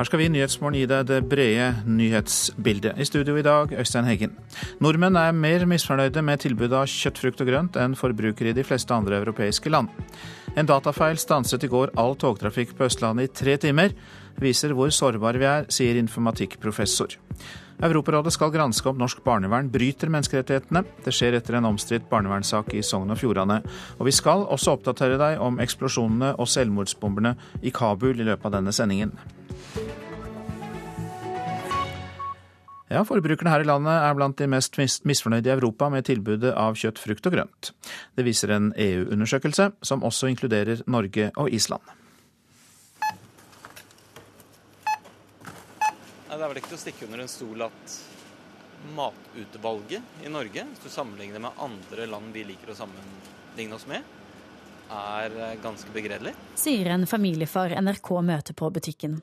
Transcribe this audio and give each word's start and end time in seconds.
Her 0.00 0.06
skal 0.08 0.16
vi 0.22 0.26
i 0.30 0.32
Nyhetsmorgen 0.32 0.78
gi 0.78 0.86
deg 0.88 1.08
det 1.10 1.16
brede 1.28 1.64
nyhetsbildet. 1.84 2.96
I 2.96 3.04
studio 3.04 3.34
i 3.36 3.42
dag, 3.44 3.74
Øystein 3.82 4.06
Heggen. 4.08 4.30
Nordmenn 4.80 5.18
er 5.20 5.34
mer 5.36 5.66
misfornøyde 5.68 6.22
med 6.24 6.40
tilbudet 6.40 6.72
av 6.72 6.86
kjøtt, 6.88 7.18
frukt 7.20 7.42
og 7.44 7.50
grønt 7.50 7.74
enn 7.76 7.92
forbrukere 8.00 8.54
i 8.54 8.56
de 8.56 8.62
fleste 8.64 8.96
andre 8.96 9.18
europeiske 9.20 9.68
land. 9.68 9.90
En 10.56 10.70
datafeil 10.70 11.20
stanset 11.20 11.66
i 11.66 11.68
går 11.68 11.92
all 12.00 12.16
togtrafikk 12.16 12.72
på 12.78 12.86
Østlandet 12.88 13.28
i 13.28 13.34
tre 13.42 13.58
timer. 13.60 13.92
Viser 14.40 14.72
hvor 14.72 14.88
sårbare 14.88 15.42
vi 15.42 15.48
er, 15.50 15.66
sier 15.68 15.98
informatikkprofessor. 16.00 17.18
Europarådet 17.84 18.32
skal 18.32 18.54
granske 18.54 18.88
om 18.88 18.96
norsk 18.96 19.20
barnevern 19.26 19.68
bryter 19.68 20.08
menneskerettighetene. 20.08 20.80
Det 21.04 21.12
skjer 21.12 21.36
etter 21.36 21.58
en 21.58 21.68
omstridt 21.74 22.08
barnevernssak 22.08 22.72
i 22.72 22.80
Sogn 22.80 23.12
og 23.12 23.20
Fjordane. 23.20 23.60
Og 23.98 24.08
vi 24.08 24.16
skal 24.16 24.46
også 24.48 24.78
oppdatere 24.78 25.20
deg 25.20 25.44
om 25.44 25.60
eksplosjonene 25.60 26.32
og 26.40 26.48
selvmordsbomberne 26.48 27.34
i 27.60 27.74
Kabul 27.76 28.16
i 28.16 28.28
løpet 28.30 28.48
av 28.48 28.56
denne 28.56 28.72
sendingen. 28.72 29.12
Ja, 32.90 33.04
Forbrukerne 33.06 33.52
her 33.52 33.62
i 33.62 33.66
landet 33.68 33.94
er 33.94 34.14
blant 34.18 34.40
de 34.40 34.48
mest 34.50 34.74
misfornøyde 35.06 35.46
i 35.46 35.52
Europa 35.54 35.86
med 35.94 36.08
tilbudet 36.08 36.50
av 36.58 36.74
kjøtt, 36.74 36.98
frukt 36.98 37.28
og 37.30 37.36
grønt. 37.36 37.70
Det 38.18 38.24
viser 38.26 38.50
en 38.50 38.72
EU-undersøkelse, 38.74 39.68
som 39.86 40.02
også 40.02 40.26
inkluderer 40.32 40.82
Norge 40.90 41.28
og 41.38 41.54
Island. 41.54 41.86
Det 46.26 46.34
er 46.34 46.48
vel 46.48 46.58
ikke 46.58 46.72
til 46.72 46.80
å 46.80 46.82
stikke 46.82 47.06
under 47.06 47.22
en 47.22 47.30
stol 47.30 47.62
at 47.68 47.96
matutvalget 48.96 50.26
i 50.26 50.34
Norge, 50.34 50.66
hvis 50.72 50.82
du 50.82 50.90
sammenligner 50.90 51.46
med 51.46 51.62
andre 51.62 52.10
land 52.10 52.34
vi 52.34 52.46
liker 52.48 52.74
å 52.74 52.78
sammenligne 52.82 53.78
oss 53.78 53.86
med, 53.86 54.02
er 54.90 55.60
ganske 55.62 55.94
begredelig. 55.94 56.34
Sier 56.58 56.90
en 56.90 57.06
familiefar 57.06 57.76
NRK 57.78 58.16
møter 58.26 58.56
på 58.58 58.74
butikken. 58.74 59.20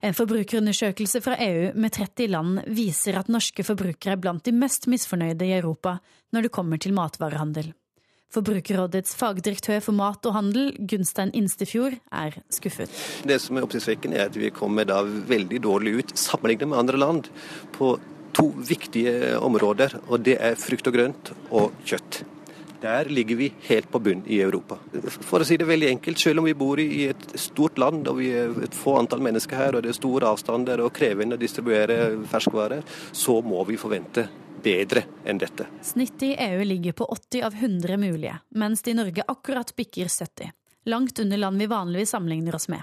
En 0.00 0.16
forbrukerundersøkelse 0.16 1.20
fra 1.20 1.34
EU 1.44 1.74
med 1.76 1.92
30 1.92 2.30
land 2.32 2.62
viser 2.72 3.18
at 3.20 3.28
norske 3.28 3.64
forbrukere 3.66 4.14
er 4.16 4.22
blant 4.22 4.46
de 4.46 4.54
mest 4.56 4.88
misfornøyde 4.88 5.44
i 5.44 5.52
Europa 5.58 5.98
når 6.32 6.46
det 6.46 6.52
kommer 6.56 6.80
til 6.80 6.94
matvarehandel. 6.96 7.74
Forbrukerrådets 8.32 9.12
fagdirektør 9.18 9.82
for 9.84 9.98
mat 9.98 10.24
og 10.30 10.36
handel, 10.36 10.70
Gunstein 10.88 11.34
Instefjord, 11.36 11.98
er 12.14 12.38
skuffet. 12.48 12.88
Det 13.26 13.40
som 13.42 13.58
er 13.58 13.66
oppsiktsvekkende, 13.66 14.16
er 14.22 14.30
at 14.30 14.38
vi 14.38 14.52
kommer 14.54 14.86
da 14.88 15.02
veldig 15.04 15.60
dårlig 15.66 15.96
ut 15.98 16.16
sammenlignet 16.16 16.70
med 16.70 16.80
andre 16.80 17.00
land 17.02 17.30
på 17.76 17.96
to 18.32 18.46
viktige 18.56 19.34
områder, 19.42 19.98
og 20.06 20.22
det 20.24 20.38
er 20.40 20.56
frukt 20.56 20.88
og 20.88 20.96
grønt 20.96 21.32
og 21.50 21.74
kjøtt. 21.84 22.22
Der 22.80 23.04
ligger 23.04 23.36
vi 23.36 23.52
helt 23.68 23.90
på 23.90 23.98
bunn 24.00 24.22
i 24.26 24.40
Europa. 24.40 24.78
For 25.20 25.42
å 25.42 25.46
si 25.46 25.58
det 25.60 25.68
veldig 25.68 25.88
enkelt, 25.90 26.20
selv 26.20 26.40
om 26.40 26.46
vi 26.48 26.54
bor 26.56 26.80
i 26.80 27.10
et 27.10 27.26
stort 27.40 27.78
land 27.78 28.08
og 28.08 28.20
vi 28.22 28.30
er 28.32 28.54
et 28.64 28.76
få 28.76 28.96
antall 29.00 29.20
mennesker 29.24 29.60
her, 29.60 29.76
og 29.76 29.84
det 29.84 29.92
er 29.92 29.98
store 29.98 30.30
avstander 30.32 30.80
og 30.80 30.94
krevende 30.96 31.36
å 31.36 31.40
distribuere 31.40 31.98
ferskvarer, 32.30 32.86
så 33.12 33.40
må 33.44 33.60
vi 33.68 33.76
forvente 33.80 34.24
bedre 34.62 35.04
enn 35.28 35.40
dette. 35.40 35.68
Snittet 35.84 36.30
i 36.30 36.34
EU 36.48 36.64
ligger 36.64 36.96
på 36.96 37.08
80 37.12 37.44
av 37.44 37.54
100 37.60 38.00
mulige, 38.00 38.38
mens 38.48 38.82
det 38.82 38.94
i 38.94 38.98
Norge 38.98 39.28
akkurat 39.28 39.76
bikker 39.76 40.08
70. 40.08 40.52
Langt 40.88 41.20
under 41.20 41.36
land 41.36 41.60
vi 41.60 41.68
vanligvis 41.68 42.16
sammenligner 42.16 42.56
oss 42.56 42.68
med. 42.72 42.82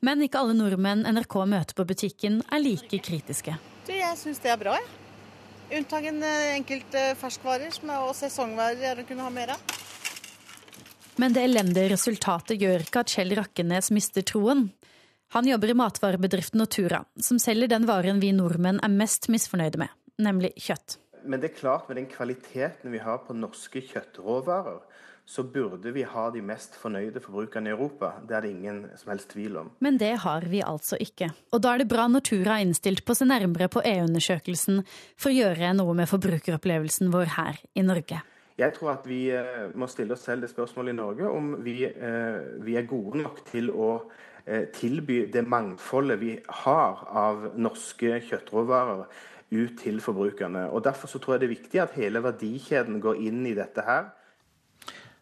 Men 0.00 0.20
ikke 0.24 0.40
alle 0.40 0.56
nordmenn 0.56 1.04
NRK 1.08 1.42
møter 1.48 1.76
på 1.76 1.84
butikken 1.88 2.42
er 2.52 2.64
like 2.64 3.00
kritiske. 3.04 3.56
Jeg 3.88 4.16
syns 4.20 4.40
det 4.44 4.52
er 4.52 4.60
bra, 4.60 4.76
jeg. 4.80 5.05
Unntagen 5.72 6.22
en 6.22 6.52
enkelte 6.54 7.00
ferskvarer 7.18 7.72
som 7.74 7.90
er, 7.90 8.04
og 8.06 8.14
sesongvarer 8.14 8.84
er 8.92 9.00
å 9.02 9.06
kunne 9.08 9.24
ha 9.26 9.32
mer 9.34 9.56
av. 9.56 9.72
Men 11.18 11.34
det 11.34 11.42
elendige 11.48 11.90
resultatet 11.94 12.60
gjør 12.60 12.84
ikke 12.84 13.02
at 13.02 13.10
Kjell 13.10 13.34
Rakkenes 13.38 13.90
mister 13.90 14.22
troen. 14.22 14.68
Han 15.34 15.48
jobber 15.48 15.72
i 15.72 15.78
matvarebedriften 15.80 16.60
Natura, 16.62 17.02
som 17.18 17.40
selger 17.42 17.72
den 17.72 17.88
varen 17.88 18.22
vi 18.22 18.30
nordmenn 18.36 18.78
er 18.84 18.92
mest 18.94 19.26
misfornøyde 19.32 19.80
med, 19.82 19.90
nemlig 20.22 20.52
kjøtt. 20.54 21.00
Men 21.26 21.42
det 21.42 21.50
er 21.50 21.58
klart 21.58 21.88
med 21.90 21.98
den 21.98 22.06
kvaliteten 22.12 22.94
vi 22.94 23.02
har 23.02 23.24
på 23.26 23.34
norske 23.34 23.82
kjøttråvarer, 23.88 24.84
så 25.26 25.42
burde 25.42 25.90
vi 25.90 26.04
ha 26.06 26.28
de 26.30 26.40
mest 26.44 26.76
fornøyde 26.78 27.18
forbrukerne 27.20 27.72
i 27.72 27.74
Europa. 27.74 28.12
Det 28.22 28.36
er 28.36 28.44
det 28.44 28.52
ingen 28.54 28.78
som 28.94 29.10
helst 29.10 29.32
tvil 29.34 29.56
om. 29.58 29.72
Men 29.82 29.98
det 29.98 30.12
har 30.22 30.46
vi 30.46 30.62
altså 30.62 30.98
ikke. 31.02 31.32
Og 31.50 31.64
da 31.64 31.74
er 31.74 31.82
det 31.82 31.88
bra 31.90 32.06
Nortura 32.06 32.60
er 32.60 32.66
innstilt 32.68 33.02
på 33.02 33.10
å 33.14 33.18
se 33.18 33.26
nærmere 33.26 33.66
på 33.72 33.82
EU-undersøkelsen 33.82 34.84
for 35.18 35.32
å 35.32 35.34
gjøre 35.34 35.72
noe 35.74 35.96
med 35.98 36.06
forbrukeropplevelsen 36.12 37.10
vår 37.10 37.34
her 37.34 37.58
i 37.74 37.82
Norge. 37.86 38.22
Jeg 38.56 38.72
tror 38.72 38.94
at 38.94 39.08
vi 39.08 39.26
eh, 39.34 39.66
må 39.76 39.88
stille 39.90 40.14
oss 40.14 40.22
selv 40.24 40.46
det 40.46 40.52
spørsmålet 40.52 40.94
i 40.94 40.96
Norge 40.96 41.28
om 41.28 41.56
vi, 41.64 41.82
eh, 41.84 42.38
vi 42.64 42.76
er 42.78 42.86
gode 42.88 43.18
nok 43.20 43.42
til 43.50 43.72
å 43.74 43.88
eh, 44.46 44.70
tilby 44.72 45.24
det 45.32 45.42
mangfoldet 45.44 46.20
vi 46.22 46.36
har 46.62 47.02
av 47.10 47.50
norske 47.58 48.20
kjøttråvarer 48.30 49.02
ut 49.50 49.74
til 49.82 49.98
forbrukerne. 50.00 50.68
Og 50.70 50.86
Derfor 50.86 51.10
så 51.10 51.18
tror 51.20 51.34
jeg 51.34 51.42
det 51.42 51.50
er 51.50 51.56
viktig 51.56 51.82
at 51.82 51.98
hele 51.98 52.22
verdikjeden 52.24 53.02
går 53.02 53.20
inn 53.26 53.42
i 53.50 53.56
dette 53.58 53.84
her. 53.84 54.08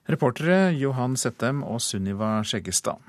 Reportere 0.05 0.75
Johan 0.77 1.17
Settem 1.17 1.63
og 1.65 1.81
Sunniva 1.81 2.43
Skjeggestad. 2.45 3.01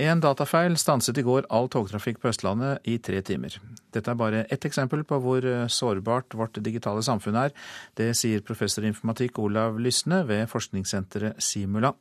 En 0.00 0.22
datafeil 0.24 0.78
stanset 0.80 1.18
i 1.20 1.24
går 1.26 1.44
all 1.52 1.66
togtrafikk 1.68 2.16
på 2.22 2.30
Østlandet 2.30 2.80
i 2.88 2.94
tre 2.96 3.18
timer. 3.20 3.58
Dette 3.92 4.08
er 4.08 4.16
bare 4.16 4.46
ett 4.48 4.64
eksempel 4.64 5.02
på 5.04 5.18
hvor 5.20 5.44
sårbart 5.68 6.32
vårt 6.32 6.56
digitale 6.64 7.02
samfunn 7.04 7.36
er. 7.36 7.52
Det 7.92 8.16
sier 8.16 8.40
professor 8.40 8.86
i 8.86 8.88
informatikk 8.88 9.36
Olav 9.44 9.76
Lysne 9.76 10.22
ved 10.24 10.48
forskningssenteret 10.48 11.36
Simula. 11.44 11.92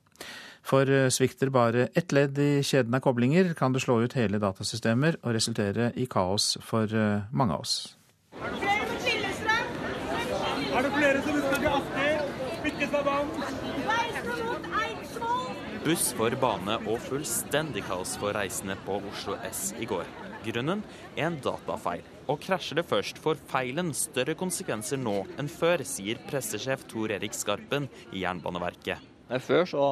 For 0.64 0.88
svikter 1.12 1.52
bare 1.52 1.90
ett 1.92 2.16
ledd 2.16 2.40
i 2.40 2.64
kjeden 2.64 2.96
av 2.96 3.04
koblinger, 3.04 3.52
kan 3.60 3.76
det 3.76 3.84
slå 3.84 4.00
ut 4.06 4.16
hele 4.16 4.40
datasystemer 4.40 5.20
og 5.26 5.36
resultere 5.36 5.92
i 6.00 6.08
kaos 6.08 6.54
for 6.64 6.88
mange 7.36 7.58
av 7.58 7.66
oss. 7.66 7.98
Er 10.72 10.88
det 10.88 10.94
flere 10.96 11.20
som 11.28 11.44
skal 11.44 11.60
til 11.60 11.72
Asker? 11.76 12.24
Spikkestadbanen? 12.62 13.62
Buss 15.82 16.12
for 16.14 16.30
bane 16.38 16.76
og 16.86 17.00
fullstendig 17.02 17.82
kaos 17.88 18.12
for 18.22 18.38
reisende 18.38 18.76
på 18.86 19.00
Oslo 19.10 19.34
S 19.48 19.72
i 19.82 19.88
går. 19.90 20.06
Grunnen 20.46 20.84
en 21.18 21.38
datafeil. 21.42 22.04
Og 22.30 22.38
krasjer 22.44 22.78
det 22.78 22.86
først, 22.86 23.18
får 23.24 23.42
feilen 23.50 23.90
større 23.98 24.36
konsekvenser 24.38 25.02
nå 25.02 25.24
enn 25.42 25.50
før, 25.50 25.82
sier 25.82 26.22
pressesjef 26.28 26.86
Tor 26.92 27.16
Erik 27.18 27.34
Skarpen 27.34 27.90
i 28.14 28.22
Jernbaneverket. 28.22 29.08
Før 29.42 29.64
så 29.70 29.84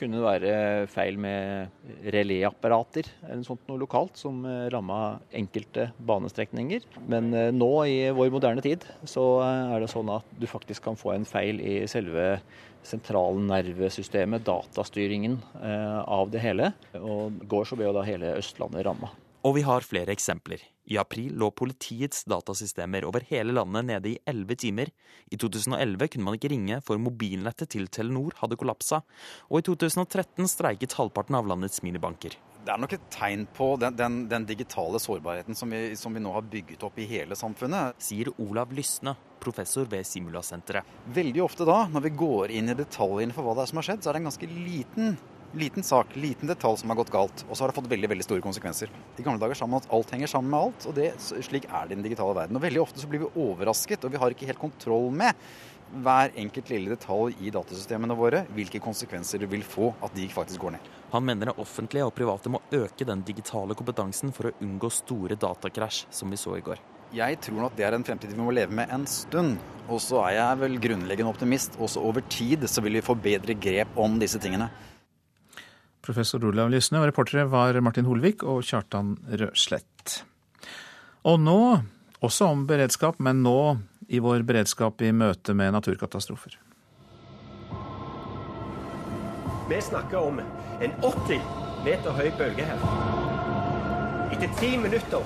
kunne 0.00 0.16
det 0.16 0.24
være 0.24 0.52
feil 0.88 1.18
med 1.20 1.90
reléapparater 2.08 3.10
eller 3.28 3.44
sånt 3.44 3.66
noe 3.68 3.78
lokalt 3.82 4.16
som 4.18 4.40
ramma 4.72 5.18
enkelte 5.36 5.90
banestrekninger. 6.08 6.86
Men 7.06 7.30
nå 7.54 7.72
i 7.84 7.98
vår 8.16 8.32
moderne 8.32 8.64
tid 8.64 8.88
så 9.04 9.26
er 9.44 9.84
det 9.84 9.92
sånn 9.92 10.10
at 10.16 10.32
du 10.40 10.48
faktisk 10.48 10.88
kan 10.88 10.98
få 10.98 11.12
en 11.14 11.28
feil 11.28 11.60
i 11.60 11.82
selve 11.90 12.40
sentralnervesystemet, 12.88 14.44
datastyringen 14.48 15.38
av 16.04 16.32
det 16.32 16.42
hele. 16.42 16.72
Og 16.98 17.38
i 17.44 17.48
går 17.52 17.68
så 17.68 17.78
ble 17.78 17.88
jo 17.88 17.96
da 17.96 18.04
hele 18.06 18.36
Østlandet 18.40 18.86
ramma. 18.88 19.12
Og 19.46 19.54
vi 19.54 19.62
har 19.62 19.84
flere 19.86 20.10
eksempler. 20.12 20.60
I 20.90 20.96
april 20.98 21.36
lå 21.38 21.50
politiets 21.54 22.24
datasystemer 22.28 23.04
over 23.06 23.22
hele 23.28 23.54
landet 23.54 23.86
nede 23.86 24.10
i 24.10 24.18
elleve 24.26 24.56
timer. 24.58 24.90
I 25.30 25.38
2011 25.38 26.08
kunne 26.14 26.26
man 26.26 26.38
ikke 26.38 26.50
ringe 26.50 26.80
for 26.84 26.98
mobilnettet 27.00 27.70
til 27.76 27.86
Telenor 27.92 28.34
hadde 28.40 28.58
kollapsa. 28.58 29.02
Og 29.52 29.60
i 29.60 29.66
2013 29.68 30.48
streiket 30.50 30.96
halvparten 30.98 31.38
av 31.38 31.46
landets 31.48 31.84
minibanker. 31.86 32.34
Det 32.68 32.74
er 32.74 32.80
nok 32.82 32.92
et 32.92 33.04
tegn 33.08 33.46
på 33.56 33.66
den, 33.80 33.94
den, 33.96 34.16
den 34.28 34.44
digitale 34.44 34.98
sårbarheten 35.00 35.56
som 35.56 35.70
vi, 35.72 35.94
som 35.96 36.12
vi, 36.12 36.20
nå 36.20 36.34
har 36.34 36.44
bygget 36.52 36.82
opp 36.84 36.98
i 37.00 37.06
hele 37.08 37.32
samfunnet. 37.32 37.96
Sier 38.04 38.28
Olav 38.44 38.74
Lysne, 38.76 39.14
professor 39.40 39.88
ved 39.88 40.04
Simulasenteret. 40.04 40.84
Veldig 41.16 41.40
ofte 41.46 41.64
da, 41.64 41.78
når 41.88 42.04
vi 42.04 42.12
går 42.20 42.52
inn 42.58 42.68
i 42.68 42.76
detaljene 42.76 43.32
for 43.32 43.48
hva 43.48 43.56
det 43.56 43.64
er 43.64 43.72
som 43.72 43.80
har 43.80 43.88
skjedd, 43.88 44.04
så 44.04 44.12
er 44.12 44.18
det 44.18 44.20
en 44.20 44.28
ganske 44.28 44.52
liten 44.52 45.16
Liten 45.56 45.80
sak, 45.80 46.10
liten 46.12 46.44
detalj 46.44 46.82
som 46.82 46.90
har 46.92 46.98
gått 46.98 47.08
galt, 47.08 47.42
og 47.48 47.56
så 47.56 47.64
har 47.64 47.70
det 47.70 47.76
fått 47.78 47.86
veldig 47.88 48.10
veldig 48.12 48.24
store 48.26 48.44
konsekvenser. 48.44 48.90
I 49.16 49.22
gamle 49.24 49.40
dager 49.40 49.56
sa 49.56 49.64
man 49.64 49.80
at 49.80 49.86
alt 49.96 50.10
henger 50.12 50.28
sammen 50.28 50.52
med 50.52 50.60
alt, 50.60 50.84
og 50.90 50.92
det, 50.98 51.06
slik 51.24 51.64
er 51.70 51.88
det 51.88 51.94
i 51.94 51.96
den 51.96 52.04
digitale 52.04 52.34
verden. 52.36 52.58
Og 52.58 52.66
Veldig 52.66 52.82
ofte 52.82 53.00
så 53.00 53.08
blir 53.08 53.22
vi 53.22 53.30
overrasket, 53.46 54.04
og 54.04 54.12
vi 54.12 54.20
har 54.20 54.34
ikke 54.34 54.50
helt 54.50 54.60
kontroll 54.60 55.08
med 55.08 55.32
hver 56.04 56.34
enkelt 56.38 56.70
lille 56.72 56.92
detalj 56.92 57.38
i 57.44 57.52
datasystemene 57.54 58.16
våre, 58.18 58.44
hvilke 58.56 58.80
konsekvenser 58.82 59.42
det 59.42 59.48
vil 59.52 59.64
få 59.66 59.92
at 60.04 60.14
de 60.16 60.28
faktisk 60.32 60.62
går 60.64 60.76
ned. 60.76 60.92
Han 61.12 61.24
mener 61.24 61.50
det 61.50 61.58
offentlige 61.62 62.06
og 62.08 62.14
private 62.16 62.52
må 62.52 62.60
øke 62.76 63.06
den 63.08 63.24
digitale 63.24 63.76
kompetansen 63.78 64.34
for 64.36 64.50
å 64.50 64.54
unngå 64.64 64.90
store 64.92 65.38
datakrasj, 65.40 66.04
som 66.12 66.30
vi 66.30 66.40
så 66.40 66.58
i 66.58 66.64
går. 66.64 66.80
Jeg 67.16 67.38
tror 67.40 67.62
nok 67.62 67.76
det 67.76 67.86
er 67.88 67.94
en 67.96 68.04
fremtid 68.04 68.34
vi 68.34 68.42
må 68.42 68.52
leve 68.52 68.74
med 68.76 68.90
en 68.92 69.06
stund. 69.08 69.56
Og 69.88 70.00
så 70.04 70.20
er 70.26 70.34
jeg 70.36 70.60
vel 70.60 70.76
grunnleggende 70.82 71.32
optimist. 71.32 71.78
Også 71.80 72.02
over 72.04 72.20
tid 72.28 72.66
så 72.68 72.84
vil 72.84 72.98
vi 72.98 73.04
få 73.04 73.16
bedre 73.16 73.56
grep 73.56 73.96
om 73.96 74.18
disse 74.20 74.40
tingene. 74.42 74.68
Professor 76.04 76.44
Olav 76.44 76.68
Lysne, 76.72 77.00
og 77.00 77.08
reportere 77.08 77.48
var 77.48 77.76
Martin 77.84 78.06
Holvik 78.08 78.44
og 78.44 78.60
Kjartan 78.64 79.16
Røslett. 79.40 80.18
Og 81.28 81.40
nå, 81.40 81.60
også 82.24 82.52
om 82.52 82.66
beredskap, 82.68 83.16
men 83.24 83.40
nå 83.44 83.58
i 84.08 84.18
vår 84.24 84.42
beredskap 84.48 85.02
i 85.04 85.12
møte 85.12 85.54
med 85.54 85.74
naturkatastrofer. 85.76 86.56
Vi 89.68 89.80
snakker 89.84 90.18
om 90.18 90.40
en 90.40 90.94
80 91.04 91.42
meter 91.84 92.16
høy 92.16 92.30
bølge 92.38 92.64
her. 92.70 92.84
Etter 94.32 94.54
ti 94.60 94.76
minutter 94.80 95.24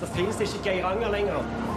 så 0.00 0.08
finnes 0.16 0.38
det 0.38 0.48
ikke 0.50 0.64
Geiranger 0.72 1.14
lenger. 1.14 1.67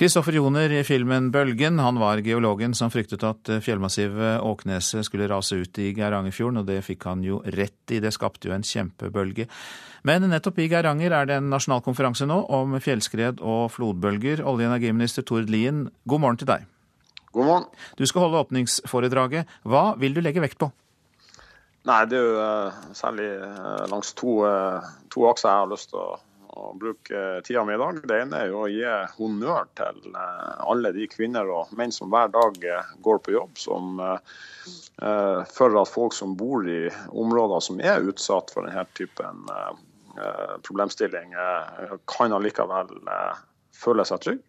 Kristoffer 0.00 0.32
Joner 0.32 0.72
i 0.72 0.84
filmen 0.84 1.26
'Bølgen'. 1.28 1.80
Han 1.80 1.98
var 2.00 2.22
geologen 2.24 2.72
som 2.74 2.88
fryktet 2.88 3.20
at 3.20 3.50
fjellmassivet 3.60 4.40
Åkneset 4.40 5.04
skulle 5.04 5.26
rase 5.28 5.58
ut 5.60 5.76
i 5.76 5.90
Geirangerfjorden, 5.92 6.62
og 6.62 6.70
det 6.70 6.78
fikk 6.86 7.04
han 7.04 7.20
jo 7.20 7.42
rett 7.44 7.92
i. 7.92 7.98
Det 8.00 8.08
skapte 8.16 8.48
jo 8.48 8.54
en 8.54 8.64
kjempebølge. 8.64 9.44
Men 10.08 10.24
nettopp 10.32 10.56
i 10.56 10.70
Geiranger 10.72 11.12
er 11.12 11.28
det 11.28 11.36
en 11.36 11.50
nasjonal 11.52 11.84
konferanse 11.84 12.24
nå 12.24 12.38
om 12.48 12.78
fjellskred 12.80 13.44
og 13.44 13.68
flodbølger. 13.74 14.40
Olje- 14.40 14.70
og 14.70 14.72
energiminister 14.72 15.20
Tord 15.20 15.52
Lien, 15.52 15.90
god 16.08 16.24
morgen 16.24 16.40
til 16.40 16.48
deg. 16.48 16.64
God 17.36 17.44
morgen. 17.44 17.68
Du 18.00 18.06
skal 18.08 18.24
holde 18.24 18.40
åpningsforedraget. 18.40 19.52
Hva 19.68 19.98
vil 20.00 20.16
du 20.16 20.24
legge 20.24 20.40
vekt 20.40 20.56
på? 20.56 20.72
Nei, 21.84 22.06
Det 22.06 22.16
er 22.16 22.24
jo 22.24 22.40
uh, 22.40 22.72
særlig 22.96 23.28
uh, 23.36 23.84
langs 23.92 24.16
to, 24.16 24.48
to, 25.12 25.28
akser 25.28 25.52
jeg 25.52 25.60
har 25.60 25.72
lyst 25.76 25.92
til 25.92 26.00
å, 26.00 26.16
å 26.56 26.72
bruke 26.78 27.40
tida 27.46 27.64
mi 27.64 27.74
i 27.74 27.80
dag. 27.80 28.00
Det 28.08 28.18
ene 28.24 28.42
er 28.42 28.50
jo 28.50 28.64
å 28.64 28.70
gi 28.70 28.86
honnør 29.16 29.68
til 29.78 30.16
alle 30.16 30.92
de 30.96 31.06
kvinner 31.10 31.50
og 31.52 31.72
menn 31.78 31.94
som 31.94 32.10
hver 32.12 32.32
dag 32.34 32.58
går 33.04 33.22
på 33.24 33.36
jobb, 33.36 33.58
som 33.60 34.00
for 35.54 35.78
at 35.80 35.88
folk 35.88 36.12
som 36.12 36.34
bor 36.36 36.66
i 36.68 36.90
områder 37.08 37.62
som 37.64 37.80
er 37.80 38.04
utsatt 38.10 38.52
for 38.52 38.66
denne 38.66 38.84
typen 38.98 39.46
problemstilling, 40.66 41.32
kan 42.10 42.34
allikevel 42.36 42.90
føle 43.80 44.04
seg 44.04 44.24
trygge. 44.26 44.44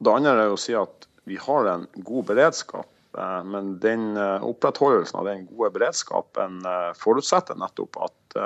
Det 0.00 0.12
andre 0.14 0.46
er 0.46 0.54
å 0.54 0.60
si 0.60 0.76
at 0.76 1.08
vi 1.28 1.36
har 1.40 1.68
en 1.68 1.86
god 2.06 2.30
beredskap. 2.30 2.88
Eh, 3.18 3.44
men 3.44 3.74
den 3.82 4.16
eh, 4.16 4.44
opprettholdelsen 4.46 5.20
av 5.20 5.28
den 5.28 5.46
gode 5.50 5.72
beredskapen 5.74 6.60
eh, 6.66 6.90
forutsetter 6.98 7.58
nettopp 7.58 7.98
at 8.06 8.38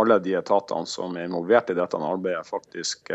alle 0.00 0.18
de 0.24 0.36
etatene 0.40 0.88
som 0.88 1.16
er 1.16 1.28
involvert 1.28 1.70
i 1.72 1.78
dette 1.78 2.00
arbeidet, 2.00 2.48
faktisk 2.48 3.12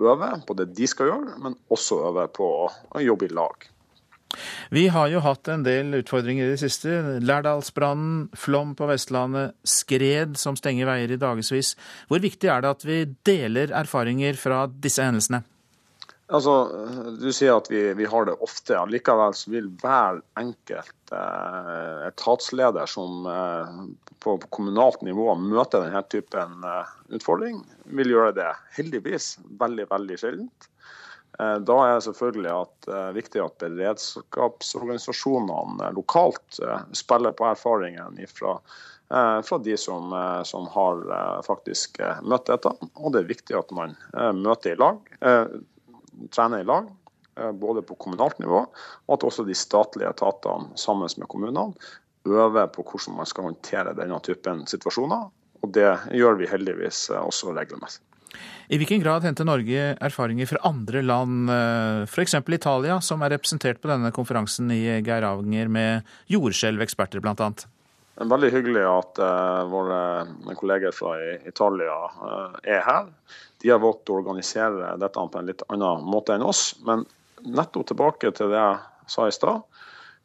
øver 0.00 0.40
på 0.46 0.56
det 0.58 0.70
de 0.76 0.88
skal 0.88 1.12
gjøre, 1.12 1.36
men 1.42 1.58
også 1.72 2.02
øver 2.08 2.32
på 2.32 2.48
å 2.66 3.04
jobbe 3.04 3.28
i 3.28 3.34
lag. 3.36 3.68
Vi 4.72 4.86
har 4.88 5.10
jo 5.12 5.20
hatt 5.20 5.48
en 5.52 5.64
del 5.66 5.92
utfordringer 5.98 6.46
i 6.46 6.54
det 6.54 6.62
siste. 6.62 7.20
Lærdalsbrannen, 7.20 8.30
flom 8.38 8.74
på 8.78 8.88
Vestlandet, 8.88 9.52
skred 9.68 10.38
som 10.40 10.56
stenger 10.56 10.88
veier 10.88 11.12
i 11.12 11.20
dagevis. 11.20 11.74
Hvor 12.08 12.22
viktig 12.22 12.48
er 12.48 12.64
det 12.64 12.70
at 12.78 12.86
vi 12.88 13.02
deler 13.28 13.74
erfaringer 13.82 14.38
fra 14.40 14.64
disse 14.72 15.04
hendelsene? 15.04 15.42
Altså, 16.32 16.54
Du 17.20 17.28
sier 17.34 17.58
at 17.58 17.68
vi, 17.68 17.82
vi 17.98 18.08
har 18.08 18.24
det 18.24 18.38
ofte. 18.40 18.78
Likevel 18.88 19.36
vil 19.52 19.68
hver 19.82 20.22
enkelt 20.40 21.12
eh, 21.12 22.06
etatsleder 22.08 22.88
som 22.88 23.28
eh, 23.28 23.74
på, 24.22 24.36
kommunalt 24.54 25.02
nivå 25.02 25.34
møter 25.38 25.80
denne 25.84 26.02
typen 26.12 26.64
eh, 26.66 26.86
utfordring, 27.16 27.56
vil 27.96 28.10
gjøre 28.14 28.32
det 28.38 28.50
heldigvis 28.76 29.26
veldig 29.60 29.86
veldig 29.90 30.16
sjeldent. 30.20 30.60
Eh, 31.38 31.58
da 31.66 31.76
er 31.86 31.92
det 31.96 32.06
selvfølgelig 32.06 32.52
at, 32.54 32.76
eh, 32.88 33.10
viktig 33.18 33.40
at 33.44 33.60
beredskapsorganisasjonene 33.62 35.86
lokalt 35.98 36.48
spiller 36.96 37.32
på 37.36 37.44
erfaringen 37.50 38.12
fra 38.30 38.52
fra 39.12 39.56
de 39.60 39.76
som, 39.76 40.08
som, 40.48 40.64
har 40.72 40.96
faktisk 41.44 42.00
møtt 42.24 42.48
dette. 42.48 42.70
Og 42.96 43.12
det 43.12 43.20
er 43.20 43.28
viktig 43.28 43.52
at 43.58 43.68
man 43.76 43.92
møter 44.38 44.72
i 44.72 44.80
lag 44.80 44.96
trener 46.32 46.62
i 46.62 46.64
lag, 46.64 46.88
både 47.60 47.84
på 47.84 47.92
kommunalt 48.00 48.40
nivå, 48.40 48.64
og 48.72 49.12
at 49.12 49.26
også 49.28 49.44
de 49.44 49.52
statlige 49.52 50.08
etatene 50.14 50.72
sammen 50.80 51.12
med 51.20 51.28
kommunene 51.28 51.76
øver 52.28 52.70
på 52.72 52.84
hvordan 52.86 53.18
man 53.18 53.28
skal 53.28 53.48
håndtere 53.50 53.96
denne 53.98 54.18
typen 54.24 54.64
situasjoner. 54.70 55.28
Og 55.62 55.74
det 55.74 55.90
gjør 56.14 56.38
vi 56.40 56.50
heldigvis 56.50 57.08
eh, 57.10 57.20
også 57.20 57.54
regelmessig. 57.56 58.02
I 58.72 58.78
hvilken 58.80 59.02
grad 59.02 59.26
henter 59.26 59.44
Norge 59.44 59.90
erfaringer 60.00 60.48
fra 60.48 60.62
andre 60.70 61.02
land, 61.04 61.50
eh, 61.52 62.02
f.eks. 62.08 62.38
Italia, 62.40 62.98
som 63.04 63.22
er 63.22 63.34
representert 63.34 63.82
på 63.82 63.90
denne 63.90 64.12
konferansen 64.14 64.70
i 64.72 64.80
Geiranger 65.04 65.68
med 65.68 66.12
jordskjelveksperter 66.32 67.22
bl.a.? 67.22 67.52
Veldig 68.22 68.50
hyggelig 68.52 68.82
at 68.86 69.18
uh, 69.24 69.64
våre 69.72 69.98
kolleger 70.60 70.92
fra 70.94 71.14
Italia 71.48 71.94
uh, 72.20 72.58
er 72.60 72.82
her. 72.84 73.08
De 73.64 73.70
har 73.72 73.80
valgt 73.82 74.12
å 74.12 74.18
organisere 74.20 74.92
dette 75.00 75.24
på 75.32 75.40
en 75.40 75.48
litt 75.48 75.64
annen 75.72 76.04
måte 76.06 76.36
enn 76.36 76.44
oss. 76.44 76.74
Men 76.86 77.06
nettopp 77.42 77.88
tilbake 77.88 78.30
til 78.36 78.52
det 78.52 78.60
jeg 78.60 79.10
sa 79.14 79.26
i 79.26 79.34
stad. 79.34 79.64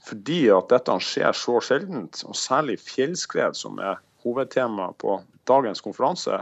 Fordi 0.08 0.46
at 0.54 0.72
dette 0.72 0.96
skjer 1.04 1.36
så 1.36 1.60
sjeldent, 1.64 2.22
og 2.28 2.38
særlig 2.38 2.78
fjellskred, 2.80 3.58
som 3.60 3.80
er 3.84 4.00
hovedtema 4.24 4.92
på 5.02 5.20
dagens 5.50 5.84
konferanse, 5.84 6.40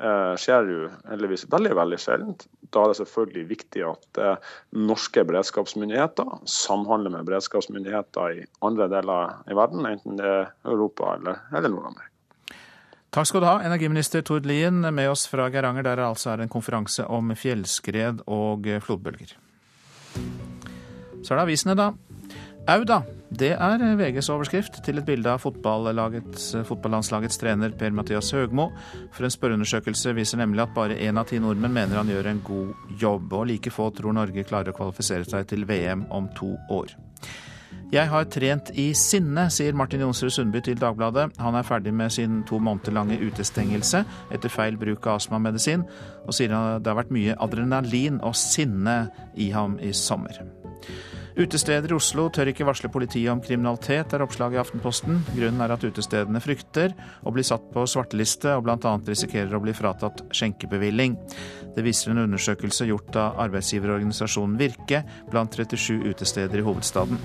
eh, 0.00 0.34
skjer 0.40 0.68
jo 0.72 0.90
heldigvis 1.08 1.46
veldig 1.52 1.74
veldig 1.78 2.00
sjeldent. 2.02 2.44
Da 2.74 2.82
er 2.82 2.92
det 2.92 2.98
selvfølgelig 3.00 3.46
viktig 3.48 3.86
at 3.88 4.20
eh, 4.20 4.50
norske 4.76 5.24
beredskapsmyndigheter 5.28 6.44
samhandler 6.48 7.16
med 7.16 7.28
beredskapsmyndigheter 7.30 8.42
i 8.42 8.44
andre 8.64 8.90
deler 8.92 9.38
i 9.48 9.56
verden, 9.56 9.88
enten 9.88 10.20
det 10.20 10.28
er 10.28 10.52
Europa 10.68 11.16
eller, 11.16 11.42
eller 11.54 11.72
Nord-Amerika. 11.72 12.12
Takk 13.08 13.24
skal 13.24 13.40
du 13.40 13.48
ha, 13.48 13.56
energiminister 13.64 14.20
Tord 14.20 14.44
Lien, 14.46 14.82
med 14.84 15.08
oss 15.08 15.24
fra 15.32 15.46
Geiranger, 15.48 15.86
der 15.86 15.96
det 15.96 16.10
altså 16.10 16.34
er 16.34 16.42
en 16.44 16.52
konferanse 16.52 17.06
om 17.08 17.32
fjellskred 17.32 18.20
og 18.28 18.68
flodbølger. 18.84 19.32
Så 21.24 21.32
er 21.32 21.38
det 21.38 21.46
avisene, 21.46 21.74
da. 21.78 21.88
Au 22.68 22.82
da, 22.84 22.98
det 23.32 23.54
er 23.56 23.80
VGs 23.96 24.26
overskrift 24.28 24.74
til 24.84 25.00
et 25.00 25.06
bilde 25.08 25.30
av 25.32 25.40
fotballandslagets 25.40 27.40
trener 27.40 27.72
Per-Mathias 27.80 28.28
Høgmo. 28.36 28.66
For 29.16 29.24
en 29.24 29.32
spørreundersøkelse 29.32 30.12
viser 30.12 30.42
nemlig 30.42 30.66
at 30.66 30.74
bare 30.76 30.98
én 31.00 31.16
av 31.16 31.30
ti 31.30 31.40
nordmenn 31.40 31.72
mener 31.72 31.96
han 31.96 32.12
gjør 32.12 32.28
en 32.28 32.42
god 32.44 32.92
jobb, 33.00 33.32
og 33.32 33.48
like 33.48 33.72
få 33.72 33.88
tror 33.96 34.12
Norge 34.18 34.44
klarer 34.44 34.74
å 34.74 34.76
kvalifisere 34.76 35.24
seg 35.24 35.48
til 35.48 35.64
VM 35.64 36.04
om 36.12 36.28
to 36.36 36.50
år. 36.68 36.92
Jeg 37.88 38.04
har 38.12 38.28
trent 38.28 38.68
i 38.76 38.92
sinne, 38.92 39.48
sier 39.48 39.72
Martin 39.72 40.04
Jonsrud 40.04 40.36
Sundby 40.36 40.60
til 40.60 40.76
Dagbladet. 40.76 41.40
Han 41.40 41.56
er 41.56 41.64
ferdig 41.64 41.96
med 41.96 42.12
sin 42.12 42.44
to 42.44 42.60
måneder 42.60 42.92
lange 42.92 43.16
utestengelse 43.16 44.04
etter 44.28 44.52
feil 44.52 44.76
bruk 44.76 45.08
av 45.08 45.22
astmamedisin, 45.22 45.88
og 46.26 46.36
sier 46.36 46.52
det 46.52 46.92
har 46.92 47.00
vært 47.00 47.16
mye 47.16 47.38
adrenalin 47.40 48.20
og 48.20 48.36
sinne 48.36 49.06
i 49.40 49.48
ham 49.56 49.80
i 49.80 49.96
sommer. 49.96 50.44
Utesteder 51.38 51.92
i 51.92 51.94
Oslo 51.94 52.24
tør 52.34 52.48
ikke 52.50 52.64
varsle 52.66 52.88
politiet 52.90 53.30
om 53.30 53.38
kriminalitet, 53.38 54.10
er 54.10 54.24
oppslaget 54.24 54.56
i 54.56 54.58
Aftenposten. 54.58 55.20
Grunnen 55.36 55.62
er 55.62 55.70
at 55.70 55.84
utestedene 55.86 56.42
frykter 56.42 56.96
å 57.22 57.30
bli 57.30 57.44
satt 57.46 57.68
på 57.70 57.84
svarteliste, 57.86 58.56
og 58.58 58.66
bl.a. 58.66 58.96
risikerer 59.06 59.54
å 59.54 59.62
bli 59.62 59.76
fratatt 59.76 60.24
skjenkebevilling. 60.34 61.14
Det 61.76 61.84
viser 61.86 62.10
en 62.10 62.24
undersøkelse 62.24 62.90
gjort 62.90 63.22
av 63.22 63.38
arbeidsgiverorganisasjonen 63.46 64.58
Virke 64.58 65.04
blant 65.30 65.54
37 65.54 66.08
utesteder 66.10 66.58
i 66.58 66.66
hovedstaden. 66.66 67.22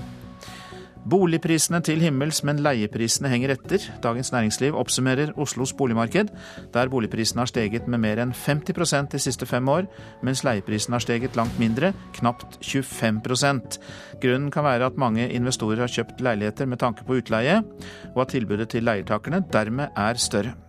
Boligprisene 1.04 1.82
til 1.84 2.00
himmels, 2.00 2.40
men 2.48 2.62
leieprisene 2.64 3.28
henger 3.28 3.52
etter. 3.54 3.82
Dagens 4.02 4.32
Næringsliv 4.32 4.76
oppsummerer 4.80 5.34
Oslos 5.36 5.74
boligmarked, 5.76 6.30
der 6.72 6.88
boligprisene 6.88 7.44
har 7.44 7.50
steget 7.50 7.88
med 7.88 8.00
mer 8.00 8.22
enn 8.22 8.32
50% 8.32 9.12
de 9.12 9.20
siste 9.20 9.46
fem 9.46 9.68
år, 9.68 9.84
mens 10.24 10.44
leieprisene 10.46 10.96
har 10.96 11.04
steget 11.04 11.36
langt 11.36 11.58
mindre, 11.60 11.92
knapt 12.16 12.56
25% 12.64 13.78
Grunnen 14.22 14.50
kan 14.50 14.64
være 14.64 14.86
at 14.88 14.96
mange 15.00 15.28
investorer 15.28 15.84
har 15.84 15.92
kjøpt 15.92 16.24
leiligheter 16.24 16.66
med 16.70 16.80
tanke 16.80 17.04
på 17.04 17.20
utleie, 17.20 17.60
og 18.14 18.24
at 18.24 18.32
tilbudet 18.32 18.70
til 18.72 18.88
leietakerne 18.88 19.44
dermed 19.52 19.92
er 19.96 20.20
større. 20.20 20.63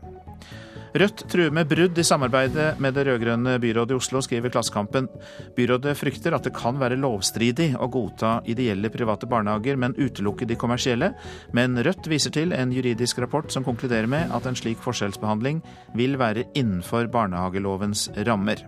Rødt 0.96 1.26
truer 1.28 1.52
med 1.52 1.68
brudd 1.68 1.98
i 2.00 2.04
samarbeidet 2.08 2.78
med 2.80 2.96
det 2.96 3.04
rød-grønne 3.04 3.58
byrådet 3.60 3.92
i 3.92 3.98
Oslo, 3.98 4.22
skriver 4.24 4.54
Klassekampen. 4.54 5.10
Byrådet 5.58 5.92
frykter 6.00 6.38
at 6.38 6.48
det 6.48 6.54
kan 6.56 6.80
være 6.80 6.96
lovstridig 6.96 7.74
å 7.76 7.90
godta 7.92 8.38
ideelle 8.48 8.88
private 8.94 9.28
barnehager, 9.28 9.76
men 9.76 9.98
utelukke 10.00 10.48
de 10.48 10.56
kommersielle. 10.56 11.12
Men 11.52 11.76
Rødt 11.84 12.08
viser 12.08 12.32
til 12.32 12.56
en 12.56 12.72
juridisk 12.72 13.20
rapport 13.20 13.52
som 13.52 13.68
konkluderer 13.68 14.08
med 14.08 14.32
at 14.32 14.48
en 14.48 14.56
slik 14.56 14.80
forskjellsbehandling 14.86 15.60
vil 16.00 16.16
være 16.22 16.48
innenfor 16.56 17.12
barnehagelovens 17.12 18.08
rammer. 18.24 18.64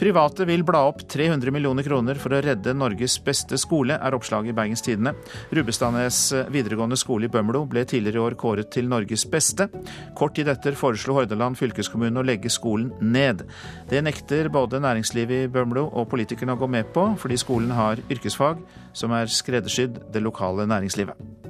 Private 0.00 0.46
vil 0.48 0.62
bla 0.64 0.80
opp 0.88 1.02
300 1.12 1.52
millioner 1.52 1.84
kroner 1.84 2.16
for 2.16 2.32
å 2.32 2.38
redde 2.40 2.72
Norges 2.72 3.18
beste 3.20 3.58
skole, 3.60 3.98
er 4.00 4.14
oppslaget 4.16 4.54
i 4.54 4.56
Bergens 4.56 4.80
Tidende. 4.80 5.12
Rubbestadnes 5.52 6.20
videregående 6.48 6.96
skole 6.96 7.28
i 7.28 7.32
Bømlo 7.32 7.66
ble 7.68 7.82
tidligere 7.84 8.16
i 8.16 8.22
år 8.30 8.38
kåret 8.40 8.70
til 8.72 8.88
Norges 8.88 9.26
beste. 9.28 9.68
Kort 10.16 10.38
tid 10.38 10.48
etter 10.48 10.78
foreslo 10.80 11.18
Hordaland 11.18 11.60
fylkeskommune 11.60 12.16
å 12.16 12.24
legge 12.24 12.48
skolen 12.48 12.94
ned. 13.04 13.44
Det 13.92 14.00
nekter 14.06 14.48
både 14.48 14.80
næringslivet 14.80 15.44
i 15.44 15.52
Bømlo 15.52 15.90
og 15.90 16.08
politikerne 16.14 16.56
å 16.56 16.62
gå 16.64 16.72
med 16.78 16.88
på, 16.96 17.10
fordi 17.20 17.36
skolen 17.44 17.76
har 17.76 18.00
yrkesfag 18.08 18.64
som 18.96 19.12
er 19.12 19.28
skreddersydd 19.28 20.00
det 20.16 20.24
lokale 20.24 20.64
næringslivet. 20.64 21.49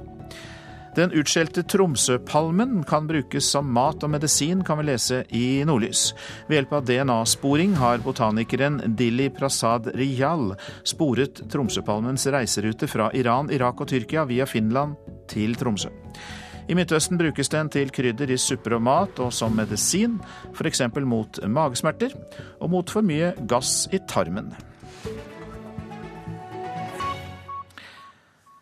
Den 0.95 1.13
utskjelte 1.15 1.63
Tromsøpalmen 1.63 2.81
kan 2.83 3.05
brukes 3.07 3.47
som 3.53 3.69
mat 3.71 4.03
og 4.03 4.11
medisin, 4.11 4.59
kan 4.67 4.81
vi 4.81 4.89
lese 4.89 5.21
i 5.31 5.63
Nordlys. 5.63 6.09
Ved 6.49 6.57
hjelp 6.57 6.73
av 6.75 6.89
DNA-sporing 6.89 7.77
har 7.79 8.03
botanikeren 8.03 8.81
Dili 8.99 9.29
Prasad 9.31 9.87
Riyal 9.95 10.51
sporet 10.83 11.45
Tromsøpalmens 11.53 12.27
reiserute 12.35 12.89
fra 12.91 13.07
Iran, 13.15 13.47
Irak 13.55 13.79
og 13.79 13.87
Tyrkia 13.87 14.25
via 14.27 14.47
Finland 14.49 14.99
til 15.31 15.55
Tromsø. 15.55 15.93
I 16.67 16.75
Midtøsten 16.75 17.19
brukes 17.19 17.49
den 17.51 17.71
til 17.71 17.89
krydder 17.95 18.31
i 18.31 18.39
supper 18.39 18.75
og 18.75 18.83
mat, 18.83 19.23
og 19.23 19.31
som 19.35 19.55
medisin, 19.55 20.19
f.eks. 20.51 20.83
mot 21.07 21.39
magesmerter 21.47 22.13
og 22.59 22.69
mot 22.75 22.91
for 22.91 23.03
mye 23.03 23.31
gass 23.47 23.87
i 23.95 24.03
tarmen. 24.11 24.51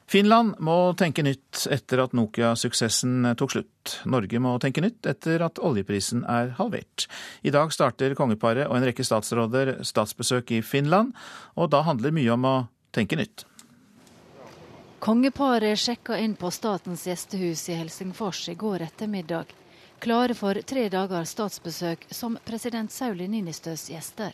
Finland 0.10 0.56
må 0.66 0.76
tenke 0.98 1.22
nytt 1.22 1.68
etter 1.70 2.02
at 2.02 2.16
Nokia-suksessen 2.18 3.28
tok 3.38 3.52
slutt. 3.54 3.92
Norge 4.10 4.40
må 4.42 4.56
tenke 4.58 4.82
nytt 4.82 5.06
etter 5.06 5.44
at 5.46 5.62
oljeprisen 5.62 6.24
er 6.26 6.56
halvert. 6.58 7.06
I 7.46 7.54
dag 7.54 7.70
starter 7.76 8.16
kongeparet 8.18 8.66
og 8.66 8.80
en 8.80 8.88
rekke 8.90 9.06
statsråder 9.06 9.76
statsbesøk 9.86 10.56
i 10.58 10.64
Finland, 10.66 11.14
og 11.54 11.70
da 11.76 11.84
handler 11.86 12.16
mye 12.16 12.34
om 12.34 12.50
å 12.50 12.56
tenke 12.96 13.20
nytt. 13.22 13.46
Kongeparet 15.00 15.78
sjekka 15.78 16.18
inn 16.18 16.34
på 16.36 16.50
statens 16.52 17.06
gjestehus 17.06 17.68
i 17.70 17.78
Helsingfors 17.78 18.48
i 18.50 18.58
går 18.58 18.88
ettermiddag, 18.90 19.54
klare 20.02 20.34
for 20.34 20.58
tre 20.66 20.90
dagers 20.90 21.38
statsbesøk 21.38 22.10
som 22.10 22.42
president 22.50 22.90
Sauli 22.90 23.30
Ninistøs 23.30 23.92
gjester. 23.94 24.34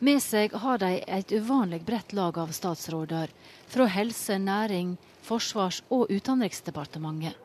Med 0.00 0.22
seg 0.24 0.54
har 0.56 0.78
de 0.80 0.94
et 1.12 1.32
uvanlig 1.36 1.82
bredt 1.84 2.14
lag 2.16 2.38
av 2.40 2.54
statsråder 2.56 3.28
fra 3.68 3.84
helse, 3.84 4.38
næring, 4.40 4.94
forsvars- 5.20 5.82
og 5.92 6.08
utenriksdepartementet. 6.08 7.36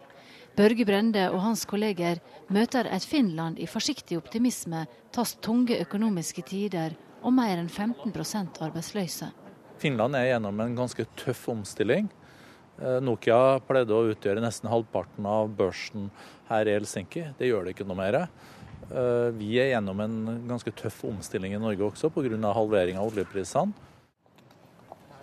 Børge 0.56 0.86
Brende 0.88 1.26
og 1.34 1.42
hans 1.44 1.66
kolleger 1.68 2.22
møter 2.48 2.88
et 2.88 3.04
Finland 3.04 3.60
i 3.60 3.68
forsiktig 3.68 4.16
optimisme, 4.16 4.86
tass 5.12 5.36
tunge 5.44 5.76
økonomiske 5.84 6.46
tider 6.48 6.96
og 7.20 7.36
mer 7.36 7.60
enn 7.60 7.68
15% 7.68 8.62
arbeidsløse. 8.64 9.34
Finland 9.84 10.16
er 10.16 10.30
gjennom 10.30 10.64
en 10.64 10.80
ganske 10.80 11.04
tøff 11.20 11.50
omstilling. 11.52 12.08
Eh, 12.80 13.02
Nokia 13.04 13.60
pleide 13.68 13.92
å 13.92 14.14
utgjøre 14.14 14.40
nesten 14.40 14.72
halvparten 14.72 15.28
av 15.28 15.52
børsen 15.60 16.08
her 16.48 16.72
i 16.72 16.80
Helsinki. 16.80 17.34
Det 17.36 17.52
gjør 17.52 17.68
det 17.68 17.76
ikke 17.76 17.90
noe 17.92 18.00
mer. 18.00 18.22
Eh, 18.92 19.32
vi 19.34 19.56
er 19.58 19.72
gjennom 19.74 20.00
en 20.04 20.18
ganske 20.50 20.72
tøff 20.78 21.04
omstilling 21.10 21.56
i 21.56 21.62
Norge 21.62 21.88
også 21.88 22.12
pga. 22.14 22.54
halvering 22.54 22.98
av 22.98 23.12
oljeprisene. 23.12 23.74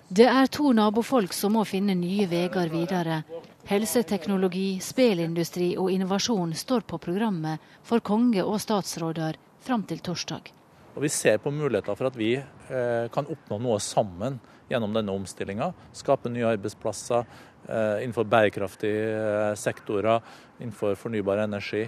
Det 0.09 0.27
er 0.27 0.47
to 0.47 0.73
nabofolk 0.73 1.33
som 1.33 1.53
må 1.53 1.65
finne 1.65 1.95
nye 1.95 2.27
veier 2.27 2.69
videre. 2.69 3.23
Helseteknologi, 3.65 4.81
spelindustri 4.81 5.77
og 5.79 5.91
innovasjon 5.91 6.53
står 6.53 6.81
på 6.81 6.99
programmet 6.99 7.61
for 7.83 8.01
konge 8.01 8.43
og 8.43 8.61
statsråder 8.61 9.39
fram 9.61 9.83
til 9.85 9.99
torsdag. 9.99 10.51
Og 10.95 11.03
Vi 11.03 11.09
ser 11.09 11.39
på 11.39 11.51
muligheter 11.51 11.95
for 11.95 12.07
at 12.07 12.17
vi 12.17 12.35
eh, 12.37 13.09
kan 13.09 13.25
oppnå 13.25 13.59
noe 13.59 13.79
sammen 13.81 14.41
gjennom 14.69 14.93
denne 14.93 15.13
omstillinga. 15.13 15.73
Skape 15.93 16.29
nye 16.29 16.51
arbeidsplasser 16.51 17.25
eh, 17.69 18.03
innenfor 18.03 18.25
bærekraftige 18.29 19.55
sektorer, 19.57 20.21
innenfor 20.61 20.95
fornybar 20.95 21.39
energi. 21.47 21.87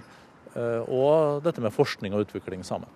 Eh, 0.54 0.82
og 0.87 1.42
dette 1.44 1.62
med 1.62 1.75
forskning 1.75 2.14
og 2.14 2.26
utvikling 2.26 2.64
sammen. 2.66 2.90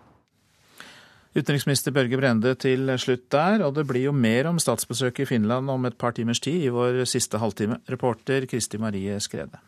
Utenriksminister 1.36 1.92
Børge 1.94 2.18
Brende 2.18 2.54
til 2.58 2.88
slutt 2.98 3.28
der, 3.30 3.62
og 3.66 3.74
det 3.76 3.84
blir 3.86 4.08
jo 4.08 4.14
mer 4.16 4.48
om 4.48 4.58
statsbesøket 4.58 5.26
i 5.26 5.28
Finland 5.36 5.70
om 5.70 5.84
et 5.86 5.98
par 5.98 6.16
timers 6.16 6.40
tid 6.40 6.64
i 6.64 6.72
vår 6.72 7.04
siste 7.06 7.38
halvtime. 7.38 7.78
Reporter 7.90 8.48
Kristi 8.48 8.80
Marie 8.80 9.20
Skrede. 9.20 9.60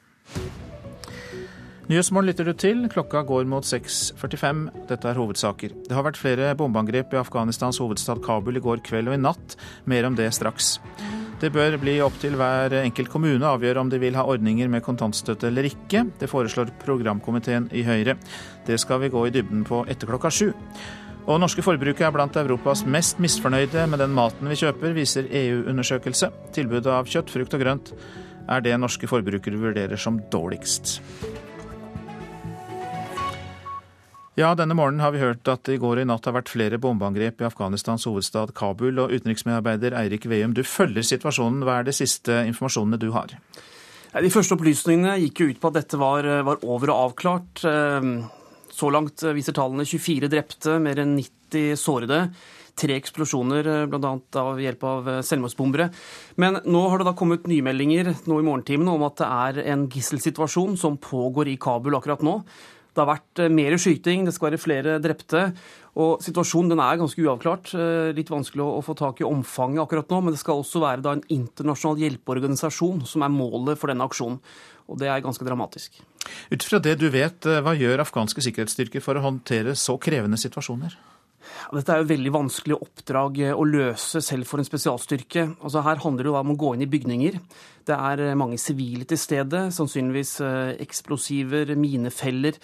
Nyhetsmorgen 1.91 2.29
lytter 2.31 2.47
du 2.47 2.53
til. 2.55 2.85
Klokka 2.87 3.25
går 3.27 3.49
mot 3.51 3.67
6.45. 3.67 4.61
Dette 4.87 5.09
er 5.11 5.19
hovedsaker. 5.19 5.73
Det 5.89 5.97
har 5.97 6.05
vært 6.07 6.21
flere 6.21 6.53
bombeangrep 6.55 7.17
i 7.17 7.19
Afghanistans 7.19 7.81
hovedstad 7.83 8.23
Kabul 8.23 8.61
i 8.61 8.63
går 8.63 8.85
kveld 8.87 9.11
og 9.11 9.17
i 9.17 9.23
natt. 9.25 9.57
Mer 9.91 10.07
om 10.07 10.15
det 10.15 10.29
straks. 10.37 10.77
Det 11.41 11.49
bør 11.55 11.79
bli 11.81 11.95
opp 12.05 12.19
til 12.21 12.35
hver 12.37 12.75
enkelt 12.83 13.09
kommune 13.09 13.47
å 13.47 13.55
avgjøre 13.57 13.81
om 13.81 13.89
de 13.89 13.97
vil 14.03 14.17
ha 14.19 14.27
ordninger 14.29 14.69
med 14.69 14.85
kontantstøtte 14.85 15.49
eller 15.49 15.71
ikke. 15.71 16.03
Det 16.21 16.29
foreslår 16.29 16.75
programkomiteen 16.83 17.71
i 17.73 17.85
Høyre. 17.87 18.19
Det 18.67 18.77
skal 18.83 19.01
vi 19.01 19.09
gå 19.13 19.23
i 19.25 19.33
dybden 19.33 19.65
på 19.65 19.81
etter 19.89 20.11
klokka 20.11 20.29
sju. 20.29 20.51
Og 21.25 21.41
norske 21.41 21.65
forbrukere 21.65 22.11
er 22.11 22.13
blant 22.13 22.37
Europas 22.37 22.85
mest 22.85 23.21
misfornøyde 23.25 23.87
med 23.89 24.03
den 24.05 24.13
maten 24.13 24.53
vi 24.53 24.59
kjøper, 24.61 24.93
viser 24.97 25.33
EU-undersøkelse. 25.33 26.29
Tilbudet 26.57 26.93
av 26.93 27.09
kjøtt, 27.09 27.33
frukt 27.33 27.57
og 27.57 27.65
grønt 27.65 27.95
er 28.51 28.65
det 28.67 28.77
norske 28.81 29.09
forbrukere 29.09 29.61
vurderer 29.65 30.01
som 30.01 30.21
dårligst. 30.33 30.99
Ja, 34.39 34.53
denne 34.55 34.77
morgenen 34.79 35.03
har 35.03 35.11
vi 35.11 35.19
hørt 35.25 35.49
at 35.51 35.65
det 35.67 35.75
i 35.75 35.81
går 35.83 35.99
og 35.99 36.05
i 36.05 36.07
natt 36.07 36.29
har 36.29 36.37
vært 36.37 36.53
flere 36.53 36.79
bombeangrep 36.79 37.43
i 37.43 37.47
Afghanistans 37.49 38.07
hovedstad 38.07 38.53
Kabul. 38.55 39.01
Og 39.03 39.11
utenriksmedarbeider 39.11 39.97
Eirik 39.99 40.29
Veum, 40.31 40.55
du 40.55 40.63
følger 40.63 41.03
situasjonen. 41.07 41.65
Hva 41.67 41.81
er 41.81 41.89
det 41.89 41.97
siste 41.99 42.45
informasjonene 42.47 43.01
du 43.03 43.09
har? 43.17 43.35
De 44.11 44.31
første 44.31 44.55
opplysningene 44.55 45.19
gikk 45.25 45.43
jo 45.43 45.51
ut 45.51 45.61
på 45.63 45.73
at 45.73 45.81
dette 45.81 45.99
var, 45.99 46.31
var 46.47 46.63
over 46.63 46.95
og 46.95 47.03
avklart. 47.09 47.65
Ehm, 47.67 48.15
så 48.71 48.95
langt 48.95 49.27
viser 49.35 49.55
tallene 49.57 49.87
24 49.87 50.31
drepte, 50.31 50.79
mer 50.83 51.03
enn 51.03 51.19
90 51.19 51.77
sårede. 51.83 52.23
Tre 52.81 52.97
eksplosjoner, 52.97 53.67
bl.a. 53.91 54.17
av 54.41 54.63
hjelp 54.63 54.85
av 54.87 55.15
selvmordsbombere. 55.27 55.91
Men 56.39 56.63
nå 56.71 56.87
har 56.87 57.03
det 57.03 57.11
da 57.11 57.19
kommet 57.19 57.51
nymeldinger 57.51 58.15
nå 58.31 58.39
i 58.39 58.47
morgentimene 58.47 58.95
om 58.95 59.11
at 59.11 59.19
det 59.19 59.31
er 59.31 59.65
en 59.75 59.89
gisselsituasjon 59.91 60.79
som 60.79 61.03
pågår 61.03 61.51
i 61.51 61.61
Kabul 61.61 61.99
akkurat 61.99 62.23
nå. 62.25 62.41
Det 62.91 63.03
har 63.03 63.11
vært 63.13 63.43
eh, 63.43 63.53
mer 63.53 63.77
skyting, 63.81 64.27
det 64.27 64.35
skal 64.35 64.51
være 64.51 64.63
flere 64.63 64.97
drepte. 65.03 65.45
Og 66.01 66.23
Situasjonen 66.23 66.73
den 66.73 66.83
er 66.83 66.99
ganske 67.01 67.23
uavklart. 67.23 67.73
Eh, 67.75 68.11
litt 68.17 68.31
vanskelig 68.33 68.67
å 68.67 68.83
få 68.85 68.97
tak 68.99 69.23
i 69.23 69.29
omfanget 69.29 69.83
akkurat 69.85 70.11
nå. 70.13 70.21
Men 70.25 70.37
det 70.37 70.43
skal 70.43 70.63
også 70.63 70.83
være 70.83 71.17
en 71.17 71.25
internasjonal 71.33 72.03
hjelpeorganisasjon 72.05 73.05
som 73.11 73.27
er 73.27 73.35
målet 73.35 73.81
for 73.81 73.93
denne 73.93 74.07
aksjonen. 74.07 74.41
Og 74.91 74.99
det 74.99 75.11
er 75.11 75.23
ganske 75.23 75.47
dramatisk. 75.47 76.01
Ut 76.51 76.67
fra 76.67 76.81
det 76.83 76.97
du 77.01 77.09
vet, 77.15 77.47
eh, 77.47 77.63
hva 77.63 77.77
gjør 77.79 78.03
afghanske 78.07 78.43
sikkerhetsstyrker 78.47 79.05
for 79.05 79.19
å 79.19 79.25
håndtere 79.25 79.77
så 79.79 79.99
krevende 80.03 80.41
situasjoner? 80.41 80.99
Dette 81.75 81.95
er 81.95 82.03
jo 82.03 82.11
veldig 82.11 82.35
vanskelig 82.35 82.79
oppdrag 82.81 83.41
å 83.55 83.65
løse 83.69 84.23
selv 84.25 84.49
for 84.49 84.61
en 84.61 84.69
spesialstyrke. 84.69 85.47
Altså 85.61 85.85
Her 85.87 86.03
handler 86.05 86.27
det 86.27 86.33
jo 86.33 86.39
om 86.41 86.55
å 86.55 86.61
gå 86.61 86.75
inn 86.75 86.85
i 86.87 86.91
bygninger. 86.91 87.41
Det 87.89 87.97
er 87.97 88.39
mange 88.39 88.59
sivile 88.61 89.07
til 89.09 89.19
stede, 89.21 89.69
sannsynligvis 89.75 90.39
eksplosiver, 90.83 91.75
minefeller. 91.79 92.59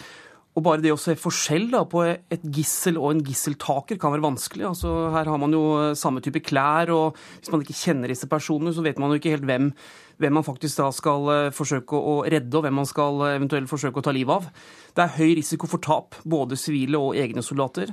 Og 0.57 0.65
bare 0.65 0.81
det 0.81 0.93
å 0.95 0.97
se 0.97 1.13
forskjell 1.21 1.67
da, 1.75 1.83
på 1.85 2.01
et 2.07 2.45
gissel 2.57 2.97
og 2.97 3.11
en 3.11 3.21
gisseltaker 3.25 3.99
kan 4.01 4.15
være 4.15 4.25
vanskelig. 4.25 4.65
Altså, 4.71 4.93
her 5.13 5.29
har 5.29 5.41
man 5.41 5.53
jo 5.53 5.93
samme 5.99 6.23
type 6.25 6.41
klær, 6.47 6.93
og 6.95 7.19
hvis 7.43 7.53
man 7.53 7.61
ikke 7.65 7.77
kjenner 7.77 8.13
disse 8.13 8.29
personene, 8.31 8.73
så 8.73 8.85
vet 8.85 8.97
man 9.03 9.13
jo 9.13 9.21
ikke 9.21 9.35
helt 9.35 9.45
hvem, 9.49 9.69
hvem 10.17 10.39
man 10.39 10.47
faktisk 10.47 10.81
da 10.81 10.89
skal 10.97 11.29
eh, 11.35 11.51
forsøke 11.53 12.01
å 12.01 12.23
redde, 12.25 12.55
og 12.57 12.65
hvem 12.65 12.81
man 12.81 12.89
skal 12.89 13.21
eh, 13.27 13.35
eventuelt 13.37 13.69
forsøke 13.69 14.01
å 14.01 14.07
ta 14.07 14.17
livet 14.17 14.33
av. 14.33 14.73
Det 14.97 15.05
er 15.05 15.15
høy 15.19 15.37
risiko 15.43 15.69
for 15.69 15.85
tap, 15.85 16.17
både 16.25 16.57
sivile 16.57 17.05
og 17.05 17.21
egne 17.21 17.45
soldater. 17.45 17.93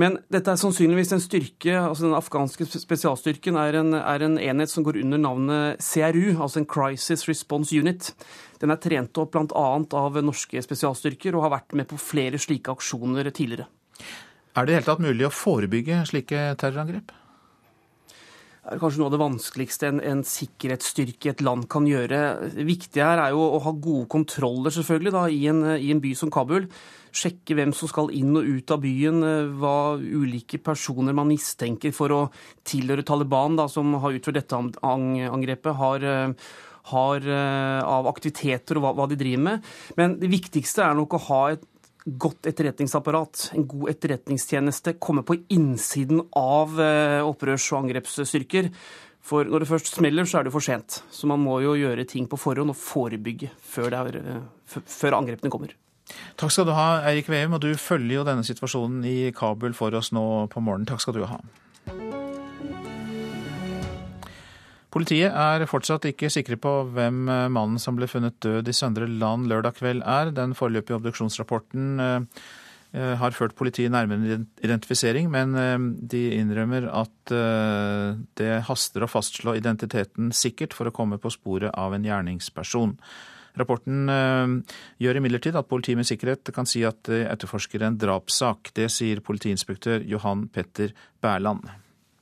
Men 0.00 0.18
dette 0.32 0.52
er 0.52 0.60
sannsynligvis 0.60 1.14
en 1.16 1.22
styrke, 1.24 1.72
altså 1.72 2.04
Den 2.04 2.16
afghanske 2.18 2.66
spesialstyrken 2.68 3.56
er 3.56 3.78
en, 3.80 3.94
er 3.96 4.24
en, 4.26 4.36
enhet 4.36 4.72
som 4.72 4.84
går 4.84 4.98
under 5.00 5.22
navnet 5.22 5.80
CRU, 5.80 6.34
altså 6.36 6.60
en 6.60 6.68
Crisis 6.68 7.24
Response 7.30 7.72
Unit. 7.72 8.10
Den 8.60 8.74
er 8.74 8.80
trent 8.80 9.16
opp 9.20 9.32
bl.a. 9.32 9.66
av 9.96 10.20
norske 10.24 10.60
spesialstyrker 10.64 11.36
og 11.36 11.46
har 11.46 11.56
vært 11.56 11.76
med 11.80 11.88
på 11.88 12.00
flere 12.00 12.40
slike 12.40 12.76
aksjoner 12.76 13.30
tidligere. 13.32 13.70
Er 14.56 14.64
det 14.64 14.72
i 14.72 14.76
hele 14.78 14.88
tatt 14.88 15.04
mulig 15.04 15.28
å 15.28 15.32
forebygge 15.32 16.04
slike 16.12 16.50
terrorangrep? 16.60 17.16
Er 18.66 18.80
kanskje 18.82 18.98
noe 18.98 19.10
av 19.10 19.14
det 19.14 19.22
vanskeligste 19.22 19.88
en, 19.92 20.00
en 20.02 20.22
sikkerhetsstyrke 20.26 21.28
i 21.28 21.32
et 21.32 21.42
land 21.46 21.68
kan 21.70 21.86
gjøre. 21.86 22.50
Det 22.56 22.66
viktige 22.66 23.06
her 23.06 23.22
er 23.22 23.34
jo 23.36 23.44
å 23.46 23.60
ha 23.62 23.72
gode 23.72 24.08
kontroller 24.10 24.74
selvfølgelig 24.74 25.12
da, 25.14 25.26
i, 25.30 25.44
en, 25.52 25.62
i 25.78 25.92
en 25.94 26.02
by 26.02 26.16
som 26.18 26.32
Kabul 26.34 26.66
sjekke 27.16 27.56
hvem 27.56 27.72
som 27.76 27.90
skal 27.90 28.12
inn 28.16 28.36
og 28.36 28.46
ut 28.46 28.72
av 28.74 28.82
byen, 28.82 29.22
eh, 29.24 29.50
hva 29.60 29.96
ulike 29.96 30.60
personer 30.62 31.16
man 31.16 31.30
mistenker 31.30 31.94
for 31.96 32.12
å 32.12 32.22
tilhøre 32.66 33.06
Taliban, 33.06 33.56
da, 33.56 33.68
som 33.68 33.94
har 34.02 34.16
utført 34.16 34.40
dette 34.40 34.60
angrepet, 34.82 35.72
har, 35.76 36.04
eh, 36.04 36.32
har 36.92 37.16
eh, 37.16 37.82
av 37.82 38.06
aktiviteter 38.06 38.76
og 38.76 38.84
hva, 38.84 38.94
hva 38.94 39.08
de 39.08 39.16
driver 39.16 39.42
med. 39.42 39.64
Men 39.96 40.18
det 40.20 40.30
viktigste 40.30 40.84
er 40.84 40.94
nok 40.94 41.16
å 41.16 41.24
ha 41.30 41.42
et 41.54 41.64
godt 42.06 42.46
etterretningsapparat, 42.46 43.48
en 43.56 43.66
god 43.66 43.90
etterretningstjeneste, 43.90 44.96
komme 45.02 45.24
på 45.26 45.38
innsiden 45.54 46.22
av 46.38 46.76
opprørs- 47.26 47.66
og 47.72 47.84
angrepsstyrker. 47.84 48.70
For 49.26 49.48
når 49.48 49.64
det 49.64 49.70
først 49.72 49.90
smeller, 49.96 50.28
så 50.28 50.38
er 50.38 50.46
det 50.46 50.54
for 50.54 50.62
sent. 50.62 51.00
Så 51.10 51.26
man 51.26 51.42
må 51.42 51.58
jo 51.64 51.74
gjøre 51.74 52.06
ting 52.06 52.28
på 52.30 52.38
forhånd 52.38 52.70
og 52.70 52.78
forebygge 52.78 53.50
før, 53.58 53.98
er, 53.98 54.20
før 54.70 55.18
angrepene 55.18 55.50
kommer. 55.50 55.74
Takk 56.38 56.52
skal 56.54 56.68
du 56.68 56.74
ha, 56.76 57.00
Eirik 57.08 57.26
Veum, 57.32 57.56
og 57.56 57.64
du 57.64 57.72
følger 57.74 58.20
jo 58.20 58.26
denne 58.28 58.46
situasjonen 58.46 59.02
i 59.08 59.32
Kabul 59.34 59.74
for 59.74 59.94
oss 59.98 60.12
nå 60.14 60.46
på 60.52 60.62
morgenen. 60.62 60.86
Takk 60.86 61.02
skal 61.02 61.18
du 61.18 61.24
ha. 61.26 61.40
Politiet 64.94 65.34
er 65.34 65.66
fortsatt 65.68 66.06
ikke 66.08 66.30
sikre 66.32 66.58
på 66.60 66.72
hvem 66.94 67.26
mannen 67.26 67.80
som 67.82 67.98
ble 67.98 68.06
funnet 68.10 68.38
død 68.44 68.70
i 68.70 68.74
Søndre 68.76 69.08
Land 69.10 69.48
lørdag 69.50 69.80
kveld 69.80 70.04
er. 70.06 70.30
Den 70.34 70.54
foreløpige 70.56 71.00
obduksjonsrapporten 71.00 72.02
eh, 72.02 72.42
eh, 72.94 73.14
har 73.18 73.34
ført 73.36 73.56
politiet 73.58 73.92
nærmere 73.92 74.44
identifisering, 74.64 75.28
men 75.32 75.54
eh, 75.58 75.76
de 76.14 76.22
innrømmer 76.38 76.86
at 77.02 77.14
det 78.38 78.52
haster 78.68 79.02
å 79.02 79.10
fastslå 79.10 79.56
identiteten 79.58 80.30
sikkert 80.30 80.76
for 80.76 80.86
å 80.86 80.94
komme 80.94 81.18
på 81.18 81.32
sporet 81.34 81.74
av 81.74 81.96
en 81.96 82.06
gjerningsperson. 82.06 82.94
Rapporten 83.56 84.04
gjør 85.00 85.18
imidlertid 85.18 85.56
at 85.56 85.68
politiet 85.68 85.96
med 85.96 86.06
sikkerhet 86.06 86.52
kan 86.54 86.68
si 86.68 86.84
at 86.84 87.08
de 87.08 87.22
etterforsker 87.24 87.86
en 87.86 87.96
drapssak. 87.98 88.70
Det 88.76 88.90
sier 88.92 89.24
politiinspektør 89.24 90.04
Johan 90.06 90.44
Petter 90.52 90.92
Bærland. 91.24 91.64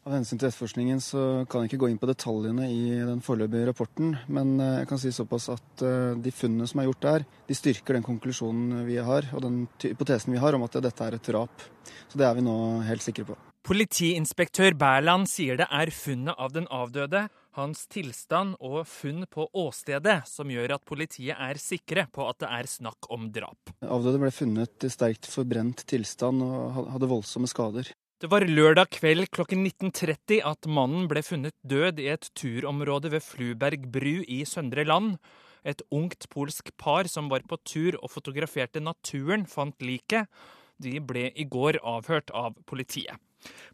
Av 0.04 0.12
hensyn 0.12 0.36
til 0.36 0.50
etterforskningen 0.50 0.98
så 1.00 1.20
kan 1.48 1.62
jeg 1.62 1.70
ikke 1.70 1.78
gå 1.80 1.88
inn 1.88 2.00
på 2.00 2.08
detaljene 2.10 2.66
i 2.68 2.80
den 3.08 3.22
foreløpige 3.24 3.70
rapporten, 3.70 4.10
men 4.28 4.58
eh, 4.60 4.74
jeg 4.82 4.88
kan 4.90 5.00
si 5.00 5.12
såpass 5.16 5.46
at 5.54 5.84
eh, 5.86 6.12
de 6.20 6.32
funnene 6.34 6.68
som 6.68 6.82
er 6.82 6.90
gjort 6.90 7.06
der, 7.06 7.24
de 7.48 7.56
styrker 7.56 7.96
den 7.96 8.04
konklusjonen 8.04 8.82
vi 8.84 8.98
har, 9.00 9.30
og 9.32 9.40
den 9.46 9.62
hypotesen 9.80 10.36
vi 10.36 10.42
har 10.44 10.58
om 10.58 10.66
at 10.66 10.76
dette 10.84 11.08
er 11.08 11.16
et 11.16 11.32
drap. 11.32 11.64
Så 12.12 12.20
det 12.20 12.28
er 12.28 12.36
vi 12.36 12.44
nå 12.44 12.58
helt 12.84 13.06
sikre 13.06 13.24
på. 13.32 13.38
Politiinspektør 13.64 14.76
Bærland 14.76 15.24
sier 15.32 15.56
det 15.56 15.70
er 15.72 15.88
funnet 15.96 16.36
av 16.36 16.52
den 16.52 16.68
avdøde, 16.68 17.24
hans 17.56 17.86
tilstand 17.88 18.58
og 18.60 18.82
funn 18.90 19.24
på 19.32 19.48
åstedet 19.56 20.18
som 20.28 20.52
gjør 20.52 20.76
at 20.76 20.84
politiet 20.84 21.32
er 21.32 21.56
sikre 21.62 22.04
på 22.12 22.28
at 22.28 22.44
det 22.44 22.52
er 22.52 22.68
snakk 22.68 23.08
om 23.14 23.30
drap. 23.32 23.72
Avdøde 23.80 24.20
ble 24.20 24.34
funnet 24.36 24.84
i 24.84 24.92
sterkt 24.92 25.32
forbrent 25.32 25.86
tilstand 25.88 26.44
og 26.44 26.90
hadde 26.92 27.08
voldsomme 27.08 27.48
skader. 27.48 27.88
Det 28.24 28.30
var 28.32 28.46
lørdag 28.48 28.88
kveld 28.88 29.26
klokken 29.36 29.66
19.30 29.68 30.38
at 30.48 30.64
mannen 30.64 31.04
ble 31.10 31.20
funnet 31.20 31.52
død 31.60 31.98
i 32.00 32.06
et 32.08 32.30
turområde 32.32 33.10
ved 33.12 33.20
Fluberg 33.20 33.82
bru 33.92 34.22
i 34.24 34.38
Søndre 34.48 34.86
Land. 34.88 35.18
Et 35.60 35.82
ungt 35.92 36.24
polsk 36.32 36.70
par 36.80 37.04
som 37.12 37.28
var 37.28 37.44
på 37.44 37.58
tur 37.68 37.98
og 38.00 38.08
fotograferte 38.14 38.80
naturen, 38.80 39.44
fant 39.44 39.76
liket. 39.84 40.24
De 40.80 40.94
ble 41.04 41.26
i 41.36 41.44
går 41.44 41.82
avhørt 41.84 42.32
av 42.32 42.56
politiet. 42.64 43.20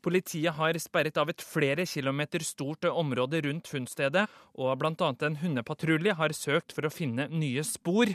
Politiet 0.05 0.57
har 0.57 0.79
sperret 0.83 1.19
av 1.21 1.33
et 1.33 1.45
flere 1.45 1.87
kilometer 1.89 2.45
stort 2.47 2.89
område 2.91 3.43
rundt 3.47 3.71
funnstedet, 3.71 4.27
og 4.59 4.73
bl.a. 4.81 5.11
en 5.27 5.41
hundepatrulje 5.43 6.17
har 6.19 6.37
søkt 6.37 6.75
for 6.77 6.89
å 6.89 6.93
finne 6.95 7.29
nye 7.33 7.65
spor. 7.67 8.13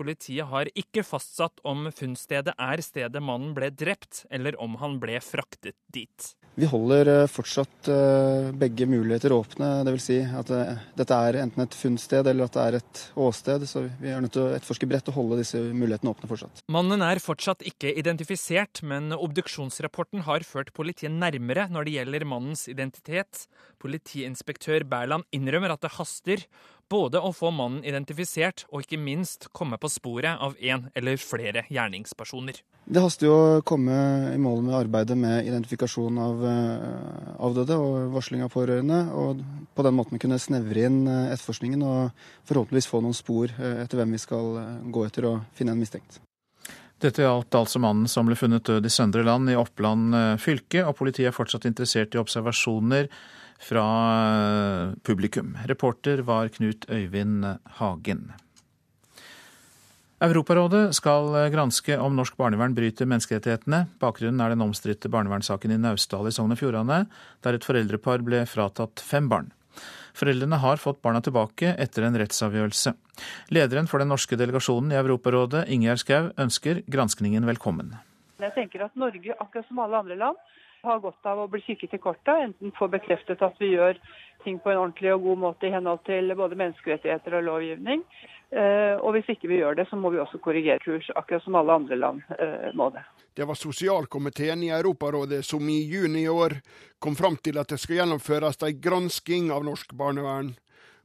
Politiet 0.00 0.48
har 0.48 0.70
ikke 0.72 1.04
fastsatt 1.04 1.60
om 1.68 1.90
funnstedet 1.92 2.54
er 2.56 2.82
stedet 2.84 3.20
mannen 3.22 3.52
ble 3.56 3.68
drept, 3.70 4.24
eller 4.30 4.56
om 4.62 4.78
han 4.80 4.98
ble 5.02 5.20
fraktet 5.24 5.76
dit. 5.92 6.34
Vi 6.58 6.66
holder 6.66 7.08
eh, 7.08 7.26
fortsatt 7.30 7.88
eh, 7.88 8.50
begge 8.58 8.86
muligheter 8.90 9.32
åpne. 9.32 9.68
Dvs. 9.86 10.06
Si 10.10 10.18
at 10.20 10.50
eh, 10.54 10.80
dette 10.98 11.18
er 11.28 11.38
enten 11.44 11.62
et 11.62 11.76
funnsted 11.76 12.26
eller 12.26 12.48
at 12.48 12.56
det 12.56 12.64
er 12.64 12.78
et 12.80 13.02
åsted. 13.26 13.66
Så 13.70 13.84
vi 14.00 14.10
er 14.10 14.20
nødt 14.22 14.34
til 14.34 14.48
å 14.48 14.50
etterforske 14.56 14.88
bredt 14.90 15.08
og 15.12 15.18
holde 15.20 15.40
disse 15.40 15.60
mulighetene 15.60 16.12
åpne 16.12 16.30
fortsatt. 16.30 16.64
Mannen 16.72 17.04
er 17.06 17.22
fortsatt 17.22 17.64
ikke 17.70 17.94
identifisert, 18.02 18.82
men 18.82 19.14
obduksjonsrapporten 19.16 20.26
har 20.26 20.44
ført 20.46 20.74
politiet 20.76 21.14
nærmere 21.14 21.68
når 21.70 21.86
det 21.86 21.96
gjelder 22.00 22.28
mannens 22.28 22.66
identitet. 22.72 23.46
Politiinspektør 23.80 24.84
Berland 24.90 25.28
innrømmer 25.36 25.76
at 25.76 25.86
det 25.86 25.94
haster, 25.96 26.44
både 26.90 27.20
å 27.22 27.30
få 27.34 27.52
mannen 27.54 27.84
identifisert 27.86 28.64
og 28.70 28.84
ikke 28.84 28.98
minst 29.00 29.48
komme 29.56 29.78
på 29.80 29.90
sporet 29.92 30.40
av 30.42 30.56
en 30.58 30.88
eller 30.98 31.20
flere 31.22 31.64
gjerningspersoner. 31.70 32.60
Det 32.90 33.02
haster 33.04 33.28
jo 33.28 33.34
å 33.36 33.60
komme 33.66 33.94
i 34.32 34.38
mål 34.40 34.64
med 34.66 34.74
arbeidet 34.74 35.14
med 35.18 35.46
identifikasjon 35.46 36.16
av 36.18 36.40
eh, 36.48 37.36
avdøde 37.38 37.76
og 37.78 38.14
varsling 38.16 38.42
av 38.42 38.50
pårørende. 38.50 39.02
Og 39.14 39.44
på 39.76 39.84
den 39.86 39.94
måten 39.94 40.18
kunne 40.22 40.40
snevre 40.42 40.88
inn 40.88 41.04
eh, 41.06 41.28
etterforskningen 41.36 41.84
og 41.86 42.24
forhåpentligvis 42.50 42.90
få 42.90 43.02
noen 43.04 43.14
spor 43.14 43.52
eh, 43.52 43.84
etter 43.84 44.00
hvem 44.00 44.16
vi 44.16 44.22
skal 44.22 44.58
gå 44.90 45.06
etter 45.06 45.28
og 45.30 45.46
finne 45.54 45.76
en 45.76 45.82
mistenkt. 45.82 46.18
Dette 47.00 47.22
gjaldt 47.22 47.54
altså 47.56 47.80
mannen 47.80 48.10
som 48.10 48.26
ble 48.28 48.36
funnet 48.36 48.66
død 48.66 48.84
i 48.84 48.92
Søndre 48.92 49.22
Land 49.24 49.48
i 49.48 49.56
Oppland 49.56 50.12
fylke, 50.42 50.82
og 50.84 50.98
politiet 50.98 51.30
er 51.30 51.36
fortsatt 51.36 51.64
interessert 51.70 52.12
i 52.12 52.20
observasjoner 52.20 53.08
fra 53.60 53.84
publikum. 55.06 55.54
Reporter 55.68 56.24
var 56.26 56.48
Knut 56.48 56.88
Øyvind 56.90 57.44
Hagen. 57.80 58.30
Europarådet 60.20 60.90
skal 60.92 61.32
granske 61.52 61.96
om 61.96 62.12
norsk 62.16 62.34
barnevern 62.36 62.74
bryter 62.76 63.08
menneskerettighetene. 63.08 63.86
Bakgrunnen 64.02 64.42
er 64.44 64.52
den 64.52 64.64
omstridte 64.66 65.08
barnevernssaken 65.08 65.72
i 65.72 65.78
Naustdal 65.80 66.28
i 66.28 66.32
Sogn 66.36 66.52
og 66.52 66.60
Fjordane, 66.60 67.06
der 67.40 67.56
et 67.56 67.64
foreldrepar 67.64 68.20
ble 68.26 68.42
fratatt 68.48 69.00
fem 69.00 69.30
barn. 69.32 69.48
Foreldrene 70.12 70.58
har 70.60 70.80
fått 70.82 71.00
barna 71.00 71.22
tilbake 71.24 71.72
etter 71.80 72.04
en 72.04 72.18
rettsavgjørelse. 72.20 72.92
Lederen 73.56 73.88
for 73.88 74.02
den 74.02 74.10
norske 74.12 74.36
delegasjonen 74.36 74.92
i 74.92 74.98
Europarådet, 75.00 75.66
Ingjerd 75.72 76.02
Schou, 76.02 76.30
ønsker 76.40 76.82
granskningen 76.90 77.48
velkommen. 77.48 77.94
Jeg 78.40 78.52
tenker 78.56 78.84
at 78.84 78.96
Norge, 79.00 79.36
akkurat 79.36 79.68
som 79.68 79.80
alle 79.84 80.00
andre 80.04 80.20
land, 80.20 80.36
har 80.82 81.00
godt 81.02 81.26
av 81.26 81.44
å 81.44 81.48
bli 81.50 81.60
kikket 81.64 81.94
i 81.94 81.98
korta. 82.02 82.38
enten 82.42 82.72
få 82.78 82.88
bekreftet 82.88 83.42
at 83.42 83.56
vi 83.60 83.74
gjør 83.74 83.98
ting 84.44 84.58
på 84.58 84.70
en 84.70 84.78
ordentlig 84.78 85.12
og 85.14 85.22
god 85.22 85.38
måte 85.38 85.68
i 85.68 85.72
henhold 85.74 86.04
til 86.06 86.32
både 86.36 86.56
menneskerettigheter 86.56 87.36
og 87.38 87.44
lovgivning. 87.48 88.04
Eh, 88.50 88.96
og 88.98 89.14
hvis 89.14 89.28
ikke 89.30 89.48
vi 89.48 89.60
gjør 89.60 89.76
det, 89.78 89.86
så 89.90 89.96
må 89.96 90.10
vi 90.10 90.18
også 90.18 90.40
korrigere 90.42 90.82
kurs, 90.82 91.06
akkurat 91.14 91.44
som 91.44 91.54
alle 91.60 91.76
andre 91.76 91.98
land 92.00 92.22
eh, 92.38 92.72
må 92.74 92.88
det. 92.90 93.04
Det 93.36 93.46
var 93.46 93.54
sosialkomiteen 93.54 94.64
i 94.66 94.72
Europarådet 94.74 95.44
som 95.46 95.68
i 95.70 95.84
juni 95.86 96.24
i 96.24 96.32
år 96.32 96.56
kom 96.98 97.14
fram 97.16 97.36
til 97.36 97.60
at 97.60 97.70
det 97.70 97.78
skal 97.78 98.00
gjennomføres 98.00 98.58
en 98.66 98.80
gransking 98.82 99.52
av 99.54 99.64
norsk 99.64 99.94
barnevern. 99.94 100.54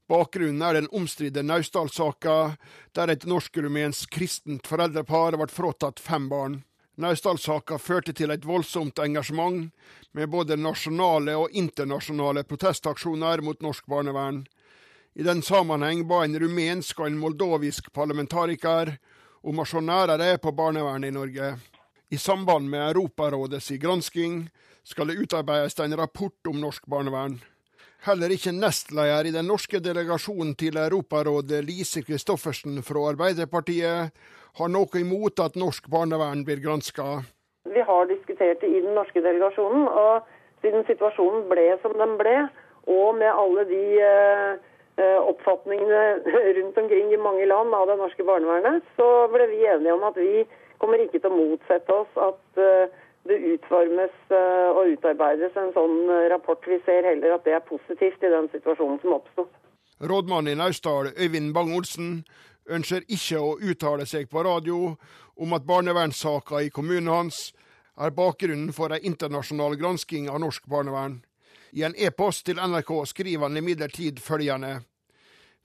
Bakgrunnen 0.09 0.61
er 0.61 0.77
den 0.77 0.89
omstridte 0.93 1.41
Naustdal-saka, 1.41 2.55
der 2.93 3.13
et 3.13 3.25
norsk-rumensk 3.25 4.11
kristent 4.13 4.67
foreldrepar 4.69 5.37
ble 5.37 5.49
fratatt 5.49 6.01
fem 6.01 6.27
barn. 6.29 6.59
Naustdal-saka 6.95 7.77
førte 7.81 8.13
til 8.15 8.31
et 8.31 8.45
voldsomt 8.47 8.99
engasjement, 9.03 9.67
med 10.15 10.29
både 10.31 10.55
nasjonale 10.55 11.35
og 11.35 11.51
internasjonale 11.51 12.45
protestaksjoner 12.47 13.43
mot 13.43 13.59
norsk 13.61 13.87
barnevern. 13.91 14.45
I 15.15 15.23
den 15.23 15.41
sammenheng 15.43 16.05
ba 16.07 16.23
en 16.23 16.39
rumensk 16.39 16.99
og 16.99 17.09
en 17.09 17.19
moldovisk 17.19 17.91
parlamentariker 17.95 18.95
om 19.43 19.59
å 19.59 19.65
se 19.67 19.81
nærere 19.83 20.37
på 20.43 20.51
barnevernet 20.55 21.11
i 21.11 21.15
Norge. 21.15 21.49
I 22.11 22.17
samband 22.17 22.69
med 22.71 22.83
Europarådets 22.93 23.73
gransking 23.81 24.45
skal 24.83 25.09
det 25.09 25.19
utarbeides 25.19 25.79
en 25.79 25.97
rapport 25.99 26.47
om 26.47 26.59
norsk 26.61 26.87
barnevern. 26.87 27.39
Heller 28.05 28.29
ikke 28.29 28.53
nestleder 28.53 29.25
i 29.25 29.33
den 29.33 29.47
norske 29.49 29.79
delegasjonen 29.81 30.53
til 30.59 30.77
Europarådet, 30.77 31.63
Lise 31.65 32.03
Christoffersen 32.05 32.83
fra 32.85 33.07
Arbeiderpartiet, 33.09 34.13
har 34.57 34.71
noe 34.71 34.99
imot 34.99 35.41
at 35.43 35.57
norsk 35.59 35.89
barnevern 35.91 36.45
blir 36.47 36.61
granska. 36.63 37.23
Vi 37.65 37.81
har 37.81 38.07
diskutert 38.07 38.61
det 38.61 38.69
i 38.69 38.81
den 38.83 38.95
norske 38.95 39.21
delegasjonen, 39.21 39.87
og 39.87 40.27
siden 40.63 40.85
situasjonen 40.87 41.47
ble 41.49 41.65
som 41.81 41.95
den 41.99 42.15
ble, 42.19 42.35
og 42.87 43.17
med 43.19 43.31
alle 43.31 43.65
de 43.69 43.83
uh, 44.05 45.21
oppfatningene 45.31 46.03
rundt 46.59 46.77
omkring 46.83 47.11
i 47.13 47.21
mange 47.21 47.47
land 47.49 47.73
av 47.75 47.89
det 47.89 47.97
norske 47.99 48.27
barnevernet, 48.27 48.85
så 48.99 49.09
ble 49.33 49.49
vi 49.51 49.65
enige 49.65 49.97
om 49.97 50.05
at 50.07 50.19
vi 50.19 50.45
kommer 50.79 51.01
ikke 51.01 51.19
til 51.19 51.31
å 51.31 51.39
motsette 51.39 51.99
oss 52.03 52.21
at 52.29 52.61
uh, 52.61 53.01
det 53.25 53.39
utformes 53.55 54.17
og 54.29 54.91
utarbeides 54.91 55.55
en 55.57 55.71
sånn 55.73 55.95
rapport. 56.29 56.61
Vi 56.69 56.77
ser 56.85 57.07
heller 57.07 57.31
at 57.33 57.47
det 57.47 57.55
er 57.57 57.63
positivt 57.65 58.21
i 58.21 58.29
den 58.29 58.45
situasjonen 58.51 58.99
som 59.01 59.15
oppsto. 59.15 59.47
Rådmannen 59.97 60.51
i 60.53 60.59
Naustdal, 60.59 61.09
Øyvind 61.17 61.49
Bang-Olsen, 61.55 62.19
ønsker 62.69 63.05
ikke 63.07 63.39
å 63.39 63.55
uttale 63.61 64.05
seg 64.09 64.29
på 64.29 64.43
radio 64.45 64.95
om 65.35 65.53
at 65.53 65.65
barnevernssaka 65.67 66.63
i 66.65 66.71
kommunen 66.73 67.11
hans 67.11 67.51
er 67.95 68.11
bakgrunnen 68.15 68.73
for 68.75 68.93
ei 68.95 69.03
internasjonal 69.07 69.77
gransking 69.79 70.29
av 70.29 70.41
norsk 70.43 70.67
barnevern. 70.71 71.21
I 71.75 71.83
en 71.83 71.95
e-post 71.97 72.45
til 72.47 72.59
NRK 72.59 72.91
skriver 73.11 73.47
han 73.47 73.59
imidlertid 73.59 74.19
følgende. 74.23 74.79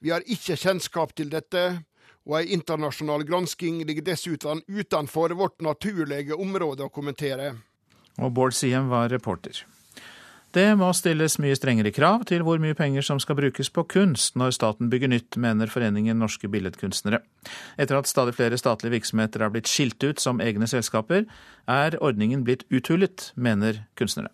Vi 0.00 0.10
har 0.10 0.24
ikke 0.26 0.58
kjennskap 0.58 1.14
til 1.14 1.30
dette, 1.30 1.82
og 2.26 2.38
ei 2.40 2.52
internasjonal 2.54 3.24
gransking 3.28 3.82
ligger 3.86 4.06
dessuten 4.10 4.62
utenfor 4.68 5.34
vårt 5.38 5.60
naturlige 5.64 6.36
område 6.36 6.86
å 6.86 6.92
kommentere. 6.92 7.54
Og 8.20 8.32
Bård 8.34 8.56
Siem 8.56 8.90
var 8.90 9.08
reporter. 9.12 9.62
Det 10.50 10.66
må 10.74 10.88
stilles 10.98 11.36
mye 11.38 11.54
strengere 11.54 11.92
krav 11.94 12.24
til 12.26 12.42
hvor 12.42 12.58
mye 12.58 12.74
penger 12.74 13.04
som 13.06 13.20
skal 13.22 13.36
brukes 13.38 13.68
på 13.70 13.84
kunst 13.86 14.34
når 14.40 14.56
staten 14.56 14.88
bygger 14.90 15.12
nytt, 15.12 15.36
mener 15.38 15.70
Foreningen 15.70 16.18
norske 16.18 16.50
billedkunstnere. 16.50 17.20
Etter 17.78 18.00
at 18.00 18.10
stadig 18.10 18.34
flere 18.34 18.58
statlige 18.58 18.96
virksomheter 18.96 19.44
er 19.46 19.52
blitt 19.54 19.70
skilt 19.70 20.02
ut 20.02 20.18
som 20.18 20.42
egne 20.42 20.66
selskaper, 20.66 21.28
er 21.70 21.98
ordningen 22.02 22.42
blitt 22.42 22.64
uthullet, 22.66 23.30
mener 23.38 23.84
kunstnere. 23.94 24.32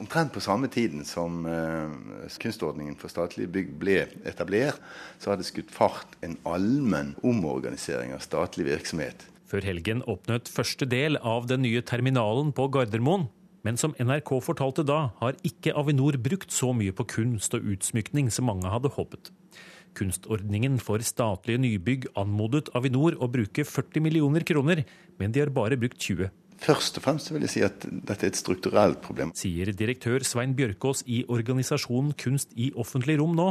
Omtrent 0.00 0.32
på 0.32 0.40
samme 0.40 0.72
tiden 0.72 1.04
som 1.04 1.44
uh, 1.44 1.92
kunstordningen 2.40 2.96
for 2.98 3.12
statlige 3.12 3.52
bygg 3.52 3.76
ble 3.78 3.98
etablert, 4.26 4.80
så 5.20 5.34
hadde 5.34 5.46
skutt 5.46 5.70
fart 5.70 6.16
en 6.24 6.38
allmenn 6.48 7.12
omorganisering 7.20 8.16
av 8.16 8.24
statlig 8.24 8.70
virksomhet. 8.70 9.28
Før 9.52 9.68
helgen 9.68 10.00
åpnet 10.08 10.48
første 10.48 10.88
del 10.88 11.20
av 11.20 11.44
den 11.52 11.60
nye 11.68 11.84
terminalen 11.84 12.56
på 12.56 12.70
Gardermoen. 12.72 13.28
Men 13.62 13.78
som 13.78 13.94
NRK 13.94 14.34
fortalte 14.42 14.82
da, 14.86 15.12
har 15.20 15.38
ikke 15.46 15.74
Avinor 15.78 16.18
brukt 16.22 16.50
så 16.54 16.72
mye 16.74 16.94
på 16.94 17.06
kunst 17.14 17.54
og 17.54 17.66
utsmykning 17.74 18.30
som 18.34 18.48
mange 18.50 18.70
hadde 18.70 18.90
håpet. 18.96 19.30
Kunstordningen 19.94 20.80
for 20.82 21.04
statlige 21.04 21.60
nybygg 21.62 22.08
anmodet 22.18 22.72
Avinor 22.74 23.18
å 23.22 23.28
bruke 23.30 23.64
40 23.68 24.02
millioner 24.02 24.44
kroner, 24.48 24.82
men 25.20 25.34
de 25.34 25.44
har 25.44 25.52
bare 25.54 25.78
brukt 25.78 26.00
20. 26.00 26.32
Først 26.62 26.98
og 26.98 27.04
fremst 27.04 27.30
vil 27.32 27.42
jeg 27.46 27.52
si 27.54 27.62
at 27.66 27.84
dette 27.90 28.26
er 28.26 28.30
et 28.30 28.38
strukturelt 28.38 29.02
problem. 29.02 29.32
Sier 29.38 29.72
direktør 29.74 30.22
Svein 30.26 30.54
Bjørkås 30.58 31.02
i 31.10 31.24
organisasjonen 31.30 32.14
Kunst 32.18 32.54
i 32.54 32.70
offentlig 32.78 33.18
rom 33.20 33.34
nå. 33.38 33.48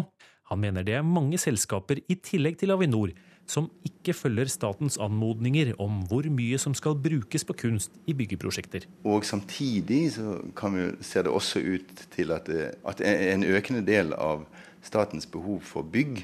Han 0.52 0.60
mener 0.64 0.84
det 0.88 0.98
er 0.98 1.08
mange 1.08 1.40
selskaper 1.40 2.02
i 2.12 2.18
tillegg 2.20 2.58
til 2.60 2.74
Avinor 2.76 3.12
som 3.50 3.70
ikke 3.88 4.14
følger 4.16 4.50
statens 4.52 4.98
anmodninger 5.02 5.74
om 5.82 6.02
hvor 6.10 6.28
mye 6.32 6.60
som 6.62 6.76
skal 6.78 6.98
brukes 7.00 7.46
på 7.48 7.56
kunst 7.64 7.96
i 8.08 8.16
byggeprosjekter. 8.18 8.88
Og 9.04 9.26
samtidig 9.28 10.14
så 10.18 10.40
kan 10.58 10.78
vi, 10.78 10.90
ser 11.06 11.28
det 11.28 11.34
også 11.36 11.64
ut 11.64 12.06
til 12.16 12.32
at, 12.36 12.48
det, 12.48 12.72
at 12.88 13.04
en 13.06 13.46
økende 13.48 13.84
del 13.88 14.14
av 14.16 14.46
statens 14.86 15.28
behov 15.30 15.62
for 15.68 15.88
bygg 15.88 16.24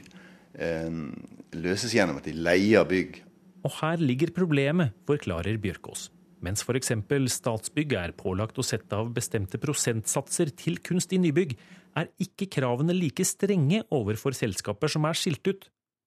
eh, 0.55 0.91
løses 1.57 1.95
gjennom 1.95 2.21
at 2.21 2.29
de 2.29 2.35
leier 2.37 2.87
bygg. 2.87 3.23
Og 3.67 3.73
her 3.81 3.99
ligger 3.99 4.31
problemet, 4.35 4.93
forklarer 5.09 5.59
Bjørkås. 5.59 6.11
Mens 6.45 6.61
f.eks. 6.61 6.93
Statsbygg 7.33 7.95
er 7.97 8.13
pålagt 8.17 8.59
å 8.61 8.65
sette 8.65 8.93
av 8.95 9.09
bestemte 9.15 9.57
prosentsatser 9.61 10.51
til 10.55 10.77
kunst 10.85 11.13
i 11.15 11.19
nybygg, 11.21 11.55
er 11.97 12.11
ikke 12.21 12.49
kravene 12.59 12.93
like 12.93 13.25
strenge 13.25 13.81
overfor 13.93 14.35
selskaper 14.37 14.91
som 14.91 15.07
er 15.09 15.17
skilt 15.17 15.49
ut. 15.49 15.65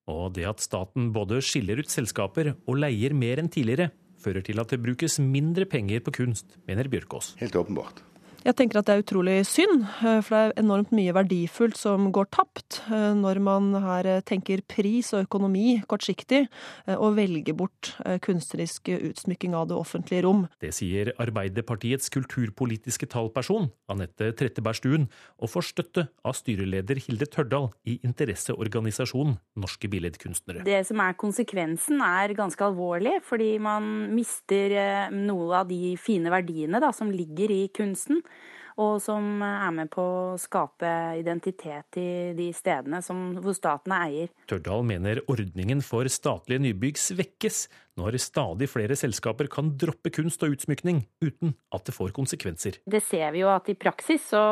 Og 0.08 0.32
det 0.36 0.46
at 0.48 0.62
staten 0.64 1.10
både 1.12 1.42
skiller 1.44 1.82
ut 1.82 1.90
selskaper 1.92 2.54
og 2.66 2.78
leier 2.80 3.12
mer 3.16 3.42
enn 3.42 3.50
tidligere, 3.52 3.90
fører 4.20 4.44
til 4.44 4.60
at 4.60 4.72
det 4.72 4.80
brukes 4.82 5.18
mindre 5.20 5.66
penger 5.68 6.04
på 6.04 6.14
kunst, 6.22 6.56
mener 6.68 6.88
Bjørkås. 6.92 7.34
Helt 7.40 7.56
åpenbart. 7.56 8.04
Jeg 8.40 8.56
tenker 8.56 8.80
at 8.80 8.86
det 8.88 8.94
er 8.94 9.02
utrolig 9.02 9.34
synd, 9.44 9.82
eh, 10.00 10.20
for 10.24 10.32
det 10.32 10.40
er 10.40 10.62
enormt 10.62 10.94
mye 10.96 11.12
verdifullt 11.12 11.76
som 11.76 12.06
går 12.14 12.30
tapt 12.32 12.78
eh, 12.88 13.12
når 13.18 13.40
man 13.44 13.68
her 13.84 14.06
eh, 14.08 14.22
tenker 14.24 14.62
pris 14.64 15.10
og 15.12 15.26
økonomi 15.26 15.82
kortsiktig, 15.90 16.46
og 16.90 17.16
velger 17.16 17.54
bort 17.56 17.90
kunstnerisk 18.24 18.88
utsmykking 18.92 19.52
av 19.56 19.66
det 19.70 19.76
offentlige 19.76 20.22
rom. 20.24 20.44
Det 20.62 20.70
sier 20.74 21.10
Arbeiderpartiets 21.20 22.10
kulturpolitiske 22.12 23.08
talperson, 23.10 23.68
Anette 23.92 24.30
Trettebergstuen, 24.38 25.06
og 25.40 25.52
får 25.52 25.66
støtte 25.68 26.06
av 26.26 26.36
styreleder 26.38 27.00
Hilde 27.04 27.28
Tørdal 27.30 27.68
i 27.88 27.98
interesseorganisasjonen 28.06 29.36
Norske 29.60 29.90
Billedkunstnere. 29.92 30.64
Det 30.66 30.80
som 30.88 31.02
er 31.04 31.18
konsekvensen 31.20 32.02
er 32.06 32.34
ganske 32.38 32.66
alvorlig, 32.66 33.18
fordi 33.26 33.52
man 33.62 33.90
mister 34.14 34.76
noe 35.14 35.62
av 35.62 35.70
de 35.70 35.94
fine 36.00 36.32
verdiene 36.32 36.82
da, 36.82 36.92
som 36.96 37.12
ligger 37.12 37.52
i 37.54 37.62
kunsten 37.76 38.22
og 38.80 39.00
som 39.04 39.42
er 39.44 39.70
med 39.76 39.90
på 39.92 40.02
å 40.02 40.38
skape 40.40 40.90
identitet 41.20 41.98
i 42.00 42.10
de 42.36 42.48
stedene 42.56 43.02
som, 43.04 43.30
hvor 43.42 43.56
staten 43.56 43.94
er 43.94 44.06
eier. 44.06 44.32
Tørdal 44.50 44.86
mener 44.88 45.22
ordningen 45.30 45.84
for 45.84 46.08
statlige 46.10 46.64
nybygg 46.64 47.00
svekkes 47.00 47.66
når 47.98 48.18
stadig 48.22 48.68
flere 48.70 48.96
selskaper 48.98 49.48
kan 49.50 49.72
droppe 49.80 50.12
kunst 50.14 50.42
og 50.46 50.54
utsmykning 50.54 51.02
uten 51.24 51.54
at 51.74 51.86
det 51.86 51.94
får 51.96 52.14
konsekvenser. 52.16 52.80
Det 52.86 53.02
ser 53.02 53.32
vi 53.34 53.42
jo 53.42 53.50
at 53.52 53.68
i 53.72 53.78
praksis 53.78 54.30
så, 54.32 54.44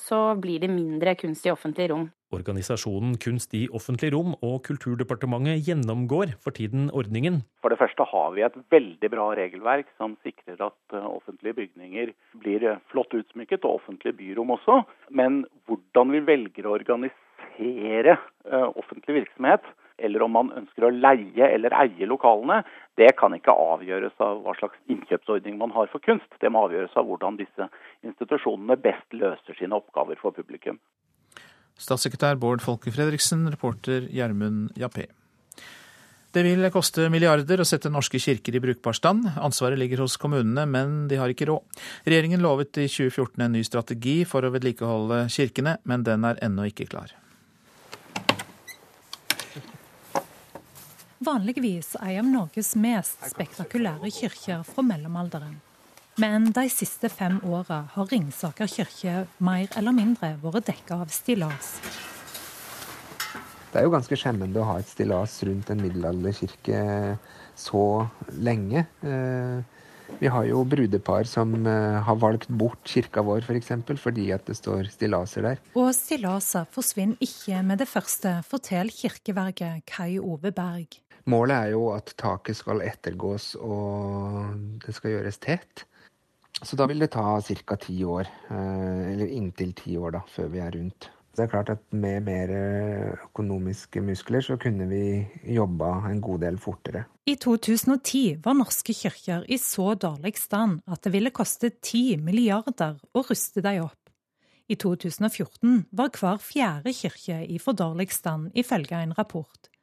så 0.00 0.26
blir 0.40 0.62
det 0.62 0.70
mindre 0.72 1.16
kunst 1.18 1.46
i 1.46 1.54
offentlig 1.54 1.90
rom. 1.92 2.08
Organisasjonen 2.34 3.16
Kunst 3.22 3.54
i 3.54 3.64
offentlig 3.74 4.10
rom 4.14 4.34
og 4.42 4.56
Kulturdepartementet 4.66 5.62
gjennomgår 5.68 6.34
for 6.42 6.56
tiden 6.56 6.88
ordningen. 6.90 7.42
For 7.62 7.72
det 7.72 7.78
første 7.80 8.06
har 8.10 8.32
vi 8.34 8.44
et 8.46 8.56
veldig 8.74 9.10
bra 9.12 9.28
regelverk 9.38 9.90
som 10.00 10.16
sikrer 10.26 10.58
at 10.66 10.96
eh, 10.96 11.06
offentlige 11.06 11.58
bygninger 11.60 12.12
blir 12.42 12.66
eh, 12.70 12.82
flott 12.90 13.14
utsmykket, 13.14 13.64
og 13.64 13.80
offentlige 13.80 14.18
byrom 14.18 14.54
også. 14.56 14.82
Men 15.10 15.44
hvordan 15.68 16.14
vi 16.14 16.24
velger 16.26 16.66
å 16.66 16.74
organisere 16.80 18.16
eh, 18.18 18.68
offentlig 18.74 19.22
virksomhet, 19.22 19.66
eller 19.98 20.22
om 20.26 20.34
man 20.34 20.52
ønsker 20.58 20.86
å 20.86 20.92
leie 20.92 21.48
eller 21.48 21.74
eie 21.78 22.08
lokalene, 22.10 22.62
det 22.98 23.12
kan 23.18 23.34
ikke 23.36 23.54
avgjøres 23.54 24.14
av 24.22 24.42
hva 24.44 24.54
slags 24.58 24.78
innkjøpsordning 24.90 25.58
man 25.58 25.74
har 25.74 25.90
for 25.92 26.02
kunst. 26.04 26.30
Det 26.40 26.50
må 26.50 26.66
avgjøres 26.66 26.94
av 26.98 27.08
hvordan 27.08 27.38
disse 27.40 27.68
institusjonene 28.06 28.78
best 28.80 29.16
løser 29.16 29.58
sine 29.58 29.78
oppgaver 29.78 30.20
for 30.20 30.36
publikum. 30.36 30.80
Statssekretær 31.80 32.38
Bård 32.38 32.62
Folke 32.62 32.92
Fredriksen, 32.94 33.48
reporter 33.50 34.06
Gjermund 34.14 34.76
Jappé. 34.78 35.08
Det 36.34 36.42
vil 36.42 36.66
koste 36.74 37.06
milliarder 37.14 37.60
å 37.62 37.66
sette 37.66 37.92
norske 37.94 38.18
kirker 38.18 38.56
i 38.58 38.62
brukbar 38.62 38.96
stand. 38.98 39.28
Ansvaret 39.38 39.78
ligger 39.78 40.02
hos 40.02 40.16
kommunene, 40.18 40.64
men 40.66 41.04
de 41.10 41.20
har 41.20 41.30
ikke 41.30 41.46
råd. 41.46 41.82
Regjeringen 42.10 42.42
lovet 42.42 42.74
i 42.82 42.88
2014 42.90 43.44
en 43.46 43.54
ny 43.54 43.62
strategi 43.66 44.16
for 44.26 44.42
å 44.42 44.50
vedlikeholde 44.54 45.28
kirkene, 45.30 45.76
men 45.86 46.02
den 46.06 46.26
er 46.26 46.42
ennå 46.42 46.66
ikke 46.72 46.88
klar. 46.90 47.14
Vanligvis 51.24 51.94
ei 52.04 52.18
av 52.20 52.26
Norges 52.28 52.74
mest 52.76 53.22
spektakulære 53.30 54.10
kirker 54.12 54.64
fra 54.66 54.82
mellomalderen. 54.84 55.54
Men 56.20 56.50
de 56.52 56.66
siste 56.68 57.08
fem 57.08 57.38
åra 57.48 57.78
har 57.94 58.10
Ringsaker 58.10 58.68
kirke 58.68 59.14
mer 59.38 59.70
eller 59.78 59.94
mindre 59.96 60.34
vært 60.42 60.68
dekka 60.68 60.98
av 61.00 61.14
stillas. 61.14 61.78
Det 63.72 63.80
er 63.80 63.86
jo 63.88 63.94
ganske 63.94 64.18
skjemmende 64.20 64.60
å 64.60 64.66
ha 64.68 64.76
et 64.82 64.90
stillas 64.90 65.38
rundt 65.48 65.72
en 65.72 65.80
middelalderkirke 65.82 66.82
så 67.58 67.86
lenge. 68.36 68.84
Eh, 69.02 69.64
vi 70.20 70.28
har 70.30 70.44
jo 70.46 70.60
brudepar 70.68 71.24
som 71.26 71.54
eh, 71.66 71.98
har 72.06 72.20
valgt 72.20 72.52
bort 72.52 72.84
kirka 72.86 73.24
vår 73.24 73.40
f.eks. 73.40 73.48
For 73.48 73.58
eksempel, 73.58 73.98
fordi 73.98 74.28
at 74.36 74.44
det 74.46 74.58
står 74.60 74.92
stillaser 74.92 75.48
der. 75.48 75.62
Og 75.74 75.90
stillaser 75.96 76.68
forsvinner 76.74 77.18
ikke 77.24 77.62
med 77.66 77.80
det 77.82 77.88
første, 77.90 78.36
forteller 78.46 78.94
kirkeverget 78.94 79.86
Kai 79.90 80.18
Ove 80.20 80.52
Berg. 80.54 81.00
Målet 81.30 81.56
er 81.56 81.72
jo 81.72 81.88
at 81.94 82.12
taket 82.20 82.58
skal 82.58 82.84
ettergås 82.84 83.54
og 83.56 84.54
det 84.84 84.92
skal 84.96 85.16
gjøres 85.16 85.40
tett. 85.40 85.86
Så 86.62 86.76
da 86.78 86.86
vil 86.88 87.02
det 87.02 87.10
ta 87.14 87.40
ca. 87.40 87.76
ti 87.76 87.96
år, 88.04 88.28
eh, 88.50 89.12
eller 89.12 89.26
inntil 89.26 89.72
ti 89.74 89.96
år, 89.98 90.12
da, 90.18 90.20
før 90.28 90.48
vi 90.52 90.60
er 90.62 90.70
rundt. 90.76 91.10
Det 91.34 91.42
er 91.42 91.50
klart 91.50 91.70
at 91.72 91.82
med 91.90 92.22
mer 92.28 92.50
eh, 92.54 93.24
økonomiske 93.26 94.00
muskler 94.06 94.44
så 94.44 94.56
kunne 94.60 94.86
vi 94.86 95.26
jobba 95.56 96.06
en 96.06 96.20
god 96.22 96.44
del 96.46 96.60
fortere. 96.62 97.04
I 97.26 97.34
2010 97.34 98.38
var 98.44 98.54
norske 98.54 98.94
kirker 98.94 99.44
i 99.50 99.58
så 99.58 99.94
dårlig 99.98 100.36
stand 100.38 100.84
at 100.86 101.02
det 101.02 101.12
ville 101.16 101.34
koste 101.34 101.72
10 101.74 102.22
milliarder 102.22 103.00
å 103.12 103.24
ruste 103.26 103.64
dem 103.64 103.88
opp. 103.88 103.98
I 104.70 104.78
2014 104.80 105.88
var 105.92 106.14
hver 106.14 106.38
fjerde 106.40 106.94
kirke 106.96 107.42
i 107.50 107.58
for 107.58 107.76
dårlig 107.76 108.12
stand, 108.14 108.52
ifølge 108.54 108.96
en 108.96 109.12
rapport. 109.18 109.73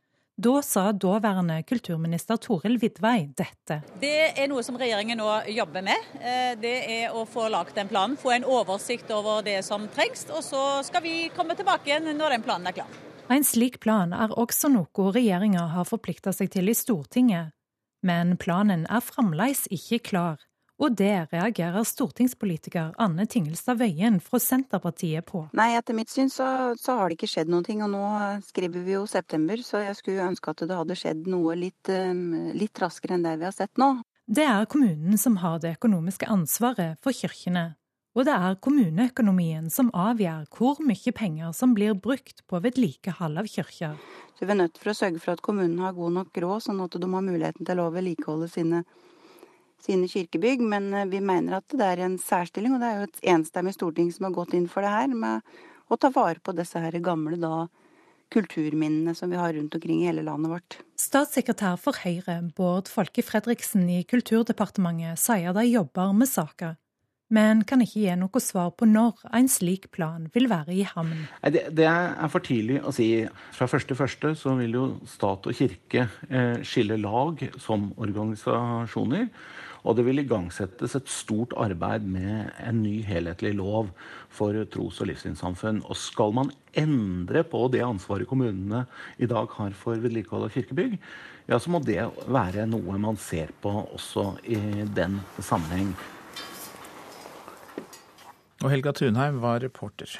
Da 0.42 0.62
sa 0.66 0.88
daværende 0.92 1.60
kulturminister 1.70 2.40
Toril 2.42 2.80
Vidvei 2.82 3.28
dette. 3.38 3.76
Det 4.02 4.32
er 4.32 4.48
noe 4.50 4.64
som 4.66 4.78
regjeringen 4.80 5.20
nå 5.22 5.28
jobber 5.54 5.84
med. 5.86 6.08
Eh, 6.18 6.56
det 6.58 6.74
er 6.90 7.14
å 7.14 7.28
få 7.30 7.46
lagt 7.54 7.76
den 7.78 7.92
planen, 7.92 8.18
få 8.18 8.32
en 8.34 8.48
oversikt 8.50 9.12
over 9.14 9.44
det 9.46 9.60
som 9.68 9.86
trengs. 9.94 10.26
Og 10.34 10.42
så 10.42 10.64
skal 10.88 11.04
vi 11.06 11.16
komme 11.36 11.54
tilbake 11.60 11.92
igjen 11.92 12.10
når 12.18 12.38
den 12.38 12.46
planen 12.48 12.72
er 12.72 12.78
klar. 12.80 13.00
En 13.30 13.46
slik 13.46 13.78
plan 13.84 14.16
er 14.18 14.34
også 14.34 14.72
noe 14.74 15.12
regjeringa 15.14 15.68
har 15.76 15.86
forplikta 15.86 16.34
seg 16.34 16.50
til 16.56 16.74
i 16.74 16.78
Stortinget. 16.78 17.54
Men 18.02 18.34
planen 18.42 18.88
er 18.90 19.06
fremdeles 19.06 19.68
ikke 19.70 20.02
klar. 20.10 20.42
Og 20.82 20.96
det 20.98 21.28
reagerer 21.30 21.84
stortingspolitiker 21.86 22.96
Anne 23.02 23.28
Tingelstad 23.30 23.78
Wøien 23.78 24.16
fra 24.24 24.40
Senterpartiet 24.42 25.28
på. 25.30 25.44
Nei, 25.58 25.76
etter 25.78 25.94
mitt 25.94 26.10
syn 26.10 26.32
så, 26.34 26.48
så, 26.80 26.96
har 26.98 27.10
det 27.10 27.20
ikke 27.20 27.30
skjedd 27.30 27.52
noe. 27.54 27.62
Og 27.62 27.92
nå 27.92 28.06
skriver 28.48 28.82
vi 28.82 28.96
jo 28.96 29.04
september, 29.10 29.62
så 29.62 29.84
jeg 29.86 30.00
skulle 30.00 30.26
ønske 30.32 30.50
at 30.50 30.64
det 30.66 30.80
hadde 30.80 30.98
skjedd 30.98 31.30
noe 31.30 31.54
litt, 31.60 31.92
litt 32.58 32.82
raskere 32.82 33.20
enn 33.20 33.28
det 33.28 33.36
vi 33.38 33.46
har 33.46 33.54
sett 33.54 33.78
nå. 33.82 33.94
Det 34.26 34.48
er 34.48 34.66
kommunen 34.72 35.22
som 35.22 35.38
har 35.44 35.62
det 35.62 35.76
økonomiske 35.76 36.30
ansvaret 36.34 36.98
for 37.04 37.14
kirkene. 37.14 37.76
Og 38.18 38.26
det 38.28 38.34
er 38.34 38.58
kommuneøkonomien 38.66 39.70
som 39.72 39.94
avgjør 39.96 40.50
hvor 40.58 40.82
mye 40.84 41.14
penger 41.16 41.54
som 41.56 41.76
blir 41.78 41.94
brukt 41.94 42.42
på 42.50 42.60
vedlikehold 42.64 43.38
av 43.40 43.48
kirker. 43.48 44.02
Så 44.36 44.50
vi 44.50 44.56
er 44.56 44.64
nødt 44.64 44.82
for 44.82 44.92
å 44.92 44.98
sørge 44.98 45.22
for 45.22 45.38
at 45.38 45.46
kommunen 45.46 45.80
har 45.86 45.94
god 45.96 46.18
nok 46.18 46.42
råd, 46.44 46.66
sånn 46.66 46.82
at 46.84 46.98
de 46.98 47.14
har 47.14 47.24
muligheten 47.30 47.70
til 47.70 47.80
å 47.80 47.88
vedlikeholde 47.94 48.50
sine 48.52 48.82
kirker 48.82 49.11
sine 49.86 50.10
kirkebygg, 50.12 50.64
men 50.74 50.90
eh, 50.94 51.10
vi 51.12 51.22
mener 51.24 51.60
at 51.60 51.76
det 51.76 51.88
er 51.88 52.06
en 52.06 52.18
særstilling, 52.22 52.76
og 52.76 52.84
det 52.84 52.90
er 52.90 52.98
jo 53.00 53.10
et 53.10 53.22
enstemmig 53.36 53.76
storting 53.78 54.10
som 54.14 54.30
har 54.30 54.36
gått 54.40 54.56
inn 54.58 54.70
for 54.72 54.86
det 54.86 54.94
her, 54.94 55.14
med 55.14 55.46
å 55.92 56.00
ta 56.00 56.12
vare 56.14 56.40
på 56.44 56.56
disse 56.56 56.80
her 56.80 56.98
gamle 57.04 57.40
da, 57.42 57.68
kulturminnene 58.32 59.16
som 59.16 59.32
vi 59.32 59.40
har 59.40 59.54
rundt 59.54 59.76
omkring 59.76 60.04
i 60.04 60.08
hele 60.08 60.24
landet 60.24 60.54
vårt. 60.54 60.78
Statssekretær 61.00 61.80
for 61.82 61.98
Høyre, 62.00 62.38
Bård 62.56 62.88
Folke 62.88 63.26
Fredriksen 63.28 63.90
i 63.92 64.04
Kulturdepartementet, 64.08 65.20
sier 65.20 65.52
de 65.58 65.66
jobber 65.68 66.14
med 66.16 66.32
saka, 66.32 66.76
men 67.32 67.64
kan 67.68 67.80
ikke 67.84 68.04
gi 68.04 68.16
noe 68.20 68.42
svar 68.44 68.74
på 68.76 68.88
når 68.90 69.22
en 69.38 69.48
slik 69.52 69.88
plan 69.96 70.28
vil 70.34 70.50
være 70.52 70.76
i 70.76 70.86
havn. 70.88 71.26
Det, 71.44 71.64
det 71.76 71.88
er 71.88 72.32
for 72.32 72.44
tidlig 72.44 72.82
å 72.84 72.92
si. 72.96 73.08
Fra 73.56 73.70
første 73.72 73.96
første 73.96 74.34
så 74.40 74.56
vil 74.60 74.76
jo 74.76 74.86
stat 75.08 75.48
og 75.48 75.56
kirke 75.56 76.08
eh, 76.28 76.60
skille 76.68 77.00
lag 77.00 77.40
som 77.60 77.90
organisasjoner. 77.96 79.30
Og 79.82 79.98
det 79.98 80.06
vil 80.06 80.22
igangsettes 80.22 80.94
et 80.98 81.10
stort 81.10 81.56
arbeid 81.58 82.06
med 82.06 82.52
en 82.62 82.82
ny 82.84 83.00
helhetlig 83.08 83.56
lov 83.58 83.90
for 84.30 84.56
tros- 84.70 85.02
og 85.02 85.10
livssynssamfunn. 85.10 85.82
Og 85.90 85.98
skal 85.98 86.36
man 86.38 86.52
endre 86.78 87.44
på 87.48 87.66
det 87.74 87.82
ansvaret 87.86 88.30
kommunene 88.30 88.86
i 89.18 89.30
dag 89.30 89.50
har 89.58 89.76
for 89.78 89.98
vedlikehold 90.02 90.48
av 90.48 90.54
kirkebygg, 90.54 90.98
ja, 91.50 91.58
så 91.60 91.72
må 91.74 91.82
det 91.84 92.00
være 92.32 92.68
noe 92.70 92.98
man 93.02 93.18
ser 93.20 93.50
på 93.62 93.74
også 93.84 94.36
i 94.46 94.86
den 94.96 95.20
sammenheng. 95.42 95.96
Og 98.62 98.70
Helga 98.70 98.94
Thunheim 98.94 99.42
var 99.42 99.64
reporter. 99.64 100.20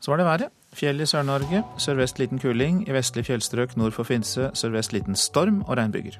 Så 0.00 0.10
var 0.10 0.18
det 0.18 0.26
været. 0.26 0.54
Fjell 0.72 1.00
i 1.00 1.06
Sør-Norge. 1.06 1.60
Sørvest 1.80 2.18
liten 2.18 2.40
kuling. 2.40 2.80
I 2.88 2.94
vestlige 2.96 3.28
fjellstrøk 3.28 3.76
nord 3.76 3.92
for 3.96 4.08
Finse 4.08 4.50
sørvest 4.56 4.94
liten 4.96 5.16
storm 5.16 5.60
og 5.66 5.76
regnbyger. 5.76 6.16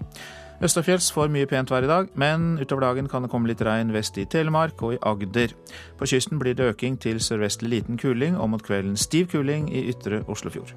Østafjells 0.58 1.12
får 1.14 1.28
mye 1.30 1.46
pent 1.46 1.70
vær 1.70 1.84
i 1.86 1.90
dag, 1.90 2.08
men 2.18 2.56
utover 2.58 2.88
dagen 2.88 3.06
kan 3.10 3.22
det 3.22 3.30
komme 3.30 3.46
litt 3.46 3.60
regn 3.62 3.92
vest 3.94 4.16
i 4.18 4.24
Telemark 4.26 4.80
og 4.82 4.96
i 4.96 4.98
Agder. 5.06 5.54
På 5.94 6.08
kysten 6.10 6.40
blir 6.40 6.56
det 6.58 6.72
øking 6.72 6.96
til 6.98 7.20
sørvestlig 7.22 7.70
liten 7.76 8.00
kuling, 8.00 8.34
og 8.34 8.50
mot 8.50 8.64
kvelden 8.66 8.98
stiv 8.98 9.28
kuling 9.30 9.68
i 9.70 9.84
ytre 9.92 10.24
Oslofjord. 10.26 10.74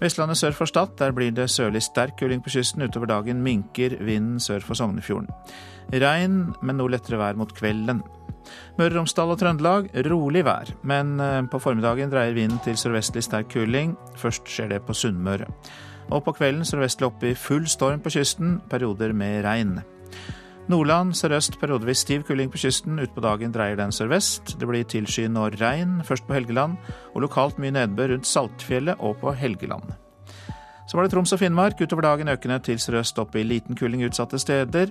Vestlandet 0.00 0.40
sør 0.40 0.58
for 0.58 0.66
Stad, 0.66 0.98
der 0.98 1.14
blir 1.14 1.30
det 1.30 1.46
sørlig 1.54 1.84
sterk 1.86 2.18
kuling 2.18 2.42
på 2.42 2.50
kysten. 2.56 2.82
Utover 2.82 3.06
dagen 3.06 3.46
minker 3.46 3.94
vinden 4.02 4.42
sør 4.42 4.66
for 4.66 4.74
Sognefjorden. 4.74 5.30
Regn, 5.94 6.40
men 6.60 6.76
noe 6.76 6.90
lettere 6.90 7.22
vær 7.22 7.38
mot 7.38 7.54
kvelden. 7.54 8.02
Møre 8.76 8.90
og 8.90 9.00
Romsdal 9.00 9.32
og 9.32 9.38
Trøndelag 9.38 9.88
rolig 10.10 10.42
vær, 10.46 10.70
men 10.86 11.20
eh, 11.22 11.42
på 11.50 11.58
formiddagen 11.62 12.10
dreier 12.12 12.34
vinden 12.34 12.58
til 12.66 12.78
sørvestlig 12.78 13.22
sterk 13.26 13.54
kuling. 13.54 13.94
Først 14.18 14.50
skjer 14.50 14.74
det 14.74 14.82
på 14.86 14.94
Sunnmøre. 14.94 15.46
Og 16.10 16.22
på 16.24 16.34
kvelden 16.36 16.66
sørvestlig 16.66 17.08
opp 17.08 17.24
i 17.26 17.34
full 17.34 17.66
storm 17.66 18.00
på 18.02 18.12
kysten, 18.14 18.60
perioder 18.70 19.12
med 19.16 19.44
regn. 19.44 19.78
Nordland 20.66 21.12
sørøst 21.14 21.60
periodevis 21.60 22.00
stiv 22.02 22.24
kuling 22.26 22.50
på 22.50 22.58
kysten. 22.58 22.98
Utpå 22.98 23.22
dagen 23.22 23.52
dreier 23.54 23.78
den 23.78 23.92
sørvest. 23.94 24.56
Det 24.58 24.66
blir 24.66 24.86
tilskyende 24.86 25.44
og 25.44 25.60
regn, 25.60 26.00
først 26.06 26.26
på 26.26 26.34
Helgeland, 26.34 26.74
og 27.14 27.22
lokalt 27.22 27.60
mye 27.62 27.74
nedbør 27.74 28.14
rundt 28.14 28.26
Saltfjellet 28.26 28.98
og 28.98 29.20
på 29.22 29.34
Helgeland. 29.38 29.94
Så 30.86 30.96
var 30.98 31.06
det 31.06 31.12
Troms 31.14 31.32
og 31.34 31.38
Finnmark. 31.38 31.80
Utover 31.82 32.02
dagen 32.02 32.28
økende 32.28 32.58
til 32.62 32.78
sørøst 32.82 33.18
opp 33.18 33.34
i 33.34 33.46
liten 33.46 33.78
kuling 33.78 34.02
utsatte 34.06 34.38
steder. 34.38 34.90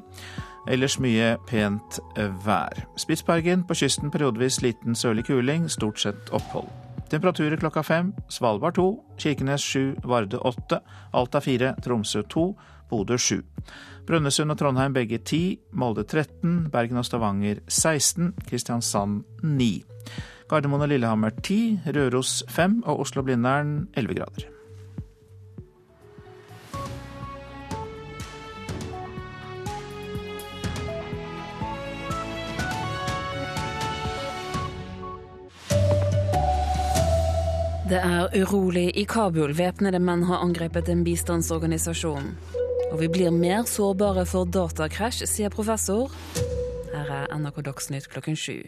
Ellers 0.68 1.00
mye 1.00 1.36
pent 1.48 2.00
vær. 2.46 2.86
Spitsbergen 3.00 3.64
på 3.68 3.76
kysten 3.80 4.12
periodevis 4.12 4.62
liten 4.64 4.96
sørlig 4.96 5.28
kuling, 5.28 5.70
stort 5.72 6.00
sett 6.00 6.32
opphold. 6.36 6.72
Temperaturer 7.10 7.58
klokka 7.62 7.84
fem. 7.84 8.14
Svalbard 8.30 8.76
to, 8.76 8.88
Kirkenes 9.18 9.62
sju, 9.62 9.96
Varde 10.04 10.38
åtte, 10.38 10.80
Alta 11.14 11.42
fire, 11.42 11.76
Tromsø 11.84 12.24
to, 12.30 12.56
Bodø 12.90 13.18
sju. 13.18 13.42
Brønnøysund 14.06 14.54
og 14.54 14.60
Trondheim 14.62 14.94
begge 14.94 15.20
ti, 15.26 15.60
Molde 15.74 16.06
13, 16.06 16.70
Bergen 16.74 17.02
og 17.02 17.06
Stavanger 17.08 17.62
16, 17.68 18.34
Kristiansand 18.50 19.24
9. 19.44 19.70
Gardermoen 20.50 20.86
og 20.86 20.92
Lillehammer 20.94 21.34
10, 21.42 21.88
Røros 21.96 22.44
5 22.54 22.84
og 22.86 23.06
Oslo-Blindern 23.06 23.88
11 23.98 24.20
grader. 24.22 24.55
Det 37.86 38.00
er 38.02 38.32
urolig 38.34 38.88
i 38.98 39.04
Kabul. 39.06 39.52
Væpnede 39.54 40.00
menn 40.02 40.24
har 40.26 40.42
angrepet 40.42 40.88
en 40.90 41.04
bistandsorganisasjon. 41.06 42.32
Og 42.90 42.96
vi 42.98 43.10
blir 43.14 43.30
mer 43.30 43.68
sårbare 43.70 44.24
for 44.26 44.50
datakrasj, 44.50 45.22
sier 45.30 45.54
professor. 45.54 46.10
Her 46.90 47.12
er 47.14 47.36
NRK 47.38 47.60
Dagsnytt 47.68 48.10
klokken 48.10 48.34
sju. 48.34 48.64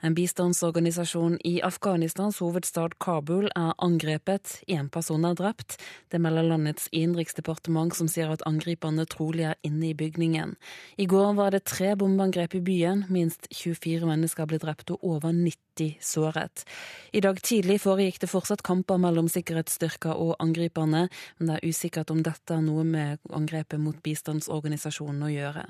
En 0.00 0.14
bistandsorganisasjon 0.16 1.34
i 1.44 1.58
Afghanistans 1.60 2.38
hovedstad 2.40 2.94
Kabul 3.04 3.50
er 3.52 3.74
angrepet. 3.84 4.62
Én 4.66 4.88
person 4.88 5.26
er 5.28 5.34
drept. 5.36 5.76
Det 6.08 6.20
melder 6.20 6.46
landets 6.48 6.88
innenriksdepartement, 6.88 7.92
som 7.92 8.08
sier 8.08 8.32
at 8.32 8.44
angriperne 8.48 9.04
trolig 9.04 9.44
er 9.50 9.58
inne 9.66 9.90
i 9.90 9.96
bygningen. 9.96 10.54
I 10.96 11.04
går 11.04 11.34
var 11.36 11.52
det 11.52 11.66
tre 11.68 11.92
bombeangrep 12.00 12.56
i 12.56 12.62
byen. 12.64 13.04
Minst 13.12 13.50
24 13.52 14.08
mennesker 14.08 14.48
ble 14.48 14.62
drept 14.62 14.94
og 14.96 15.04
over 15.04 15.36
90 15.36 16.00
såret. 16.00 16.64
I 17.12 17.20
dag 17.20 17.42
tidlig 17.44 17.82
foregikk 17.84 18.22
det 18.24 18.32
fortsatt 18.32 18.64
kamper 18.64 18.96
mellom 19.00 19.28
sikkerhetsstyrker 19.28 20.16
og 20.16 20.32
angriperne, 20.40 21.08
men 21.38 21.52
det 21.52 21.60
er 21.60 21.68
usikkert 21.68 22.10
om 22.10 22.24
dette 22.24 22.56
er 22.56 22.64
noe 22.64 22.88
med 22.88 23.20
angrepet 23.28 23.80
mot 23.80 24.00
bistandsorganisasjonen 24.00 25.28
å 25.28 25.32
gjøre. 25.34 25.68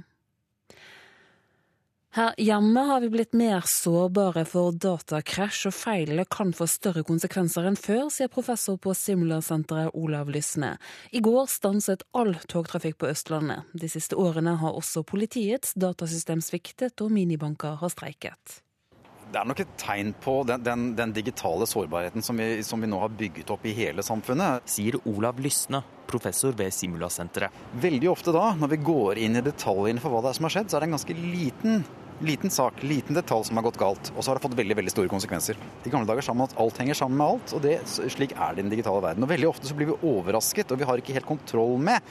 Her 2.13 2.35
hjemme 2.43 2.81
har 2.81 3.01
vi 3.01 3.09
blitt 3.09 3.37
mer 3.39 3.63
sårbare 3.71 4.43
for 4.43 4.75
datakrasj, 4.75 5.69
og 5.71 5.75
feilene 5.79 6.25
kan 6.27 6.51
få 6.51 6.67
større 6.67 7.05
konsekvenser 7.07 7.69
enn 7.69 7.79
før, 7.79 8.09
sier 8.11 8.27
professor 8.33 8.81
på 8.83 8.91
Simula-senteret 8.99 9.95
Olav 9.95 10.33
Lysne. 10.35 10.73
I 11.15 11.23
går 11.23 11.47
stanset 11.53 12.03
all 12.11 12.33
togtrafikk 12.51 12.99
på 12.99 13.13
Østlandet. 13.13 13.71
De 13.79 13.93
siste 13.93 14.19
årene 14.19 14.57
har 14.59 14.75
også 14.75 15.05
politiets 15.07 15.77
datasystem 15.79 16.43
sviktet, 16.43 16.99
og 16.99 17.15
minibanker 17.15 17.79
har 17.79 17.95
streiket. 17.95 18.59
Det 19.31 19.39
er 19.39 19.47
nok 19.47 19.61
et 19.63 19.75
tegn 19.79 20.11
på 20.19 20.33
den, 20.49 20.63
den, 20.67 20.87
den 20.99 21.13
digitale 21.15 21.67
sårbarheten 21.71 22.25
som 22.27 22.41
vi, 22.41 22.65
som 22.67 22.83
vi, 22.83 22.89
nå 22.91 22.99
har 22.99 23.13
bygget 23.15 23.53
opp 23.55 23.63
i 23.69 23.75
hele 23.77 24.03
samfunnet. 24.03 24.67
Sier 24.67 24.99
Olav 25.07 25.39
Lysne, 25.39 25.85
professor 26.11 26.57
ved 26.59 26.75
Simula-senteret. 26.75 27.55
Veldig 27.79 28.11
ofte 28.11 28.35
da, 28.35 28.49
når 28.59 28.75
vi 28.75 28.81
går 28.91 29.23
inn 29.23 29.39
i 29.39 29.45
detaljene 29.47 30.03
for 30.03 30.11
hva 30.11 30.25
det 30.25 30.33
er 30.33 30.41
som 30.41 30.49
har 30.49 30.57
skjedd, 30.57 30.73
så 30.73 30.79
er 30.79 30.83
det 30.83 30.91
en 30.91 30.99
ganske 30.99 31.19
liten 31.21 31.85
liten 32.21 32.53
sak, 32.53 32.83
liten 32.85 33.17
detalj 33.17 33.47
som 33.49 33.57
har 33.57 33.65
gått 33.65 33.79
galt, 33.81 34.11
og 34.13 34.21
så 34.21 34.31
har 34.31 34.39
det 34.39 34.45
fått 34.45 34.57
veldig 34.59 34.77
veldig 34.77 34.93
store 34.93 35.09
konsekvenser. 35.13 35.57
I 35.89 35.93
gamle 35.93 36.09
dager 36.09 36.25
sa 36.25 36.35
man 36.37 36.51
at 36.51 36.57
alt 36.61 36.81
henger 36.83 36.99
sammen 36.99 37.17
med 37.17 37.37
alt, 37.37 37.55
og 37.57 37.63
det, 37.65 37.79
slik 37.89 38.35
er 38.37 38.53
det 38.53 38.61
i 38.61 38.67
den 38.67 38.75
digitale 38.75 39.01
verden. 39.05 39.25
Og 39.25 39.33
Veldig 39.33 39.49
ofte 39.49 39.71
så 39.71 39.77
blir 39.79 39.89
vi 39.93 40.11
overrasket, 40.11 40.73
og 40.73 40.81
vi 40.81 40.89
har 40.89 41.01
ikke 41.01 41.17
helt 41.17 41.29
kontroll 41.29 41.79
med 41.81 42.05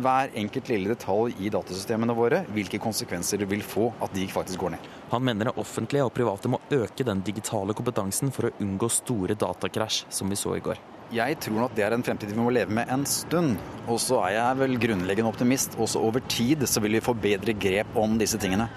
hver 0.00 0.32
enkelt 0.38 0.70
lille 0.72 0.94
detalj 0.94 1.36
i 1.44 1.50
datasystemene 1.52 2.16
våre, 2.16 2.42
hvilke 2.54 2.80
konsekvenser 2.82 3.42
det 3.42 3.48
vil 3.50 3.64
få 3.66 3.90
at 4.04 4.14
de 4.16 4.24
faktisk 4.30 4.62
går 4.62 4.74
ned. 4.76 4.88
Han 5.12 5.24
mener 5.26 5.50
det 5.50 5.58
offentlige 5.60 6.06
og 6.06 6.14
private 6.16 6.50
må 6.52 6.60
øke 6.72 7.04
den 7.04 7.20
digitale 7.26 7.76
kompetansen 7.76 8.32
for 8.32 8.48
å 8.48 8.54
unngå 8.64 8.88
store 8.92 9.36
datakrasj, 9.38 10.06
som 10.08 10.32
vi 10.32 10.38
så 10.40 10.56
i 10.56 10.64
går. 10.64 10.80
Jeg 11.12 11.36
tror 11.44 11.66
at 11.66 11.74
det 11.76 11.84
er 11.84 11.92
en 11.92 12.04
fremtid 12.04 12.30
vi 12.32 12.40
må 12.40 12.48
leve 12.54 12.72
med 12.72 12.88
en 12.88 13.04
stund. 13.04 13.58
Og 13.84 14.00
så 14.00 14.22
er 14.24 14.38
jeg 14.38 14.60
vel 14.62 14.78
grunnleggende 14.80 15.28
optimist. 15.28 15.76
Også 15.76 16.00
over 16.00 16.24
tid 16.32 16.64
så 16.64 16.80
vil 16.80 16.96
vi 16.96 17.04
få 17.04 17.12
bedre 17.12 17.52
grep 17.52 17.98
om 18.00 18.16
disse 18.20 18.40
tingene. 18.40 18.70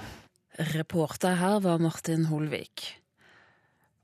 Reporter 0.75 1.39
her 1.39 1.61
var 1.63 1.79
Martin 1.83 2.27
Holvik. 2.27 2.89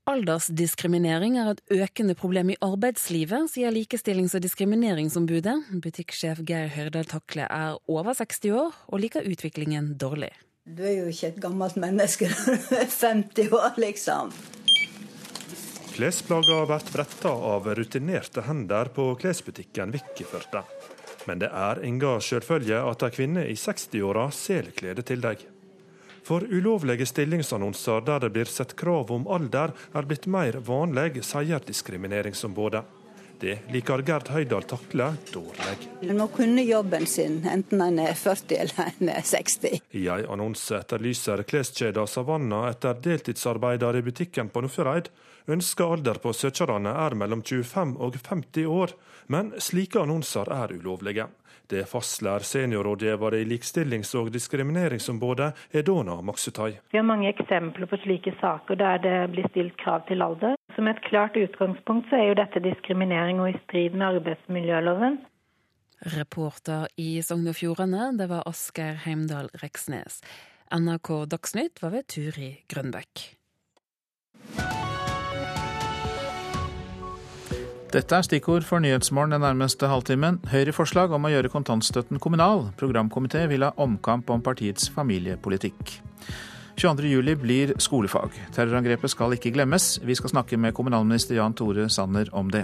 Aldersdiskriminering 0.09 1.35
er 1.37 1.51
et 1.51 1.59
økende 1.75 2.15
problem 2.17 2.49
i 2.49 2.57
arbeidslivet, 2.65 3.51
sier 3.53 3.69
Likestillings- 3.69 4.33
og 4.33 4.41
diskrimineringsombudet. 4.41 5.53
Butikksjef 5.83 6.41
Geir 6.47 6.71
Hørdal 6.73 7.05
Takle 7.05 7.45
er 7.45 7.77
over 7.85 8.17
60 8.17 8.49
år 8.49 8.79
og 8.87 9.03
liker 9.03 9.27
utviklingen 9.29 9.93
dårlig. 10.01 10.31
Du 10.65 10.81
er 10.81 11.03
jo 11.03 11.05
ikke 11.11 11.29
et 11.29 11.39
gammelt 11.43 11.77
menneske 11.77 12.31
når 12.31 12.57
du 12.65 12.75
er 12.79 12.89
50 12.89 13.53
år, 13.59 13.77
liksom. 13.85 14.33
Klesplagga 15.91 16.63
blir 16.65 16.91
bretta 16.95 17.37
av 17.53 17.69
rutinerte 17.77 18.41
hender 18.47 18.89
på 18.95 19.11
klesbutikken 19.21 19.93
Vikkeførte. 19.93 20.65
Men 21.29 21.43
det 21.43 21.53
er 21.53 21.85
inga 21.85 22.17
selvfølge 22.25 22.81
at 22.89 23.05
ei 23.05 23.13
kvinne 23.13 23.45
i 23.45 23.53
60-åra 23.53 24.31
selger 24.33 24.73
klede 24.81 25.05
til 25.05 25.21
deg. 25.21 25.50
For 26.23 26.45
ulovlige 26.45 27.05
stillingsannonser 27.09 28.01
der 28.05 28.19
det 28.19 28.31
blir 28.35 28.49
sett 28.49 28.75
krav 28.77 29.11
om 29.11 29.27
alder, 29.27 29.73
er 29.93 30.07
blitt 30.07 30.27
mer 30.29 30.59
vanlig, 30.65 31.23
sier 31.25 31.63
Diskrimineringsombudet. 31.65 32.83
Det 33.41 33.55
liker 33.73 34.03
Gerd 34.05 34.27
Høydal 34.29 34.67
Takle 34.69 35.07
dårlig. 35.33 35.87
En 36.05 36.19
må 36.19 36.27
kunne 36.29 36.61
jobben 36.61 37.07
sin, 37.09 37.39
enten 37.49 37.81
en 37.81 37.97
er 38.03 38.13
40 38.13 38.59
eller 38.61 38.91
en 38.91 39.09
er 39.09 39.25
60. 39.25 39.79
I 39.97 40.03
en 40.13 40.27
annonse 40.35 40.77
etterlyser 40.77 41.41
kleskjeden 41.49 42.05
Savanna 42.05 42.67
etter 42.69 43.01
deltidsarbeider 43.01 43.97
i 43.97 44.05
butikken 44.05 44.53
på 44.53 44.61
Nordfjordeid. 44.61 45.09
Ønska 45.49 45.89
alder 45.89 46.21
på 46.21 46.35
søkerne 46.37 46.93
er 46.93 47.17
mellom 47.17 47.41
25 47.41 47.97
og 47.97 48.21
50 48.21 48.69
år, 48.69 48.93
men 49.33 49.55
slike 49.57 50.05
annonser 50.05 50.53
er 50.53 50.77
ulovlige. 50.77 51.25
Det 51.69 51.85
fastslår 51.89 52.45
seniorrådgiver 52.47 53.35
i 53.37 53.45
Likestillings- 53.45 54.13
og 54.19 54.31
diskrimineringsombudet 54.33 55.51
Edona 55.71 56.17
Maksutai. 56.21 56.71
Vi 56.91 56.97
har 56.97 57.07
mange 57.07 57.29
eksempler 57.29 57.87
på 57.87 57.99
slike 58.03 58.33
saker 58.41 58.79
der 58.79 59.01
det 59.05 59.17
blir 59.33 59.47
stilt 59.49 59.77
krav 59.77 60.05
til 60.07 60.21
alder. 60.21 60.55
Som 60.75 60.87
et 60.87 61.01
klart 61.07 61.37
utgangspunkt 61.39 62.09
så 62.09 62.19
er 62.19 62.31
jo 62.31 62.39
dette 62.39 62.63
diskriminering 62.63 63.39
og 63.39 63.51
i 63.51 63.59
strid 63.65 63.95
med 63.95 64.17
arbeidsmiljøloven. 64.17 65.19
Reporter 66.17 66.87
i 66.97 67.21
Sogn 67.21 67.45
og 67.51 67.55
Fjordane, 67.59 68.09
det 68.17 68.29
var 68.31 68.47
Asgeir 68.49 68.97
Heimdal 69.05 69.51
Reksnes. 69.61 70.21
NRK 70.73 71.27
Dagsnytt 71.29 71.83
var 71.83 71.93
ved 71.93 72.07
Turi 72.09 72.55
Grønbekk. 72.71 73.27
Dette 77.91 78.15
er 78.15 78.23
stikkord 78.23 78.63
for 78.63 78.79
Nyhetsmorgen 78.79 79.33
den 79.33 79.41
nærmeste 79.43 79.89
halvtimen. 79.91 80.37
Høyre-forslag 80.47 81.11
om 81.11 81.25
å 81.27 81.31
gjøre 81.33 81.49
kontantstøtten 81.51 82.21
kommunal. 82.23 82.69
Programkomité 82.79 83.41
vil 83.51 83.65
ha 83.65 83.73
omkamp 83.83 84.29
om 84.31 84.39
partiets 84.39 84.87
familiepolitikk. 84.95 85.97
22.07 86.79 87.33
blir 87.41 87.73
skolefag. 87.83 88.37
Terrorangrepet 88.55 89.11
skal 89.11 89.35
ikke 89.35 89.51
glemmes. 89.57 89.97
Vi 90.07 90.15
skal 90.15 90.31
snakke 90.31 90.55
med 90.55 90.71
kommunalminister 90.77 91.35
Jan 91.35 91.57
Tore 91.59 91.89
Sanner 91.91 92.31
om 92.31 92.47
det. 92.53 92.63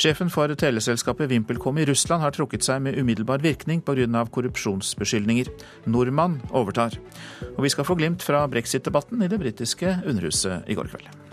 Sjefen 0.00 0.32
for 0.32 0.48
teleselskapet 0.56 1.28
VimpelCom 1.28 1.76
i 1.82 1.84
Russland 1.90 2.24
har 2.24 2.32
trukket 2.32 2.64
seg 2.64 2.80
med 2.80 2.96
umiddelbar 2.96 3.44
virkning 3.44 3.84
pga. 3.84 4.24
korrupsjonsbeskyldninger. 4.24 5.52
Nordmann 5.84 6.40
overtar. 6.48 6.96
Og 7.58 7.60
vi 7.68 7.68
skal 7.76 7.84
få 7.84 7.94
glimt 8.00 8.24
fra 8.24 8.46
brexit-debatten 8.48 9.20
i 9.20 9.28
det 9.28 9.38
britiske 9.38 10.00
Underhuset 10.06 10.64
i 10.64 10.74
går 10.80 10.88
kveld. 10.88 11.29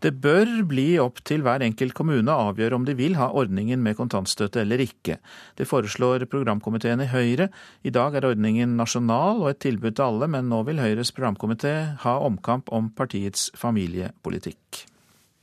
Det 0.00 0.14
bør 0.24 0.62
bli 0.64 0.94
opp 1.02 1.18
til 1.28 1.42
hver 1.44 1.60
enkelt 1.64 1.92
kommune 1.96 2.32
å 2.32 2.50
avgjøre 2.50 2.78
om 2.78 2.86
de 2.88 2.94
vil 2.96 3.18
ha 3.20 3.28
ordningen 3.36 3.82
med 3.84 3.98
kontantstøtte 3.98 4.62
eller 4.62 4.80
ikke. 4.80 5.18
Det 5.60 5.68
foreslår 5.68 6.24
programkomiteen 6.32 7.04
i 7.04 7.10
Høyre. 7.10 7.50
I 7.84 7.92
dag 7.92 8.16
er 8.16 8.30
ordningen 8.30 8.78
nasjonal 8.80 9.42
og 9.44 9.50
et 9.52 9.60
tilbud 9.66 9.98
til 9.98 10.06
alle, 10.06 10.30
men 10.32 10.48
nå 10.48 10.62
vil 10.68 10.80
Høyres 10.80 11.12
programkomité 11.12 11.74
ha 12.06 12.16
omkamp 12.24 12.72
om 12.72 12.88
partiets 12.96 13.50
familiepolitikk. 13.60 14.86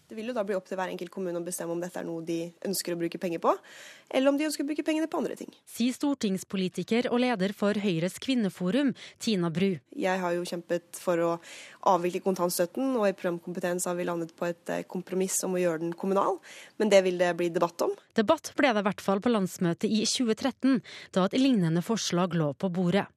Det 0.07 0.15
vil 0.15 0.29
jo 0.29 0.33
da 0.37 0.43
bli 0.47 0.55
opp 0.55 0.67
til 0.69 0.79
hver 0.79 0.87
enkelt 0.87 1.11
kommune 1.11 1.35
å 1.35 1.43
bestemme 1.43 1.73
om 1.75 1.81
dette 1.83 1.99
er 1.99 2.05
noe 2.07 2.23
de 2.23 2.37
ønsker 2.63 2.95
å 2.95 2.99
bruke 2.99 3.19
penger 3.19 3.41
på, 3.43 3.51
eller 4.07 4.31
om 4.31 4.37
de 4.39 4.45
ønsker 4.47 4.63
å 4.63 4.67
bruke 4.69 4.85
pengene 4.87 5.09
på 5.11 5.19
andre 5.19 5.35
ting. 5.35 5.51
Sier 5.67 5.95
stortingspolitiker 5.95 7.09
og 7.11 7.19
leder 7.25 7.51
for 7.57 7.75
Høyres 7.83 8.15
kvinneforum, 8.23 8.93
Tina 9.19 9.51
Bru. 9.51 9.73
Jeg 9.99 10.21
har 10.23 10.37
jo 10.37 10.45
kjempet 10.47 10.95
for 11.01 11.23
å 11.25 11.33
avvikle 11.91 12.23
kontantstøtten, 12.23 12.95
og 12.95 13.09
i 13.09 13.17
programkompetens 13.19 13.89
har 13.89 13.99
vi 13.99 14.07
landet 14.07 14.31
på 14.37 14.47
et 14.47 14.71
eh, 14.71 14.85
kompromiss 14.87 15.41
om 15.43 15.59
å 15.59 15.61
gjøre 15.61 15.83
den 15.83 15.93
kommunal, 15.99 16.39
men 16.79 16.93
det 16.93 17.03
vil 17.03 17.19
det 17.19 17.33
bli 17.35 17.51
debatt 17.51 17.83
om. 17.83 17.91
Debatt 18.15 18.53
ble 18.55 18.71
det 18.71 18.85
i 18.85 18.87
hvert 18.87 19.03
fall 19.03 19.19
på 19.19 19.35
landsmøtet 19.35 19.91
i 19.91 20.05
2013, 20.07 20.79
da 21.19 21.27
et 21.27 21.35
lignende 21.35 21.83
forslag 21.83 22.37
lå 22.37 22.53
på 22.55 22.71
bordet. 22.71 23.09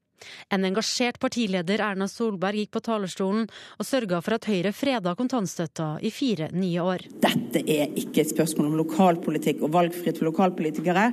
En 0.51 0.65
engasjert 0.67 1.21
partileder, 1.23 1.83
Erna 1.85 2.09
Solberg, 2.11 2.61
gikk 2.61 2.75
på 2.77 2.83
talerstolen 2.85 3.47
og 3.79 3.87
sørga 3.87 4.21
for 4.25 4.37
at 4.37 4.49
Høyre 4.51 4.73
freda 4.77 5.15
kontantstøtta 5.19 5.93
i 6.05 6.13
fire 6.15 6.51
nye 6.55 6.85
år. 6.85 7.07
Dette 7.23 7.63
er 7.65 7.95
ikke 7.99 8.25
et 8.25 8.33
spørsmål 8.33 8.71
om 8.71 8.79
lokalpolitikk 8.81 9.65
og 9.67 9.75
valgfrihet 9.77 10.21
for 10.21 10.31
lokalpolitikere. 10.31 11.07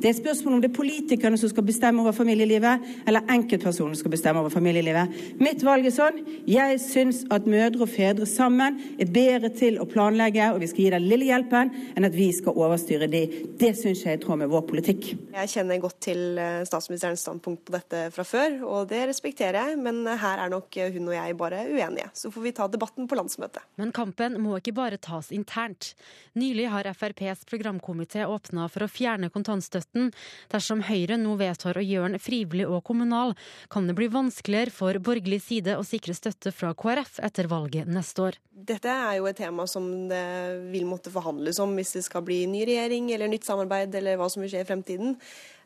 Det 0.00 0.08
er 0.08 0.14
et 0.14 0.20
spørsmål 0.20 0.58
om 0.58 0.64
det 0.64 0.70
er 0.70 0.76
politikerne 0.78 1.40
som 1.40 1.52
skal 1.52 1.66
bestemme 1.66 2.04
over 2.04 2.16
familielivet, 2.16 2.84
eller 3.08 3.34
enkeltpersoner 3.34 3.94
som 3.94 4.04
skal 4.04 4.14
bestemme 4.14 4.42
over 4.42 4.52
familielivet. 4.54 5.14
Mitt 5.42 5.64
valg 5.66 5.88
er 5.88 5.94
sånn. 5.94 6.20
Jeg 6.50 6.80
syns 6.82 7.24
at 7.34 7.48
mødre 7.50 7.84
og 7.86 7.92
fedre 7.92 8.28
sammen 8.28 8.78
er 9.00 9.10
bedre 9.10 9.50
til 9.54 9.80
å 9.82 9.88
planlegge, 9.88 10.50
og 10.54 10.62
vi 10.62 10.70
skal 10.70 10.86
gi 10.86 10.90
den 10.96 11.08
lille 11.10 11.28
hjelpen, 11.30 11.72
enn 11.94 12.08
at 12.08 12.16
vi 12.16 12.30
skal 12.34 12.56
overstyre 12.58 13.08
de. 13.10 13.24
Det 13.60 13.74
syns 13.78 14.04
jeg 14.04 14.16
er 14.16 14.20
i 14.20 14.24
tråd 14.24 14.42
med 14.44 14.52
vår 14.52 14.66
politikk. 14.68 15.12
Jeg 15.34 15.52
kjenner 15.56 15.82
godt 15.82 16.00
til 16.08 16.38
eh, 16.40 16.62
statsministerens 16.68 17.24
standpunkt 17.24 17.64
på 17.66 17.74
dette 17.74 18.06
fra 18.14 18.26
før 18.28 18.53
og 18.62 18.88
det 18.90 19.02
respekterer 19.10 19.70
jeg, 19.70 19.78
men 19.82 20.04
her 20.06 20.42
er 20.44 20.52
nok 20.52 20.76
hun 20.94 21.10
og 21.10 21.16
jeg 21.16 21.36
bare 21.40 21.64
uenige. 21.72 22.10
Så 22.14 22.30
får 22.34 22.44
vi 22.44 22.52
ta 22.56 22.68
debatten 22.70 23.08
på 23.10 23.18
landsmøtet. 23.18 23.64
Men 23.80 23.92
kampen 23.94 24.38
må 24.42 24.58
ikke 24.58 24.74
bare 24.76 25.00
tas 25.02 25.32
internt. 25.34 25.92
Nylig 26.38 26.68
har 26.72 26.88
FrPs 26.94 27.44
programkomité 27.50 28.26
åpna 28.28 28.68
for 28.72 28.86
å 28.86 28.90
fjerne 28.90 29.30
kontantstøtten. 29.34 30.12
Dersom 30.52 30.84
Høyre 30.88 31.18
nå 31.20 31.36
vedtar 31.40 31.78
å 31.78 31.84
gjøre 31.84 32.14
den 32.14 32.22
frivillig 32.22 32.68
og 32.68 32.84
kommunal, 32.86 33.34
kan 33.72 33.88
det 33.88 33.96
bli 33.98 34.10
vanskeligere 34.12 34.74
for 34.74 34.98
borgerlig 35.02 35.40
side 35.44 35.78
å 35.78 35.86
sikre 35.86 36.16
støtte 36.16 36.52
fra 36.54 36.74
KrF 36.76 37.18
etter 37.24 37.48
valget 37.50 37.90
neste 37.90 38.28
år. 38.28 38.40
Dette 38.54 38.90
er 38.90 39.18
jo 39.18 39.26
et 39.28 39.38
tema 39.38 39.66
som 39.70 39.88
det 40.10 40.24
vil 40.72 40.86
måtte 40.88 41.12
forhandles 41.14 41.58
om 41.62 41.74
hvis 41.76 41.96
det 41.98 42.04
skal 42.06 42.24
bli 42.26 42.44
ny 42.50 42.62
regjering 42.68 43.10
eller 43.14 43.30
nytt 43.30 43.46
samarbeid 43.48 43.94
eller 43.98 44.18
hva 44.20 44.30
som 44.30 44.44
vil 44.44 44.52
skje 44.52 44.62
i 44.64 44.68
fremtiden. 44.68 45.16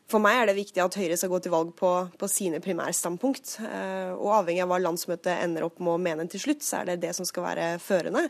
For 0.09 0.21
meg 0.23 0.39
er 0.39 0.49
det 0.49 0.57
viktig 0.57 0.81
at 0.81 0.95
Høyre 0.97 1.17
skal 1.19 1.29
gå 1.29 1.39
til 1.45 1.53
valg 1.53 1.69
på, 1.77 1.89
på 2.17 2.29
sine 2.31 2.57
primærstandpunkt. 2.63 3.59
Eh, 3.61 4.11
og 4.15 4.39
avhengig 4.39 4.63
av 4.63 4.71
hva 4.71 4.79
landsmøtet 4.81 5.35
ender 5.35 5.67
opp 5.67 5.77
med 5.77 5.93
å 5.93 6.01
mene 6.01 6.25
til 6.31 6.41
slutt, 6.41 6.65
så 6.65 6.79
er 6.79 6.89
det 6.89 7.03
det 7.03 7.13
som 7.17 7.27
skal 7.29 7.45
være 7.45 7.67
førende. 7.83 8.25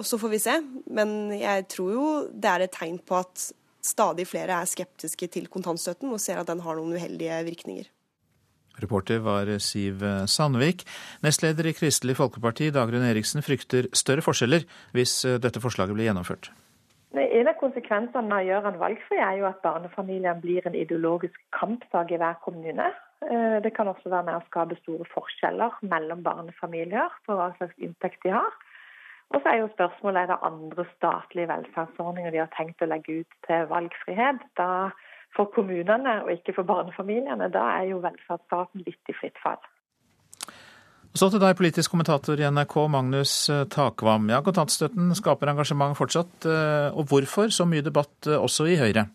Og 0.00 0.06
så 0.08 0.16
får 0.20 0.32
vi 0.32 0.40
se. 0.40 0.54
Men 0.88 1.34
jeg 1.36 1.66
tror 1.74 1.90
jo 1.92 2.06
det 2.32 2.52
er 2.52 2.64
et 2.64 2.72
tegn 2.72 2.96
på 3.04 3.18
at 3.20 3.50
stadig 3.84 4.24
flere 4.28 4.62
er 4.62 4.68
skeptiske 4.68 5.28
til 5.36 5.50
kontantstøtten 5.52 6.08
og 6.12 6.22
ser 6.24 6.40
at 6.40 6.48
den 6.48 6.64
har 6.64 6.78
noen 6.78 6.96
uheldige 6.96 7.42
virkninger. 7.48 7.92
Reporter 8.80 9.20
var 9.20 9.50
Siv 9.60 10.00
Sandvik. 10.30 10.86
Nestleder 11.20 11.68
i 11.68 11.76
Kristelig 11.76 12.16
Folkeparti, 12.16 12.70
Dagrun 12.72 13.04
Eriksen, 13.04 13.44
frykter 13.44 13.90
større 13.92 14.24
forskjeller 14.24 14.64
hvis 14.96 15.18
dette 15.42 15.60
forslaget 15.60 15.98
blir 15.98 16.08
gjennomført. 16.08 16.48
En 17.10 17.48
av 17.50 17.56
konsekvensene 17.58 18.30
av 18.30 18.38
å 18.38 18.46
gjøre 18.46 18.70
den 18.70 18.78
valgfri, 18.78 19.16
er 19.18 19.40
jo 19.40 19.46
at 19.48 19.62
barnefamilien 19.64 20.38
blir 20.42 20.66
en 20.68 20.76
ideologisk 20.78 21.40
kampsak 21.56 22.12
i 22.14 22.18
hver 22.22 22.36
kommune. 22.44 22.86
Eh, 23.26 23.56
det 23.64 23.72
kan 23.74 23.90
også 23.90 24.12
være 24.12 24.28
med 24.28 24.38
å 24.38 24.44
skape 24.46 24.78
store 24.78 25.06
forskjeller 25.10 25.80
mellom 25.82 26.22
barnefamilier 26.22 27.10
på 27.26 27.34
hva 27.34 27.50
slags 27.56 27.74
inntekt 27.82 28.22
de 28.22 28.36
har. 28.36 28.54
Og 29.34 29.42
så 29.42 29.50
er 29.50 29.58
jo 29.60 29.72
spørsmålet 29.74 30.22
er 30.22 30.30
det 30.30 30.38
andre 30.46 30.86
statlige 30.94 31.50
velferdsordninger 31.50 32.30
de 32.34 32.42
har 32.44 32.54
tenkt 32.54 32.82
å 32.82 32.90
legge 32.90 33.20
ut 33.22 33.36
til 33.46 33.66
valgfrihet. 33.70 34.46
Da 34.58 34.70
for 35.34 35.50
kommunene 35.54 36.16
og 36.24 36.32
ikke 36.34 36.54
for 36.56 36.66
barnefamiliene, 36.66 37.50
da 37.54 37.66
er 37.76 37.90
jo 37.90 38.00
velferdsstaten 38.06 38.86
litt 38.86 39.10
i 39.12 39.18
fritt 39.18 39.38
fall. 39.42 39.60
Så 41.10 41.26
til 41.26 41.40
deg, 41.42 41.56
politisk 41.58 41.90
kommentator 41.90 42.38
i 42.38 42.46
NRK, 42.46 42.74
Magnus 42.94 43.32
eh, 43.50 43.64
Takvam. 43.72 44.28
Ja, 44.30 44.38
kontantstøtten 44.46 45.10
skaper 45.18 45.50
engasjement 45.50 45.98
fortsatt. 45.98 46.46
Eh, 46.46 46.90
og 46.94 47.08
hvorfor 47.10 47.50
så 47.50 47.66
mye 47.66 47.82
debatt 47.82 48.28
eh, 48.30 48.38
også 48.38 48.68
i 48.70 48.76
Høyre? 48.78 49.08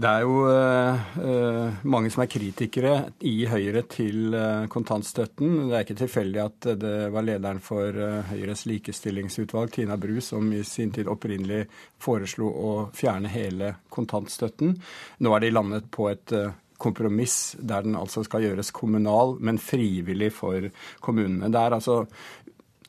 Det 0.00 0.08
er 0.08 0.22
jo 0.22 0.46
uh, 0.46 1.80
mange 1.90 2.08
som 2.14 2.22
er 2.22 2.28
kritikere 2.30 2.92
i 3.26 3.42
Høyre 3.50 3.82
til 3.90 4.32
uh, 4.32 4.64
kontantstøtten. 4.70 5.66
Det 5.66 5.74
er 5.76 5.84
ikke 5.84 5.98
tilfeldig 5.98 6.40
at 6.40 6.68
det 6.80 6.94
var 7.12 7.26
lederen 7.26 7.60
for 7.60 7.98
uh, 7.98 8.22
Høyres 8.30 8.62
likestillingsutvalg, 8.70 9.74
Tina 9.74 9.98
Bru, 10.00 10.14
som 10.24 10.46
i 10.56 10.62
sin 10.64 10.94
tid 10.94 11.10
opprinnelig 11.10 11.66
foreslo 12.00 12.48
å 12.48 12.72
fjerne 12.96 13.34
hele 13.34 13.74
kontantstøtten. 13.92 14.78
Nå 15.20 15.34
er 15.36 15.44
de 15.44 15.52
landet 15.58 15.90
på 15.92 16.08
et 16.14 16.38
kompromiss 16.80 17.54
der 17.60 17.84
den 17.86 17.98
altså 17.98 18.24
skal 18.26 18.46
gjøres 18.46 18.72
kommunal, 18.74 19.36
men 19.40 19.60
frivillig 19.60 20.32
for 20.36 20.70
kommunene. 21.04 21.52
Det 21.52 21.60
er 21.60 21.76
altså 21.76 22.04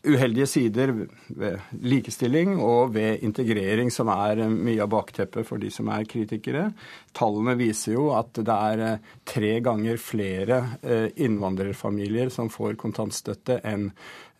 uheldige 0.01 0.47
sider 0.49 0.93
ved 1.29 1.59
likestilling 1.85 2.55
og 2.61 2.93
ved 2.95 3.21
integrering 3.25 3.91
som 3.93 4.09
er 4.13 4.41
mye 4.49 4.81
av 4.81 4.89
bakteppet 4.89 5.45
for 5.45 5.61
de 5.61 5.69
som 5.73 5.91
er 5.93 6.07
kritikere. 6.09 6.71
Tallene 7.17 7.55
viser 7.59 7.95
jo 7.97 8.09
at 8.17 8.33
det 8.39 8.55
er 8.55 8.83
eh, 8.87 9.13
tre 9.27 9.53
ganger 9.63 10.01
flere 10.01 10.63
eh, 10.81 11.07
innvandrerfamilier 11.21 12.33
som 12.33 12.49
får 12.49 12.79
kontantstøtte 12.81 13.61
enn 13.67 13.91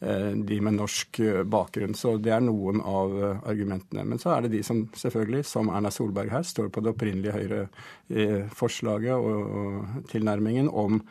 de 0.02 0.58
med 0.66 0.80
norsk 0.80 1.20
eh, 1.20 1.44
bakgrunn. 1.44 1.94
Så 1.98 2.16
det 2.18 2.34
er 2.34 2.42
noen 2.42 2.82
av 2.82 3.12
eh, 3.18 3.44
argumentene. 3.52 4.06
Men 4.08 4.22
så 4.22 4.34
er 4.36 4.46
det 4.46 4.56
de 4.56 4.64
som 4.66 4.84
selvfølgelig, 4.98 5.44
som 5.46 5.70
Erna 5.70 5.92
Solberg 5.94 6.34
her, 6.34 6.48
står 6.48 6.72
på 6.74 6.82
det 6.82 6.94
opprinnelige 6.96 7.36
Høyre-forslaget 7.36 9.14
og 9.14 10.08
tilnærmingen 10.10 10.72
om 10.72 11.04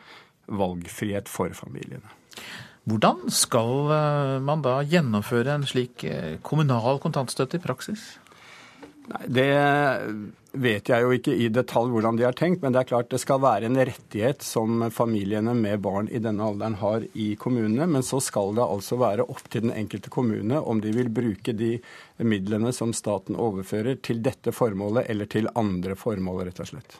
valgfrihet 0.51 1.31
for 1.31 1.55
familiene. 1.55 2.11
Hvordan 2.89 3.29
skal 3.31 4.41
man 4.41 4.63
da 4.65 4.79
gjennomføre 4.81 5.53
en 5.53 5.67
slik 5.69 6.01
kommunal 6.43 6.97
kontantstøtte 6.99 7.59
i 7.59 7.63
praksis? 7.63 8.07
Nei, 9.11 9.21
Det 9.37 9.49
vet 10.51 10.89
jeg 10.91 11.03
jo 11.03 11.11
ikke 11.15 11.33
i 11.33 11.47
detalj 11.53 11.91
hvordan 11.93 12.17
de 12.19 12.25
har 12.27 12.35
tenkt, 12.37 12.61
men 12.63 12.73
det 12.73 12.81
er 12.81 12.89
klart 12.89 13.11
det 13.11 13.21
skal 13.23 13.41
være 13.43 13.69
en 13.69 13.79
rettighet 13.79 14.43
som 14.43 14.83
familiene 14.91 15.53
med 15.57 15.81
barn 15.83 16.09
i 16.11 16.19
denne 16.23 16.43
alderen 16.43 16.75
har 16.81 17.05
i 17.13 17.31
kommunene. 17.39 17.87
Men 17.87 18.03
så 18.03 18.19
skal 18.23 18.55
det 18.57 18.65
altså 18.65 18.99
være 18.99 19.27
opp 19.31 19.45
til 19.49 19.67
den 19.67 19.75
enkelte 19.75 20.11
kommune 20.13 20.59
om 20.59 20.81
de 20.83 20.93
vil 20.95 21.11
bruke 21.13 21.55
de 21.55 21.77
midlene 22.19 22.73
som 22.75 22.93
staten 22.95 23.39
overfører 23.39 24.01
til 24.03 24.23
dette 24.23 24.53
formålet 24.55 25.07
eller 25.11 25.31
til 25.31 25.49
andre 25.55 25.95
formål, 25.99 26.45
rett 26.49 26.63
og 26.63 26.73
slett. 26.73 26.99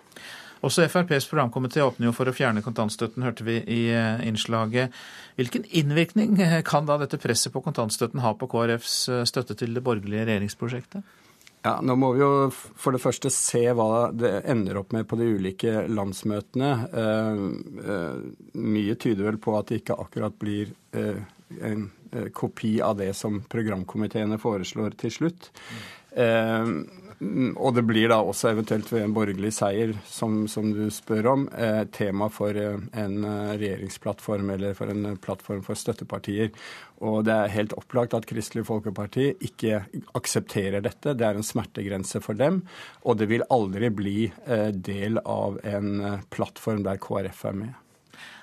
Også 0.62 0.86
FrPs 0.86 1.26
programkomité 1.26 1.82
åpner 1.82 2.12
jo 2.12 2.14
for 2.14 2.30
å 2.30 2.36
fjerne 2.38 2.62
kontantstøtten, 2.62 3.24
hørte 3.26 3.46
vi 3.48 3.56
i 3.66 3.80
eh, 3.90 4.22
innslaget. 4.30 4.94
Hvilken 5.40 5.66
innvirkning 5.66 6.38
kan 6.68 6.86
da 6.86 7.00
dette 7.02 7.18
presset 7.22 7.50
på 7.54 7.64
kontantstøtten 7.66 8.22
ha 8.22 8.36
på 8.38 8.50
KrFs 8.52 8.98
eh, 9.10 9.24
støtte 9.26 9.58
til 9.58 9.74
det 9.74 9.82
borgerlige 9.86 10.28
regjeringsprosjektet? 10.30 11.18
Ja, 11.62 11.76
Nå 11.86 11.96
må 11.96 12.14
vi 12.16 12.24
jo 12.24 12.50
for 12.52 12.96
det 12.96 13.04
første 13.04 13.30
se 13.34 13.62
hva 13.78 14.10
det 14.18 14.32
ender 14.50 14.80
opp 14.82 14.96
med 14.96 15.06
på 15.10 15.20
de 15.20 15.28
ulike 15.38 15.84
landsmøtene. 15.94 16.72
Eh, 16.90 17.44
eh, 17.86 18.24
mye 18.58 18.98
tyder 18.98 19.30
vel 19.30 19.38
på 19.42 19.54
at 19.60 19.70
det 19.70 19.84
ikke 19.84 20.00
akkurat 20.02 20.40
blir 20.42 20.74
eh, 20.98 21.22
en 21.62 21.90
kopi 22.34 22.80
av 22.84 22.98
det 23.00 23.12
som 23.16 23.44
programkomiteene 23.52 24.40
foreslår 24.42 24.98
til 25.00 25.14
slutt. 25.16 25.52
Mm. 25.72 26.82
Mm, 27.22 27.52
og 27.54 27.76
det 27.78 27.84
blir 27.86 28.10
da 28.10 28.18
også 28.26 28.50
eventuelt 28.50 28.88
ved 28.90 29.04
en 29.06 29.12
borgerlig 29.14 29.52
seier, 29.54 29.92
som, 30.10 30.48
som 30.50 30.72
du 30.74 30.88
spør 30.90 31.28
om, 31.30 31.44
eh, 31.54 31.84
tema 31.94 32.32
for 32.34 32.58
eh, 32.58 32.80
en 32.98 33.26
eh, 33.30 33.52
regjeringsplattform 33.62 34.50
eller 34.56 34.74
for 34.74 34.90
en 34.90 35.20
plattform 35.22 35.60
for 35.62 35.78
støttepartier. 35.78 36.50
Og 37.06 37.20
det 37.28 37.36
er 37.36 37.54
helt 37.54 37.76
opplagt 37.78 38.16
at 38.18 38.26
Kristelig 38.30 38.66
Folkeparti 38.66 39.28
ikke 39.38 39.84
aksepterer 40.18 40.82
dette. 40.82 41.14
Det 41.14 41.28
er 41.28 41.38
en 41.38 41.46
smertegrense 41.46 42.24
for 42.26 42.40
dem. 42.40 42.64
Og 43.06 43.20
det 43.22 43.28
vil 43.30 43.46
aldri 43.54 43.92
bli 43.94 44.16
eh, 44.48 44.72
del 44.74 45.22
av 45.22 45.60
en 45.62 45.92
eh, 46.02 46.24
plattform 46.34 46.82
der 46.88 46.98
KrF 47.02 47.44
er 47.52 47.60
med. 47.60 47.76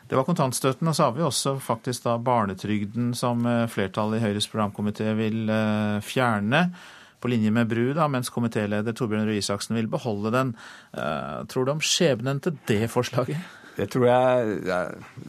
Det 0.08 0.16
var 0.16 0.24
kontantstøtten, 0.24 0.86
og 0.88 0.94
så 0.94 1.08
har 1.08 1.18
vi 1.18 1.26
også 1.26 1.56
faktisk 1.60 2.06
da 2.06 2.14
barnetrygden 2.22 3.10
som 3.18 3.42
flertallet 3.68 4.22
i 4.22 4.22
Høyres 4.22 4.46
programkomité 4.48 5.10
vil 5.18 5.50
fjerne 6.00 6.62
på 7.20 7.30
linje 7.32 7.52
med 7.54 7.70
Bru, 7.70 7.92
da, 7.96 8.08
mens 8.10 8.32
komitéleder 8.34 8.96
Torbjørn 8.96 9.26
Røe 9.28 9.40
Isaksen 9.40 9.78
vil 9.78 9.90
beholde 9.90 10.32
den. 10.34 10.54
Uh, 10.94 11.44
tror 11.50 11.66
du 11.66 11.74
om 11.74 11.82
skjebnen 11.84 12.42
til 12.44 12.58
det 12.70 12.86
forslaget? 12.92 13.56
Det 13.78 13.86
tror 13.92 14.08
jeg 14.08 14.56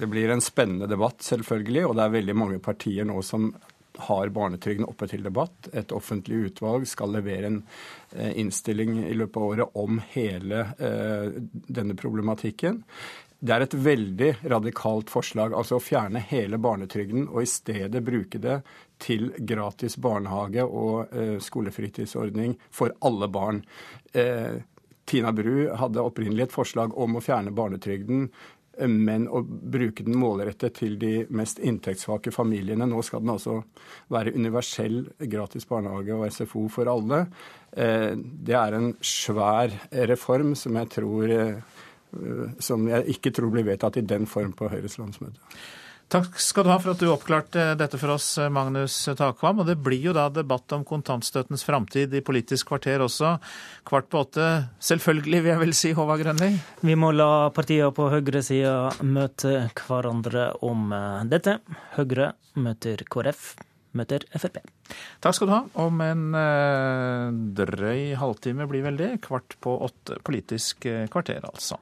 Det 0.02 0.08
blir 0.10 0.32
en 0.34 0.42
spennende 0.42 0.88
debatt, 0.90 1.22
selvfølgelig. 1.22 1.86
Og 1.86 1.98
det 1.98 2.06
er 2.06 2.16
veldig 2.18 2.38
mange 2.38 2.62
partier 2.64 3.06
nå 3.06 3.22
som 3.26 3.52
har 4.00 4.32
barnetrygden 4.34 4.88
oppe 4.88 5.08
til 5.12 5.24
debatt. 5.26 5.70
Et 5.74 5.92
offentlig 5.92 6.46
utvalg 6.50 6.88
skal 6.88 7.14
levere 7.14 7.50
en 7.50 7.62
eh, 8.16 8.32
innstilling 8.40 9.02
i 9.04 9.16
løpet 9.18 9.38
av 9.38 9.48
året 9.48 9.80
om 9.82 10.00
hele 10.14 10.62
eh, 10.80 11.42
denne 11.52 11.98
problematikken. 12.00 12.84
Det 13.40 13.56
er 13.56 13.64
et 13.64 13.76
veldig 13.76 14.32
radikalt 14.52 15.12
forslag, 15.12 15.54
altså 15.56 15.78
å 15.78 15.84
fjerne 15.84 16.24
hele 16.32 16.60
barnetrygden 16.60 17.30
og 17.30 17.44
i 17.44 17.48
stedet 17.48 18.02
bruke 18.04 18.42
det 18.44 18.58
til 19.00 19.32
gratis 19.47 19.97
barnehage 20.02 20.66
og 20.66 21.14
eh, 21.16 21.38
skolefritidsordning 21.43 22.58
for 22.72 22.95
alle 23.06 23.30
barn. 23.32 23.64
Eh, 24.14 24.62
Tina 25.10 25.34
Bru 25.34 25.70
hadde 25.80 26.06
opprinnelig 26.06 26.50
et 26.50 26.56
forslag 26.56 26.93
om 26.97 27.18
å 27.18 27.24
fjerne 27.24 27.56
barnetrygden 27.56 28.28
men 28.88 29.28
å 29.28 29.41
bruke 29.43 30.04
den 30.06 30.18
målrettet 30.20 30.78
til 30.80 30.95
de 31.00 31.26
mest 31.36 31.60
inntektssvake 31.60 32.32
familiene. 32.32 32.88
Nå 32.88 33.02
skal 33.06 33.24
den 33.24 33.34
altså 33.34 33.58
være 34.14 34.34
universell 34.36 35.02
gratis 35.32 35.68
barnehage 35.70 36.16
og 36.16 36.28
SFO 36.32 36.68
for 36.72 36.91
alle. 36.91 37.26
Eh, 37.72 38.14
det 38.16 38.56
er 38.56 38.78
en 38.78 38.93
svær 39.04 39.74
reform 40.12 40.56
som 40.60 40.80
jeg, 40.80 40.91
tror, 40.95 41.36
eh, 41.36 42.56
som 42.64 42.88
jeg 42.89 43.18
ikke 43.18 43.34
tror 43.36 43.54
blir 43.54 43.68
vedtatt 43.68 44.00
i 44.00 44.08
den 44.08 44.30
form 44.30 44.56
på 44.56 44.72
Høyres 44.72 45.00
landsmøte. 45.02 45.41
Takk 46.10 46.39
skal 46.41 46.66
du 46.66 46.72
ha 46.72 46.80
for 46.82 46.95
at 46.95 47.01
du 47.03 47.05
oppklarte 47.12 47.64
dette 47.78 47.97
for 48.01 48.16
oss, 48.16 48.32
Magnus 48.49 48.95
Takvam. 49.14 49.60
Og 49.62 49.68
det 49.70 49.76
blir 49.78 50.07
jo 50.07 50.14
da 50.18 50.24
debatt 50.34 50.74
om 50.74 50.82
kontantstøttens 50.88 51.62
framtid 51.68 52.16
i 52.18 52.24
Politisk 52.26 52.72
kvarter 52.72 53.03
også. 53.05 53.36
Kvart 53.86 54.10
på 54.10 54.24
åtte. 54.24 54.47
Selvfølgelig, 54.82 55.43
vil 55.45 55.53
jeg 55.53 55.62
vel 55.62 55.76
si, 55.78 55.91
Håvard 55.93 56.24
Grønli? 56.24 56.49
Vi 56.82 56.95
må 56.97 57.12
la 57.14 57.51
partiene 57.53 57.91
på 57.93 58.07
høyresida 58.10 58.89
møte 59.05 59.68
hverandre 59.84 60.47
om 60.66 60.89
eh, 60.97 61.28
dette. 61.30 61.60
Høyre 61.99 62.32
møter 62.57 63.05
KrF, 63.05 63.51
møter 63.93 64.26
Frp. 64.34 64.57
Takk 65.22 65.38
skal 65.38 65.51
du 65.51 65.53
ha. 65.53 65.62
Om 65.86 66.01
en 66.07 66.26
eh, 66.41 67.38
drøy 67.62 68.18
halvtime 68.18 68.66
blir 68.72 68.88
vel 68.89 68.97
det. 68.97 69.12
Kvart 69.30 69.60
på 69.62 69.78
åtte. 69.86 70.18
Politisk 70.26 70.89
eh, 70.89 71.05
kvarter, 71.14 71.45
altså. 71.53 71.78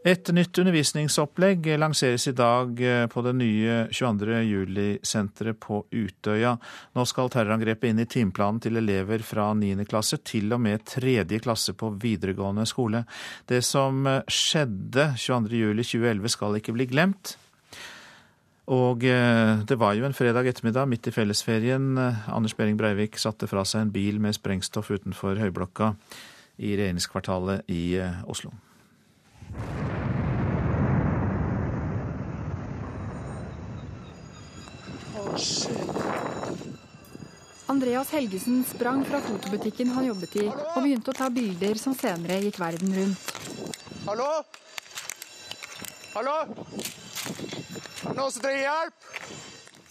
Et 0.00 0.30
nytt 0.32 0.56
undervisningsopplegg 0.56 1.66
lanseres 1.76 2.24
i 2.30 2.32
dag 2.32 2.78
eh, 2.80 3.02
på 3.12 3.20
det 3.20 3.34
nye 3.36 3.74
22. 3.92 4.38
juli-senteret 4.48 5.58
på 5.60 5.82
Utøya. 5.92 6.54
Nå 6.96 7.04
skal 7.04 7.28
terrorangrepet 7.28 7.92
inn 7.92 8.00
i 8.00 8.06
timeplanen 8.08 8.62
til 8.64 8.80
elever 8.80 9.20
fra 9.20 9.50
9. 9.52 9.84
klasse 9.90 10.22
til 10.24 10.54
og 10.56 10.62
med 10.64 10.86
3. 10.88 11.26
klasse 11.44 11.74
på 11.76 11.90
videregående 12.00 12.64
skole. 12.64 13.02
Det 13.44 13.60
som 13.66 14.08
skjedde 14.24 15.10
22. 15.20 15.60
juli 15.66 15.84
2011 15.84 16.32
skal 16.32 16.56
ikke 16.56 16.76
bli 16.78 16.88
glemt. 16.94 17.34
Og 18.72 19.04
eh, 19.04 19.52
det 19.68 19.80
var 19.84 19.98
jo 19.98 20.08
en 20.08 20.16
fredag 20.16 20.48
ettermiddag 20.48 20.88
midt 20.88 21.12
i 21.12 21.14
fellesferien. 21.18 21.92
Anders 22.00 22.56
Behring 22.56 22.80
Breivik 22.80 23.20
satte 23.20 23.50
fra 23.52 23.68
seg 23.68 23.84
en 23.84 23.92
bil 23.92 24.16
med 24.16 24.38
sprengstoff 24.38 24.88
utenfor 24.96 25.36
Høyblokka 25.44 25.92
i 26.56 26.72
regjeringskvartalet 26.72 27.68
i 27.68 27.84
eh, 28.00 28.24
Oslo. 28.24 28.56
Andreas 37.70 38.10
Helgesen 38.10 38.64
sprang 38.64 39.04
fra 39.04 39.20
fotobutikken 39.20 39.92
han 39.94 40.08
jobbet 40.08 40.36
i, 40.42 40.46
og 40.48 40.80
begynte 40.82 41.12
å 41.12 41.16
ta 41.16 41.28
bilder 41.32 41.78
som 41.80 41.94
senere 41.96 42.40
gikk 42.42 42.58
verden 42.60 42.92
rundt. 42.96 43.30
Hallo? 44.08 44.26
Hallo? 46.16 46.34
Er 46.40 48.10
det 48.10 48.16
noen 48.18 48.32
som 48.34 48.42
trenger 48.42 48.64
hjelp? 48.64 49.06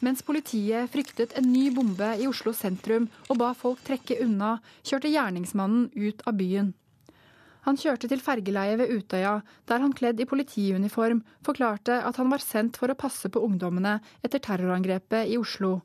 Mens 0.04 0.24
politiet 0.24 0.92
fryktet 0.92 1.34
en 1.40 1.48
ny 1.52 1.70
bombe 1.76 2.12
i 2.20 2.28
Oslo 2.28 2.54
sentrum 2.56 3.08
og 3.28 3.40
ba 3.40 3.54
folk 3.58 3.82
trekke 3.88 4.20
unna, 4.24 4.58
kjørte 4.84 5.12
gjerningsmannen 5.12 5.90
ut 5.96 6.24
av 6.28 6.38
byen. 6.40 6.74
Han 7.68 7.78
kjørte 7.78 8.08
til 8.08 8.22
fergeleiet 8.24 8.80
ved 8.80 8.92
Utøya, 8.96 9.34
der 9.68 9.82
han 9.84 9.94
kledd 9.96 10.22
i 10.24 10.28
politiuniform 10.30 11.20
forklarte 11.46 11.98
at 12.08 12.20
han 12.22 12.32
var 12.32 12.44
sendt 12.44 12.80
for 12.80 12.92
å 12.92 12.98
passe 12.98 13.28
på 13.32 13.42
ungdommene 13.44 13.98
etter 14.24 14.40
terrorangrepet 14.46 15.28
i 15.28 15.36
Oslo. 15.40 15.82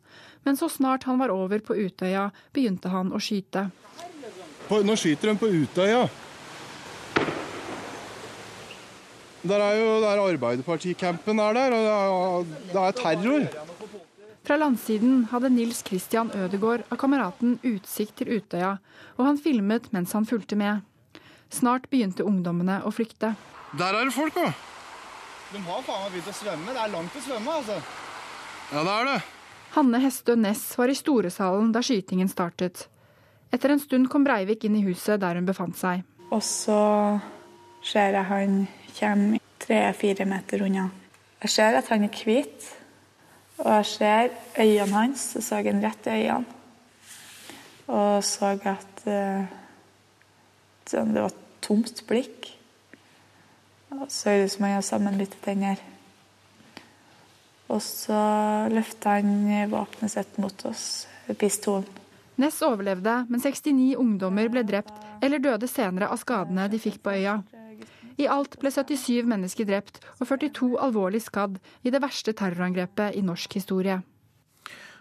Men 0.46 0.58
så 0.60 0.70
snart 0.70 1.08
han 1.10 1.18
var 1.18 1.34
over 1.34 1.64
på 1.66 1.74
Utøya, 1.74 2.28
begynte 2.54 2.92
han 2.94 3.10
å 3.10 3.18
skyte. 3.22 3.66
Nå 4.70 4.96
skyter 4.96 5.32
de 5.32 5.36
på 5.40 5.50
Utøya. 5.50 6.06
Der 9.44 9.60
er 9.60 9.76
jo 9.76 9.88
der 10.00 10.22
Arbeiderparticampen 10.22 11.40
er 11.42 11.58
der, 11.58 11.74
og 11.76 12.46
det 12.70 12.80
er 12.80 12.96
terror. 12.96 13.44
Fra 14.44 14.56
landsiden 14.60 15.26
hadde 15.28 15.50
Nils 15.52 15.82
Christian 15.84 16.30
Ødegård 16.32 16.86
av 16.88 16.98
kameraten 17.00 17.58
utsikt 17.64 18.18
til 18.20 18.38
Utøya, 18.38 18.78
og 19.18 19.22
han 19.26 19.40
filmet 19.40 19.90
mens 19.92 20.12
han 20.16 20.28
fulgte 20.28 20.56
med. 20.60 20.84
Snart 21.54 21.86
begynte 21.92 22.26
ungdommene 22.26 22.80
å 22.82 22.90
flykte. 22.94 23.34
Der 23.78 23.94
er 23.94 24.08
det 24.08 24.14
folk, 24.14 24.34
da. 24.34 24.50
De 25.54 25.60
har 25.62 25.84
faen 25.86 26.02
meg 26.02 26.16
begynt 26.16 26.30
å 26.32 26.34
svømme. 26.34 26.74
Det 26.74 26.82
er 26.82 26.92
langt 26.92 27.14
å 27.14 27.22
svømme, 27.22 27.58
altså. 27.60 27.78
Ja, 28.72 28.82
det 28.82 28.94
er 28.94 29.08
det. 29.12 29.20
Hanne 29.74 30.00
Hestø 30.02 30.34
Næss 30.38 30.64
var 30.78 30.90
i 30.90 30.96
Storesalen 30.98 31.70
da 31.74 31.82
skytingen 31.82 32.30
startet. 32.30 32.88
Etter 33.54 33.74
en 33.74 33.82
stund 33.82 34.10
kom 34.10 34.26
Breivik 34.26 34.66
inn 34.66 34.78
i 34.78 34.84
huset 34.86 35.22
der 35.22 35.38
hun 35.38 35.46
befant 35.46 35.78
seg. 35.78 36.02
Og 36.34 36.42
så 36.42 36.80
ser 37.86 38.16
jeg 38.16 38.26
han 38.30 38.56
kommer 38.96 39.42
tre-fire 39.62 40.26
meter 40.26 40.64
unna. 40.66 40.88
Jeg 41.44 41.54
ser 41.54 41.78
at 41.78 41.90
han 41.92 42.06
er 42.06 42.18
hvit, 42.24 42.66
og 43.60 43.70
jeg 43.70 43.88
ser 43.90 44.34
øynene 44.58 44.94
hans. 44.96 45.28
Jeg 45.36 45.46
så 45.46 45.62
han 45.62 45.82
rett 45.84 46.08
i 46.10 46.18
øynene. 46.18 46.60
Og 47.84 48.24
så 48.24 48.54
at 48.64 49.02
uh, 49.04 49.44
det 50.90 51.22
var 51.22 51.34
tomt 51.64 52.04
blikk. 52.08 52.52
Og 53.94 54.06
så 54.12 54.32
er 54.32 54.44
det 54.44 54.52
som 54.52 54.66
han 54.66 54.76
har 54.76 54.86
sammenbitte 54.86 55.40
tenner. 55.44 55.80
Og 57.72 57.80
så 57.82 58.20
løfta 58.70 59.16
han 59.18 59.68
våpenet 59.72 60.12
sitt 60.12 60.38
mot 60.42 60.66
oss, 60.68 61.06
pistolen. 61.40 61.88
Ness 62.36 62.58
overlevde, 62.66 63.12
men 63.30 63.40
69 63.40 63.94
ungdommer 64.00 64.48
ble 64.50 64.64
drept 64.66 64.94
eller 65.22 65.38
døde 65.38 65.68
senere 65.70 66.08
av 66.10 66.18
skadene 66.18 66.66
de 66.70 66.80
fikk 66.82 66.98
på 67.04 67.14
øya. 67.14 67.38
I 68.18 68.26
alt 68.30 68.58
ble 68.62 68.70
77 68.70 69.26
mennesker 69.26 69.66
drept 69.66 70.00
og 70.18 70.26
42 70.26 70.74
alvorlig 70.82 71.22
skadd 71.24 71.60
i 71.82 71.92
det 71.94 72.02
verste 72.02 72.34
terrorangrepet 72.36 73.16
i 73.18 73.22
norsk 73.26 73.56
historie. 73.58 74.00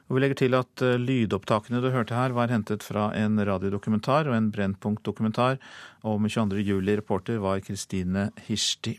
Og 0.10 0.18
vi 0.18 0.24
legger 0.24 0.42
til 0.44 0.58
at 0.58 0.84
eh, 0.84 1.00
lydopptakene 1.00 1.82
du 1.84 1.90
hørte 1.94 2.18
her, 2.18 2.36
var 2.36 2.52
hentet 2.52 2.84
fra 2.84 3.10
en 3.18 3.40
radiodokumentar 3.40 4.28
og 4.30 4.36
en 4.38 4.52
Brennpunkt-dokumentar 4.54 5.60
om 6.04 6.28
22. 6.28 6.60
juli. 6.62 6.98
Reporter 7.00 7.40
var 7.44 7.64
Kristine 7.64 8.30
Hirsti. 8.48 8.98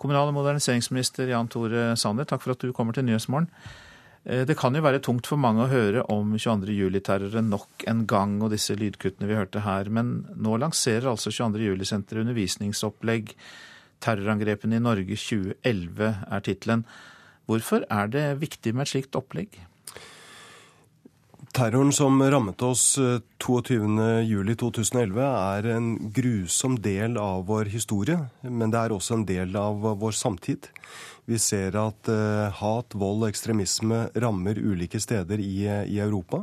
Kommunal- 0.00 0.30
og 0.30 0.38
moderniseringsminister 0.38 1.28
Jan 1.28 1.50
Tore 1.52 1.90
Sanner, 2.00 2.24
takk 2.24 2.44
for 2.44 2.54
at 2.54 2.62
du 2.62 2.72
kommer 2.72 2.96
til 2.96 3.04
Nyhetsmorgen. 3.04 3.50
Eh, 4.24 4.44
det 4.46 4.56
kan 4.60 4.74
jo 4.76 4.84
være 4.84 5.02
tungt 5.02 5.28
for 5.28 5.40
mange 5.40 5.64
å 5.64 5.70
høre 5.70 6.04
om 6.12 6.36
22. 6.36 6.76
juli-terroren 6.76 7.50
nok 7.50 7.86
en 7.90 8.06
gang 8.08 8.38
og 8.40 8.52
disse 8.54 8.76
lydkuttene 8.76 9.28
vi 9.28 9.38
hørte 9.38 9.64
her, 9.64 9.90
men 9.90 10.28
nå 10.36 10.58
lanserer 10.60 11.10
altså 11.10 11.32
22. 11.32 11.66
juli-senteret 11.72 12.26
undervisningsopplegg. 12.26 13.34
Terrorangrepene 14.00 14.78
i 14.78 14.84
Norge 14.84 15.16
2011 15.18 16.14
er 16.30 16.44
tittelen. 16.46 16.86
Hvorfor 17.50 17.84
er 17.90 18.08
det 18.12 18.26
viktig 18.40 18.72
med 18.76 18.86
et 18.86 18.92
slikt 18.94 19.18
opplegg? 19.18 19.58
Terroren 21.50 21.90
som 21.92 22.22
rammet 22.22 22.62
oss 22.62 22.94
22.07.2011 23.42 25.16
eh, 25.18 25.38
er 25.58 25.66
en 25.74 25.88
grusom 26.14 26.76
del 26.78 27.18
av 27.18 27.48
vår 27.48 27.72
historie, 27.72 28.18
men 28.46 28.70
det 28.70 28.78
er 28.78 28.94
også 28.94 29.16
en 29.18 29.24
del 29.26 29.56
av 29.58 29.82
vår 29.98 30.14
samtid. 30.14 30.68
Vi 31.30 31.38
ser 31.38 31.76
at 31.78 32.08
eh, 32.10 32.56
hat, 32.58 32.94
vold 32.98 33.22
og 33.22 33.28
ekstremisme 33.30 34.00
rammer 34.18 34.58
ulike 34.58 34.98
steder 34.98 35.38
i, 35.38 35.62
i 35.86 36.00
Europa. 36.02 36.42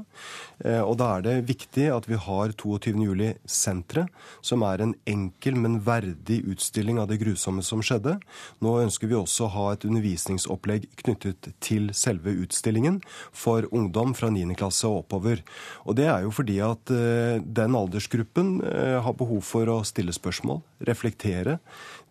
Eh, 0.64 0.80
og 0.80 0.96
da 1.02 1.10
er 1.18 1.26
det 1.26 1.34
viktig 1.50 1.90
at 1.92 2.08
vi 2.08 2.16
har 2.24 2.54
22.07-senteret, 2.56 4.14
som 4.40 4.64
er 4.64 4.86
en 4.86 4.94
enkel, 5.10 5.58
men 5.60 5.82
verdig 5.84 6.40
utstilling 6.48 7.02
av 7.02 7.10
det 7.12 7.20
grusomme 7.20 7.66
som 7.68 7.84
skjedde. 7.84 8.16
Nå 8.64 8.78
ønsker 8.86 9.12
vi 9.12 9.18
også 9.20 9.48
å 9.48 9.54
ha 9.58 9.66
et 9.74 9.84
undervisningsopplegg 9.90 10.88
knyttet 11.04 11.52
til 11.64 11.92
selve 11.98 12.38
utstillingen 12.46 13.02
for 13.36 13.68
ungdom 13.76 14.16
fra 14.16 14.32
9. 14.32 14.56
klasse 14.56 14.88
og 14.88 15.04
oppover. 15.04 15.44
Og 15.84 16.00
det 16.00 16.08
er 16.08 16.24
jo 16.24 16.32
fordi 16.32 16.62
at 16.64 16.96
eh, 16.96 17.44
den 17.44 17.76
aldersgruppen 17.76 18.56
har 19.04 19.16
behov 19.18 19.42
for 19.44 19.68
å 19.72 19.82
stille 19.88 20.14
spørsmål, 20.16 20.62
reflektere 20.88 21.58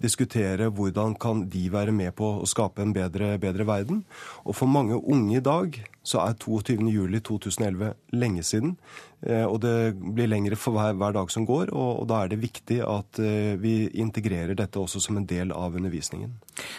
diskutere 0.03 0.71
hvordan 0.75 1.17
kan 1.21 1.47
de 1.53 1.67
være 1.73 1.95
med 1.97 2.15
på 2.19 2.29
å 2.41 2.49
skape 2.49 2.85
en 2.85 2.95
bedre, 2.97 3.37
bedre 3.43 3.67
verden. 3.69 4.05
Og 4.45 4.57
for 4.59 4.71
mange 4.71 4.99
unge 4.99 5.39
i 5.39 5.45
dag 5.45 5.79
så 6.07 6.23
er 6.23 6.37
22.07.2011 6.39 7.95
lenge 8.15 8.45
siden. 8.47 8.77
Eh, 9.27 9.43
og 9.43 9.59
det 9.65 9.97
blir 9.97 10.29
lengre 10.29 10.59
for 10.61 10.77
hver, 10.77 10.95
hver 11.01 11.15
dag 11.17 11.31
som 11.33 11.47
går, 11.49 11.73
og, 11.73 12.03
og, 12.03 12.05
da 12.11 12.21
er 12.23 12.31
det 12.31 12.39
viktig 12.43 12.79
at 12.85 13.19
eh, 13.23 13.55
vi 13.59 13.89
integrerer 13.99 14.55
dette 14.59 14.79
også 14.79 15.01
som 15.03 15.19
en 15.19 15.27
del 15.27 15.55
av 15.57 15.75
undervisningen. 15.79 16.35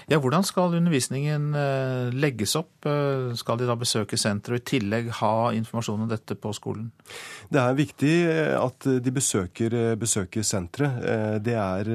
Ja, 0.07 0.22
Hvordan 0.22 0.45
skal 0.47 0.78
undervisningen 0.78 1.49
eh, 1.57 2.13
legges 2.15 2.55
opp? 2.59 2.88
Skal 3.38 3.59
de 3.59 3.68
da 3.68 3.76
besøke 3.80 4.20
senteret 4.22 4.61
og 4.61 4.61
i 4.61 4.70
tillegg 4.78 5.09
ha 5.20 5.34
informasjon 5.57 6.05
om 6.05 6.11
dette 6.11 6.38
på 6.39 6.53
skolen? 6.55 6.91
Det 7.51 7.59
er 7.59 7.76
viktig 7.76 8.13
at 8.61 8.88
de 9.03 9.13
besøker, 9.13 9.76
besøker 9.99 10.45
senteret. 10.45 11.43
Det 11.43 11.57
er 11.57 11.91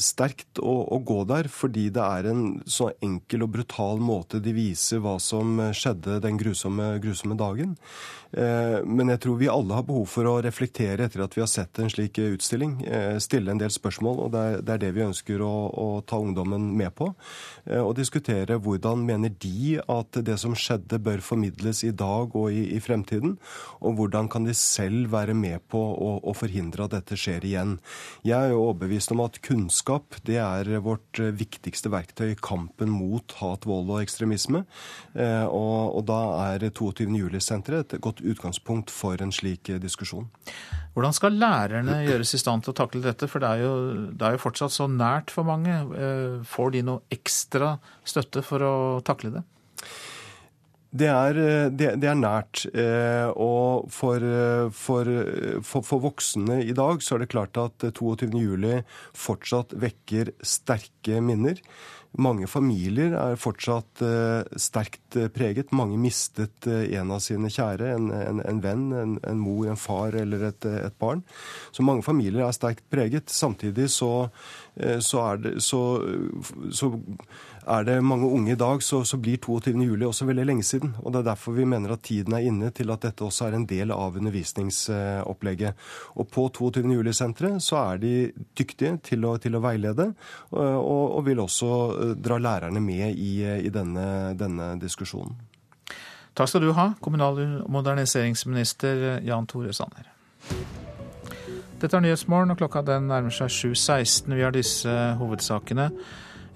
sterkt 0.00 0.60
å, 0.62 0.74
å, 0.94 0.98
gå 1.06 1.22
der, 1.28 1.48
fordi 1.52 1.88
det 1.94 2.04
er 2.04 2.30
en 2.30 2.44
så 2.66 2.90
enkel 3.04 3.46
og 3.46 3.52
brutal 3.56 4.02
måte 4.02 4.40
de 4.42 4.54
viser 4.56 5.02
hva 5.04 5.16
som 5.22 5.60
skjedde 5.76 6.20
den 6.24 6.40
grusomme, 6.40 6.92
grusomme 7.02 7.38
dagen. 7.38 7.76
Eh, 8.30 8.78
men 8.86 9.10
jeg 9.10 9.20
tror 9.24 9.38
vi 9.40 9.48
alle 9.50 9.74
har 9.74 9.86
behov 9.86 10.06
for 10.10 10.28
å 10.30 10.36
reflektere 10.44 11.08
etter 11.08 11.24
at 11.24 11.34
vi 11.34 11.42
har 11.42 11.50
sett 11.50 11.80
en 11.82 11.90
slik 11.90 12.20
utstilling. 12.22 12.76
Eh, 12.86 13.16
stille 13.22 13.50
en 13.50 13.60
del 13.60 13.72
spørsmål, 13.74 14.20
og 14.24 14.32
det 14.34 14.44
er, 14.60 14.82
det, 14.84 14.92
vi 14.94 15.06
ønsker 15.06 15.42
å, 15.42 16.00
ta 16.06 16.20
ungdommen 16.22 16.70
med 16.78 16.94
på. 16.98 17.10
Eh, 17.66 17.80
og 17.80 17.96
diskutere 17.98 18.60
hvordan 18.62 19.02
mener 19.06 19.34
de 19.42 19.80
at 19.82 20.20
det 20.26 20.38
som 20.40 20.54
skjedde 20.54 21.00
bør 21.02 21.24
formidles 21.24 21.82
i 21.86 21.90
dag 21.90 22.36
og 22.38 22.54
i, 22.54 22.78
fremtiden. 22.80 23.36
Og 23.84 23.98
hvordan 23.98 24.30
kan 24.30 24.46
de 24.46 24.54
selv 24.56 25.10
være 25.12 25.34
med 25.36 25.60
på 25.70 25.80
å, 25.80 26.32
forhindre 26.40 26.86
at 26.86 26.94
dette 26.94 27.18
skjer 27.18 27.44
igjen. 27.44 27.74
Jeg 28.24 28.38
er 28.38 28.54
jo 28.54 28.62
overbevist 28.62 29.10
om 29.12 29.20
at 29.24 29.40
kunnskap 29.44 30.16
det 30.24 30.38
er 30.40 30.70
vårt 30.80 31.18
viktigste 31.36 31.90
verktøy 31.92 32.30
i 32.30 32.38
kampen 32.38 32.88
mot 32.94 33.34
hat, 33.40 33.66
vold 33.68 33.90
og 33.90 34.00
ekstremisme. 34.00 34.62
Og 35.50 36.00
da 36.08 36.20
er 36.54 36.64
22. 36.70 37.10
juli-senteret 37.18 37.96
et 37.98 38.04
godt 38.04 38.19
utgangspunkt 38.26 38.92
for 38.92 39.20
en 39.22 39.32
slik 39.34 39.70
eh, 39.72 39.80
diskusjon. 39.82 40.28
Hvordan 40.94 41.16
skal 41.16 41.38
lærerne 41.38 42.00
gjøres 42.06 42.34
i 42.34 42.42
stand 42.42 42.64
til 42.66 42.74
å 42.74 42.78
takle 42.82 43.02
dette, 43.04 43.28
for 43.30 43.42
det 43.42 43.50
er 43.50 43.64
jo, 43.64 43.74
det 44.10 44.26
er 44.26 44.36
jo 44.36 44.44
fortsatt 44.44 44.74
så 44.74 44.88
nært 44.90 45.32
for 45.34 45.48
mange. 45.48 45.80
Eh, 45.96 46.38
får 46.46 46.76
de 46.76 46.86
noe 46.86 47.04
ekstra 47.14 47.76
støtte 48.06 48.44
for 48.46 48.66
å 48.66 48.74
takle 49.06 49.34
det? 49.38 49.44
Det 50.90 51.06
er, 51.06 51.38
eh, 51.38 51.68
det, 51.70 51.92
det 52.02 52.10
er, 52.10 52.18
nært. 52.18 52.64
Og 53.38 53.86
for, 53.94 54.26
for, 54.74 55.12
for, 55.62 55.86
for, 55.86 56.02
voksne 56.02 56.60
i 56.64 56.74
dag 56.74 57.04
så 57.06 57.16
er 57.16 57.24
det 57.24 57.30
klart 57.36 57.60
at 57.62 57.86
22.07 57.86 58.82
fortsatt 59.14 59.78
vekker 59.78 60.34
sterke 60.42 61.22
minner. 61.22 61.62
Mange 62.18 62.48
familier 62.50 63.12
er 63.14 63.36
fortsatt 63.38 64.02
uh, 64.02 64.42
sterkt 64.58 65.14
uh, 65.14 65.28
preget. 65.30 65.70
Mange 65.70 65.94
mistet 66.00 66.66
uh, 66.66 66.82
en 66.98 67.12
av 67.14 67.20
sine 67.22 67.46
kjære, 67.52 67.92
en, 67.94 68.08
en, 68.10 68.40
en 68.42 68.62
venn, 68.64 68.88
en, 68.90 69.12
en, 69.22 69.38
mor, 69.38 69.68
en 69.70 69.78
far 69.78 70.18
eller 70.18 70.48
et, 70.48 70.66
et, 70.66 70.96
barn. 70.98 71.22
Så 71.70 71.86
mange 71.86 72.02
familier 72.02 72.42
er 72.42 72.56
sterkt 72.56 72.82
preget. 72.90 73.30
Samtidig 73.30 73.86
så, 73.94 74.28
så, 75.06 75.22
det, 75.38 75.54
så, 75.62 75.82
så 76.74 76.90
er 77.66 77.84
det 77.84 77.96
mange 78.04 78.28
unge 78.28 78.52
i 78.52 78.58
dag, 78.58 78.82
så, 78.82 79.02
så 79.04 79.18
blir 79.20 79.36
22.07 79.38 80.04
også 80.06 80.26
veldig 80.28 80.46
lenge 80.46 80.64
siden. 80.64 80.94
og 81.02 81.12
Det 81.12 81.20
er 81.20 81.28
derfor 81.30 81.52
vi 81.52 81.64
mener 81.68 81.92
at 81.92 82.02
tiden 82.02 82.34
er 82.34 82.46
inne 82.46 82.70
til 82.70 82.90
at 82.90 83.02
dette 83.04 83.24
også 83.24 83.46
er 83.48 83.56
en 83.58 83.66
del 83.68 83.92
av 83.92 84.16
undervisningsopplegget. 84.16 85.74
Og 86.16 86.28
På 86.32 86.48
22.07-senteret 86.48 87.62
så 87.62 87.76
er 87.82 88.00
de 88.00 88.14
dyktige 88.56 88.96
til 89.04 89.26
å, 89.28 89.36
til 89.38 89.56
å 89.56 89.62
veilede, 89.64 90.12
og, 90.50 91.18
og, 91.18 91.20
vil 91.26 91.42
også 91.42 91.70
eh, 91.70 92.14
dra 92.16 92.38
lærerne 92.40 92.80
med 92.80 93.12
i, 93.12 93.44
i 93.44 93.72
denne, 93.72 94.32
denne 94.38 94.72
diskusjonen. 94.80 95.36
Takk 96.34 96.48
skal 96.48 96.64
du 96.64 96.72
ha, 96.72 96.92
kommunal- 97.02 97.42
og 97.64 97.68
moderniseringsminister 97.74 99.20
Jan 99.26 99.48
Tore 99.50 99.74
Sanner. 99.76 100.08
Dette 101.80 101.96
er 101.96 102.02
Nyhetsmorgen, 102.04 102.52
og 102.52 102.60
klokka 102.60 102.82
den 102.84 103.08
nærmer 103.08 103.32
seg 103.34 103.52
7.16. 103.52 104.34
Vi 104.36 104.44
har 104.44 104.52
disse 104.52 104.96
hovedsakene. 105.20 105.90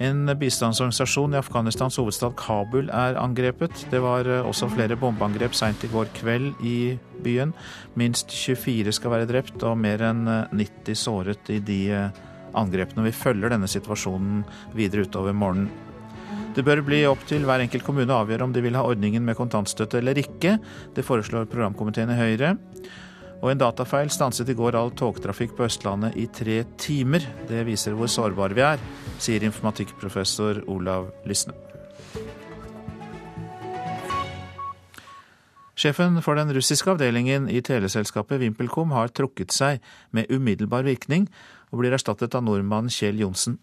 En 0.02 0.26
bistandsorganisasjon 0.38 1.36
i 1.36 1.38
Afghanistans 1.38 2.00
hovedstad 2.00 2.34
Kabul 2.38 2.88
er 2.90 3.14
angrepet. 3.20 3.84
Det 3.92 4.00
var 4.02 4.26
eh, 4.26 4.42
også 4.42 4.66
flere 4.72 4.98
bombeangrep 4.98 5.54
seint 5.54 5.84
i 5.86 5.90
går 5.92 6.10
kveld 6.16 6.64
i 6.66 6.96
byen. 7.22 7.54
Minst 7.94 8.34
24 8.34 8.96
skal 8.96 9.14
være 9.14 9.28
drept 9.30 9.62
og 9.62 9.78
mer 9.78 10.02
enn 10.02 10.26
90 10.50 10.90
eh, 10.90 10.98
såret 10.98 11.54
i 11.54 11.60
de 11.62 11.80
eh, 11.94 12.22
angrepene. 12.58 13.06
Vi 13.06 13.14
følger 13.14 13.54
denne 13.54 13.70
situasjonen 13.70 14.42
videre 14.74 15.06
utover 15.06 15.36
morgenen. 15.36 15.70
Det 16.54 16.62
bør 16.66 16.84
bli 16.86 17.00
opp 17.06 17.22
til 17.26 17.46
hver 17.46 17.62
enkelt 17.62 17.86
kommune 17.86 18.14
å 18.14 18.22
avgjøre 18.22 18.46
om 18.46 18.52
de 18.54 18.62
vil 18.62 18.76
ha 18.78 18.84
ordningen 18.86 19.22
med 19.26 19.38
kontantstøtte 19.38 19.98
eller 19.98 20.18
ikke. 20.18 20.56
Det 20.94 21.06
foreslår 21.06 21.48
programkomiteen 21.50 22.12
i 22.14 22.18
Høyre. 22.18 22.54
Og 23.42 23.50
en 23.50 23.60
datafeil 23.60 24.12
stanset 24.12 24.48
i 24.48 24.56
går 24.56 24.76
all 24.78 24.92
togtrafikk 24.96 25.56
på 25.58 25.66
Østlandet 25.66 26.16
i 26.20 26.28
tre 26.32 26.62
timer. 26.80 27.26
Det 27.48 27.64
viser 27.68 27.96
hvor 27.98 28.10
sårbare 28.10 28.56
vi 28.56 28.64
er, 28.64 28.82
sier 29.18 29.44
informatikkprofessor 29.44 30.64
Olav 30.70 31.10
Lysne. 31.28 31.56
Sjefen 35.74 36.20
for 36.22 36.38
den 36.38 36.52
russiske 36.54 36.88
avdelingen 36.92 37.48
i 37.50 37.58
teleselskapet 37.60 38.38
VimpelCom 38.40 38.94
har 38.94 39.10
trukket 39.10 39.52
seg 39.52 39.82
med 40.14 40.30
umiddelbar 40.30 40.86
virkning, 40.86 41.26
og 41.74 41.82
blir 41.82 41.96
erstattet 41.96 42.36
av 42.38 42.44
nordmannen 42.46 42.92
Kjell 42.94 43.18
Johnsen. 43.18 43.58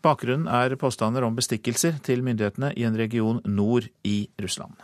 Bakgrunnen 0.00 0.46
er 0.48 0.78
påstander 0.78 1.26
om 1.26 1.34
bestikkelser 1.36 1.98
til 2.06 2.22
myndighetene 2.24 2.70
i 2.78 2.86
en 2.86 2.96
region 2.96 3.42
nord 3.44 3.90
i 4.06 4.30
Russland. 4.40 4.78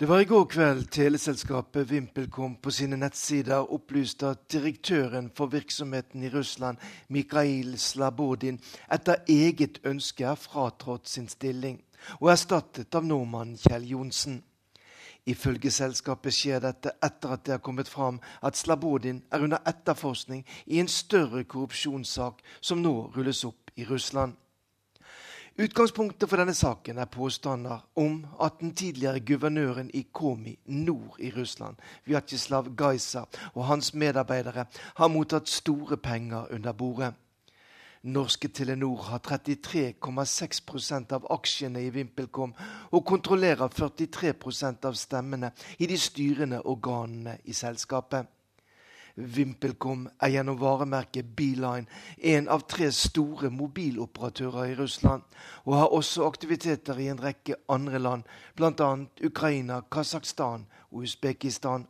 Det 0.00 0.08
var 0.08 0.20
i 0.20 0.24
går 0.28 0.44
kveld 0.44 0.90
teleselskapet 0.92 1.86
VimpelCom 1.88 2.58
på 2.60 2.68
sine 2.70 2.98
nettsider 3.00 3.70
opplyste 3.72 4.28
at 4.28 4.42
direktøren 4.52 5.30
for 5.32 5.48
virksomheten 5.48 6.26
i 6.26 6.28
Russland, 6.34 6.76
Mikhail 7.08 7.78
Slabodin, 7.80 8.58
etter 8.92 9.24
eget 9.24 9.80
ønske 9.88 10.26
er 10.28 10.36
fratrådt 10.36 11.08
sin 11.08 11.30
stilling 11.32 11.80
og 12.18 12.28
erstattet 12.34 12.92
av 12.92 13.08
nordmannen 13.08 13.56
Kjell 13.56 13.88
Johnsen. 13.94 14.42
Ifølge 15.24 15.72
selskapet 15.72 16.36
skjer 16.42 16.60
dette 16.68 16.92
etter 17.00 17.32
at 17.32 17.48
det 17.48 17.56
har 17.56 17.64
kommet 17.64 17.88
fram 17.88 18.20
at 18.44 18.60
Slabodin 18.60 19.22
er 19.32 19.48
under 19.48 19.64
etterforskning 19.64 20.44
i 20.66 20.76
en 20.84 20.92
større 20.92 21.48
korrupsjonssak 21.48 22.44
som 22.60 22.84
nå 22.84 22.98
rulles 23.16 23.46
opp 23.48 23.72
i 23.80 23.88
Russland. 23.88 24.36
Utgangspunktet 25.56 26.28
for 26.28 26.36
denne 26.36 26.52
saken 26.52 26.98
er 27.00 27.08
påstander 27.08 27.78
om 27.96 28.18
at 28.44 28.58
den 28.60 28.74
tidligere 28.76 29.22
guvernøren 29.24 29.88
i 29.94 30.02
Komi 30.12 30.58
nord 30.66 31.16
i 31.18 31.30
Russland, 31.32 31.78
Vjatsjislav 32.04 32.68
Gaisa, 32.76 33.22
og 33.54 33.64
hans 33.64 33.94
medarbeidere 33.94 34.66
har 34.98 35.08
mottatt 35.08 35.48
store 35.48 35.96
penger 35.96 36.52
under 36.52 36.72
bordet. 36.72 37.14
Norske 38.02 38.48
Telenor 38.52 39.00
har 39.08 39.24
33,6% 39.24 41.16
av 41.16 41.24
aksjene 41.32 41.86
i 41.86 41.90
VimpelCom 41.90 42.52
og 42.92 43.06
kontrollerer 43.08 43.72
43% 43.72 44.84
av 44.84 44.94
stemmene 44.94 45.54
i 45.78 45.88
de 45.88 45.96
styrende 45.96 46.60
organene 46.68 47.38
i 47.48 47.56
selskapet. 47.56 48.28
VimpelCom 49.16 50.06
er 50.20 50.34
gjennom 50.34 50.58
varemerket 50.60 51.32
Beeline 51.36 51.88
en 52.34 52.48
av 52.52 52.66
tre 52.68 52.90
store 52.92 53.50
mobiloperatører 53.50 54.72
i 54.72 54.78
Russland, 54.78 55.22
og 55.64 55.76
har 55.80 55.96
også 55.96 56.26
aktiviteter 56.28 57.00
i 57.00 57.08
en 57.08 57.22
rekke 57.22 57.56
andre 57.72 57.98
land, 57.98 58.24
bl.a. 58.56 58.90
Ukraina, 59.24 59.80
Kasakhstan 59.90 60.66
og 60.90 61.06
Usbekistan. 61.06 61.86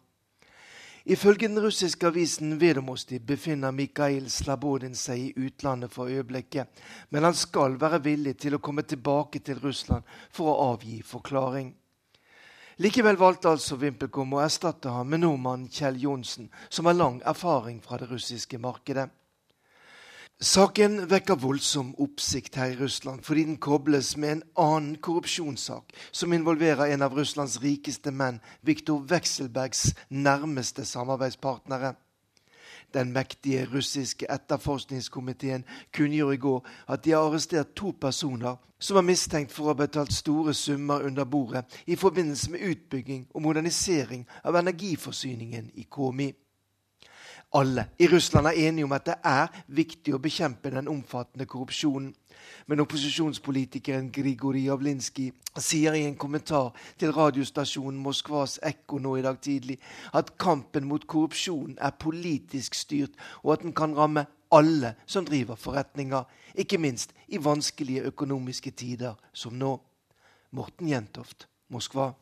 Ifølge 1.07 1.47
den 1.47 1.63
russiske 1.63 2.07
avisen 2.07 2.61
Vedomosti 2.61 3.21
befinner 3.23 3.71
Mikhail 3.71 4.31
Slabodin 4.31 4.95
seg 4.99 5.21
i 5.23 5.47
utlandet 5.47 5.93
for 5.95 6.11
øyeblikket, 6.11 6.67
men 7.11 7.23
han 7.23 7.35
skal 7.35 7.77
være 7.79 8.03
villig 8.03 8.37
til 8.43 8.57
å 8.57 8.63
komme 8.63 8.83
tilbake 8.83 9.39
til 9.39 9.61
Russland 9.63 10.03
for 10.35 10.51
å 10.51 10.73
avgi 10.73 11.03
forklaring. 11.07 11.71
Likevel 12.77 13.17
valgte 13.17 13.49
altså 13.49 13.79
VimpelCom 13.81 14.35
å 14.37 14.43
erstatte 14.45 14.91
ham 14.93 15.09
med 15.09 15.23
nordmannen 15.23 15.71
Kjell 15.73 15.97
Johnsen, 15.97 16.51
som 16.69 16.85
har 16.85 16.99
lang 16.99 17.23
erfaring 17.25 17.79
fra 17.81 17.97
det 17.97 18.11
russiske 18.11 18.59
markedet. 18.61 19.07
Saken 20.37 21.07
vekker 21.09 21.39
voldsom 21.41 21.95
oppsikt 22.05 22.59
her 22.61 22.75
i 22.75 22.77
Russland 22.77 23.23
fordi 23.25 23.47
den 23.49 23.57
kobles 23.57 24.11
med 24.21 24.35
en 24.35 24.43
annen 24.61 24.99
korrupsjonssak 25.01 25.95
som 26.13 26.35
involverer 26.37 26.93
en 26.93 27.07
av 27.07 27.17
Russlands 27.17 27.57
rikeste 27.63 28.13
menn, 28.13 28.43
Viktor 28.61 29.01
Wekselbergs 29.09 29.95
nærmeste 30.13 30.85
samarbeidspartnere. 30.85 31.95
Den 32.95 33.13
mektige 33.13 33.67
russiske 33.73 34.27
etterforskningskomiteen 34.33 35.65
kunngjorde 35.93 36.35
i 36.35 36.41
går 36.41 36.69
at 36.89 37.05
de 37.05 37.11
har 37.11 37.27
arrestert 37.27 37.75
to 37.77 37.93
personer 38.01 38.57
som 38.79 38.95
var 38.95 39.07
mistenkt 39.09 39.53
for 39.53 39.65
å 39.65 39.73
ha 39.73 39.79
betalt 39.79 40.13
store 40.13 40.55
summer 40.55 41.07
under 41.09 41.25
bordet 41.25 41.65
i 41.87 41.97
forbindelse 41.97 42.51
med 42.53 42.65
utbygging 42.71 43.27
og 43.35 43.43
modernisering 43.43 44.27
av 44.45 44.59
energiforsyningen 44.61 45.71
i 45.75 45.87
Komi. 45.91 46.33
Alle 47.57 47.87
i 47.99 48.07
Russland 48.09 48.47
er 48.47 48.51
enige 48.69 48.85
om 48.85 48.93
at 48.93 49.07
det 49.09 49.15
er 49.25 49.47
viktig 49.73 50.13
å 50.13 50.21
bekjempe 50.21 50.69
den 50.75 50.91
omfattende 50.93 51.47
korrupsjonen. 51.49 52.11
Men 52.69 52.83
opposisjonspolitikeren 52.83 54.11
Grigorij 54.13 54.67
Javlinskij 54.67 55.31
sier 55.57 55.97
i 55.97 56.03
en 56.05 56.19
kommentar 56.21 56.75
til 57.01 57.15
radiostasjonen 57.17 58.03
Moskvas 58.03 58.59
Ekko 58.61 59.01
nå 59.01 59.15
i 59.17 59.25
dag 59.25 59.41
tidlig 59.41 59.79
at 60.13 60.35
kampen 60.37 60.85
mot 60.91 61.07
korrupsjon 61.09 61.79
er 61.81 61.97
politisk 61.97 62.77
styrt, 62.77 63.17
og 63.41 63.55
at 63.55 63.65
den 63.65 63.73
kan 63.73 63.97
ramme 63.97 64.27
alle 64.53 64.93
som 65.07 65.25
driver 65.25 65.57
forretninger, 65.57 66.29
ikke 66.55 66.79
minst 66.79 67.17
i 67.29 67.41
vanskelige 67.41 68.05
økonomiske 68.13 68.77
tider 68.77 69.17
som 69.33 69.57
nå. 69.57 69.79
Morten 70.53 70.93
Jentoft, 70.93 71.49
Moskva. 71.73 72.13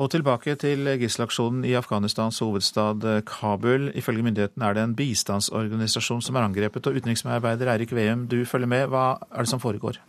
Og 0.00 0.08
tilbake 0.12 0.54
til 0.56 0.88
gisselaksjonen 1.02 1.66
i 1.68 1.74
Afghanistans 1.76 2.38
hovedstad 2.40 3.04
Kabul. 3.28 3.90
Ifølge 3.98 4.24
myndighetene 4.24 4.68
er 4.68 4.76
det 4.78 4.84
en 4.86 4.94
bistandsorganisasjon 4.96 6.22
som 6.24 6.38
er 6.38 6.46
angrepet. 6.46 6.86
Og 6.88 6.96
utenriksmedarbeider 6.96 7.74
Eirik 7.74 7.92
Veum, 7.92 8.24
du 8.30 8.44
følger 8.48 8.70
med. 8.72 8.86
Hva 8.88 9.18
er 9.28 9.44
det 9.44 9.52
som 9.52 9.60
foregår? 9.60 10.00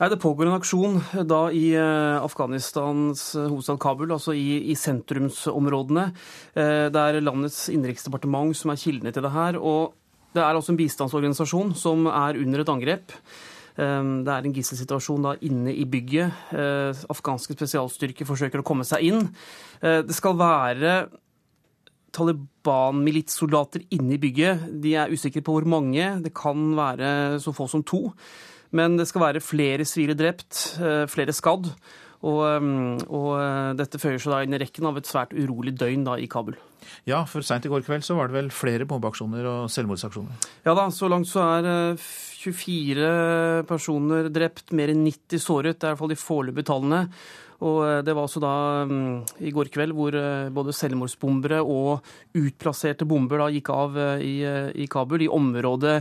Det 0.00 0.16
pågår 0.16 0.48
en 0.48 0.56
aksjon 0.56 0.94
da 1.28 1.42
i 1.52 1.74
eh, 1.76 2.22
Afghanistans 2.22 3.34
hovedstad 3.36 3.76
Kabul, 3.82 4.14
altså 4.14 4.32
i, 4.32 4.70
i 4.72 4.76
sentrumsområdene. 4.78 6.06
Eh, 6.54 6.86
det 6.88 7.02
er 7.02 7.20
landets 7.20 7.66
innenriksdepartement 7.68 8.56
som 8.56 8.72
er 8.72 8.80
kildene 8.80 9.12
til 9.12 9.26
det 9.26 9.34
her. 9.34 9.58
Og 9.60 9.92
det 10.32 10.40
er 10.40 10.54
altså 10.54 10.72
en 10.72 10.80
bistandsorganisasjon 10.80 11.74
som 11.76 12.06
er 12.08 12.38
under 12.40 12.62
et 12.62 12.72
angrep. 12.72 13.12
Ehm, 13.78 14.24
det 14.26 14.32
er 14.32 14.46
en 14.46 14.54
gisselsituasjon 14.54 15.28
inne 15.46 15.74
i 15.74 15.86
bygget. 15.86 16.32
Eh, 16.52 17.02
afghanske 17.12 17.54
spesialstyrker 17.54 18.26
forsøker 18.26 18.62
å 18.62 18.66
komme 18.66 18.84
seg 18.84 19.06
inn. 19.06 19.28
Eh, 19.82 20.02
det 20.02 20.14
skal 20.16 20.38
være 20.40 21.08
Taliban-militssoldater 22.10 23.84
inne 23.94 24.16
i 24.16 24.18
bygget. 24.22 24.82
De 24.82 24.96
er 24.98 25.12
usikre 25.12 25.42
på 25.42 25.54
hvor 25.54 25.66
mange. 25.68 26.22
Det 26.22 26.34
kan 26.34 26.74
være 26.74 27.38
så 27.38 27.54
få 27.54 27.68
som 27.70 27.82
to. 27.82 28.12
Men 28.72 28.96
det 28.96 29.08
skal 29.08 29.22
være 29.22 29.42
flere 29.42 29.86
sivile 29.86 30.14
drept, 30.14 30.78
eh, 30.80 31.06
flere 31.06 31.34
skadd. 31.34 31.70
Og, 32.20 32.40
ehm, 32.44 32.98
og, 33.08 33.30
dette 33.78 34.00
føyer 34.00 34.20
seg 34.20 34.34
da 34.34 34.40
inn 34.44 34.56
i 34.56 34.60
rekken 34.60 34.88
av 34.90 34.98
et 35.00 35.08
svært 35.08 35.32
urolig 35.32 35.72
døgn 35.80 36.04
da 36.04 36.18
i 36.20 36.28
Kabul. 36.28 36.58
Ja, 37.08 37.22
for 37.28 37.44
seint 37.44 37.64
i 37.64 37.70
går 37.72 37.84
kveld 37.86 38.04
så 38.04 38.16
var 38.18 38.28
det 38.28 38.36
vel 38.36 38.50
flere 38.52 38.86
bombeaksjoner 38.88 39.46
og 39.48 39.60
selvmordsaksjoner? 39.72 40.48
Ja 40.66 40.74
da, 40.76 40.88
så 40.92 41.08
langt 41.12 41.30
så 41.30 41.44
er 41.58 41.96
24 42.00 43.68
personer 43.68 44.28
drept, 44.32 44.72
mer 44.76 44.92
enn 44.92 45.04
90 45.06 45.44
såret. 45.44 45.78
Det 45.78 45.86
er 45.86 45.92
i 45.92 45.94
hvert 45.94 46.02
fall 46.02 46.12
de 46.12 46.20
foreløpige 46.20 46.68
tallene. 46.72 47.04
Og 47.60 47.78
eh, 47.84 48.00
det 48.04 48.16
var 48.16 48.24
altså 48.24 48.40
da 48.40 48.54
mm, 48.88 49.40
i 49.44 49.52
går 49.56 49.72
kveld 49.72 49.96
hvor 49.96 50.16
både 50.56 50.76
selvmordsbombere 50.76 51.60
og 51.60 52.04
utplasserte 52.36 53.08
bomber 53.08 53.40
da 53.44 53.48
gikk 53.52 53.72
av 53.72 53.96
i, 54.24 54.36
i 54.76 54.88
Kabul, 54.92 55.24
i 55.24 55.32
området 55.32 55.98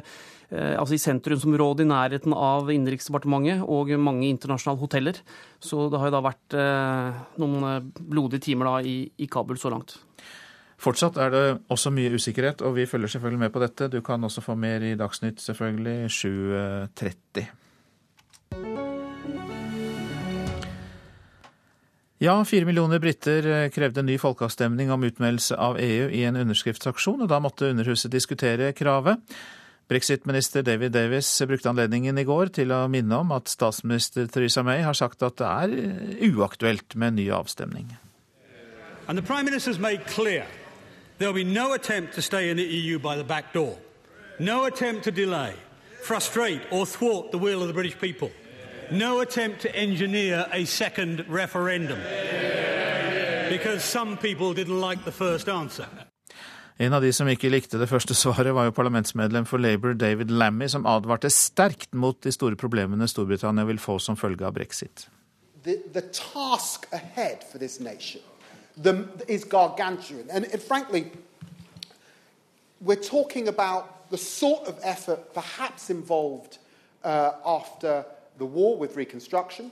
altså 0.51 0.95
i 0.95 1.01
sentrumsområdet 1.01 1.85
i 1.85 1.89
nærheten 1.89 2.33
av 2.33 2.71
Innenriksdepartementet 2.73 3.61
og 3.69 3.91
mange 4.01 4.27
internasjonale 4.31 4.81
hoteller. 4.81 5.21
Så 5.61 5.87
det 5.91 6.01
har 6.01 6.09
jo 6.09 6.15
da 6.17 6.23
vært 6.25 6.57
noen 7.41 7.91
blodige 7.99 8.47
timer 8.49 8.71
da 8.71 8.75
i, 8.81 8.97
i 9.21 9.29
Kabul 9.29 9.61
så 9.61 9.69
langt. 9.73 9.99
Fortsatt 10.79 11.17
er 11.19 11.31
det 11.33 11.45
også 11.67 11.91
mye 11.91 12.13
usikkerhet, 12.15 12.61
og 12.63 12.77
vi 12.77 12.85
følger 12.87 13.11
selvfølgelig 13.11 13.41
med 13.41 13.51
på 13.51 13.59
dette. 13.59 13.89
Du 13.91 13.99
kan 14.01 14.23
også 14.23 14.41
få 14.41 14.55
mer 14.55 14.83
i 14.87 14.95
Dagsnytt, 14.95 15.41
selvfølgelig, 15.43 16.07
7.30. 16.07 17.49
Ja, 22.19 22.37
fire 22.43 22.67
millioner 22.67 22.99
briter 22.99 23.69
krevde 23.71 24.03
ny 24.03 24.17
folkeavstemning 24.19 24.91
om 24.91 25.03
utmeldelse 25.07 25.55
av 25.55 25.77
EU 25.79 26.09
i 26.15 26.23
en 26.27 26.39
underskriftsaksjon, 26.39 27.21
og 27.23 27.29
da 27.31 27.39
måtte 27.43 27.69
Underhuset 27.71 28.11
diskutere 28.11 28.71
kravet. 28.75 29.19
Brexit-minister 29.89 30.61
David 30.61 30.89
Davis 30.93 31.41
brukte 31.47 31.69
anledningen 31.69 32.17
i 32.17 32.23
går 32.23 32.51
til 32.53 32.69
å 32.69 32.83
minne 32.93 33.23
om 33.23 33.31
at 33.33 33.49
statsminister 33.49 34.27
Theresa 34.29 34.61
May 34.61 34.83
har 34.85 34.93
sagt 34.93 35.23
at 35.25 35.39
det 35.41 35.47
er 35.49 36.27
uaktuelt 36.29 36.93
med 36.93 37.07
en 37.07 37.15
ny 37.17 37.25
avstemning. 37.33 37.95
And 39.07 39.17
the 39.17 39.25
Prime 39.25 39.45
Minister's 39.45 39.79
made 39.79 40.05
clear 40.05 40.45
There 41.17 41.33
will 41.33 41.43
be 41.43 41.43
no 41.43 41.73
attempt 41.73 42.13
to 42.13 42.21
stay 42.21 42.51
in 42.51 42.57
the 42.57 42.63
EU 42.63 42.99
by 42.99 43.17
the 43.17 43.23
back 43.23 43.51
door, 43.51 43.77
no 44.39 44.65
attempt 44.65 45.03
to 45.05 45.11
delay, 45.11 45.53
frustrate, 46.03 46.61
or 46.71 46.85
thwart 46.85 47.31
the 47.31 47.39
will 47.39 47.61
of 47.61 47.67
the 47.67 47.73
British 47.73 47.97
people, 47.99 48.31
no 48.91 49.21
attempt 49.21 49.61
to 49.61 49.75
engineer 49.75 50.45
referendum. 51.27 51.99
Because 53.49 53.83
some 53.83 54.17
people 54.17 54.53
didn't 54.53 54.79
like 54.79 55.03
the 55.03 55.11
first 55.11 55.49
answer. 55.49 55.87
En 56.81 56.93
av 56.93 57.01
de 57.01 57.09
som 57.11 57.27
ikke 57.27 57.49
likte 57.51 57.75
det 57.75 57.89
første 57.91 58.15
svaret, 58.15 58.53
var 58.55 58.69
jo 58.69 58.71
parlamentsmedlem 58.71 59.43
for 59.45 59.59
Labour 59.59 59.97
David 59.99 60.29
Lammy, 60.31 60.69
som 60.71 60.85
advarte 60.87 61.27
sterkt 61.27 61.91
mot 61.91 62.15
de 62.23 62.31
store 62.31 62.55
problemene 62.55 63.07
Storbritannia 63.07 63.65
vil 63.67 63.81
få 63.83 63.97
som 63.99 64.15
følge 64.15 64.45
av 64.47 64.55
brexit. 64.55 65.09
The, 65.63 65.75
the 65.91 66.01
for 67.51 67.57
this 67.59 67.81
nation 67.81 68.21
the, 68.81 69.07
is 69.27 69.43
gargantuan. 69.43 70.29
And, 70.31 70.45
and 70.45 70.61
frankly, 70.61 71.11
we're 72.79 73.03
talking 73.03 73.49
about 73.49 74.09
the 74.09 74.17
sort 74.17 74.65
of 74.67 74.79
effort 74.81 75.33
perhaps 75.33 75.89
involved 75.89 76.59
uh, 77.03 77.31
after 77.45 78.05
the 78.37 78.45
war 78.45 78.77
with 78.77 78.95
reconstruction. 78.95 79.71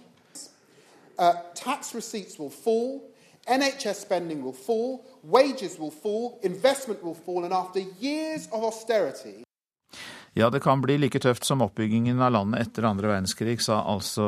Uh, 1.17 1.33
tax 1.55 1.95
receipts 1.95 2.37
will 2.37 2.49
fall, 2.49 3.01
NHS 3.47 4.01
spending 4.01 4.43
will 4.43 4.53
fall, 4.53 5.05
wages 5.23 5.79
will 5.79 5.91
fall, 5.91 6.39
investment 6.43 7.03
will 7.03 7.15
fall, 7.15 7.45
and 7.45 7.53
after 7.53 7.79
years 7.99 8.47
of 8.51 8.63
austerity, 8.63 9.43
Ja, 10.37 10.51
det 10.53 10.59
kan 10.61 10.81
bli 10.83 10.99
like 11.01 11.17
tøft 11.17 11.47
som 11.47 11.63
oppbyggingen 11.65 12.19
av 12.21 12.29
landet 12.35 12.67
etter 12.67 12.85
andre 12.85 13.09
verdenskrig, 13.09 13.55
sa 13.63 13.79
altså 13.89 14.27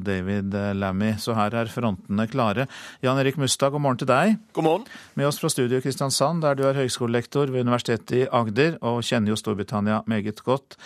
David 0.00 0.54
Lammy. 0.78 1.10
Så 1.20 1.34
her 1.36 1.52
er 1.52 1.68
frontene 1.68 2.24
klare. 2.32 2.64
Jan 3.04 3.20
Erik 3.20 3.36
Mustad, 3.36 3.74
god 3.74 3.84
morgen 3.84 4.00
til 4.00 4.08
deg. 4.08 4.38
God 4.56 4.64
morgen. 4.64 4.86
Med 5.20 5.28
oss 5.28 5.40
fra 5.42 5.50
studio 5.52 5.76
i 5.76 5.84
Kristiansand, 5.84 6.40
der 6.46 6.56
du 6.56 6.64
er 6.64 6.78
høyskolelektor 6.80 7.52
ved 7.52 7.66
Universitetet 7.66 8.22
i 8.22 8.28
Agder 8.32 8.78
og 8.80 9.02
kjenner 9.04 9.34
jo 9.34 9.36
Storbritannia 9.36 10.00
meget 10.08 10.40
godt. 10.46 10.78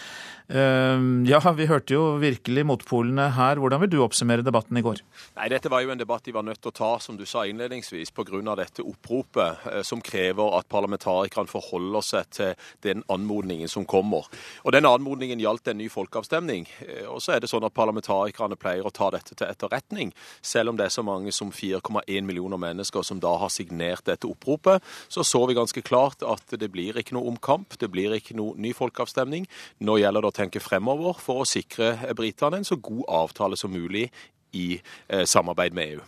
Ehm, 0.53 1.25
ja, 1.25 1.39
vi 1.57 1.65
hørte 1.65 1.95
jo 1.95 2.03
virkelig 2.21 2.67
motpolene 2.69 3.31
her. 3.33 3.57
Hvordan 3.57 3.81
vil 3.81 3.91
du 3.95 3.97
oppsummere 4.05 4.45
debatten 4.45 4.77
i 4.77 4.83
går? 4.85 5.01
Nei, 5.39 5.49
Dette 5.49 5.71
var 5.73 5.81
jo 5.81 5.93
en 5.95 6.01
debatt 6.01 6.27
de 6.27 6.35
var 6.37 6.45
nødt 6.45 6.61
til 6.61 6.69
å 6.69 6.77
ta, 6.77 6.91
som 7.01 7.17
du 7.17 7.25
sa 7.25 7.47
innledningsvis, 7.49 8.13
pga. 8.13 8.43
dette 8.57 8.85
oppropet 8.85 9.65
eh, 9.73 9.83
som 9.83 10.03
krever 10.05 10.59
at 10.59 10.69
parlamentarikerne 10.69 11.49
forholder 11.49 12.05
seg 12.05 12.31
til 12.31 12.53
den 12.83 13.03
anmodningen 13.09 13.69
som 13.69 13.87
kommer. 13.87 14.29
Og 14.65 14.73
Den 14.73 14.85
anmodningen 14.85 15.41
gjaldt 15.41 15.69
en 15.69 15.79
ny 15.79 15.89
folkeavstemning. 15.89 16.69
Eh, 16.81 17.09
og 17.09 17.23
så 17.23 17.37
er 17.37 17.41
det 17.41 17.49
sånn 17.49 17.65
at 17.65 17.73
Parlamentarikerne 17.73 18.57
pleier 18.61 18.85
å 18.85 18.93
ta 18.93 19.09
dette 19.11 19.35
til 19.35 19.49
etterretning, 19.49 20.13
selv 20.43 20.71
om 20.71 20.77
det 20.77 20.87
er 20.87 20.93
så 20.93 21.03
mange 21.03 21.33
som 21.33 21.51
4,1 21.53 22.21
millioner 22.21 22.61
mennesker 22.61 23.03
som 23.03 23.21
da 23.21 23.33
har 23.41 23.49
signert 23.49 24.05
dette 24.05 24.29
oppropet. 24.29 24.85
Så 25.09 25.25
så 25.25 25.47
vi 25.49 25.57
ganske 25.57 25.81
klart 25.81 26.23
at 26.23 26.53
det 26.53 26.69
blir 26.69 26.99
ikke 27.01 27.17
noe 27.17 27.33
omkamp, 27.33 27.79
det 27.81 27.89
blir 27.89 28.13
ikke 28.13 28.37
noe 28.37 28.59
ny 28.61 28.75
folkeavstemning. 28.77 29.49
Nå 29.81 29.97
gjelder 30.03 30.21
det 30.21 30.34
tenke 30.35 30.63
fremover 30.63 31.21
for 31.23 31.43
å 31.43 31.49
sikre 31.49 31.95
britene 32.17 32.61
en 32.61 32.69
så 32.69 32.81
god 32.83 33.05
avtale 33.23 33.59
som 33.61 33.73
mulig 33.75 34.09
i 34.55 34.75
eh, 34.77 35.25
samarbeid 35.27 35.75
med 35.75 35.95
EU. 35.95 36.05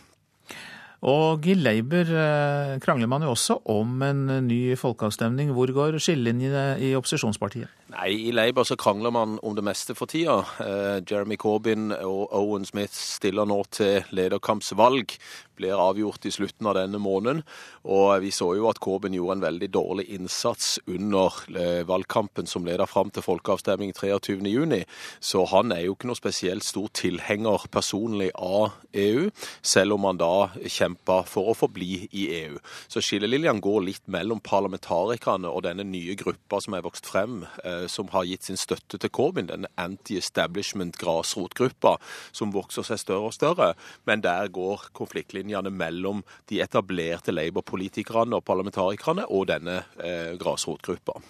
Og 1.06 1.44
i 1.46 1.54
Labour 1.54 2.08
eh, 2.08 2.78
krangler 2.80 3.08
man 3.10 3.22
jo 3.22 3.34
også 3.34 3.58
om 3.68 4.00
en 4.02 4.22
ny 4.46 4.74
folkeavstemning. 4.80 5.52
Hvor 5.52 5.70
går 5.74 5.98
skillelinjene 6.00 6.78
i 6.80 6.94
opposisjonspartiet? 6.96 7.68
Nei, 7.92 8.08
I 8.30 8.32
Labour 8.34 8.64
så 8.66 8.78
krangler 8.80 9.12
man 9.14 9.36
om 9.44 9.54
det 9.54 9.64
meste 9.66 9.94
for 9.94 10.10
tida. 10.10 10.40
Eh, 10.64 11.02
Jeremy 11.04 11.36
Corbyn 11.36 11.92
og 11.92 12.32
Owen 12.34 12.64
Smith 12.64 12.96
stiller 12.96 13.46
nå 13.46 13.60
til 13.76 14.08
lederkampsvalg 14.16 15.14
blir 15.56 15.78
avgjort 15.80 16.26
i 16.28 16.32
slutten 16.34 16.68
av 16.68 16.76
denne 16.78 17.00
måneden. 17.02 17.42
Og 17.86 18.20
vi 18.22 18.32
så 18.34 18.48
jo 18.58 18.66
at 18.70 18.80
Corbyn 18.82 19.14
gjorde 19.14 19.38
en 19.38 19.44
veldig 19.46 19.68
dårlig 19.74 20.06
innsats 20.16 20.76
under 20.90 21.34
eh, 21.54 21.82
valgkampen 21.86 22.48
som 22.50 22.66
leda 22.66 22.86
fram 22.90 23.12
til 23.14 23.24
folkeavstemning 23.24 23.94
23.6. 23.96 24.84
Så 25.22 25.44
han 25.52 25.74
er 25.74 25.86
jo 25.86 25.94
ikke 25.96 26.10
noe 26.10 26.18
spesielt 26.18 26.66
stor 26.66 26.90
tilhenger 26.96 27.66
personlig 27.72 28.32
av 28.34 28.74
EU, 28.96 29.28
selv 29.62 29.96
om 29.96 30.08
han 30.08 30.20
da 30.20 30.48
kjempa 30.66 31.20
for 31.28 31.52
å 31.52 31.56
forbli 31.56 32.08
i 32.10 32.26
EU. 32.42 32.60
Så 32.90 33.02
skillelinjene 33.04 33.62
går 33.64 33.86
litt 33.86 34.04
mellom 34.10 34.42
parlamentarikerne 34.44 35.50
og 35.50 35.64
denne 35.68 35.86
nye 35.86 36.18
gruppa 36.18 36.60
som 36.64 36.76
er 36.76 36.84
vokst 36.86 37.08
frem, 37.08 37.44
eh, 37.64 37.86
som 37.90 38.10
har 38.14 38.26
gitt 38.28 38.50
sin 38.50 38.60
støtte 38.60 38.98
til 39.00 39.14
Corbyn, 39.14 39.48
denne 39.52 39.70
anti-establishment 39.80 40.98
grasrotgruppa 41.00 41.96
som 42.34 42.54
vokser 42.54 42.86
seg 42.86 43.00
større 43.02 43.30
og 43.30 43.36
større. 43.36 43.72
Men 44.08 44.24
der 44.26 44.50
går 44.52 44.90
konfliktlinjene 44.96 45.45
skillelinjene 45.46 45.70
mellom 45.70 46.22
de 46.48 46.60
etablerte 46.60 47.32
Labour-politikerne 47.32 48.36
og 48.36 48.44
parlamentarikerne 48.44 49.26
og 49.30 49.46
denne 49.48 49.84
eh, 50.02 50.36
grasrotgruppa. 50.38 51.20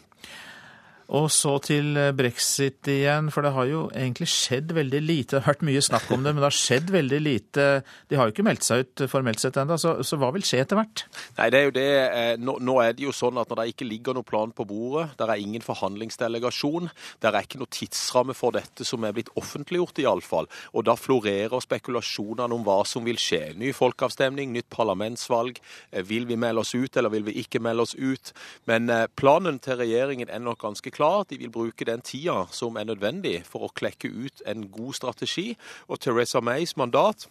Og 1.15 1.29
så 1.31 1.53
til 1.63 1.95
eh, 1.99 2.13
brexit 2.17 2.89
igjen, 2.91 3.29
for 3.31 3.47
det 3.47 3.53
har 3.55 3.69
jo 3.71 3.83
egentlig 3.95 4.27
skjedd 4.31 4.73
veldig 4.75 5.01
lite. 5.05 5.37
Det 5.37 5.45
har 5.45 5.55
vært 5.55 5.67
mye 5.69 5.83
snakk 5.85 6.09
om 6.11 6.25
det, 6.25 6.33
men 6.35 6.43
det 6.43 6.49
har 6.49 6.57
skjedd 6.57 6.91
veldig 6.95 7.21
lite. 7.23 7.67
De 8.11 8.19
har 8.19 8.27
jo 8.27 8.35
ikke 8.35 8.47
meldt 8.47 8.67
seg 8.67 8.83
ut 8.83 9.05
formelt 9.11 9.43
sett 9.43 9.59
ennå, 9.61 9.79
så, 9.79 9.97
så, 10.07 10.19
hva 10.19 10.33
vil 10.35 10.45
skje 10.47 10.65
etter 10.65 10.81
hvert? 10.81 11.05
Nei, 11.39 11.49
det 11.55 11.61
er 11.61 11.69
jo 11.69 11.75
det. 11.77 11.87
Eh, 12.07 12.33
nå, 12.43 12.57
nå, 12.67 12.79
er 12.83 12.97
det 12.97 13.07
jo 13.07 13.15
sånn 13.15 13.39
at 13.39 13.53
når 13.53 13.61
det 13.63 13.69
ikke 13.75 13.89
ligger 13.89 14.19
noen 14.19 14.27
plan 14.27 14.55
på 14.57 14.67
bordet, 14.67 15.13
der 15.21 15.31
er 15.31 15.43
ingen 15.43 15.65
forhandlingsdelegasjon, 15.65 16.91
der 17.23 17.39
er 17.39 17.47
ikke 17.47 17.63
noe 17.63 17.71
tidsramme 17.71 18.35
for 18.35 18.57
dette 18.57 18.87
som 18.87 19.07
er 19.07 19.15
blitt 19.15 19.31
offentliggjort 19.39 20.03
iallfall, 20.03 20.51
og 20.75 20.89
da 20.89 20.99
florerer 20.99 21.63
spekulasjonene 21.63 22.59
om 22.59 22.67
hva 22.67 22.81
som 22.89 23.07
vil 23.07 23.21
skje. 23.21 23.55
Ny 23.61 23.71
folkeavstemning, 23.77 24.51
nytt 24.57 24.71
parlamentsvalg. 24.75 25.63
Eh, 25.93 26.03
vil 26.07 26.27
vi 26.27 26.41
melde 26.41 26.67
oss 26.67 26.75
ut, 26.75 26.99
eller 26.99 27.15
vil 27.15 27.29
vi 27.31 27.39
ikke 27.45 27.63
melde 27.63 27.87
oss 27.87 27.95
ut? 27.95 28.35
Men 28.67 28.91
planen 29.19 29.61
til 29.63 29.79
regjeringen 29.79 30.31
er 30.33 30.43
nok 30.43 30.65
ganske 30.65 30.91
klar. 30.91 30.96
De 30.97 31.39
vil 31.39 31.51
bruke 31.51 31.85
den 31.85 32.01
tida 32.01 32.47
som 32.51 32.77
er 32.77 32.85
nødvendig 32.89 33.43
for 33.45 33.67
å 33.67 33.73
klekke 33.75 34.09
ut 34.09 34.43
en 34.47 34.69
god 34.73 34.95
strategi. 34.95 35.57
Og 35.89 36.01
Teresa 36.01 36.41
Mays 36.41 36.77
mandat 36.77 37.29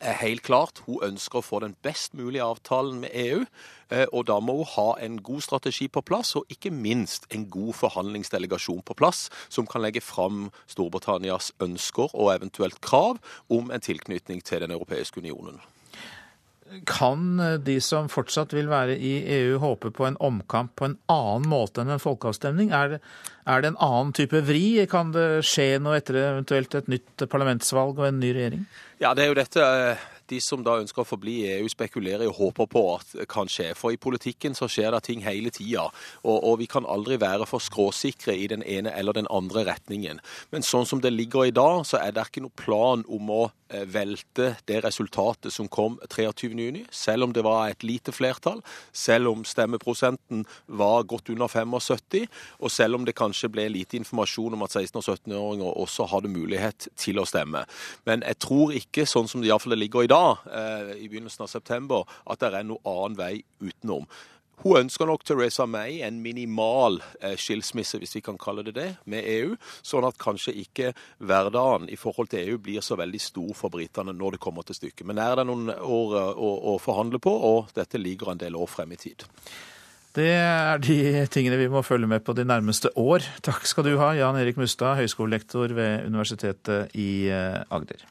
er 0.00 0.16
helt 0.20 0.42
klart. 0.42 0.82
Hun 0.86 1.02
ønsker 1.02 1.40
å 1.40 1.44
få 1.44 1.60
den 1.60 1.76
best 1.82 2.14
mulige 2.14 2.44
avtalen 2.44 3.00
med 3.00 3.10
EU. 3.12 3.44
Eh, 3.90 4.06
og 4.12 4.26
da 4.26 4.40
må 4.40 4.58
hun 4.60 4.72
ha 4.74 4.88
en 5.04 5.20
god 5.22 5.44
strategi 5.44 5.88
på 5.88 6.02
plass, 6.02 6.34
og 6.36 6.44
ikke 6.50 6.72
minst 6.74 7.26
en 7.30 7.46
god 7.50 7.74
forhandlingsdelegasjon 7.74 8.82
på 8.82 8.96
plass, 8.98 9.28
som 9.48 9.66
kan 9.66 9.84
legge 9.84 10.00
fram 10.00 10.50
Storbritannias 10.66 11.52
ønsker 11.60 12.12
og 12.14 12.34
eventuelt 12.34 12.80
krav 12.80 13.20
om 13.48 13.70
en 13.70 13.80
tilknytning 13.80 14.42
til 14.44 14.60
Den 14.60 14.74
europeiske 14.74 15.20
unionen. 15.20 15.60
Kan 16.88 17.38
de 17.64 17.76
som 17.84 18.08
fortsatt 18.10 18.54
vil 18.56 18.68
være 18.70 18.96
i 18.98 19.12
EU 19.38 19.60
håpe 19.62 19.92
på 19.94 20.06
en 20.08 20.18
omkamp 20.20 20.74
på 20.76 20.88
en 20.88 20.98
annen 21.12 21.46
måte 21.50 21.82
enn 21.82 21.94
en 21.94 22.02
folkeavstemning? 22.02 22.72
Er 22.74 22.96
det, 22.96 23.00
er 23.46 23.62
det 23.62 23.72
en 23.72 23.80
annen 23.86 24.12
type 24.16 24.42
vri? 24.48 24.66
Kan 24.90 25.14
det 25.14 25.44
skje 25.46 25.76
noe 25.82 26.00
etter 26.00 26.18
eventuelt 26.24 26.74
et 26.74 26.90
nytt 26.90 27.28
parlamentsvalg 27.30 28.02
og 28.02 28.10
en 28.10 28.20
ny 28.22 28.34
regjering? 28.36 28.66
Ja, 29.02 29.14
det 29.14 29.26
er 29.26 29.32
jo 29.32 29.38
dette 29.38 29.64
eh, 29.64 30.04
de 30.30 30.40
som 30.42 30.62
da 30.66 30.76
ønsker 30.80 31.02
å 31.02 31.08
forbli 31.08 31.36
i 31.42 31.50
EU, 31.56 31.68
spekulerer 31.70 32.26
og 32.28 32.38
håper 32.40 32.68
på 32.70 32.82
at 32.96 33.12
det 33.20 33.26
kan 33.30 33.50
skje. 33.50 33.70
For 33.78 33.94
i 33.94 34.00
politikken 34.00 34.56
så 34.58 34.68
skjer 34.70 34.94
det 34.94 35.04
ting 35.06 35.22
hele 35.26 35.52
tida, 35.54 35.86
og, 36.24 36.36
og, 36.36 36.56
vi 36.60 36.68
kan 36.70 36.88
aldri 36.88 37.18
være 37.20 37.46
for 37.48 37.62
skråsikre 37.62 38.34
i 38.34 38.48
den 38.50 38.64
ene 38.66 38.94
eller 38.96 39.16
den 39.16 39.30
andre 39.30 39.66
retningen. 39.68 40.22
Men 40.54 40.66
sånn 40.66 40.88
som 40.88 41.02
det 41.04 41.14
ligger 41.14 41.46
i 41.46 41.54
dag, 41.54 41.84
så 41.86 42.00
er 42.02 42.14
det 42.16 42.26
ikke 42.26 42.44
noe 42.46 42.58
plan 42.58 43.04
om 43.12 43.32
å 43.32 43.42
eh, 43.46 43.65
velte 43.92 44.52
det 44.68 44.82
resultatet 44.84 45.52
som 45.52 45.68
kom 45.68 45.98
23.6, 46.12 46.86
selv 46.94 47.26
om 47.26 47.32
det 47.34 47.44
var 47.44 47.70
et 47.70 47.82
lite 47.86 48.12
flertall, 48.14 48.62
selv 48.92 49.32
om 49.32 49.44
stemmeprosenten 49.44 50.44
var 50.66 51.06
godt 51.08 51.30
under 51.34 51.48
75, 51.48 52.28
og 52.58 52.70
selv 52.70 52.98
om 52.98 53.06
det 53.06 53.16
kanskje 53.18 53.50
ble 53.52 53.66
lite 53.72 53.98
informasjon 53.98 54.54
om 54.54 54.62
at 54.66 54.76
16- 54.76 55.00
og 55.00 55.08
17-åringer 55.08 55.80
også 55.82 56.06
hadde 56.12 56.32
mulighet 56.32 56.88
til 56.96 57.18
å 57.18 57.26
stemme. 57.26 57.64
Men 58.06 58.22
jeg 58.26 58.40
tror 58.42 58.74
ikke, 58.76 59.06
sånn 59.08 59.28
som 59.30 59.42
det 59.42 59.50
iallfall 59.50 59.78
ligger 59.78 60.06
i 60.06 60.12
dag, 60.12 60.46
eh, 60.46 60.94
i 61.02 61.08
begynnelsen 61.08 61.46
av 61.46 61.52
september, 61.52 62.06
at 62.26 62.40
det 62.40 62.54
er 62.54 62.66
noe 62.66 62.82
annen 62.86 63.18
vei 63.18 63.34
utenom. 63.60 64.06
Hun 64.62 64.78
ønsker 64.80 65.08
nok 65.08 65.24
Teresa 65.26 65.66
May 65.68 66.00
en 66.06 66.22
minimal 66.24 66.96
eh, 67.20 67.36
skilsmisse, 67.36 68.00
hvis 68.00 68.16
vi 68.16 68.22
kan 68.24 68.38
kalle 68.40 68.64
det 68.64 68.76
det, 68.78 68.88
med 69.04 69.28
EU. 69.28 69.52
Sånn 69.84 70.06
at 70.08 70.16
kanskje 70.20 70.54
ikke 70.62 70.94
hverdagen 71.18 71.90
i 71.92 71.98
forhold 72.00 72.32
til 72.32 72.46
EU 72.46 72.60
blir 72.64 72.84
så 72.84 72.96
veldig 72.96 73.20
stor 73.20 73.52
for 73.58 73.74
britene 73.74 74.16
når 74.16 74.36
det 74.36 74.42
kommer 74.46 74.64
til 74.64 74.78
stykket. 74.78 75.04
Men 75.10 75.20
er 75.20 75.36
det 75.36 75.46
noen 75.50 75.68
år 75.74 76.16
eh, 76.22 76.32
å, 76.32 76.50
å 76.72 76.76
forhandle 76.82 77.20
på, 77.20 77.36
og 77.50 77.72
dette 77.76 78.00
ligger 78.00 78.32
en 78.32 78.40
del 78.40 78.56
år 78.56 78.72
frem 78.72 78.96
i 78.96 79.00
tid. 79.00 79.28
Det 80.16 80.30
er 80.32 80.80
de 80.80 80.98
tingene 81.28 81.60
vi 81.60 81.68
må 81.68 81.84
følge 81.84 82.08
med 82.08 82.24
på 82.24 82.32
de 82.32 82.46
nærmeste 82.48 82.94
år. 82.96 83.26
Takk 83.44 83.68
skal 83.68 83.84
du 83.84 83.98
ha, 84.00 84.14
Jan 84.16 84.40
Erik 84.40 84.56
Mustad, 84.56 84.96
høyskolelektor 85.02 85.76
ved 85.76 86.08
Universitetet 86.08 86.96
i 86.96 87.28
Agder. 87.28 88.06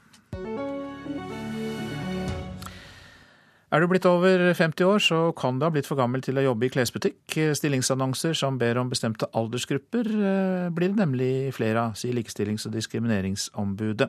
Er 3.75 3.81
du 3.83 3.89
blitt 3.91 4.05
over 4.07 4.39
50 4.55 4.87
år, 4.87 5.01
så 5.03 5.17
kan 5.35 5.57
du 5.59 5.65
ha 5.65 5.69
blitt 5.73 5.87
for 5.89 5.99
gammel 5.99 6.21
til 6.23 6.37
å 6.39 6.43
jobbe 6.45 6.63
i 6.63 6.71
klesbutikk. 6.71 7.33
Stillingsannonser 7.59 8.31
som 8.39 8.55
ber 8.55 8.77
om 8.79 8.87
bestemte 8.87 9.27
aldersgrupper 9.35 10.07
eh, 10.15 10.67
blir 10.71 10.93
det 10.93 11.01
nemlig 11.01 11.31
flere 11.57 11.81
av, 11.81 11.97
sier 11.99 12.15
Likestillings- 12.15 12.63
og 12.69 12.71
diskrimineringsombudet. 12.77 14.07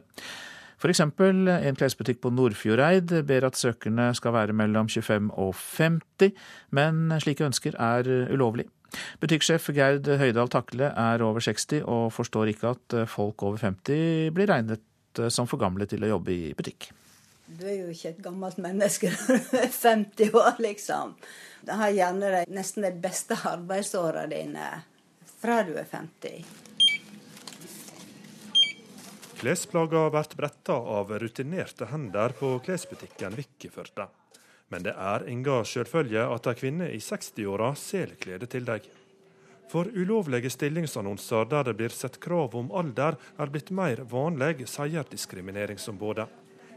Eksempel 0.86 1.50
en 1.50 1.78
klesbutikk 1.80 2.20
på 2.22 2.30
Nordfjordeid 2.30 3.10
ber 3.26 3.46
at 3.48 3.58
søkerne 3.58 4.12
skal 4.14 4.36
være 4.36 4.54
mellom 4.54 4.86
25 4.86 5.32
og 5.34 5.50
50, 5.58 6.36
men 6.78 7.16
slike 7.24 7.48
ønsker 7.48 7.74
er 7.74 8.10
ulovlig. 8.30 8.68
Butikksjef 9.18 9.66
Gerd 9.74 10.06
Høydal 10.20 10.52
Takle 10.52 10.92
er 10.92 11.24
over 11.26 11.42
60 11.42 11.82
og 11.82 12.12
forstår 12.14 12.52
ikke 12.52 12.70
at 12.76 12.96
folk 13.10 13.42
over 13.48 13.58
50 13.64 14.30
blir 14.36 14.52
regnet 14.52 15.26
som 15.34 15.50
for 15.50 15.58
gamle 15.58 15.90
til 15.90 16.06
å 16.06 16.12
jobbe 16.14 16.36
i 16.36 16.54
butikk. 16.54 16.92
Du 17.46 17.62
er 17.62 17.76
jo 17.78 17.90
ikke 17.92 18.10
et 18.10 18.22
gammelt 18.24 18.58
menneske 18.58 19.12
når 19.14 19.42
du 19.50 19.56
er 19.60 19.70
50 19.70 20.34
år, 20.34 20.60
liksom. 20.64 21.14
Du 21.62 21.72
har 21.78 21.94
gjerne 21.94 22.30
de, 22.32 22.44
nesten 22.50 22.82
de 22.82 22.92
beste 23.02 23.38
arbeidsåra 23.46 24.26
dine 24.30 24.70
fra 25.38 25.60
du 25.62 25.76
er 25.78 25.86
50. 25.86 26.44
Klesplagga 29.36 30.06
blir 30.10 30.36
bretta 30.36 30.74
av 30.98 31.12
rutinerte 31.20 31.86
hender 31.90 32.34
på 32.38 32.56
klesbutikken 32.66 33.36
Vikkeførta. 33.36 34.08
Men 34.68 34.82
det 34.82 34.96
er 34.98 35.26
inga 35.30 35.60
sjølfølge 35.68 36.24
at 36.26 36.48
ei 36.50 36.56
kvinne 36.58 36.88
i 36.90 36.98
60-åra 36.98 37.74
selger 37.78 38.16
klede 38.24 38.48
til 38.50 38.66
deg. 38.66 38.88
For 39.70 39.86
ulovlige 39.86 40.50
stillingsannonser 40.50 41.46
der 41.52 41.68
det 41.68 41.76
blir 41.78 41.94
sett 41.94 42.18
krav 42.22 42.56
om 42.58 42.72
alder, 42.74 43.20
er 43.38 43.52
blitt 43.52 43.70
mer 43.70 44.02
vanlig, 44.10 44.64
sier 44.70 45.06
Diskrimineringsombudet. 45.10 46.26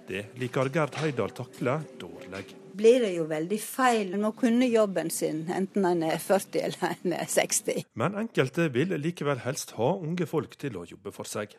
Det 0.10 0.24
liker 0.42 0.72
Gerd 0.74 0.96
Heidal 0.98 1.30
Takle 1.30 1.76
dårlig. 2.02 2.56
Blir 2.74 3.04
det 3.04 3.12
jo 3.14 3.28
veldig 3.30 3.60
feil. 3.62 4.16
En 4.18 4.24
må 4.26 4.32
kunne 4.34 4.66
jobben 4.66 5.12
sin, 5.14 5.44
enten 5.54 5.86
en 5.86 6.02
er 6.08 6.18
40 6.18 6.64
eller 6.66 6.96
en 6.96 7.14
er 7.14 7.30
60. 7.30 7.84
Men 7.94 8.18
enkelte 8.18 8.66
vil 8.74 8.96
likevel 8.98 9.44
helst 9.44 9.76
ha 9.78 9.92
unge 10.02 10.26
folk 10.26 10.58
til 10.58 10.80
å 10.82 10.88
jobbe 10.90 11.14
for 11.14 11.30
seg. 11.30 11.54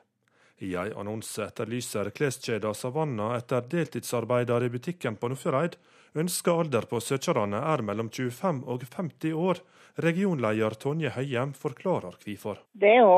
I 0.66 0.72
en 0.82 0.98
annonse 0.98 1.46
etterlyser 1.46 2.10
kleskjeda 2.10 2.74
Savanna 2.74 3.30
etter 3.36 3.70
deltidsarbeidere 3.70 4.66
i 4.66 4.74
butikken 4.74 5.14
på 5.14 5.30
Nordfjordeid. 5.30 5.78
Ønska 6.18 6.58
alder 6.64 6.90
på 6.90 6.98
søkerne 6.98 7.62
er 7.70 7.86
mellom 7.86 8.10
25 8.10 8.64
og 8.66 8.82
50 8.82 9.40
år. 9.46 9.62
Regionleder 10.02 10.74
Tonje 10.74 11.14
Høyem 11.14 11.54
forklarer 11.54 12.18
hvorfor. 12.18 12.64
Det 12.74 12.96
er 12.98 13.04
jo 13.04 13.14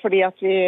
fordi 0.00 0.24
at 0.24 0.40
vi 0.40 0.58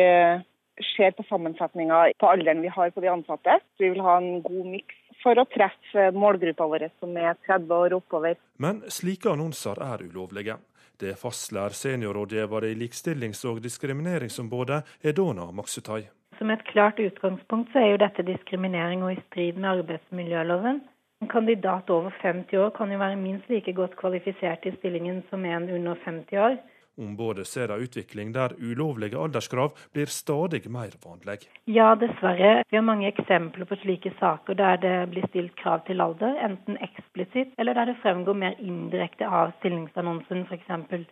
ser 0.97 1.15
på 1.17 1.25
sammensetninga 1.29 2.13
på 2.19 2.29
alderen 2.29 2.63
vi 2.63 2.73
har 2.73 2.91
på 2.91 3.01
de 3.01 3.11
ansatte. 3.13 3.59
Vi 3.79 3.93
vil 3.93 4.01
ha 4.01 4.17
en 4.19 4.43
god 4.43 4.67
miks 4.73 4.99
for 5.23 5.39
å 5.39 5.47
treffe 5.53 6.11
målgruppa 6.17 6.67
vår 6.67 6.89
som 7.01 7.17
er 7.17 7.37
30 7.47 7.75
år 7.77 7.97
oppover. 7.99 8.39
Men 8.59 8.83
slike 8.91 9.31
annonser 9.33 9.79
er 9.83 10.05
ulovlige. 10.09 10.59
Det 11.03 11.17
fastslår 11.19 11.75
seniorrådgiver 11.75 12.67
i 12.69 12.75
Likestillings- 12.79 13.45
og 13.51 13.63
diskrimineringsombudet 13.65 14.83
Edona 15.03 15.49
Maksutai. 15.51 16.05
Som 16.39 16.51
et 16.51 16.65
klart 16.69 17.01
utgangspunkt 17.03 17.73
så 17.73 17.83
er 17.83 17.93
jo 17.93 18.03
dette 18.03 18.25
diskriminering 18.27 19.03
og 19.05 19.15
i 19.15 19.23
strid 19.29 19.59
med 19.59 19.83
arbeidsmiljøloven. 19.83 20.81
En 21.23 21.29
kandidat 21.31 21.91
over 21.91 22.11
50 22.23 22.59
år 22.59 22.71
kan 22.75 22.91
jo 22.91 22.99
være 22.99 23.17
minst 23.17 23.51
like 23.51 23.73
godt 23.73 23.95
kvalifisert 23.97 24.67
i 24.67 24.75
stillingen 24.79 25.23
som 25.31 25.45
en 25.45 25.69
under 25.71 25.95
50 26.05 26.39
år. 26.39 26.57
Ombudet 27.03 27.47
ser 27.47 27.73
en 27.73 27.83
utvikling 27.83 28.33
der 28.35 28.55
ulovlige 28.59 29.19
alderskrav 29.19 29.75
blir 29.93 30.07
stadig 30.07 30.63
mer 30.71 30.95
vanlig. 31.05 31.49
Ja, 31.67 31.95
dessverre. 31.99 32.63
Vi 32.71 32.79
har 32.79 32.87
mange 32.87 33.09
eksempler 33.11 33.69
på 33.69 33.79
slike 33.83 34.13
saker 34.21 34.59
der 34.59 34.77
det 34.83 34.97
blir 35.11 35.27
stilt 35.29 35.57
krav 35.61 35.85
til 35.87 36.01
alder, 36.01 36.39
enten 36.49 36.79
eksplisitt 36.89 37.55
eller 37.59 37.75
der 37.75 37.93
det 37.93 38.01
fremgår 38.03 38.39
mer 38.45 38.59
indirekte 38.59 39.29
av 39.29 39.55
stillingsannonsen, 39.59 40.47
f.eks. 40.49 41.07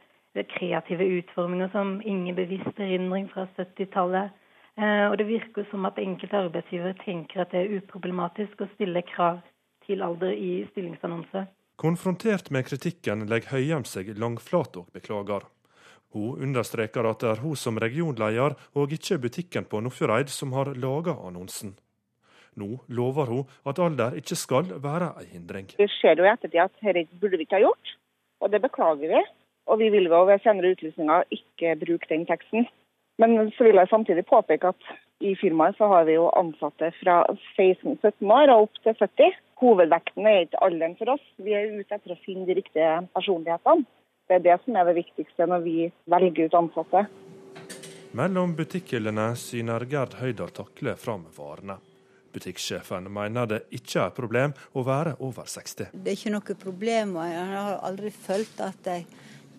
kreative 0.57 1.07
utforminger 1.19 1.69
som 1.73 2.01
ingen 2.05 2.37
bevisst 2.37 2.79
erindring 2.79 3.29
fra 3.35 3.49
70-tallet. 3.59 4.37
Eh, 4.81 5.07
og 5.11 5.19
det 5.19 5.27
virker 5.29 5.67
som 5.71 5.85
at 5.89 5.99
enkelte 5.99 6.39
arbeidsgivere 6.47 6.95
tenker 7.05 7.43
at 7.43 7.51
det 7.53 7.65
er 7.65 7.81
uproblematisk 7.81 8.63
å 8.63 8.71
stille 8.77 9.03
krav 9.09 9.41
til 9.87 10.05
alder 10.07 10.33
i 10.33 10.53
stillingsannonse. 10.71 11.49
Konfrontert 11.81 12.51
med 12.55 12.69
kritikken 12.69 13.25
legger 13.29 13.55
Høyem 13.55 13.87
seg 13.89 14.13
langflat 14.21 14.77
og 14.77 14.91
beklager. 14.95 15.47
Hun 16.15 16.43
understreker 16.43 17.07
at 17.07 17.21
det 17.23 17.29
er 17.31 17.43
hun 17.45 17.57
som 17.57 17.79
regionleder, 17.79 18.57
og 18.75 18.93
ikke 18.93 19.21
butikken 19.23 19.69
på 19.71 19.81
Nordfjordeid, 19.85 20.33
som 20.35 20.53
har 20.57 20.73
laga 20.75 21.15
annonsen. 21.27 21.77
Nå 22.59 22.81
lover 22.89 23.31
hun 23.31 23.45
at 23.71 23.79
alder 23.79 24.17
ikke 24.19 24.37
skal 24.37 24.73
være 24.83 25.13
en 25.21 25.29
hindring. 25.35 25.69
Vi 25.79 25.87
ser 26.01 26.19
jo 26.19 26.27
i 26.27 26.33
ettertid 26.33 26.59
at 26.65 26.75
dette 26.83 27.21
burde 27.21 27.39
vi 27.39 27.47
ikke 27.47 27.61
ha 27.61 27.67
gjort, 27.67 27.93
og 28.43 28.51
det 28.51 28.63
beklager 28.65 29.15
vi. 29.15 29.23
Og 29.71 29.79
vi 29.79 29.91
vil 29.95 30.09
jo 30.11 30.25
ved 30.27 30.43
senere 30.43 30.73
utlysninger 30.75 31.29
ikke 31.31 31.77
bruke 31.85 32.11
den 32.11 32.27
teksten. 32.27 32.67
Men 33.23 33.53
så 33.55 33.69
vil 33.69 33.79
jeg 33.79 33.91
samtidig 33.91 34.25
påpeke 34.27 34.73
at 34.73 34.91
i 35.21 35.35
firmaet 35.37 35.77
så 35.77 35.87
har 35.93 36.05
vi 36.09 36.17
jo 36.17 36.31
ansatte 36.41 36.91
fra 37.03 37.23
16-17 37.59 38.33
år 38.39 38.51
og 38.55 38.67
opp 38.67 38.83
til 38.83 38.97
40. 38.99 39.37
Hovedvekten 39.61 40.27
er 40.27 40.47
ikke 40.47 40.63
alderen 40.65 40.97
for 40.99 41.15
oss. 41.15 41.25
Vi 41.37 41.53
er 41.55 41.69
ute 41.77 41.95
etter 41.95 42.15
å 42.17 42.23
finne 42.25 42.49
de 42.49 42.57
riktige 42.57 42.95
personlighetene. 43.15 43.85
Det 44.31 44.37
er 44.39 44.43
det 44.45 44.61
som 44.63 44.77
er 44.79 44.87
det 44.87 44.93
viktigste 44.95 45.47
når 45.51 45.63
vi 45.65 45.73
velger 46.07 46.47
ut 46.47 46.53
ansatte. 46.55 47.01
Mellom 48.15 48.53
butikkhyllene 48.55 49.25
syner 49.35 49.83
Gerd 49.91 50.13
Høydal 50.21 50.53
Takle 50.55 50.93
fram 50.95 51.25
varene. 51.35 51.81
Butikksjefen 52.31 53.09
mener 53.11 53.49
det 53.51 53.59
ikke 53.75 53.97
er 54.05 54.13
et 54.13 54.15
problem 54.21 54.55
å 54.79 54.85
være 54.87 55.17
over 55.27 55.49
60. 55.51 55.91
Det 55.91 56.13
er 56.13 56.15
ikke 56.15 56.33
noe 56.37 56.57
problem, 56.61 57.17
og 57.19 57.27
jeg 57.27 57.49
har 57.57 57.81
aldri 57.89 58.13
følt 58.15 58.63
at 58.69 58.79
de 58.87 59.01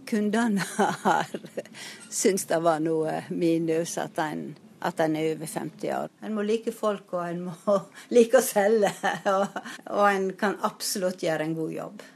kundene 0.08 0.64
har 0.78 1.36
syntes 2.22 2.48
det 2.48 2.62
var 2.64 2.80
noe 2.80 3.18
minus 3.28 3.98
at 4.00 4.24
en, 4.24 4.54
at 4.88 5.04
en 5.04 5.20
er 5.20 5.34
over 5.34 5.52
50 5.52 5.94
år. 5.98 6.16
En 6.24 6.40
må 6.40 6.48
like 6.48 6.72
folk, 6.72 7.12
og 7.12 7.28
en 7.28 7.44
må 7.50 7.78
like 8.16 8.40
å 8.40 8.48
selge, 8.48 8.96
og, 9.36 9.62
og 9.92 10.08
en 10.08 10.32
kan 10.40 10.56
absolutt 10.64 11.28
gjøre 11.28 11.52
en 11.52 11.60
god 11.60 11.78
jobb. 11.82 12.10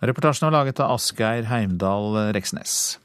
Reportasjen 0.00 0.46
var 0.48 0.58
laget 0.58 0.80
av 0.80 0.94
Asgeir 0.96 1.48
Heimdal 1.50 2.16
Reksnes. 2.32 2.98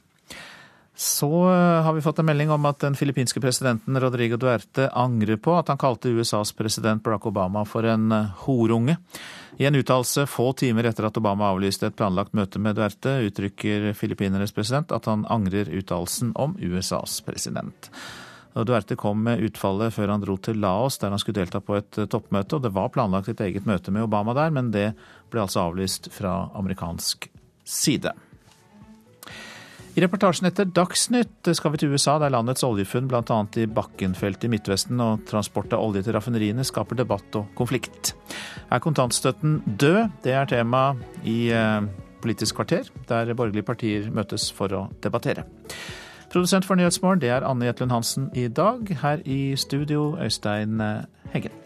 Så 0.96 1.28
eh, 1.52 1.82
har 1.82 1.92
vi 1.92 2.00
fått 2.00 2.18
en 2.18 2.26
melding 2.26 2.50
om 2.50 2.64
at 2.64 2.80
den 2.80 2.94
filippinske 2.96 3.40
presidenten 3.40 4.00
Rodrigo 4.00 4.38
Duerte 4.40 4.88
angrer 4.96 5.36
på 5.36 5.52
at 5.52 5.68
han 5.68 5.76
kalte 5.76 6.08
USAs 6.08 6.54
president 6.56 7.04
Barack 7.04 7.26
Obama 7.28 7.66
for 7.68 7.84
en 7.84 8.12
eh, 8.12 8.30
horunge. 8.46 8.96
I 9.60 9.68
en 9.68 9.76
uttalelse 9.76 10.24
få 10.26 10.54
timer 10.56 10.88
etter 10.88 11.04
at 11.04 11.20
Obama 11.20 11.50
avlyste 11.52 11.90
et 11.90 11.98
planlagt 12.00 12.32
møte 12.32 12.60
med 12.60 12.80
Duerte, 12.80 13.18
uttrykker 13.28 13.90
Filippinernes 13.92 14.56
president 14.56 14.92
at 14.92 15.04
han 15.04 15.28
angrer 15.28 15.68
uttalelsen 15.68 16.32
om 16.32 16.56
USAs 16.64 17.20
president. 17.28 17.90
Duerte 18.64 18.96
kom 18.96 19.20
med 19.26 19.42
utfallet 19.44 19.92
før 19.92 20.14
han 20.14 20.22
dro 20.22 20.38
til 20.40 20.60
Laos, 20.62 20.96
der 21.02 21.12
han 21.12 21.20
skulle 21.20 21.42
delta 21.42 21.60
på 21.60 21.76
et 21.76 21.98
eh, 22.00 22.08
toppmøte. 22.08 22.56
og 22.56 22.62
Det 22.64 22.72
var 22.72 22.92
planlagt 22.94 23.28
et 23.28 23.42
eget 23.44 23.66
møte 23.68 23.92
med 23.92 24.06
Obama 24.06 24.32
der, 24.36 24.54
men 24.54 24.70
det 24.72 24.92
ble 25.32 25.42
altså 25.44 25.66
avlyst 25.66 26.08
fra 26.14 26.46
amerikansk 26.56 27.28
side. 27.66 28.14
I 29.96 30.02
reportasjen 30.04 30.44
etter 30.48 30.68
Dagsnytt 30.68 31.48
skal 31.56 31.72
vi 31.72 31.78
til 31.80 31.92
USA, 31.92 32.18
der 32.20 32.32
landets 32.32 32.64
oljefunn 32.66 33.06
bl.a. 33.08 33.38
i 33.56 33.64
Bakkenfeltet 33.64 34.44
i 34.44 34.50
Midtvesten 34.52 35.00
og 35.00 35.22
transport 35.28 35.72
av 35.72 35.84
olje 35.84 36.04
til 36.04 36.12
raffineriene 36.16 36.66
skaper 36.68 36.98
debatt 37.00 37.38
og 37.40 37.48
konflikt. 37.56 38.12
Er 38.68 38.82
kontantstøtten 38.84 39.62
død? 39.64 40.18
Det 40.24 40.36
er 40.36 40.50
tema 40.52 40.90
i 41.24 41.46
eh, 41.48 41.88
Politisk 42.20 42.56
kvarter, 42.58 42.88
der 43.08 43.32
borgerlige 43.36 43.64
partier 43.64 44.10
møtes 44.12 44.48
for 44.52 44.72
å 44.74 44.86
debattere. 45.04 45.44
Produsent 46.30 46.64
for 46.64 46.74
Nyhetsmorgen, 46.74 47.20
det 47.20 47.28
er 47.28 47.46
Anne 47.46 47.66
Jetlund 47.66 47.90
Hansen 47.90 48.30
i 48.34 48.48
dag. 48.48 48.98
Her 49.02 49.18
i 49.24 49.56
studio, 49.56 50.18
Øystein 50.22 50.80
Heggen. 51.32 51.65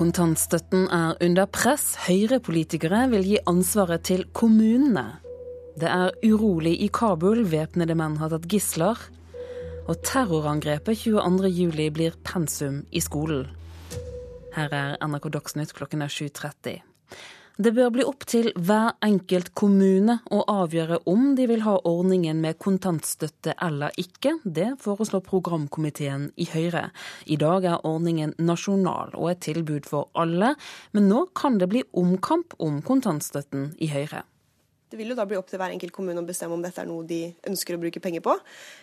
Kontantstøtten 0.00 0.86
er 0.88 1.18
under 1.20 1.44
press. 1.52 1.90
Høyre-politikere 2.06 3.02
vil 3.12 3.26
gi 3.26 3.34
ansvaret 3.50 4.06
til 4.08 4.22
kommunene. 4.32 5.18
Det 5.76 5.90
er 5.92 6.14
urolig 6.24 6.72
i 6.80 6.86
Kabul, 6.88 7.42
væpnede 7.52 7.92
menn 8.00 8.16
har 8.16 8.32
tatt 8.32 8.46
gisler. 8.48 8.96
Og 9.84 10.00
terrorangrepet 10.00 11.02
22.07 11.02 11.90
blir 11.92 12.16
pensum 12.24 12.78
i 12.88 13.02
skolen. 13.04 13.44
Her 14.56 14.72
er 14.72 14.96
NRK 15.04 15.28
Dagsnytt 15.36 15.76
klokken 15.76 16.00
er 16.00 16.08
7.30. 16.08 16.80
Det 17.60 17.74
bør 17.76 17.90
bli 17.92 18.04
opp 18.08 18.22
til 18.24 18.46
hver 18.56 18.94
enkelt 19.04 19.50
kommune 19.58 20.14
å 20.32 20.38
avgjøre 20.48 21.02
om 21.12 21.34
de 21.36 21.44
vil 21.50 21.60
ha 21.66 21.74
ordningen 21.84 22.38
med 22.40 22.56
kontantstøtte 22.56 23.52
eller 23.66 23.92
ikke. 24.00 24.38
Det 24.48 24.70
foreslår 24.80 25.20
programkomiteen 25.26 26.30
i 26.40 26.46
Høyre. 26.48 26.86
I 27.28 27.36
dag 27.36 27.68
er 27.68 27.84
ordningen 27.84 28.32
nasjonal 28.40 29.12
og 29.12 29.34
et 29.34 29.44
tilbud 29.44 29.84
for 29.92 30.08
alle, 30.16 30.54
men 30.96 31.12
nå 31.12 31.26
kan 31.36 31.60
det 31.60 31.68
bli 31.68 31.84
omkamp 31.92 32.56
om 32.64 32.80
kontantstøtten 32.80 33.74
i 33.76 33.92
Høyre. 33.92 34.24
Det 34.90 34.98
vil 34.98 35.12
jo 35.12 35.16
da 35.18 35.22
bli 35.28 35.36
opp 35.38 35.46
til 35.46 35.60
hver 35.60 35.70
enkelt 35.70 35.94
kommune 35.94 36.18
å 36.18 36.26
bestemme 36.26 36.56
om 36.56 36.62
dette 36.64 36.82
er 36.82 36.88
noe 36.88 37.04
de 37.06 37.20
ønsker 37.46 37.76
å 37.76 37.80
bruke 37.82 38.02
penger 38.02 38.24
på, 38.24 38.32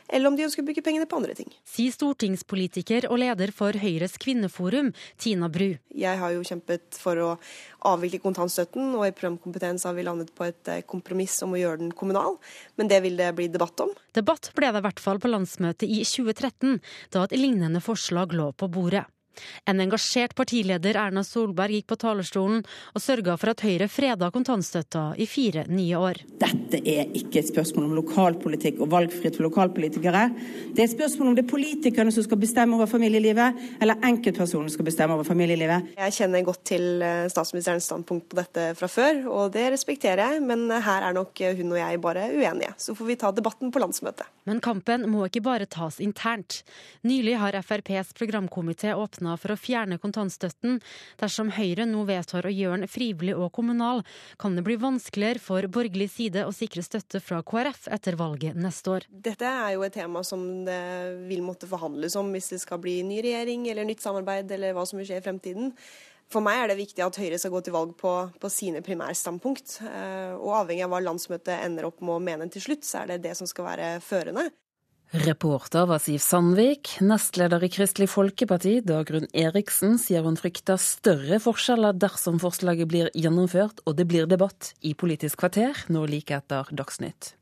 eller 0.07 0.31
om 0.31 0.37
de 0.37 0.45
ønsker 0.45 0.63
å 0.63 0.67
bruke 0.69 0.83
pengene 0.85 1.07
på 1.09 1.17
andre 1.19 1.35
ting. 1.35 1.49
Sier 1.67 1.91
stortingspolitiker 1.91 3.09
og 3.11 3.19
leder 3.19 3.51
for 3.55 3.75
Høyres 3.75 4.15
kvinneforum, 4.23 4.93
Tina 5.19 5.49
Bru. 5.51 5.73
Jeg 5.91 6.21
har 6.21 6.31
jo 6.31 6.45
kjempet 6.47 6.95
for 7.01 7.19
å 7.19 7.33
avvikle 7.91 8.21
kontantstøtten, 8.23 8.93
og 8.95 9.03
i 9.09 9.15
programkompetens 9.17 9.83
har 9.89 9.97
vi 9.97 10.07
landet 10.07 10.31
på 10.37 10.47
et 10.47 10.71
eh, 10.71 10.85
kompromiss 10.87 11.35
om 11.43 11.57
å 11.57 11.59
gjøre 11.59 11.81
den 11.83 11.91
kommunal, 11.91 12.39
men 12.79 12.87
det 12.87 13.01
vil 13.03 13.19
det 13.19 13.33
bli 13.35 13.49
debatt 13.51 13.83
om. 13.83 13.91
Debatt 14.15 14.53
ble 14.55 14.71
det 14.71 14.79
i 14.79 14.87
hvert 14.87 15.03
fall 15.03 15.19
på 15.19 15.33
landsmøtet 15.33 15.91
i 15.91 16.01
2013, 16.07 16.79
da 17.11 17.27
et 17.27 17.35
lignende 17.35 17.83
forslag 17.83 18.31
lå 18.37 18.53
på 18.55 18.71
bordet. 18.71 19.03
En 19.67 19.81
engasjert 19.83 20.35
partileder, 20.37 20.97
Erna 20.99 21.23
Solberg, 21.25 21.75
gikk 21.77 21.89
på 21.91 21.97
talerstolen 22.01 22.63
og 22.93 23.03
sørga 23.03 23.37
for 23.39 23.53
at 23.53 23.63
Høyre 23.65 23.87
freda 23.91 24.29
kontantstøtta 24.33 25.03
i 25.19 25.27
fire 25.29 25.65
nye 25.71 25.99
år. 25.99 26.21
Dette 26.41 26.81
er 26.81 27.11
ikke 27.17 27.41
et 27.41 27.51
spørsmål 27.51 27.89
om 27.89 27.95
lokalpolitikk 27.99 28.81
og 28.83 28.91
valgfrihet 28.93 29.37
for 29.39 29.47
lokalpolitikere. 29.47 30.23
Det 30.73 30.83
er 30.83 30.87
et 30.87 30.95
spørsmål 30.95 31.31
om 31.31 31.37
det 31.37 31.45
er 31.45 31.51
politikerne 31.51 32.13
som 32.15 32.25
skal 32.25 32.41
bestemme 32.41 32.77
over 32.77 32.89
familielivet, 32.89 33.61
eller 33.81 34.07
enkeltpersonen 34.07 34.69
som 34.69 34.77
skal 34.77 34.89
bestemme 34.89 35.17
over 35.17 35.27
familielivet. 35.27 35.93
Jeg 35.97 36.17
kjenner 36.19 36.45
godt 36.47 36.63
til 36.71 37.03
eh, 37.05 37.27
statsministerens 37.31 37.87
standpunkt 37.89 38.29
på 38.31 38.39
dette 38.39 38.69
fra 38.79 38.91
før, 38.91 39.23
og 39.31 39.53
det 39.55 39.67
respekterer 39.73 40.23
jeg, 40.23 40.43
men 40.47 40.67
her 40.71 41.07
er 41.07 41.15
nok 41.17 41.43
hun 41.57 41.73
og 41.73 41.79
jeg 41.81 42.01
bare 42.03 42.29
uenige. 42.33 42.73
Så 42.81 42.95
får 42.97 43.11
vi 43.11 43.19
ta 43.19 43.31
debatten 43.35 43.71
på 43.73 43.81
landsmøtet. 43.83 44.27
Men 44.47 44.61
kampen 44.63 45.03
må 45.11 45.25
ikke 45.27 45.43
bare 45.43 45.67
tas 45.67 45.99
internt. 46.03 46.61
Nylig 47.07 47.35
har 47.41 47.57
FrPs 47.59 48.13
programkomité 48.15 48.93
åpna 48.95 49.26
åpna 49.27 49.37
for 49.37 49.53
å 49.53 49.59
fjerne 49.59 49.97
kontantstøtten. 49.99 50.79
Dersom 51.19 51.51
Høyre 51.51 51.85
nå 51.85 52.05
vedtar 52.07 52.45
å 52.45 52.51
gjøre 52.51 52.81
den 52.81 52.87
frivillig 52.87 53.35
og 53.35 53.51
kommunal, 53.53 54.03
kan 54.39 54.55
det 54.55 54.63
bli 54.63 54.77
vanskeligere 54.77 55.39
for 55.39 55.67
borgerlig 55.67 56.09
side 56.11 56.45
å 56.45 56.53
sikre 56.53 56.83
støtte 56.83 57.19
fra 57.19 57.41
KrF 57.43 57.87
etter 57.91 58.15
valget 58.17 58.55
neste 58.55 58.89
år. 58.91 59.07
Dette 59.09 59.45
er 59.45 59.75
jo 59.75 59.83
et 59.83 59.93
tema 59.93 60.23
som 60.23 60.65
det 60.65 61.27
vil 61.27 61.43
måtte 61.43 61.67
forhandles 61.67 62.15
om 62.15 62.31
hvis 62.31 62.51
det 62.53 62.61
skal 62.63 62.79
bli 62.79 63.01
ny 63.03 63.21
regjering 63.21 63.67
eller 63.69 63.87
nytt 63.87 64.03
samarbeid 64.03 64.51
eller 64.51 64.75
hva 64.75 64.85
som 64.85 64.99
vil 64.99 65.07
skje 65.07 65.19
i 65.19 65.25
fremtiden. 65.25 65.73
For 66.27 66.43
meg 66.43 66.59
er 66.59 66.67
det 66.67 66.81
viktig 66.81 67.03
at 67.05 67.17
Høyre 67.21 67.37
skal 67.39 67.53
gå 67.53 67.61
til 67.63 67.75
valg 67.75 67.93
på, 67.99 68.13
på 68.35 68.49
sine 68.51 68.81
primærstandpunkt. 68.83 69.77
Eh, 69.87 70.33
og 70.35 70.57
avhengig 70.59 70.83
av 70.83 70.91
hva 70.91 70.99
landsmøtet 71.05 71.55
ender 71.55 71.87
opp 71.87 72.01
med 72.03 72.17
å 72.17 72.23
mene 72.23 72.49
til 72.51 72.65
slutt, 72.65 72.83
så 72.83 73.05
er 73.05 73.13
det 73.13 73.21
det 73.29 73.37
som 73.39 73.47
skal 73.47 73.69
være 73.69 73.91
førende. 74.03 74.49
Reporter 75.11 75.85
var 75.87 76.01
Siv 76.03 76.19
Sandvik. 76.19 76.97
Nestleder 76.99 77.63
i 77.63 77.69
Kristelig 77.71 78.09
Folkeparti, 78.11 78.81
Dagrun 78.83 79.29
Eriksen, 79.31 79.95
sier 79.95 80.25
hun 80.27 80.35
frykter 80.35 80.75
større 80.83 81.39
forskjeller 81.39 81.95
dersom 81.95 82.41
forslaget 82.43 82.91
blir 82.91 83.07
gjennomført 83.15 83.79
og 83.87 83.95
det 83.95 84.09
blir 84.11 84.27
debatt 84.27 84.73
i 84.83 84.91
Politisk 84.99 85.39
kvarter 85.39 85.79
nå 85.87 86.03
like 86.11 86.35
etter 86.35 86.67
Dagsnytt. 86.75 87.37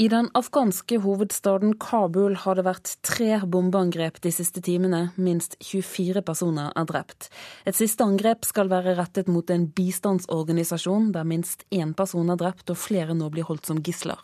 I 0.00 0.08
den 0.08 0.32
afghanske 0.34 0.96
hovedstaden 1.04 1.76
Kabul 1.78 2.40
har 2.40 2.56
det 2.56 2.64
vært 2.66 2.96
tre 3.04 3.36
bombeangrep 3.44 4.16
de 4.24 4.32
siste 4.32 4.64
timene. 4.64 5.10
Minst 5.20 5.58
24 5.60 6.24
personer 6.24 6.72
er 6.72 6.88
drept. 6.88 7.28
Et 7.68 7.76
siste 7.76 8.02
angrep 8.02 8.48
skal 8.48 8.72
være 8.72 8.96
rettet 8.96 9.28
mot 9.28 9.52
en 9.52 9.68
bistandsorganisasjon 9.68 11.12
der 11.12 11.28
minst 11.28 11.68
én 11.68 11.92
person 11.92 12.32
er 12.32 12.40
drept 12.40 12.72
og 12.72 12.80
flere 12.80 13.14
nå 13.14 13.28
blir 13.28 13.44
holdt 13.44 13.68
som 13.68 13.84
gisler. 13.84 14.18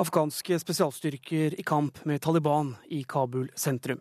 Afghanske 0.00 0.56
spesialstyrker 0.58 1.60
i 1.60 1.62
kamp 1.62 2.04
med 2.04 2.22
Taliban 2.22 2.76
i 2.88 3.02
Kabul 3.04 3.50
sentrum. 3.54 4.00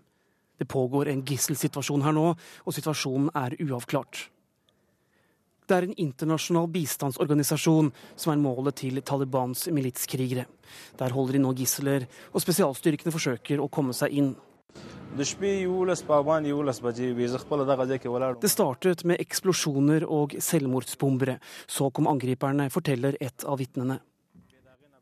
Det 0.58 0.66
pågår 0.66 1.08
en 1.08 1.24
gisselsituasjon 1.26 2.02
her 2.06 2.14
nå, 2.16 2.36
og 2.64 2.76
situasjonen 2.76 3.32
er 3.36 3.58
uavklart. 3.60 4.30
Det 5.68 5.76
er 5.78 5.88
en 5.88 5.98
internasjonal 6.00 6.68
bistandsorganisasjon 6.72 7.92
som 8.16 8.32
er 8.32 8.40
målet 8.40 8.76
til 8.80 9.02
Talibans 9.02 9.68
militskrigere. 9.72 10.46
Der 11.00 11.16
holder 11.16 11.38
de 11.38 11.44
nå 11.44 11.52
gisler, 11.60 12.08
og 12.32 12.44
spesialstyrkene 12.44 13.12
forsøker 13.12 13.60
å 13.60 13.70
komme 13.72 13.96
seg 13.96 14.16
inn. 14.16 14.32
Det 15.16 15.28
startet 18.54 19.04
med 19.04 19.26
eksplosjoner 19.26 20.08
og 20.08 20.38
selvmordsbombere. 20.40 21.36
Så 21.68 21.90
kom 21.92 22.08
angriperne, 22.08 22.70
forteller 22.72 23.20
et 23.20 23.44
av 23.44 23.60
vitnene. 23.60 24.00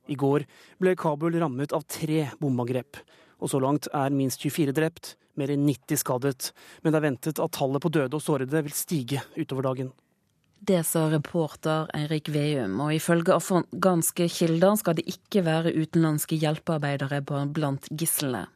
I 0.10 0.18
går 0.20 0.46
ble 0.82 0.96
Kabul 1.00 1.38
rammet 1.40 1.74
av 1.76 1.86
tre 1.88 2.28
bombeangrep. 2.42 3.00
Og 3.40 3.54
så 3.54 3.62
langt 3.64 3.88
er 3.96 4.12
minst 4.12 4.42
24 4.44 4.76
drept, 4.76 5.16
mer 5.40 5.54
enn 5.54 5.64
90 5.68 6.02
skadet. 6.02 6.52
Men 6.84 6.92
det 6.92 7.00
er 7.00 7.08
ventet 7.08 7.40
at 7.40 7.56
tallet 7.56 7.84
på 7.84 7.92
døde 7.94 8.18
og 8.18 8.24
sårede 8.24 8.64
vil 8.66 8.76
stige 8.76 9.24
utover 9.38 9.70
dagen. 9.70 9.94
Det 10.60 10.82
sa 10.84 11.06
reporter 11.08 11.88
Eirik 11.96 12.28
Veum, 12.34 12.82
og 12.84 12.92
ifølge 12.92 13.32
afghanske 13.32 14.28
kilder 14.28 14.76
skal 14.82 14.98
det 14.98 15.06
ikke 15.08 15.46
være 15.46 15.72
utenlandske 15.72 16.36
hjelpearbeidere 16.36 17.22
blant 17.24 17.88
gislene. 17.96 18.50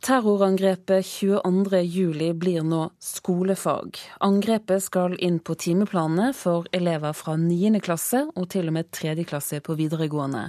Terrorangrepet 0.00 1.04
22.07 1.04 2.32
blir 2.32 2.62
nå 2.62 2.84
skolefag. 3.02 3.98
Angrepet 4.20 4.84
skal 4.84 5.16
inn 5.18 5.40
på 5.42 5.56
timeplanene 5.58 6.30
for 6.38 6.68
elever 6.72 7.16
fra 7.18 7.34
9. 7.36 7.80
klasse 7.82 8.22
og 8.30 8.46
til 8.52 8.70
og 8.70 8.76
med 8.78 8.92
3. 8.94 9.16
klasse 9.26 9.58
på 9.64 9.74
videregående. 9.78 10.48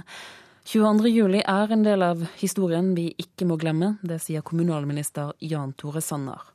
22.07 0.70 1.40
er 1.40 1.74
en 1.74 1.82
del 1.82 2.06
av 2.06 2.22
historien 2.38 2.92
vi 2.94 3.08
ikke 3.18 3.48
må 3.50 3.58
glemme. 3.58 3.96
Det 4.06 4.20
sier 4.22 4.46
kommunalminister 4.46 5.34
Jan 5.42 5.74
Tore 5.74 6.04
Sanner. 6.04 6.46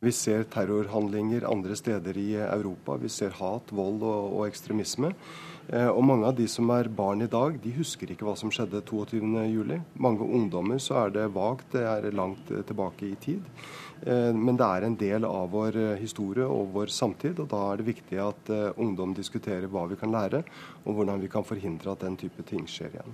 Vi 0.00 0.12
ser 0.14 0.46
terrorhandlinger 0.48 1.44
andre 1.50 1.76
steder 1.76 2.16
i 2.16 2.30
Europa. 2.38 2.96
Vi 3.02 3.10
ser 3.12 3.34
hat, 3.42 3.72
vold 3.74 4.00
og, 4.06 4.38
og 4.38 4.44
ekstremisme. 4.46 5.12
Eh, 5.68 5.88
og 5.88 6.00
mange 6.06 6.24
av 6.24 6.36
de 6.38 6.46
som 6.48 6.70
er 6.72 6.88
barn 6.88 7.20
i 7.20 7.28
dag, 7.28 7.58
de 7.60 7.74
husker 7.76 8.08
ikke 8.12 8.24
hva 8.24 8.34
som 8.40 8.52
skjedde 8.52 8.80
22.07. 8.88 9.74
Mange 10.00 10.24
ungdommer 10.24 10.80
så 10.80 11.02
er 11.02 11.12
det 11.12 11.26
vagt, 11.34 11.74
det 11.74 11.84
er 11.84 12.08
langt 12.16 12.48
eh, 12.54 12.64
tilbake 12.64 13.10
i 13.10 13.18
tid. 13.20 13.44
Eh, 14.00 14.32
men 14.32 14.56
det 14.56 14.64
er 14.64 14.86
en 14.86 14.96
del 14.96 15.28
av 15.28 15.52
vår 15.52 15.76
historie 16.00 16.48
og 16.48 16.72
vår 16.72 16.94
samtid, 16.94 17.42
og 17.44 17.50
da 17.52 17.60
er 17.68 17.82
det 17.82 17.88
viktig 17.90 18.22
at 18.24 18.52
ungdom 18.80 19.12
diskuterer 19.16 19.68
hva 19.68 19.84
vi 19.92 20.00
kan 20.00 20.14
lære, 20.14 20.42
og 20.86 20.96
hvordan 20.96 21.20
vi 21.20 21.28
kan 21.32 21.44
forhindre 21.44 21.92
at 21.92 22.06
den 22.06 22.16
type 22.16 22.48
ting 22.48 22.64
skjer 22.68 22.96
igjen. 22.96 23.12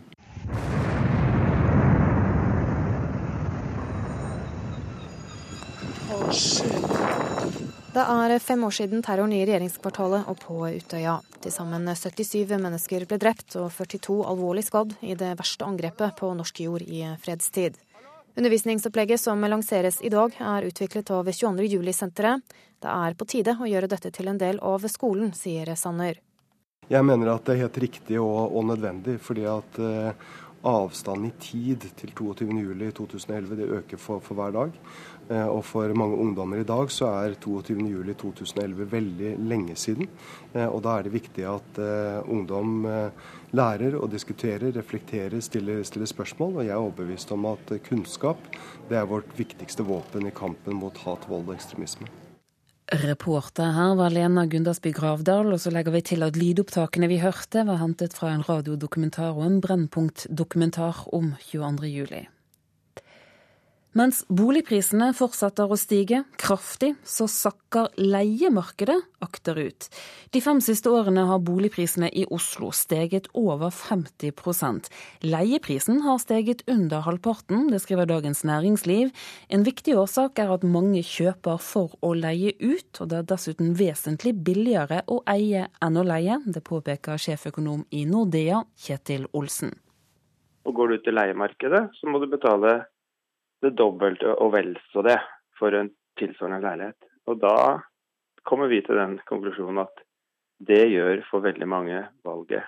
Oh, 6.15 6.31
shit. 6.31 7.64
Det 7.95 8.03
er 8.03 8.33
fem 8.43 8.65
år 8.67 8.73
siden 8.75 9.05
terroren 9.07 9.31
i 9.37 9.45
regjeringskvartalet 9.47 10.27
og 10.27 10.41
på 10.43 10.55
Utøya. 10.67 11.13
Til 11.45 11.53
sammen 11.55 11.87
77 11.87 12.57
mennesker 12.59 13.05
ble 13.07 13.21
drept 13.23 13.55
og 13.61 13.69
42 13.71 14.17
alvorlig 14.33 14.65
skadd 14.67 14.97
i 14.99 15.15
det 15.15 15.29
verste 15.39 15.63
angrepet 15.63 16.17
på 16.19 16.33
norsk 16.35 16.59
jord 16.65 16.83
i 16.83 17.05
fredstid. 17.23 17.79
Undervisningsopplegget 18.35 19.23
som 19.23 19.47
lanseres 19.47 20.01
i 20.03 20.11
dag, 20.11 20.35
er 20.43 20.67
utviklet 20.67 21.13
av 21.15 21.31
22. 21.31 21.69
juli-senteret. 21.77 22.43
Det 22.83 22.91
er 22.91 23.15
på 23.15 23.29
tide 23.31 23.55
å 23.63 23.71
gjøre 23.71 23.93
dette 23.95 24.11
til 24.11 24.33
en 24.33 24.43
del 24.43 24.59
av 24.59 24.83
skolen, 24.91 25.31
sier 25.31 25.71
Sanner. 25.79 26.19
Jeg 26.91 27.07
mener 27.07 27.31
at 27.31 27.47
det 27.47 27.55
er 27.55 27.69
helt 27.69 27.79
riktig 27.79 28.19
og, 28.19 28.57
og 28.59 28.67
nødvendig, 28.75 29.21
fordi 29.23 29.47
at 29.47 29.79
uh, 29.79 30.35
avstanden 30.67 31.31
i 31.31 31.35
tid 31.39 31.87
til 31.99 32.11
22.07.2011 32.17 33.59
det 33.61 33.71
øker 33.79 34.01
for, 34.01 34.19
for 34.19 34.35
hver 34.35 34.51
dag. 34.57 34.75
Eh, 35.31 35.47
og 35.49 35.63
for 35.65 35.93
mange 35.97 36.19
ungdommer 36.21 36.61
i 36.61 36.67
dag 36.69 36.91
så 36.93 37.09
er 37.23 37.37
22.07.2011 37.41 38.89
veldig 38.91 39.31
lenge 39.49 39.77
siden. 39.81 40.11
Eh, 40.53 40.67
og 40.67 40.83
da 40.85 40.99
er 40.99 41.07
det 41.07 41.15
viktig 41.15 41.47
at 41.49 41.81
uh, 41.81 42.21
ungdom 42.31 42.85
lærer 43.55 43.97
og 43.97 44.11
diskuterer, 44.13 44.73
reflekterer, 44.75 45.41
stiller, 45.45 45.83
stiller, 45.87 46.11
spørsmål. 46.11 46.59
Og 46.59 46.67
jeg 46.67 46.75
er 46.75 46.83
overbevist 46.83 47.33
om 47.33 47.49
at 47.53 47.73
kunnskap 47.89 48.51
det 48.91 48.99
er 49.01 49.09
vårt 49.09 49.33
viktigste 49.39 49.87
våpen 49.87 50.29
i 50.29 50.35
kampen 50.35 50.77
mot 50.77 50.99
hat, 51.07 51.25
vold 51.31 51.49
og 51.49 51.57
ekstremisme. 51.57 52.11
Reporter 52.93 53.73
her 53.73 53.95
var 53.97 54.13
Lena 54.13 54.45
Gundersby 54.47 54.93
Gravdal, 54.93 55.55
og 55.55 55.61
så 55.61 55.73
legger 55.73 55.95
vi 55.95 56.03
til 56.05 56.23
at 56.27 56.37
lydopptakene 56.37 57.09
vi 57.09 57.23
hørte 57.23 57.65
var 57.65 57.81
hentet 57.81 58.13
fra 58.13 58.35
en 58.35 58.45
radiodokumentar 58.45 59.33
og 59.33 59.47
en 59.47 59.61
Brennpunkt-dokumentar 59.65 61.07
om 61.17 61.33
22. 61.49 61.89
juli. 61.89 62.27
Mens 63.95 64.25
boligprisene 64.27 65.13
fortsetter 65.15 65.71
å 65.71 65.77
stige 65.79 66.25
kraftig, 66.43 66.97
så 67.07 67.29
sakker 67.31 67.93
leiemarkedet 67.95 68.97
akterut. 69.23 69.87
De 70.35 70.41
fem 70.43 70.59
siste 70.65 70.91
årene 70.91 71.23
har 71.29 71.43
boligprisene 71.47 72.09
i 72.11 72.25
Oslo 72.35 72.73
steget 72.75 73.29
over 73.39 73.71
50% 73.71 74.89
Leieprisen 75.23 76.01
har 76.03 76.19
steget 76.19 76.65
under 76.67 77.05
halvparten, 77.07 77.69
det 77.71 77.79
skriver 77.85 78.09
Dagens 78.11 78.43
Næringsliv. 78.43 79.13
En 79.47 79.63
viktig 79.63 79.95
årsak 80.01 80.43
er 80.43 80.51
at 80.57 80.67
mange 80.67 81.05
kjøper 81.07 81.63
for 81.63 81.95
å 82.03 82.11
leie 82.19 82.57
ut, 82.59 82.99
og 82.99 83.13
det 83.13 83.21
er 83.21 83.29
dessuten 83.31 83.77
vesentlig 83.79 84.35
billigere 84.43 85.05
å 85.07 85.21
eie 85.31 85.69
enn 85.79 86.01
å 86.01 86.03
leie. 86.09 86.41
Det 86.51 86.65
påpeker 86.67 87.21
sjeføkonom 87.29 87.87
i 87.95 88.03
Nordea, 88.11 88.65
Kjetil 88.75 89.31
Olsen. 89.31 89.71
Og 90.67 90.75
Går 90.75 90.97
du 90.97 90.99
til 91.05 91.15
leiemarkedet, 91.15 91.85
så 92.01 92.11
må 92.11 92.19
du 92.19 92.27
betale 92.33 92.75
det 93.65 93.77
dobbelte 93.79 94.35
og 94.35 94.55
vel 94.55 94.75
så 94.93 95.05
det 95.07 95.19
for 95.59 95.75
en 95.77 95.91
tilsvarende 96.21 96.63
leilighet. 96.65 97.11
Og 97.31 97.41
da 97.43 97.57
kommer 98.45 98.71
vi 98.71 98.83
til 98.85 98.99
den 99.01 99.19
konklusjonen 99.29 99.85
at 99.87 100.05
det 100.65 100.85
gjør 100.93 101.25
for 101.31 101.45
veldig 101.45 101.69
mange 101.69 102.03
valget 102.27 102.67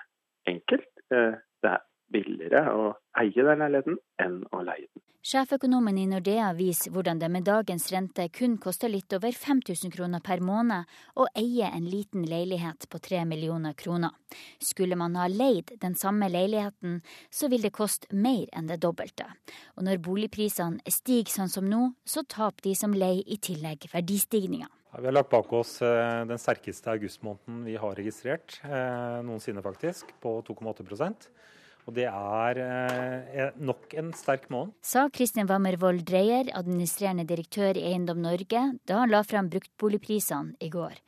enkelt. 0.49 0.89
Eh, 1.13 1.37
det 1.63 1.75
billigere 2.13 2.63
å 2.73 2.95
eie 3.21 3.49
den 3.49 3.63
leiligheten 3.65 4.01
enn 4.23 4.41
å 4.53 4.63
leie 4.67 4.87
den. 4.87 5.03
Sjeføkonomen 5.27 5.97
i 5.99 6.05
Nordea 6.07 6.53
viser 6.55 6.93
hvordan 6.95 7.19
det 7.19 7.27
med 7.35 7.43
dagens 7.49 7.89
rente 7.91 8.29
kun 8.31 8.53
koster 8.63 8.93
litt 8.93 9.11
over 9.17 9.35
5000 9.35 9.91
kroner 9.91 10.23
per 10.23 10.39
måned 10.39 10.87
å 11.19 11.25
eie 11.35 11.67
en 11.67 11.89
liten 11.91 12.23
leilighet 12.31 12.87
på 12.93 13.01
3 13.03 13.25
millioner 13.27 13.75
kroner. 13.75 14.13
Skulle 14.63 14.95
man 14.95 15.19
ha 15.19 15.27
leid 15.27 15.73
den 15.83 15.99
samme 15.99 16.29
leiligheten, 16.31 17.01
så 17.27 17.51
vil 17.51 17.67
det 17.67 17.73
koste 17.75 18.07
mer 18.15 18.47
enn 18.55 18.71
det 18.71 18.79
dobbelte. 18.85 19.27
Og 19.75 19.89
når 19.89 19.99
boligprisene 20.07 20.95
stiger 20.95 21.35
sånn 21.41 21.51
som 21.51 21.67
nå, 21.67 21.89
så 22.07 22.23
taper 22.23 22.69
de 22.69 22.77
som 22.79 22.95
leier 22.95 23.27
i 23.27 23.41
tillegg 23.43 23.89
verdistigninga. 23.91 24.71
Vi 24.95 25.11
har 25.11 25.19
lagt 25.19 25.35
bak 25.35 25.51
oss 25.59 25.81
eh, 25.83 26.23
den 26.31 26.39
sterkeste 26.39 26.95
augustmåneden 26.95 27.67
vi 27.67 27.75
har 27.77 27.99
registrert 27.99 28.61
eh, 28.63 29.19
noensinne, 29.27 29.67
faktisk, 29.67 30.15
på 30.23 30.39
2,8 30.47 30.87
og 31.87 31.95
det 31.95 32.09
er 32.11 32.59
eh, 32.63 33.55
nok 33.63 33.95
en 33.99 34.11
sterk 34.17 34.49
måned. 34.51 34.75
Sa 34.83 35.07
Kristin 35.15 35.47
Wammervold 35.47 36.03
Dreyer, 36.09 36.51
administrerende 36.59 37.27
direktør 37.29 37.79
i 37.79 37.87
Eiendom 37.93 38.19
Norge, 38.25 38.63
da 38.87 39.01
han 39.03 39.13
la 39.15 39.23
fram 39.27 39.51
bruktboligprisene 39.53 40.59
i 40.67 40.71
går. 40.73 40.99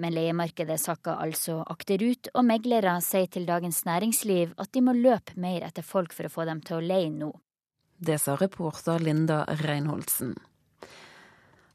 Men 0.00 0.14
leiemarkedet 0.16 0.78
sakka 0.80 1.18
altså 1.20 1.58
akterut, 1.68 2.30
og 2.32 2.46
meglere 2.48 2.94
sier 3.04 3.28
til 3.28 3.44
Dagens 3.48 3.82
Næringsliv 3.88 4.54
at 4.56 4.70
de 4.72 4.84
må 4.86 4.94
løpe 4.96 5.34
mer 5.36 5.66
etter 5.66 5.84
folk 5.84 6.14
for 6.16 6.28
å 6.28 6.32
få 6.32 6.46
dem 6.48 6.62
til 6.64 6.78
å 6.78 6.84
leie 6.84 7.10
nå. 7.12 7.34
Det 8.00 8.16
sa 8.22 8.38
reporter 8.40 9.02
Linda 9.02 9.42
Reinholdsen. 9.60 10.38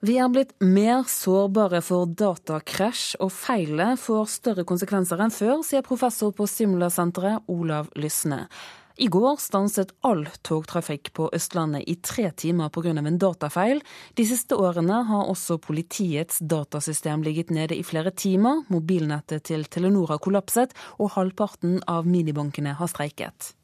Vi 0.05 0.19
er 0.21 0.27
blitt 0.29 0.51
mer 0.61 1.07
sårbare 1.09 1.79
for 1.81 2.05
datakrasj, 2.05 3.15
og 3.23 3.31
feilet 3.33 3.97
får 3.97 4.27
større 4.29 4.65
konsekvenser 4.67 5.23
enn 5.23 5.33
før, 5.33 5.63
sier 5.65 5.81
professor 5.87 6.33
på 6.35 6.45
Simula-senteret 6.45 7.47
Olav 7.49 7.89
Lysne. 7.97 8.43
I 9.01 9.07
går 9.09 9.39
stanset 9.41 9.95
all 10.05 10.21
togtrafikk 10.45 11.09
på 11.17 11.31
Østlandet 11.33 11.89
i 11.89 11.97
tre 12.05 12.29
timer 12.37 12.69
pga. 12.69 12.93
en 12.93 13.17
datafeil. 13.17 13.81
De 14.13 14.25
siste 14.25 14.53
årene 14.53 15.01
har 15.09 15.25
også 15.25 15.57
politiets 15.57 16.37
datasystem 16.39 17.23
ligget 17.23 17.49
nede 17.49 17.75
i 17.75 17.83
flere 17.83 18.11
timer. 18.11 18.61
Mobilnettet 18.69 19.43
til 19.43 19.65
Telenor 19.65 20.07
har 20.07 20.19
kollapset, 20.19 20.71
og 20.99 21.15
halvparten 21.17 21.81
av 21.87 22.05
minibankene 22.05 22.77
har 22.77 22.87
streiket. 22.87 23.55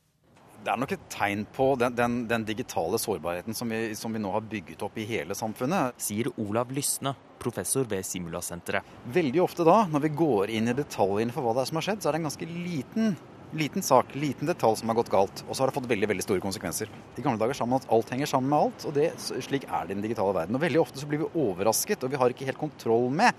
Det 0.62 0.70
er 0.70 0.78
nok 0.78 0.92
et 0.94 1.06
tegn 1.10 1.42
på 1.56 1.72
den, 1.82 1.96
den, 1.98 2.16
den 2.30 2.44
digitale 2.46 3.00
sårbarheten 3.02 3.56
som 3.58 3.72
vi, 3.74 3.96
som 3.98 4.14
vi, 4.14 4.20
nå 4.22 4.30
har 4.30 4.44
bygget 4.46 4.84
opp 4.86 5.00
i 5.02 5.08
hele 5.10 5.34
samfunnet. 5.34 5.98
Sier 5.98 6.30
Olav 6.38 6.70
Lysne, 6.76 7.16
professor 7.42 7.88
ved 7.90 8.06
Simulasenteret. 8.06 8.86
Veldig 9.16 9.42
ofte 9.42 9.66
da, 9.66 9.80
når 9.90 10.06
vi 10.06 10.12
går 10.20 10.54
inn 10.54 10.70
i 10.70 10.78
detaljene 10.78 11.34
for 11.34 11.42
hva 11.42 11.56
det 11.58 11.64
er 11.64 11.72
som 11.72 11.82
har 11.82 11.88
skjedd, 11.88 12.04
så 12.04 12.12
er 12.12 12.14
det 12.14 12.22
en 12.22 12.30
ganske 12.30 12.50
liten, 12.52 13.18
liten 13.58 13.88
sak, 13.88 14.14
liten 14.14 14.52
detalj 14.52 14.78
som 14.84 14.94
har 14.94 15.02
gått 15.02 15.10
galt. 15.16 15.44
Og 15.48 15.56
så 15.56 15.64
har 15.64 15.74
det 15.74 15.80
fått 15.80 15.90
veldig 15.96 16.12
veldig 16.14 16.28
store 16.28 16.46
konsekvenser. 16.46 16.94
I 17.18 17.26
gamle 17.26 17.42
dager 17.42 17.58
sa 17.58 17.66
man 17.66 17.82
at 17.82 17.90
alt 17.98 18.14
henger 18.14 18.30
sammen 18.30 18.54
med 18.54 18.68
alt, 18.68 18.86
og 18.86 18.96
det, 19.02 19.10
slik 19.18 19.66
er 19.66 19.90
det 19.90 19.98
i 19.98 19.98
den 19.98 20.06
digitale 20.06 20.38
verden. 20.44 20.62
Og 20.62 20.66
veldig 20.68 20.86
ofte 20.86 21.02
så 21.02 21.10
blir 21.10 21.26
vi 21.26 21.34
overrasket, 21.48 22.06
og 22.06 22.14
vi 22.14 22.22
har 22.22 22.38
ikke 22.38 22.52
helt 22.54 22.62
kontroll 22.62 23.10
med 23.10 23.34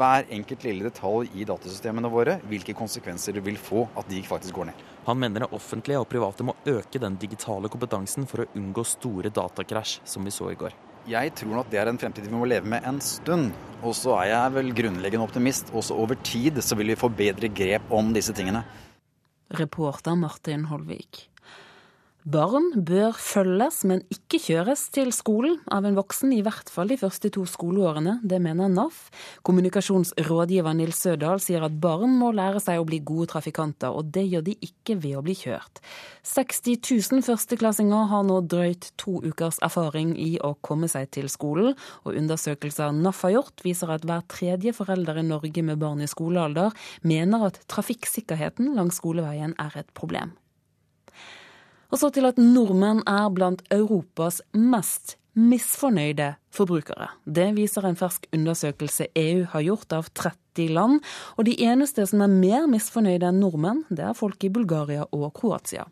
hver 0.00 0.24
enkelt 0.32 0.64
lille 0.64 0.88
detalj 0.88 1.28
i 1.36 1.44
datasystemene 1.46 2.08
våre, 2.10 2.40
hvilke 2.48 2.74
konsekvenser 2.74 3.36
det 3.36 3.44
vil 3.44 3.60
få 3.60 3.90
at 3.92 4.08
de 4.08 4.24
faktisk 4.24 4.56
går 4.56 4.72
ned. 4.72 4.86
Han 5.06 5.20
mener 5.22 5.44
det 5.44 5.54
offentlige 5.54 6.00
og 6.02 6.08
private 6.10 6.42
må 6.42 6.56
øke 6.66 6.98
den 6.98 7.14
digitale 7.22 7.70
kompetansen 7.70 8.26
for 8.26 8.42
å 8.42 8.46
unngå 8.58 8.82
store 8.86 9.30
datakrasj, 9.30 10.00
som 10.02 10.26
vi 10.26 10.32
så 10.34 10.50
i 10.50 10.58
går. 10.58 10.74
Jeg 11.06 11.30
tror 11.38 11.52
nok 11.60 11.68
det 11.70 11.78
er 11.78 11.86
en 11.86 12.00
fremtid 12.02 12.26
vi 12.26 12.34
må 12.34 12.48
leve 12.50 12.66
med 12.66 12.82
en 12.88 12.98
stund. 12.98 13.52
Og 13.86 13.94
så 13.94 14.16
er 14.18 14.32
jeg 14.32 14.54
vel 14.56 14.72
grunnleggende 14.74 15.28
optimist. 15.28 15.70
Også 15.70 15.94
over 15.94 16.18
tid 16.26 16.58
så 16.58 16.74
vil 16.74 16.90
vi 16.90 16.98
få 16.98 17.12
bedre 17.14 17.46
grep 17.54 17.94
om 17.94 18.10
disse 18.16 18.34
tingene. 18.34 18.64
Reporter 19.54 20.18
Martin 20.18 20.66
Holvik. 20.72 21.28
Barn 22.26 22.72
bør 22.82 23.14
følges, 23.22 23.84
men 23.86 24.00
ikke 24.10 24.40
kjøres 24.42 24.80
til 24.90 25.12
skolen 25.14 25.60
av 25.70 25.84
en 25.86 25.94
voksen, 25.94 26.32
i 26.34 26.40
hvert 26.42 26.66
fall 26.74 26.90
de 26.90 26.96
første 26.98 27.28
to 27.30 27.44
skoleårene. 27.46 28.16
Det 28.26 28.40
mener 28.42 28.66
NAF. 28.66 28.96
Kommunikasjonsrådgiver 29.46 30.74
Nils 30.74 30.98
Sødal 31.04 31.38
sier 31.44 31.62
at 31.62 31.76
barn 31.78 32.16
må 32.18 32.32
lære 32.34 32.58
seg 32.64 32.80
å 32.82 32.86
bli 32.88 32.98
gode 33.06 33.28
trafikanter, 33.30 33.94
og 33.94 34.10
det 34.10 34.24
gjør 34.26 34.42
de 34.48 34.56
ikke 34.58 34.96
ved 35.04 35.14
å 35.20 35.22
bli 35.22 35.36
kjørt. 35.38 35.78
60 36.26 36.80
000 37.14 37.22
førsteklassinger 37.28 38.08
har 38.10 38.24
nå 38.26 38.40
drøyt 38.50 38.88
to 38.98 39.20
ukers 39.22 39.60
erfaring 39.62 40.16
i 40.18 40.32
å 40.42 40.56
komme 40.66 40.90
seg 40.90 41.12
til 41.14 41.30
skolen, 41.30 41.76
og 42.02 42.18
undersøkelser 42.18 42.90
NAF 43.04 43.20
har 43.28 43.36
gjort, 43.36 43.62
viser 43.62 43.92
at 43.94 44.08
hver 44.08 44.26
tredje 44.34 44.74
forelder 44.74 45.22
i 45.22 45.24
Norge 45.28 45.62
med 45.62 45.78
barn 45.78 46.02
i 46.02 46.10
skolealder 46.10 46.74
mener 47.06 47.46
at 47.52 47.62
trafikksikkerheten 47.70 48.74
langs 48.74 48.98
skoleveien 48.98 49.54
er 49.62 49.78
et 49.78 49.94
problem. 49.94 50.34
Og 51.90 52.00
så 52.00 52.10
til 52.10 52.26
at 52.28 52.40
nordmenn 52.40 53.04
er 53.06 53.30
blant 53.34 53.62
Europas 53.74 54.40
mest 54.52 55.16
misfornøyde 55.36 56.30
forbrukere. 56.54 57.10
Det 57.24 57.50
viser 57.58 57.84
en 57.84 57.98
fersk 57.98 58.24
undersøkelse 58.32 59.10
EU 59.20 59.44
har 59.52 59.66
gjort 59.66 59.92
av 59.92 60.08
30 60.16 60.70
land. 60.72 61.02
Og 61.36 61.44
de 61.44 61.52
eneste 61.66 62.06
som 62.08 62.24
er 62.24 62.32
mer 62.32 62.64
misfornøyde 62.72 63.28
enn 63.28 63.42
nordmenn, 63.42 63.84
det 63.92 64.06
er 64.08 64.16
folk 64.16 64.48
i 64.48 64.52
Bulgaria 64.52 65.04
og 65.12 65.28
Kroatia. 65.36 65.84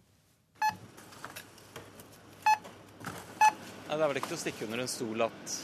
Det 3.84 4.00
er 4.00 4.08
vel 4.10 4.18
ikke 4.18 4.32
til 4.32 4.38
å 4.38 4.42
stikke 4.46 4.66
under 4.66 4.80
en 4.82 4.90
stol 4.90 5.28
at 5.28 5.58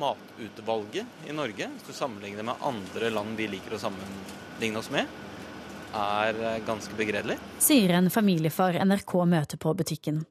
matutvalget 0.00 1.28
i 1.28 1.36
Norge, 1.36 1.68
hvis 1.74 1.86
du 1.86 1.94
sammenligner 1.96 2.44
med 2.48 2.64
andre 2.66 3.12
land 3.12 3.36
vi 3.38 3.46
liker 3.52 3.76
å 3.76 3.80
sammenligne 3.80 4.80
oss 4.80 4.90
med, 4.92 5.06
er 5.94 6.42
eh, 6.42 6.58
ganske 6.66 6.96
begredelig. 6.98 7.38
Sier 7.62 7.94
en 7.98 8.10
familiefar 8.10 8.78
NRK 8.84 9.14
møter 9.28 9.60
på 9.60 9.74
butikken. 9.78 10.24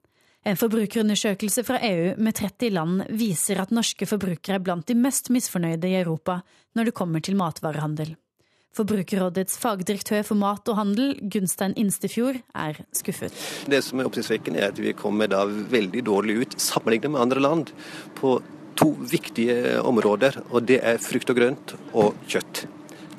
En 0.47 0.55
forbrukerundersøkelse 0.55 1.63
fra 1.67 1.79
EU 1.83 2.13
med 2.23 2.37
30 2.37 2.71
land 2.71 3.01
viser 3.19 3.59
at 3.59 3.73
norske 3.75 4.07
forbrukere 4.07 4.59
er 4.59 4.63
blant 4.63 4.87
de 4.87 4.95
mest 4.95 5.31
misfornøyde 5.33 5.89
i 5.89 5.97
Europa 5.99 6.39
når 6.77 6.87
det 6.87 6.95
kommer 6.95 7.23
til 7.25 7.35
matvarehandel. 7.39 8.13
Forbrukerrådets 8.77 9.57
fagdirektør 9.57 10.21
for 10.27 10.37
mat 10.37 10.69
og 10.69 10.77
handel, 10.77 11.15
Gunstein 11.33 11.73
Instefjord, 11.81 12.37
er 12.53 12.77
skuffet. 12.95 13.33
Det 13.65 13.81
som 13.83 13.99
er 13.99 14.07
oppsiktsvekkende, 14.07 14.61
er 14.61 14.71
at 14.71 14.79
vi 14.81 14.93
kommer 14.95 15.31
da 15.31 15.43
veldig 15.47 16.05
dårlig 16.05 16.37
ut 16.43 16.57
sammenlignet 16.61 17.15
med 17.15 17.23
andre 17.25 17.43
land 17.43 17.73
på 18.21 18.37
to 18.77 18.91
viktige 19.09 19.79
områder, 19.81 20.43
og 20.51 20.67
det 20.69 20.77
er 20.85 21.01
frukt 21.01 21.33
og 21.33 21.39
grønt 21.41 21.73
og 21.97 22.13
kjøtt. 22.29 22.67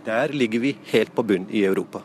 Der 0.05 0.33
ligger 0.33 0.63
vi 0.63 0.77
helt 0.93 1.15
på 1.15 1.23
bunn 1.23 1.49
i 1.51 1.65
Europa. 1.65 2.03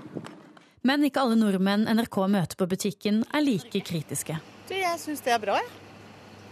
Men 0.83 1.05
ikke 1.07 1.21
alle 1.23 1.37
nordmenn 1.39 1.85
NRK 1.87 2.17
møter 2.27 2.59
på 2.59 2.67
butikken 2.67 3.23
er 3.31 3.45
like 3.45 3.79
kritiske. 3.85 4.39
Jeg 4.73 4.99
syns 4.99 5.21
det 5.23 5.31
er 5.35 5.39
bra, 5.39 5.59
jeg. 5.61 5.71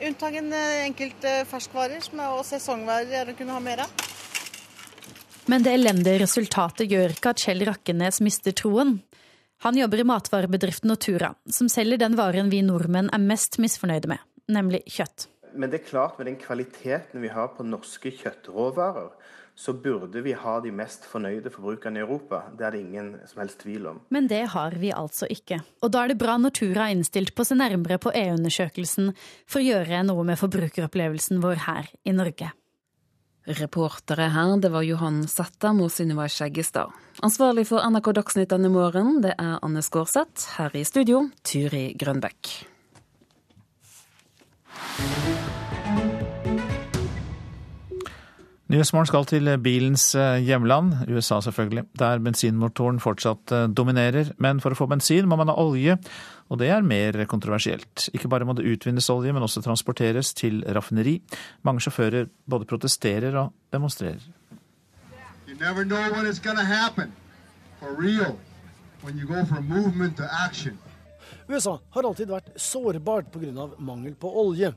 Unntagen 0.08 0.48
en 0.50 0.86
enkelte 0.88 1.34
ferskvarer 1.50 2.02
som 2.02 2.22
er, 2.24 2.32
og 2.34 2.46
sesongvarer 2.48 3.12
jeg 3.12 3.36
kunne 3.38 3.54
ha 3.54 3.62
mer 3.62 3.84
av. 3.84 4.08
Men 5.52 5.66
det 5.66 5.74
elendige 5.76 6.22
resultatet 6.24 6.90
gjør 6.90 7.14
ikke 7.16 7.34
at 7.34 7.44
Kjell 7.44 7.66
Rakkenes 7.68 8.22
mister 8.24 8.56
troen. 8.56 9.00
Han 9.66 9.78
jobber 9.78 10.02
i 10.02 10.08
matvarebedriften 10.10 10.90
Nortura, 10.90 11.34
som 11.46 11.70
selger 11.70 12.00
den 12.02 12.16
varen 12.18 12.50
vi 12.50 12.64
nordmenn 12.66 13.12
er 13.14 13.22
mest 13.22 13.60
misfornøyde 13.62 14.10
med, 14.10 14.22
nemlig 14.50 14.82
kjøtt. 14.90 15.28
Men 15.54 15.70
det 15.70 15.82
er 15.82 15.90
klart 15.90 16.18
med 16.18 16.30
den 16.32 16.40
kvaliteten 16.40 17.22
vi 17.22 17.30
har 17.30 17.52
på 17.58 17.66
norske 17.68 18.14
kjøttråvarer, 18.22 19.12
så 19.56 19.74
burde 19.74 20.22
vi 20.26 20.34
ha 20.34 20.54
de 20.64 20.72
mest 20.74 21.06
fornøyde 21.06 21.52
forbrukerne 21.54 22.00
i 22.00 22.04
Europa. 22.06 22.44
Det 22.58 22.66
er 22.66 22.76
det 22.76 22.82
ingen 22.82 23.12
som 23.30 23.44
helst 23.44 23.60
tvil 23.62 23.90
om. 23.92 24.00
Men 24.10 24.30
det 24.32 24.46
har 24.54 24.78
vi 24.82 24.94
altså 24.96 25.30
ikke. 25.30 25.62
Og 25.84 25.92
da 25.94 26.04
er 26.04 26.14
det 26.14 26.22
bra 26.22 26.38
Nortura 26.42 26.88
er 26.88 26.96
innstilt 26.96 27.36
på 27.36 27.46
å 27.46 27.50
se 27.52 27.58
nærmere 27.60 28.00
på 28.02 28.14
EU-undersøkelsen 28.16 29.12
for 29.46 29.62
å 29.62 29.68
gjøre 29.68 30.02
noe 30.08 30.26
med 30.28 30.40
forbrukeropplevelsen 30.42 31.44
vår 31.44 31.64
her 31.68 31.92
i 32.08 32.16
Norge. 32.16 32.52
Reportere 33.42 34.28
her, 34.30 34.58
det 34.62 34.70
var 34.70 34.86
Johan 34.86 35.24
Sattam 35.28 35.82
og 35.82 35.90
Sunniva 35.92 36.28
Skjeggestad. 36.30 36.94
Ansvarlig 37.26 37.66
for 37.72 37.82
NRK 37.82 38.12
Dagsnytt 38.20 38.54
denne 38.54 38.70
morgenen, 38.70 39.22
det 39.26 39.34
er 39.34 39.58
Anne 39.66 39.82
Skårseth. 39.82 40.54
Her 40.60 40.78
i 40.78 40.86
studio, 40.86 41.26
Turi 41.42 41.88
Grønbekk. 41.98 42.54
Nyhetsmorgen 48.72 49.08
skal 49.10 49.26
til 49.28 49.50
bilens 49.60 50.04
eh, 50.16 50.38
hjemland, 50.48 50.94
USA 51.12 51.42
selvfølgelig, 51.44 51.82
der 52.00 52.22
bensinmotoren 52.24 53.02
fortsatt 53.04 53.52
eh, 53.52 53.66
dominerer. 53.68 54.30
Men 54.40 54.62
for 54.64 54.72
å 54.72 54.78
få 54.80 54.86
bensin 54.88 55.28
må 55.28 55.36
man 55.36 55.50
ha 55.52 55.56
olje, 55.60 55.98
og 56.48 56.62
det 56.62 56.70
er 56.72 56.86
mer 56.88 57.18
kontroversielt. 57.28 58.06
Ikke 58.16 58.30
bare 58.32 58.48
må 58.48 58.56
det 58.56 58.64
utvinnes 58.72 59.10
olje, 59.12 59.34
men 59.36 59.44
også 59.44 59.60
transporteres 59.66 60.32
til 60.40 60.62
raffineri. 60.64 61.18
Mange 61.68 61.84
sjåfører 61.84 62.30
både 62.48 62.70
protesterer 62.70 63.36
og 63.42 63.52
demonstrerer. 63.76 64.24
You 65.50 65.60
never 65.60 65.84
know 65.84 66.08
when 66.16 66.32
it's 66.32 66.40
gonna 66.40 66.64
happen, 66.64 67.12
for 67.82 67.92
real, 68.00 68.40
when 69.04 69.20
you 69.20 69.28
go 69.28 69.44
from 69.44 69.68
movement 69.68 70.16
to 70.16 70.30
action. 70.48 70.80
USA 71.52 71.76
har 71.92 72.08
alltid 72.08 72.32
vært 72.32 72.56
sårbart 72.56 73.34
pga. 73.36 73.68
mangel 73.80 74.16
på 74.16 74.32
olje. 74.32 74.72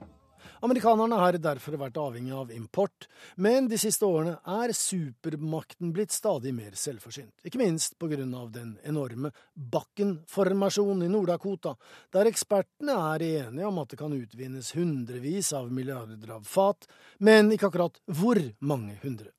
Amerikanerne 0.65 1.19
har 1.21 1.37
derfor 1.37 1.75
vært 1.77 1.99
avhengig 2.01 2.33
av 2.33 2.53
import, 2.55 3.05
men 3.37 3.67
de 3.69 3.77
siste 3.77 4.07
årene 4.09 4.39
er 4.49 4.73
supermakten 4.73 5.91
blitt 5.93 6.15
stadig 6.15 6.55
mer 6.57 6.73
selvforsynt. 6.81 7.35
Ikke 7.45 7.61
minst 7.61 7.99
på 8.01 8.09
grunn 8.09 8.33
av 8.39 8.47
den 8.55 8.71
enorme 8.89 9.29
Bakken-formasjonen 9.53 11.05
i 11.05 11.11
Nord-Dakota, 11.13 11.75
der 12.17 12.33
ekspertene 12.33 12.97
er 13.11 13.27
enige 13.27 13.69
om 13.69 13.83
at 13.83 13.93
det 13.93 14.01
kan 14.01 14.17
utvinnes 14.17 14.73
hundrevis 14.79 15.53
av 15.53 15.69
milliarder 15.69 16.33
av 16.39 16.49
fat, 16.49 16.89
men 17.21 17.53
ikke 17.53 17.69
akkurat 17.69 18.01
hvor 18.09 18.41
mange 18.65 18.97
hundre. 19.05 19.35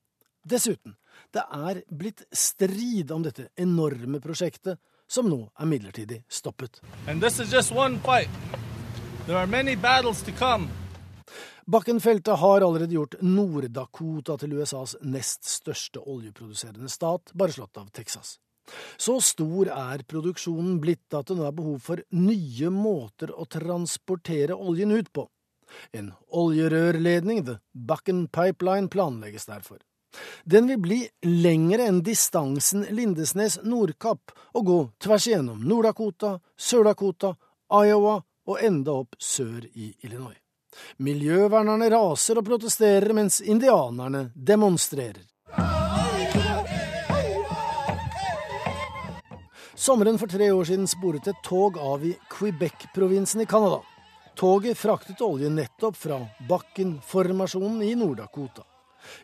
Dessuten, 0.46 0.94
det 1.34 1.42
er 1.50 1.82
blitt 1.90 2.22
strid 2.30 3.10
om 3.10 3.26
dette 3.26 3.50
enorme 3.58 4.22
prosjektet, 4.22 4.78
som 5.10 5.26
nå 5.26 5.42
er 5.58 5.74
midlertidig 5.74 6.22
stoppet. 6.30 6.84
And 7.10 7.18
this 7.18 7.40
is 7.40 7.50
just 7.50 7.74
one 7.74 7.98
fight. 8.06 8.30
There 9.26 9.38
are 9.38 9.48
many 9.48 9.74
battles 9.74 10.22
to 10.22 10.32
come. 10.32 10.70
Bakkenfeltet 11.66 12.38
har 12.38 12.62
allerede 12.62 12.94
gjort 12.94 13.16
Nord-Dakota 13.26 14.36
til 14.38 14.52
USAs 14.54 14.92
nest 15.02 15.48
største 15.50 15.98
oljeproduserende 15.98 16.90
stat, 16.94 17.32
bare 17.34 17.56
slått 17.56 17.80
av 17.82 17.88
Texas. 17.90 18.36
Så 18.98 19.16
stor 19.22 19.72
er 19.74 20.04
produksjonen 20.06 20.78
blitt 20.82 21.18
at 21.18 21.26
det 21.32 21.40
nå 21.40 21.48
er 21.48 21.58
behov 21.58 21.80
for 21.88 22.04
nye 22.14 22.70
måter 22.70 23.34
å 23.34 23.48
transportere 23.50 24.54
oljen 24.54 24.94
ut 24.94 25.10
på. 25.10 25.26
En 25.90 26.14
oljerørledning, 26.30 27.42
The 27.50 27.58
Bakken 27.74 28.28
Pipeline, 28.30 28.90
planlegges 28.94 29.50
derfor. 29.50 29.82
Den 30.46 30.70
vil 30.70 30.80
bli 30.86 31.02
lengre 31.26 31.90
enn 31.90 32.04
distansen 32.06 32.86
Lindesnes–Nordkapp 32.94 34.38
og 34.54 34.70
gå 34.70 34.80
tvers 35.02 35.32
igjennom 35.34 35.66
Nord-Dakota, 35.66 36.38
Sør-Dakota, 36.56 37.34
Iowa 37.74 38.20
og 38.22 38.62
enda 38.62 39.02
opp 39.02 39.18
sør 39.18 39.66
i 39.74 39.96
Illinois. 40.06 40.45
Miljøvernerne 40.98 41.90
raser 41.94 42.40
og 42.40 42.48
protesterer, 42.48 43.14
mens 43.14 43.42
indianerne 43.42 44.30
demonstrerer. 44.36 45.24
Sommeren 49.76 50.18
for 50.18 50.32
tre 50.32 50.48
år 50.56 50.64
siden 50.66 50.88
sporet 50.88 51.28
et 51.28 51.42
tog 51.44 51.76
av 51.78 52.06
i 52.08 52.14
Quebec-provinsen 52.32 53.44
i 53.44 53.46
Canada. 53.46 53.82
Toget 54.36 54.80
fraktet 54.80 55.22
olje 55.22 55.52
nettopp 55.52 56.00
fra 56.00 56.18
Bakken-formasjonen 56.50 57.84
i 57.84 57.92
Nord-Dakota. 58.00 58.64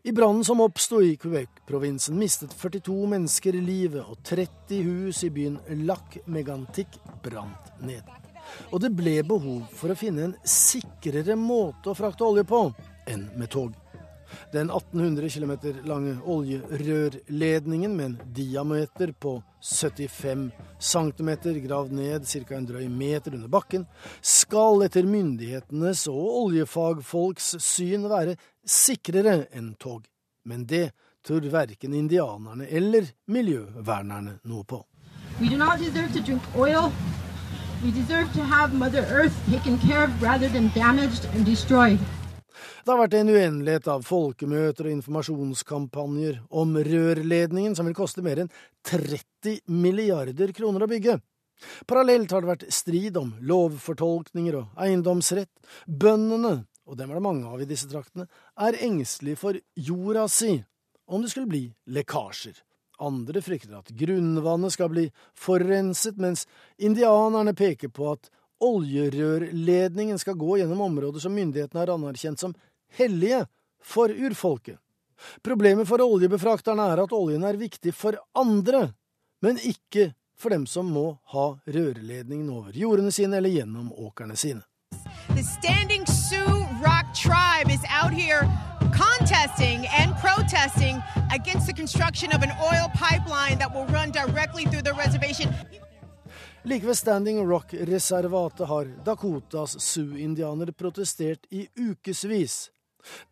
I 0.03 0.11
brannen 0.11 0.43
som 0.43 0.61
oppsto 0.61 1.01
i 1.01 1.15
Quebec-provinsen, 1.17 2.19
mistet 2.19 2.53
42 2.53 2.97
mennesker 3.15 3.57
livet, 3.57 4.03
og 4.05 4.21
30 4.27 4.83
hus 4.85 5.23
i 5.25 5.31
byen 5.33 5.59
Lac 5.87 6.19
Megantic 6.27 6.99
brant 7.23 7.79
ned 7.81 8.20
og 8.71 8.81
det 8.83 8.91
ble 8.95 9.19
behov 9.27 9.67
for 9.77 9.93
å 9.93 9.99
finne 9.99 10.29
en 10.29 10.35
sikrere 10.43 11.37
måte 11.39 11.91
å 11.91 11.97
frakte 11.97 12.27
olje 12.27 12.45
på 12.47 12.65
enn 13.09 13.29
med 13.37 13.51
tog. 13.51 13.75
Den 14.51 14.69
1800 14.69 15.29
km 15.29 15.51
lange 15.87 16.17
oljerørledningen 16.25 17.95
med 17.95 18.05
en 18.05 18.33
diameter 18.33 19.11
på 19.11 19.41
75 19.61 20.51
cm 20.79 21.31
gravd 21.65 21.91
ned 21.91 22.27
ca. 22.27 22.55
en 22.55 22.65
drøy 22.65 22.87
meter 22.89 23.35
under 23.35 23.47
bakken, 23.47 23.85
skal 24.21 24.83
etter 24.85 25.07
myndighetenes 25.07 26.07
og 26.11 26.45
oljefagfolks 26.45 27.55
syn 27.59 28.09
være 28.09 28.37
sikrere 28.65 29.45
enn 29.51 29.73
tog. 29.79 30.07
Men 30.43 30.65
det 30.65 30.91
tror 31.25 31.45
verken 31.53 31.93
indianerne 31.93 32.65
eller 32.65 33.11
miljøvernerne 33.27 34.39
noe 34.43 34.63
på. 34.63 34.85
We 35.39 35.49
do 35.49 35.57
not 35.57 35.79
deserve 35.79 36.11
to 36.13 36.21
We 37.83 37.89
deserve 37.89 38.31
to 38.33 38.43
have 38.43 38.75
Mother 38.77 39.01
Earth 39.09 39.33
taken 39.49 39.77
care 39.79 40.03
of 40.03 40.21
rather 40.21 40.47
than 40.49 40.69
damaged 40.75 41.25
and 41.33 41.45
destroyed. 41.45 41.97
Det 42.85 42.91
har 42.91 42.99
vært 42.99 43.15
en 43.17 43.31
uendelighet 43.33 43.87
av 43.89 44.03
folkemøter 44.05 44.85
og 44.85 44.93
informasjonskampanjer 44.99 46.37
om 46.61 46.77
rørledningen, 46.77 47.73
som 47.73 47.89
vil 47.89 47.97
koste 47.97 48.21
mer 48.21 48.43
enn 48.43 48.51
30 48.85 49.63
milliarder 49.73 50.53
kroner 50.53 50.85
å 50.85 50.91
bygge. 50.93 51.17
Parallelt 51.89 52.29
har 52.29 52.45
det 52.45 52.51
vært 52.51 52.69
strid 52.69 53.17
om 53.17 53.33
lovfortolkninger 53.49 54.59
og 54.61 54.81
eiendomsrett. 54.85 55.49
Bøndene, 55.89 56.59
og 56.85 57.01
dem 57.01 57.09
er 57.09 57.17
det 57.17 57.27
mange 57.31 57.49
av 57.49 57.65
i 57.65 57.69
disse 57.69 57.89
traktene, 57.89 58.29
er 58.61 58.77
engstelige 58.85 59.41
for 59.41 59.57
jorda 59.73 60.29
si 60.29 60.59
om 61.09 61.25
det 61.25 61.33
skulle 61.33 61.49
bli 61.49 61.65
lekkasjer. 61.97 62.61
Andre 63.01 63.41
frykter 63.41 63.79
at 63.79 63.89
grunnvannet 63.97 64.75
skal 64.75 64.91
bli 64.93 65.07
forurenset, 65.37 66.19
mens 66.21 66.45
indianerne 66.77 67.55
peker 67.57 67.89
på 67.89 68.11
at 68.13 68.29
oljerørledningen 68.61 70.19
skal 70.21 70.37
gå 70.37 70.59
gjennom 70.61 70.83
områder 70.85 71.23
som 71.23 71.33
myndighetene 71.33 71.81
har 71.81 71.93
anerkjent 71.95 72.39
som 72.39 72.53
hellige 72.97 73.45
for 73.81 74.13
urfolket. 74.13 74.77
Problemet 75.41 75.89
for 75.89 76.01
oljebefrakterne 76.01 76.85
er 76.93 77.03
at 77.03 77.13
oljen 77.13 77.45
er 77.45 77.57
viktig 77.57 77.93
for 77.93 78.17
andre, 78.37 78.91
men 79.41 79.57
ikke 79.57 80.11
for 80.37 80.53
dem 80.53 80.65
som 80.69 80.89
må 80.89 81.15
ha 81.33 81.47
rørledningen 81.65 82.49
over 82.49 82.77
jordene 82.77 83.13
sine 83.13 83.37
eller 83.37 83.53
gjennom 83.53 83.91
åkrene 83.93 84.37
sine. 84.37 84.61
The 85.33 85.43
Standing 85.43 86.05
Sioux 86.05 86.65
Rock 86.81 87.13
Tribe 87.13 87.69
is 87.73 87.85
out 87.89 88.13
here 88.13 88.49
contesting 89.01 89.87
and 89.99 90.09
protesting 90.25 91.01
against 91.33 91.67
the 91.67 91.73
construction 91.73 92.29
of 92.35 92.43
an 92.43 92.51
oil 92.71 92.87
pipeline 92.93 93.57
that 93.57 93.73
will 93.73 93.85
run 93.85 94.11
directly 94.11 94.65
through 94.65 94.81
the 94.81 94.93
reservation. 94.93 95.49
Like 96.63 96.85
ved 96.85 96.97
Standing 96.97 97.47
Rock-reservatet 97.47 98.67
har 98.67 98.85
Dakotas 99.05 99.81
Sioux-indianere 99.81 100.71
protestert 100.71 101.39
i 101.49 101.67
ukevis. 101.75 102.69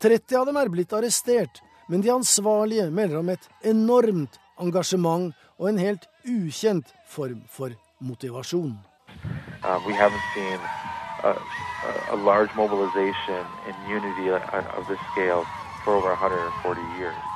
30 0.02 0.36
av 0.40 0.46
dem 0.46 0.58
er 0.58 0.70
blitt 0.70 0.94
arrestert, 0.94 1.62
men 1.88 2.02
de 2.02 2.10
ansvarlige 2.10 2.90
melder 2.90 3.20
om 3.20 3.30
et 3.30 3.46
enormt 3.62 4.40
engasjement 4.58 5.36
og 5.60 5.70
en 5.70 5.78
helt 5.78 6.10
ukjent 6.26 6.90
form 7.08 7.44
for 7.50 7.76
motivasjon. 8.02 8.74
Uh, 9.64 9.78
we 9.86 9.94
haven't 9.94 10.26
seen 10.34 10.60
a, 11.24 11.36
a 12.10 12.16
large 12.16 12.50
mobilization 12.56 13.46
and 13.68 13.76
unity 13.88 14.30
of 14.30 14.88
this 14.88 15.00
scale 15.12 15.46
for 15.84 16.00
over 16.00 16.16
140 16.16 16.86
years. 17.00 17.30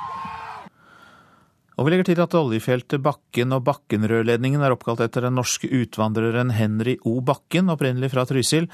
Og 1.74 1.86
vi 1.86 1.90
legger 1.90 2.06
til 2.06 2.20
at 2.22 2.34
oljefeltet 2.38 3.02
Bakken 3.02 3.54
og 3.56 3.64
Bakkenrørledningen 3.66 4.62
er 4.62 4.76
oppkalt 4.76 5.02
etter 5.02 5.26
den 5.26 5.34
norske 5.34 5.66
utvandreren 5.66 6.52
Henry 6.54 6.94
O. 7.02 7.16
Bakken, 7.18 7.72
opprinnelig 7.72 8.12
fra 8.14 8.22
Trysil. 8.30 8.68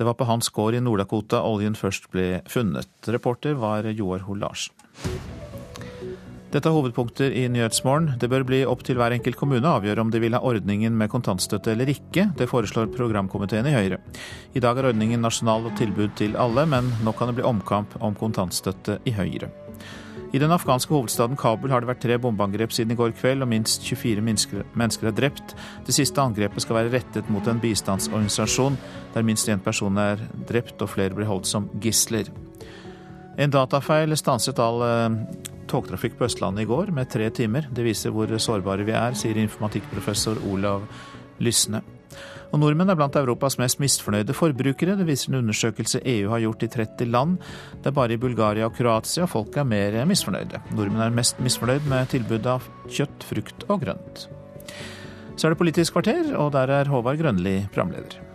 Det 0.00 0.08
var 0.08 0.16
på 0.16 0.28
hans 0.28 0.48
gård 0.48 0.78
i 0.78 0.80
Nord-Dakota 0.80 1.44
oljen 1.44 1.76
først 1.76 2.08
ble 2.14 2.40
funnet. 2.48 2.88
Reporter 3.12 3.60
var 3.60 3.90
Joar 3.92 4.24
Hoel 4.24 4.40
Larsen. 4.46 4.72
Dette 6.56 6.70
er 6.70 6.72
hovedpunkter 6.72 7.34
i 7.36 7.42
Nyhetsmorgen. 7.52 8.14
Det 8.16 8.30
bør 8.32 8.46
bli 8.48 8.62
opp 8.64 8.80
til 8.86 8.96
hver 8.96 9.12
enkelt 9.12 9.36
kommune 9.36 9.68
å 9.68 9.74
avgjøre 9.76 10.00
om 10.00 10.08
de 10.08 10.22
vil 10.22 10.32
ha 10.32 10.38
ordningen 10.40 10.94
med 10.96 11.10
kontantstøtte 11.12 11.74
eller 11.74 11.90
ikke. 11.92 12.30
Det 12.32 12.46
foreslår 12.48 12.86
programkomiteen 12.94 13.66
i 13.68 13.74
Høyre. 13.74 13.98
I 14.56 14.62
dag 14.64 14.78
er 14.80 14.86
ordningen 14.88 15.20
nasjonal 15.20 15.66
og 15.68 15.74
tilbud 15.76 16.14
til 16.16 16.38
alle, 16.40 16.62
men 16.64 16.88
nå 17.04 17.12
kan 17.18 17.28
det 17.28 17.34
bli 17.36 17.44
omkamp 17.44 17.98
om 18.00 18.16
kontantstøtte 18.16 19.02
i 19.04 19.12
Høyre. 19.12 19.50
I 20.32 20.40
den 20.40 20.54
afghanske 20.54 20.94
hovedstaden 20.94 21.36
Kabul 21.36 21.74
har 21.74 21.84
det 21.84 21.90
vært 21.90 22.00
tre 22.06 22.16
bombeangrep 22.24 22.72
siden 22.72 22.94
i 22.94 22.96
går 22.96 23.12
kveld, 23.18 23.44
og 23.44 23.50
minst 23.52 23.84
24 23.84 24.24
mennesker 24.24 25.10
er 25.10 25.16
drept. 25.18 25.52
Det 25.84 25.92
siste 25.92 26.24
angrepet 26.24 26.64
skal 26.64 26.78
være 26.78 26.94
rettet 26.94 27.28
mot 27.28 27.44
en 27.52 27.60
bistandsorganisasjon, 27.60 28.78
der 29.12 29.28
minst 29.28 29.52
én 29.52 29.60
person 29.60 30.00
er 30.00 30.24
drept 30.48 30.80
og 30.80 30.94
flere 30.94 31.12
blir 31.20 31.28
holdt 31.28 31.52
som 31.52 31.68
gisler. 31.84 32.32
En 33.36 33.52
datafeil 33.52 34.16
stanset 34.16 34.56
all 34.64 34.80
eh, 34.86 35.20
togtrafikk 35.70 36.16
på 36.18 36.26
Østlandet 36.28 36.64
i 36.64 36.70
går 36.70 36.92
med 36.94 37.10
tre 37.12 37.28
timer. 37.34 37.68
Det 37.72 37.84
viser 37.86 38.14
hvor 38.14 38.30
sårbare 38.42 38.86
vi 38.86 38.94
er, 38.96 39.18
sier 39.18 39.38
informatikkprofessor 39.42 40.42
Olav 40.50 40.86
Lysne. 41.42 41.82
Og 42.54 42.60
nordmenn 42.62 42.92
er 42.92 42.98
blant 42.98 43.16
Europas 43.18 43.58
mest 43.60 43.80
misfornøyde 43.82 44.36
forbrukere. 44.36 44.96
Det 44.98 45.06
viser 45.08 45.32
en 45.32 45.40
undersøkelse 45.42 46.02
EU 46.06 46.30
har 46.32 46.44
gjort 46.44 46.62
i 46.62 46.70
30 46.76 47.10
land. 47.10 47.38
Det 47.82 47.90
er 47.90 47.96
bare 47.96 48.16
i 48.16 48.20
Bulgaria 48.22 48.68
og 48.68 48.76
Kroatia 48.78 49.26
folk 49.30 49.56
er 49.58 49.66
mer 49.68 49.98
misfornøyde. 50.08 50.62
Nordmenn 50.76 51.08
er 51.08 51.16
mest 51.16 51.42
misfornøyd 51.42 51.88
med 51.90 52.12
tilbudet 52.14 52.54
av 52.56 52.70
kjøtt, 52.86 53.26
frukt 53.26 53.66
og 53.68 53.82
grønt. 53.82 54.28
Så 55.36 55.48
er 55.48 55.52
det 55.52 55.60
Politisk 55.60 55.98
kvarter, 55.98 56.32
og 56.38 56.54
der 56.54 56.72
er 56.78 56.88
Håvard 56.88 57.20
Grønli 57.20 57.58
programleder. 57.74 58.25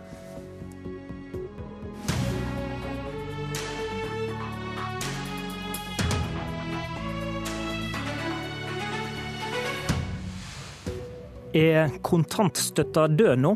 Er 11.52 11.90
kontantstøtta 12.00 13.10
død 13.12 13.40
nå? 13.44 13.50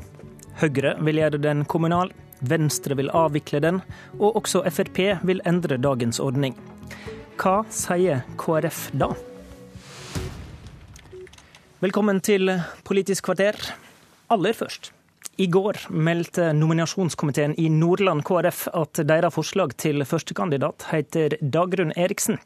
Høyre 0.60 0.90
vil 1.01 1.16
gjøre 1.16 1.39
den 1.40 1.62
kommunal, 1.64 2.10
Venstre 2.44 2.93
vil 2.98 3.09
avvikle 3.09 3.62
den, 3.64 3.78
og 4.20 4.36
også 4.43 4.60
Frp 4.68 5.01
vil 5.24 5.40
endre 5.48 5.78
dagens 5.81 6.20
ordning. 6.20 6.52
Hva 7.40 7.62
sier 7.73 8.20
KrF 8.36 8.90
da? 9.01 9.09
Velkommen 11.81 12.20
til 12.20 12.52
Politisk 12.85 13.31
kvarter. 13.31 13.56
Aller 14.28 14.52
først. 14.52 14.95
I 15.36 15.46
går 15.52 15.76
meldte 15.92 16.46
nominasjonskomiteen 16.56 17.52
i 17.60 17.66
Nordland 17.68 18.22
KrF 18.24 18.62
at 18.72 19.02
deres 19.04 19.34
forslag 19.34 19.74
til 19.76 20.00
førstekandidat 20.08 20.86
heter 20.88 21.36
Dagrun 21.40 21.92
Eriksen. 21.92 22.38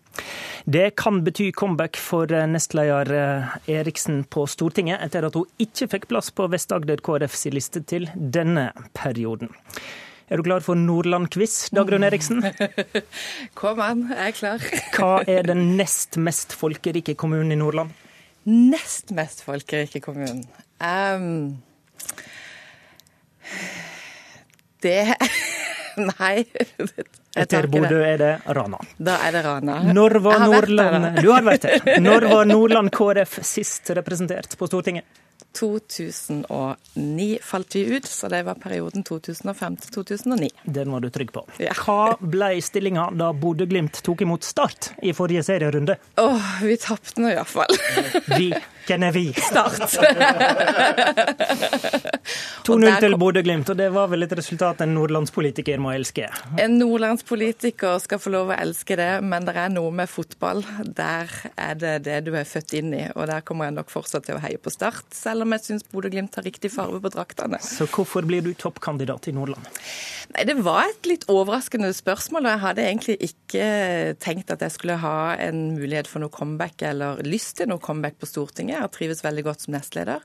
Det 0.66 0.96
kan 0.98 1.20
bety 1.22 1.52
comeback 1.54 2.00
for 2.02 2.26
nestleder 2.50 3.12
eh, 3.14 3.54
Eriksen 3.78 4.24
på 4.26 4.42
Stortinget, 4.50 4.98
etter 5.06 5.28
at 5.28 5.38
hun 5.38 5.46
ikke 5.62 5.86
fikk 5.94 6.08
plass 6.10 6.32
på 6.34 6.48
Vest-Agder 6.50 6.98
KrFs 7.06 7.46
liste 7.54 7.84
til 7.86 8.10
denne 8.14 8.72
perioden. 8.98 9.54
Er 10.26 10.42
du 10.42 10.46
klar 10.50 10.66
for 10.66 10.74
Nordland-quiz, 10.74 11.70
Dagrun 11.70 12.06
Eriksen? 12.10 12.42
Kom 13.60 13.78
an, 13.86 14.08
jeg 14.10 14.34
er 14.34 14.38
klar. 14.42 14.68
Hva 14.98 15.14
er 15.30 15.46
den 15.46 15.76
nest 15.78 16.18
mest 16.18 16.58
folkerike 16.58 17.14
kommunen 17.14 17.54
i 17.54 17.62
Nordland? 17.62 17.94
Nest 18.50 19.14
mest 19.14 19.46
folkerike 19.46 20.02
kommunen? 20.02 20.48
Um 20.82 21.60
det 24.81 25.16
Nei. 26.01 26.44
Etter 27.36 27.66
Bodø 27.70 27.98
er 28.06 28.20
det 28.20 28.31
Rana. 28.56 28.78
Da 28.97 29.18
er 29.27 29.35
det 29.36 29.43
Rana. 29.44 29.81
Når 29.93 30.18
var 30.24 30.44
Nordland 30.47 31.18
Du 31.20 31.32
har 31.32 31.44
vært 31.44 31.66
her. 31.68 31.98
Når 32.06 32.28
var 32.31 32.48
Nordland 32.48 32.93
KrF 32.94 33.40
sist 33.44 33.90
representert 33.98 34.56
på 34.59 34.70
Stortinget? 34.70 35.05
2009 35.56 37.39
falt 37.43 37.74
vi 37.74 37.97
ut, 37.97 38.06
så 38.06 38.28
det 38.31 38.43
var 38.47 38.55
perioden 38.62 39.02
2005 39.02 39.77
til 39.82 39.94
2009. 39.94 40.51
Den 40.64 40.93
var 40.93 41.02
du 41.02 41.09
trygg 41.10 41.32
på. 41.35 41.43
Ja. 41.59 41.74
Hva 41.74 42.14
ble 42.20 42.52
stillinga 42.62 43.09
da 43.18 43.32
Bodø-Glimt 43.35 43.98
tok 44.06 44.22
imot 44.22 44.47
Start 44.47 44.93
i 45.02 45.14
forrige 45.16 45.43
serierunde? 45.47 45.97
Åh, 46.22 46.36
oh, 46.36 46.52
vi 46.62 46.77
tapte 46.81 47.24
nå 47.24 47.32
iallfall. 47.32 47.74
vi. 48.36 48.52
Hvem 48.90 49.04
er 49.06 49.12
vi? 49.14 49.28
Start. 49.38 49.78
2-0 52.66 52.96
til 53.02 53.14
Bodø-Glimt, 53.18 53.70
og 53.70 53.76
det 53.78 53.86
var 53.94 54.08
vel 54.10 54.26
et 54.26 54.32
resultat 54.36 54.82
en 54.84 54.92
nordlandspolitiker 54.96 55.78
må 55.82 55.92
elske? 55.94 56.26
En 56.60 56.74
nordlandspolitiker 56.80 57.98
skal 58.02 58.20
få 58.22 58.32
lov 58.34 58.50
å 58.50 58.56
elske 58.58 58.98
det, 58.98 59.08
men 59.26 59.46
det 59.46 59.54
er 59.58 59.70
noe 59.72 59.92
med 59.94 60.10
fotball. 60.10 60.62
Der 60.98 61.30
er 61.54 61.78
det 61.78 61.94
det 62.08 62.18
du 62.26 62.32
er 62.38 62.48
født 62.48 62.74
inn 62.80 62.92
i, 62.96 63.04
og 63.14 63.28
der 63.30 63.44
kommer 63.46 63.70
jeg 63.70 63.78
nok 63.78 63.92
fortsatt 63.94 64.26
til 64.26 64.38
å 64.38 64.42
heie 64.42 64.58
på 64.60 64.72
Start. 64.74 65.06
selv 65.14 65.46
om 65.46 65.54
jeg 65.54 65.64
syns 65.68 65.86
Bodø-Glimt 65.90 66.36
har 66.38 66.46
riktig 66.46 66.72
farge 66.74 67.00
på 67.02 67.14
draktene. 67.14 67.62
Så 67.62 67.86
hvorfor 67.90 68.26
blir 68.26 68.42
du 68.44 68.52
toppkandidat 68.58 69.30
i 69.30 69.36
Nordland? 69.36 69.70
Nei, 70.34 70.44
Det 70.50 70.58
var 70.62 70.84
et 70.90 71.06
litt 71.08 71.24
overraskende 71.30 71.90
spørsmål, 71.94 72.44
og 72.44 72.52
jeg 72.54 72.64
hadde 72.66 72.86
egentlig 72.86 73.16
ikke 73.30 73.64
tenkt 74.22 74.50
at 74.54 74.62
jeg 74.66 74.74
skulle 74.74 74.98
ha 75.02 75.34
en 75.38 75.70
mulighet 75.78 76.10
for 76.10 76.22
noe 76.22 76.32
comeback, 76.34 76.82
eller 76.86 77.22
lyst 77.26 77.56
til 77.58 77.70
noe 77.70 77.82
comeback 77.82 78.18
på 78.20 78.28
Stortinget. 78.30 78.80
Jeg 78.81 78.86
har 78.89 78.94
trives 78.97 79.23
veldig 79.24 79.44
godt 79.44 79.66
som 79.66 79.74
nestleder. 79.77 80.24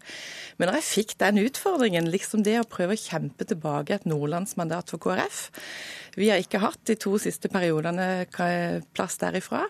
Men 0.56 0.70
når 0.72 0.80
jeg 0.80 0.88
fikk 0.88 1.16
den 1.20 1.42
utfordringen, 1.44 2.08
liksom 2.12 2.46
det 2.48 2.56
å 2.62 2.68
prøve 2.70 2.96
å 2.96 3.02
kjempe 3.02 3.48
tilbake 3.48 3.98
et 3.98 4.08
nordlandsmandat 4.08 4.94
for 4.94 5.04
KrF 5.04 5.50
Vi 6.16 6.30
har 6.32 6.40
ikke 6.40 6.64
hatt 6.64 6.80
de 6.88 6.96
to 6.96 7.18
siste 7.20 7.52
periodene 7.52 8.26
plass 8.96 9.20
derifra. 9.20 9.66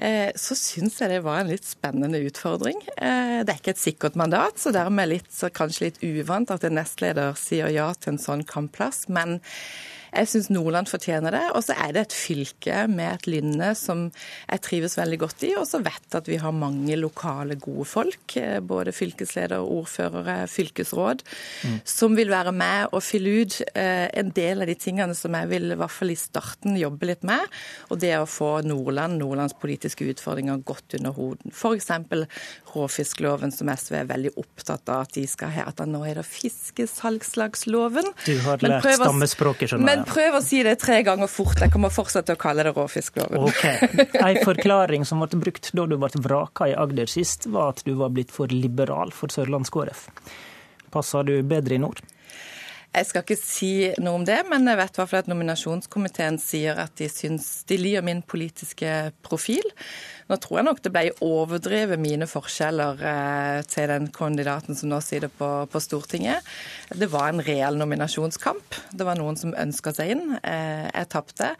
Eh, 0.00 0.30
så 0.36 0.56
syns 0.56 0.98
jeg 1.00 1.12
det 1.12 1.22
var 1.24 1.40
en 1.40 1.50
litt 1.52 1.64
spennende 1.64 2.20
utfordring. 2.24 2.78
Eh, 2.96 3.40
det 3.44 3.52
er 3.52 3.60
ikke 3.60 3.74
et 3.74 3.80
sikkert 3.80 4.16
mandat, 4.20 4.60
så 4.60 4.72
dermed 4.72 5.10
litt, 5.10 5.28
så 5.32 5.48
kanskje 5.52 5.88
litt 5.88 6.04
uvant 6.04 6.52
at 6.52 6.64
en 6.64 6.76
nestleder 6.76 7.36
sier 7.40 7.72
ja 7.72 7.90
til 7.96 8.14
en 8.14 8.22
sånn 8.22 8.44
kampplass. 8.48 9.06
Men 9.12 9.38
jeg 10.10 10.30
syns 10.30 10.50
Nordland 10.50 10.90
fortjener 10.90 11.34
det. 11.34 11.42
Og 11.54 11.64
så 11.64 11.76
er 11.78 11.94
det 11.94 12.04
et 12.06 12.16
fylke 12.16 12.84
med 12.90 13.14
et 13.14 13.28
lynne 13.30 13.72
som 13.78 14.08
jeg 14.10 14.62
trives 14.66 14.96
veldig 14.98 15.20
godt 15.22 15.44
i. 15.46 15.52
Og 15.60 15.66
så 15.68 15.80
vet 15.84 16.16
at 16.18 16.28
vi 16.30 16.40
har 16.42 16.54
mange 16.56 16.96
lokale, 16.98 17.56
gode 17.60 17.86
folk. 17.88 18.36
Eh, 18.40 18.58
både 18.60 18.94
fylkesleder, 18.96 19.62
ordførere, 19.62 20.44
fylkesråd. 20.50 21.24
Mm. 21.66 21.78
Som 21.88 22.16
vil 22.18 22.32
være 22.32 22.54
med 22.56 22.96
og 22.96 23.04
fylle 23.06 23.36
ut 23.42 23.60
eh, 23.74 24.08
en 24.20 24.32
del 24.36 24.64
av 24.64 24.70
de 24.70 24.76
tingene 24.78 25.16
som 25.16 25.34
jeg 25.38 25.50
vil 25.52 25.70
i 25.70 25.78
hvert 25.78 25.94
fall 25.94 26.14
i 26.14 26.18
starten 26.18 26.78
jobbe 26.80 27.10
litt 27.12 27.26
med. 27.26 27.46
Og 27.90 28.02
det 28.02 28.14
å 28.18 28.28
få 28.28 28.52
Nordland, 28.66 29.20
Nordlands 29.20 29.56
politiske 29.60 30.08
utfordringer 30.10 30.62
godt 30.66 30.98
under 30.98 31.14
hoden. 31.16 31.54
F.eks. 31.54 31.90
råfiskloven, 32.74 33.54
som 33.54 33.70
SV 33.70 34.00
er 34.02 34.10
veldig 34.10 34.34
opptatt 34.40 34.90
av 34.90 35.06
at 35.06 35.14
de 35.16 35.26
skal 35.30 35.54
ha. 35.54 35.68
At 35.70 35.82
nå 35.86 36.02
er 36.08 36.20
det 36.20 36.26
fiskesalgslagsloven. 36.28 38.10
Du 38.26 38.34
har 38.44 38.62
lært 38.64 38.88
stammespråket, 38.98 39.70
skjønner 39.70 39.99
jeg. 39.99 39.99
Men 40.00 40.08
prøv 40.08 40.38
å 40.38 40.42
si 40.44 40.62
det 40.64 40.76
tre 40.80 41.00
ganger 41.06 41.28
fort. 41.30 41.60
Jeg 41.60 41.72
kommer 41.74 41.92
fortsatt 41.92 42.28
til 42.28 42.38
å 42.38 42.40
kalle 42.40 42.64
det 42.64 42.72
råfiskloven. 42.76 43.48
Ok. 43.50 43.64
En 44.20 44.40
forklaring 44.46 45.04
som 45.08 45.20
ble 45.20 45.40
brukt 45.42 45.72
da 45.76 45.86
du 45.88 45.96
ble 46.00 46.22
vraka 46.24 46.70
i 46.70 46.76
Agder 46.78 47.10
sist, 47.10 47.48
var 47.52 47.74
at 47.74 47.84
du 47.84 47.92
var 47.98 48.14
blitt 48.14 48.32
for 48.32 48.52
liberal 48.52 49.12
for 49.14 49.32
Sørlands-KrF. 49.32 50.06
Passer 50.94 51.28
du 51.28 51.36
bedre 51.46 51.76
i 51.76 51.82
nord? 51.82 52.00
Jeg 52.90 53.06
skal 53.06 53.22
ikke 53.22 53.38
si 53.38 53.72
noe 54.02 54.18
om 54.18 54.24
det, 54.26 54.40
men 54.50 54.66
jeg 54.66 54.78
vet 54.80 54.96
i 54.96 54.98
hvert 54.98 55.10
fall 55.12 55.22
at 55.22 55.28
nominasjonskomiteen 55.30 56.40
sier 56.42 56.80
at 56.82 56.96
de 56.98 57.06
syns 57.06 57.62
de 57.70 57.78
liker 57.78 58.02
min 58.02 58.22
politiske 58.26 59.12
profil. 59.22 59.62
Nå 60.26 60.38
tror 60.42 60.58
jeg 60.58 60.66
nok 60.66 60.82
det 60.82 60.92
ble 60.94 61.04
overdrevet 61.22 62.02
mine 62.02 62.26
forskjeller 62.30 63.00
eh, 63.12 63.60
til 63.70 63.88
den 63.90 64.10
kandidaten 64.14 64.78
som 64.78 64.90
nå 64.90 64.98
sitter 65.06 65.30
på, 65.30 65.48
på, 65.70 65.82
Stortinget. 65.82 66.46
Det 66.90 67.06
var 67.14 67.30
en 67.30 67.42
reell 67.46 67.78
nominasjonskamp. 67.78 68.78
Det 68.90 69.06
var 69.06 69.18
noen 69.18 69.38
som 69.38 69.54
ønska 69.54 69.94
seg 69.94 70.14
inn. 70.16 70.26
Eh, 70.42 70.86
jeg 70.90 71.10
tapte. 71.14 71.54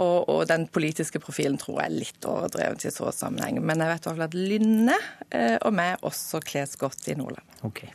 Og, 0.00 0.24
og, 0.24 0.44
den 0.48 0.68
politiske 0.72 1.20
profilen 1.20 1.60
tror 1.60 1.82
jeg 1.82 1.90
er 1.90 1.98
litt 1.98 2.28
overdrevet 2.28 2.88
i 2.88 2.92
så 2.96 3.12
sammenheng. 3.12 3.60
Men 3.60 3.84
jeg 3.84 3.92
vet 3.92 4.06
i 4.06 4.08
hvert 4.08 4.22
fall 4.22 4.28
at 4.30 4.38
Lynne 4.40 5.00
eh, 5.28 5.58
og 5.60 5.76
meg 5.76 6.00
også 6.00 6.40
kles 6.44 6.80
godt 6.80 7.12
i 7.12 7.20
Nordland. 7.20 7.60
Okay. 7.68 7.92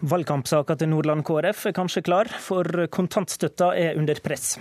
Valgkampsaka 0.00 0.78
til 0.80 0.88
Nordland 0.88 1.26
KrF 1.28 1.66
er 1.68 1.74
kanskje 1.76 2.00
klar, 2.06 2.28
for 2.40 2.64
kontantstøtta 2.88 3.74
er 3.76 3.98
under 4.00 4.16
press. 4.24 4.54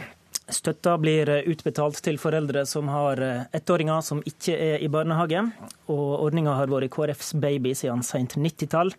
Støtta 0.49 0.95
blir 0.99 1.30
utbetalt 1.48 1.99
til 2.03 2.18
foreldre 2.20 2.66
som 2.68 2.90
har 2.91 3.22
ettåringer 3.56 4.02
som 4.03 4.20
ikke 4.28 4.56
er 4.57 4.84
i 4.84 4.90
barnehage. 4.91 5.44
og 5.88 6.26
Ordninga 6.26 6.56
har 6.57 6.68
vært 6.68 6.91
KrFs 6.91 7.34
baby 7.40 7.72
siden 7.74 8.03
sent 8.03 8.36
90-tall, 8.36 8.91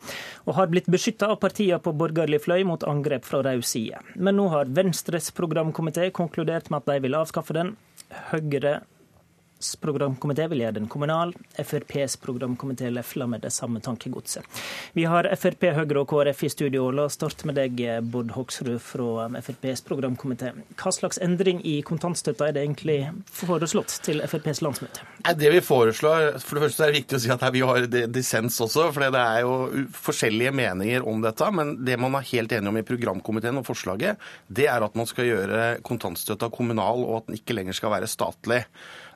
og 0.47 0.55
har 0.55 0.71
blitt 0.71 0.89
beskytta 0.89 1.29
av 1.29 1.41
partiene 1.43 1.81
på 1.83 1.93
borgerlig 1.93 2.41
fløy 2.47 2.65
mot 2.65 2.87
angrep 2.89 3.27
fra 3.27 3.43
rød 3.43 3.67
side. 3.67 4.01
Men 4.15 4.39
nå 4.39 4.49
har 4.55 4.71
Venstres 4.71 5.31
programkomité 5.35 6.09
konkludert 6.11 6.71
med 6.71 6.81
at 6.81 6.95
de 6.95 7.05
vil 7.05 7.19
avskaffe 7.19 7.53
den. 7.53 7.77
Høyre 8.31 8.81
programkomité 9.81 10.47
vil 10.51 10.65
gjøre 10.65 10.79
den 10.79 10.89
kommunal. 10.91 11.35
FrPs 11.59 12.17
programkomité 12.23 12.91
lefler 12.91 13.29
med 13.31 13.45
det 13.45 13.53
samme 13.55 13.81
tankegodset. 13.85 14.47
Vi 14.97 15.05
har 15.09 15.29
Frp, 15.37 15.69
Høyre 15.77 16.03
og 16.03 16.09
KrF 16.11 16.45
i 16.47 16.53
studio. 16.53 16.89
La 16.95 17.07
oss 17.09 17.19
starte 17.19 17.49
med 17.49 17.59
deg, 17.59 17.81
Bård 18.11 18.33
Hoksrud 18.37 18.79
fra 18.83 19.29
FrPs 19.41 19.85
programkomité. 19.87 20.53
Hva 20.81 20.93
slags 20.95 21.21
endring 21.23 21.61
i 21.67 21.81
kontantstøtta 21.87 22.49
er 22.49 22.57
det 22.57 22.65
egentlig 22.65 22.99
foreslått 23.31 24.01
til 24.07 24.23
FrPs 24.25 24.63
landsmøte? 24.65 25.05
Det 25.37 25.53
vi 25.53 25.61
foreslår, 25.65 26.39
For 26.41 26.57
det 26.57 26.69
første 26.69 26.85
er 26.85 26.93
det 26.93 27.01
viktig 27.01 27.19
å 27.19 27.21
si 27.23 27.31
at 27.33 27.45
vi 27.53 27.63
har 27.67 27.87
dissens 28.11 28.57
også, 28.65 28.89
for 28.95 29.05
det 29.05 29.21
er 29.21 29.45
jo 29.45 29.85
forskjellige 29.95 30.55
meninger 30.57 31.07
om 31.07 31.21
dette. 31.25 31.51
Men 31.55 31.77
det 31.85 31.99
man 32.01 32.17
er 32.19 32.29
helt 32.33 32.53
enig 32.57 32.73
om 32.73 32.81
i 32.81 32.87
programkomiteen 32.87 33.61
og 33.61 33.67
forslaget, 33.69 34.21
det 34.49 34.69
er 34.71 34.85
at 34.85 34.97
man 34.99 35.09
skal 35.09 35.29
gjøre 35.29 35.69
kontantstøtta 35.87 36.51
kommunal, 36.55 37.05
og 37.07 37.21
at 37.21 37.31
den 37.31 37.41
ikke 37.41 37.57
lenger 37.59 37.77
skal 37.77 37.95
være 37.95 38.11
statlig. 38.11 38.65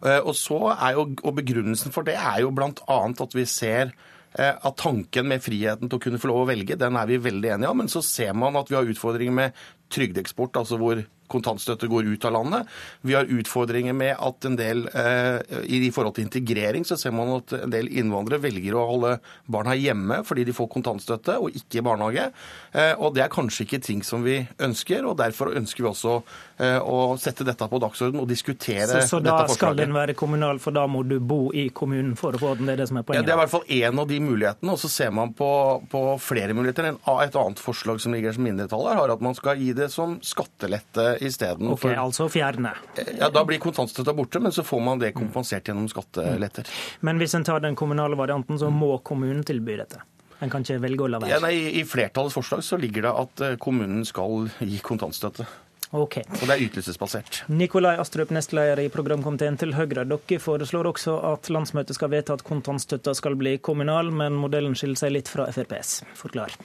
Eh, 0.02 0.20
og, 0.20 0.34
så 0.38 0.58
er 0.74 0.96
jo, 0.98 1.06
og 1.22 1.38
Begrunnelsen 1.38 1.94
for 1.94 2.06
det 2.06 2.16
er 2.18 2.42
jo 2.44 2.52
bl.a. 2.54 2.98
at 3.26 3.36
vi 3.36 3.46
ser 3.48 3.92
eh, 4.38 4.54
at 4.54 4.76
tanken 4.80 5.30
med 5.30 5.44
friheten 5.44 5.90
til 5.90 6.00
å 6.00 6.04
kunne 6.06 6.20
få 6.22 6.30
lov 6.32 6.44
å 6.44 6.50
velge, 6.50 6.78
den 6.80 6.98
er 6.98 7.10
vi 7.10 7.22
veldig 7.22 7.54
enige 7.56 7.72
om. 7.72 7.82
Men 7.84 7.92
så 7.92 8.02
ser 8.04 8.34
man 8.38 8.58
at 8.60 8.72
vi 8.72 8.78
har 8.78 8.90
utfordringer 8.90 9.38
med 9.42 9.64
trygdeeksport, 9.94 10.58
altså 10.60 10.80
hvor 10.80 11.04
kontantstøtte 11.30 11.88
går 11.88 12.08
ut 12.14 12.26
av 12.28 12.34
landet. 12.36 12.70
Vi 13.00 13.14
har 13.16 13.30
utfordringer 13.30 13.96
med 13.96 14.14
at 14.20 14.48
en 14.48 14.58
del 14.58 14.84
eh, 14.92 15.40
I 15.64 15.90
forhold 15.94 16.16
til 16.18 16.26
integrering 16.26 16.84
så 16.86 16.98
ser 17.00 17.14
man 17.16 17.32
at 17.38 17.54
en 17.56 17.72
del 17.72 17.88
innvandrere 17.88 18.42
velger 18.44 18.76
å 18.76 18.86
holde 18.90 19.14
barna 19.50 19.76
hjemme 19.78 20.20
fordi 20.26 20.46
de 20.48 20.54
får 20.56 20.70
kontantstøtte 20.76 21.38
og 21.40 21.56
ikke 21.56 21.80
i 21.80 21.84
barnehage. 21.84 22.28
Eh, 22.72 22.92
og 22.98 23.16
det 23.16 23.24
er 23.24 23.32
kanskje 23.32 23.66
ikke 23.66 23.82
ting 23.84 24.04
som 24.06 24.24
vi 24.24 24.42
ønsker, 24.62 25.04
og 25.08 25.16
derfor 25.20 25.54
ønsker 25.56 25.84
vi 25.84 25.90
også 25.90 26.18
eh, 26.60 26.78
å 26.78 27.16
sette 27.20 27.46
dette 27.46 27.68
på 27.70 27.80
dagsorden 27.82 28.20
og 28.22 28.28
diskutere 28.30 28.88
så, 28.90 29.00
så 29.08 29.22
dette 29.24 29.32
forslaget. 29.32 29.48
Så 29.48 29.54
da 29.54 29.58
skal 29.58 29.80
den 29.80 29.96
være 29.96 30.16
kommunal, 30.18 30.60
for 30.62 30.76
da 30.76 30.86
må 30.90 31.04
du 31.08 31.16
bo 31.20 31.48
i 31.56 31.68
kommunen 31.74 32.14
for 32.20 32.36
å 32.36 32.42
få 32.42 32.54
den? 32.58 32.68
Det 32.68 32.76
er 32.76 32.84
det 32.84 32.90
som 32.92 33.00
er 33.00 33.08
poenget? 33.08 33.24
Ja, 33.24 33.26
det 33.26 33.34
er 33.34 33.40
i 33.40 33.42
hvert 33.42 33.54
fall 33.54 33.66
én 33.80 34.04
av 34.04 34.10
de 34.10 34.20
mulighetene. 34.24 34.74
Og 34.74 34.80
så 34.82 34.92
ser 34.92 35.14
man 35.14 35.32
på, 35.36 35.50
på 35.90 36.04
flere 36.22 36.56
muligheter. 36.56 36.92
Et 36.94 37.40
annet 37.40 37.62
forslag 37.62 38.00
som 38.02 38.14
ligger 38.14 38.36
som 38.36 38.44
mindretall 38.44 38.86
her, 38.90 39.00
har 39.00 39.14
at 39.16 39.24
man 39.24 39.36
skal 39.38 39.60
gi 39.60 39.72
det 39.76 39.83
som 39.92 40.16
skattelette 40.24 41.18
isteden. 41.24 41.68
Ok, 41.74 41.86
altså 41.92 42.28
fjerne? 42.32 42.74
Ja, 43.18 43.30
Da 43.30 43.44
blir 43.44 43.60
kontantstøtta 43.62 44.14
borte, 44.16 44.40
men 44.40 44.52
så 44.52 44.64
får 44.66 44.82
man 44.84 45.02
det 45.02 45.12
kompensert 45.16 45.68
gjennom 45.68 45.88
skatteletter. 45.90 46.68
Men 47.00 47.18
hvis 47.22 47.34
en 47.34 47.44
tar 47.44 47.60
den 47.64 47.76
kommunale 47.76 48.16
varianten, 48.16 48.58
så 48.58 48.70
må 48.70 48.98
kommunen 49.04 49.44
tilby 49.44 49.76
dette? 49.80 50.02
En 50.42 50.50
kan 50.50 50.64
ikke 50.64 50.80
velge 50.82 51.04
å 51.06 51.10
la 51.10 51.20
være? 51.22 51.30
Ja, 51.30 51.40
nei, 51.40 51.54
I 51.80 51.84
flertallets 51.88 52.34
forslag 52.36 52.64
så 52.66 52.76
ligger 52.80 53.06
det 53.06 53.12
at 53.24 53.44
eh, 53.44 53.54
kommunen 53.62 54.04
skal 54.04 54.48
gi 54.60 54.80
kontantstøtte. 54.84 55.46
Ok. 55.94 56.16
Og 56.26 56.42
det 56.42 56.54
er 56.56 56.62
ytelsesbasert. 56.64 57.44
Nikolai 57.54 57.94
Astrup, 58.02 58.32
nestleder 58.34 58.82
i 58.82 58.88
programkomiteen 58.90 59.56
til 59.60 59.76
Høyre. 59.76 60.02
Dere 60.10 60.40
foreslår 60.42 60.88
også 60.90 61.14
at 61.30 61.50
landsmøtet 61.54 61.94
skal 61.94 62.10
vedta 62.10 62.34
at 62.34 62.42
kontantstøtta 62.46 63.14
skal 63.14 63.38
bli 63.38 63.56
kommunal, 63.62 64.10
men 64.10 64.34
modellen 64.34 64.74
skiller 64.74 64.98
seg 64.98 65.14
litt 65.14 65.30
fra 65.30 65.46
FrPs. 65.54 66.00
Forklar. 66.18 66.56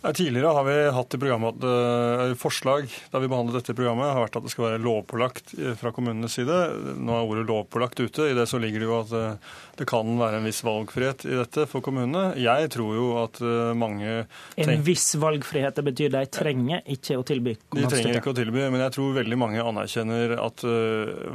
Tidligere 0.00 0.46
har 0.46 0.64
vi 0.64 0.90
hatt 0.90 1.14
i 1.14 1.18
programmet 1.18 1.64
uh, 1.64 2.34
forslag 2.40 2.88
da 3.12 3.20
vi 3.20 3.28
behandlet 3.28 3.58
dette 3.58 3.74
programmet, 3.76 4.08
har 4.08 4.24
vært 4.24 4.38
at 4.38 4.46
det 4.46 4.52
skal 4.54 4.64
være 4.64 4.80
lovpålagt 4.80 5.52
eh, 5.58 5.74
fra 5.76 5.92
kommunenes 5.92 6.38
side. 6.38 6.56
Nå 6.96 7.12
er 7.18 7.28
ordet 7.28 7.44
lovpålagt 7.50 8.00
ute. 8.00 8.30
I 8.30 8.36
det 8.38 8.46
så 8.48 8.56
ligger 8.62 8.80
det 8.80 8.88
jo 8.88 8.94
at 8.96 9.12
uh, 9.12 9.58
det 9.76 9.84
kan 9.90 10.08
være 10.16 10.38
en 10.40 10.48
viss 10.48 10.62
valgfrihet 10.64 11.26
i 11.28 11.36
dette 11.36 11.66
for 11.68 11.84
kommunene. 11.84 12.30
Jeg 12.40 12.70
tror 12.72 12.96
jo 12.96 13.10
at 13.20 13.40
mange 13.76 14.24
En 14.60 14.84
viss 14.84 15.06
valgfrihet, 15.20 15.76
det 15.76 15.84
betyr 15.84 16.14
de 16.16 16.24
trenger 16.32 16.80
ikke 16.96 17.20
å 17.20 17.26
tilby? 17.26 17.54
De 17.76 17.84
trenger 17.84 18.22
ikke 18.22 18.32
å 18.32 18.36
tilby, 18.36 18.64
men 18.72 18.80
jeg 18.86 18.96
tror 18.96 19.14
veldig 19.16 19.40
mange 19.40 19.64
anerkjenner 19.64 20.36
at 20.40 20.64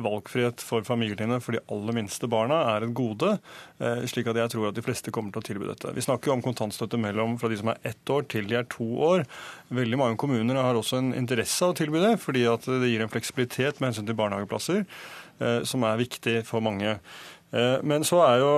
valgfrihet 0.06 0.62
for 0.66 0.86
familiene 0.86 1.40
for 1.42 1.58
de 1.58 1.64
aller 1.74 1.98
minste 1.98 2.30
barna 2.30 2.62
er 2.76 2.86
et 2.86 2.94
gode, 2.98 3.34
slik 4.10 4.30
at 4.30 4.42
jeg 4.44 4.54
tror 4.54 4.70
at 4.70 4.78
de 4.78 4.86
fleste 4.86 5.14
kommer 5.16 5.34
til 5.34 5.42
å 5.42 5.48
tilby 5.50 5.70
dette. 5.72 5.94
Vi 5.98 6.06
snakker 6.06 6.32
jo 6.32 6.38
om 6.38 6.46
kontantstøtte 6.46 7.02
mellom 7.02 7.40
fra 7.42 7.50
de 7.50 7.58
som 7.62 7.74
er 7.74 7.82
ett 7.94 8.14
år 8.14 8.30
til 8.30 8.46
de 8.50 8.55
er 8.60 8.68
to 8.72 8.88
år. 9.10 9.26
Veldig 9.76 9.99
mange 10.02 10.19
kommuner 10.22 10.60
har 10.61 10.77
også 10.77 11.02
en 11.02 11.14
interesse 11.18 11.65
av 11.65 11.73
å 11.73 11.77
tilby 11.77 12.02
det, 12.03 12.15
fordi 12.23 12.45
at 12.49 12.65
det 12.69 12.91
gir 12.91 13.06
en 13.06 13.11
fleksibilitet 13.11 13.80
med 13.80 13.91
hensyn 13.91 14.10
til 14.10 14.18
barnehageplasser 14.19 14.84
eh, 14.84 15.61
som 15.68 15.86
er 15.88 16.02
viktig 16.02 16.41
for 16.48 16.65
mange. 16.65 16.98
Eh, 17.56 17.77
men 17.84 18.07
så 18.07 18.23
er 18.27 18.44
jo 18.44 18.52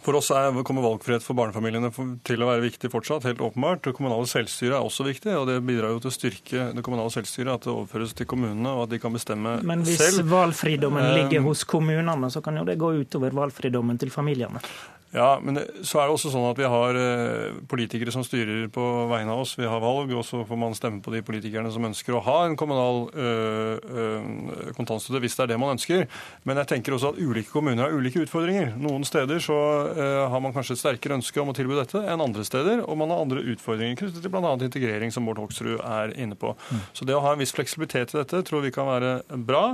for 0.00 0.16
oss 0.16 0.30
er, 0.32 0.54
kommer 0.64 0.84
valgfrihet 0.84 1.24
for 1.24 1.36
barnefamiliene 1.36 1.90
til 2.24 2.44
å 2.44 2.48
være 2.48 2.62
viktig 2.62 2.88
fortsatt, 2.92 3.26
helt 3.26 3.42
åpenbart. 3.42 3.82
Det 3.84 3.94
kommunale 3.96 4.28
selvstyret 4.30 4.76
er 4.76 4.86
også 4.86 5.04
viktig, 5.08 5.32
og 5.34 5.48
det 5.50 5.58
bidrar 5.66 5.92
jo 5.92 6.02
til 6.04 6.12
å 6.12 6.14
styrke 6.14 6.68
det 6.76 6.84
kommunale 6.86 7.12
selvstyret 7.12 7.52
at 7.52 7.66
det 7.66 7.72
overføres 7.74 8.14
til 8.16 8.28
kommunene, 8.30 8.70
og 8.70 8.86
at 8.86 8.94
de 8.94 9.00
kan 9.02 9.16
bestemme 9.16 9.58
selv. 9.58 9.68
Men 9.72 9.84
hvis 9.84 10.00
selv. 10.00 10.30
valgfridommen 10.30 11.10
ligger 11.18 11.44
hos 11.44 11.66
kommunene, 11.68 12.30
så 12.32 12.42
kan 12.44 12.62
jo 12.62 12.64
det 12.68 12.78
gå 12.80 12.94
utover 13.02 13.34
valgfridommen 13.42 14.00
til 14.00 14.14
familiene? 14.14 14.62
Ja, 15.10 15.40
men 15.42 15.58
så 15.82 15.98
er 15.98 16.06
det 16.06 16.14
også 16.14 16.30
sånn 16.30 16.44
at 16.46 16.58
vi 16.60 16.68
har 16.70 16.94
eh, 16.94 17.56
politikere 17.70 18.12
som 18.14 18.22
styrer 18.22 18.68
på 18.70 18.82
vegne 19.10 19.34
av 19.34 19.42
oss. 19.42 19.56
Vi 19.58 19.66
har 19.66 19.82
valg, 19.82 20.12
og 20.14 20.22
så 20.26 20.44
får 20.46 20.58
man 20.60 20.76
stemme 20.78 21.02
på 21.02 21.10
de 21.10 21.22
politikerne 21.26 21.72
som 21.74 21.88
ønsker 21.88 22.14
å 22.14 22.22
ha 22.22 22.36
en 22.46 22.54
kommunal 22.58 23.08
øh, 23.10 23.74
øh, 23.90 24.28
kontantstøtte, 24.76 25.18
hvis 25.24 25.34
det 25.34 25.44
er 25.44 25.50
det 25.50 25.58
man 25.58 25.74
ønsker. 25.74 26.06
Men 26.46 26.60
jeg 26.62 26.70
tenker 26.70 26.94
også 26.94 27.10
at 27.10 27.18
ulike 27.18 27.50
kommuner 27.50 27.88
har 27.88 27.96
ulike 27.96 28.22
utfordringer. 28.22 28.76
Noen 28.78 29.02
steder 29.08 29.42
så 29.42 29.58
ø, 29.90 30.06
har 30.30 30.44
man 30.44 30.54
kanskje 30.54 30.76
et 30.76 30.82
sterkere 30.84 31.18
ønske 31.18 31.42
om 31.42 31.50
å 31.50 31.56
tilby 31.58 31.74
dette 31.80 32.04
enn 32.06 32.22
andre 32.22 32.46
steder, 32.46 32.84
og 32.86 33.00
man 33.00 33.10
har 33.10 33.24
andre 33.24 33.42
utfordringer 33.50 33.98
knyttet 33.98 34.22
til 34.22 34.30
bl.a. 34.30 34.54
integrering, 34.62 35.10
som 35.10 35.26
Bård 35.26 35.42
Hoksrud 35.42 35.80
er 35.80 36.14
inne 36.22 36.38
på. 36.38 36.54
Mm. 36.70 36.86
Så 36.94 37.08
det 37.08 37.18
å 37.18 37.24
ha 37.26 37.34
en 37.34 37.42
viss 37.42 37.54
fleksibilitet 37.56 38.14
i 38.14 38.20
dette 38.20 38.44
tror 38.46 38.62
vi 38.62 38.70
kan 38.74 38.86
være 38.86 39.12
bra. 39.34 39.64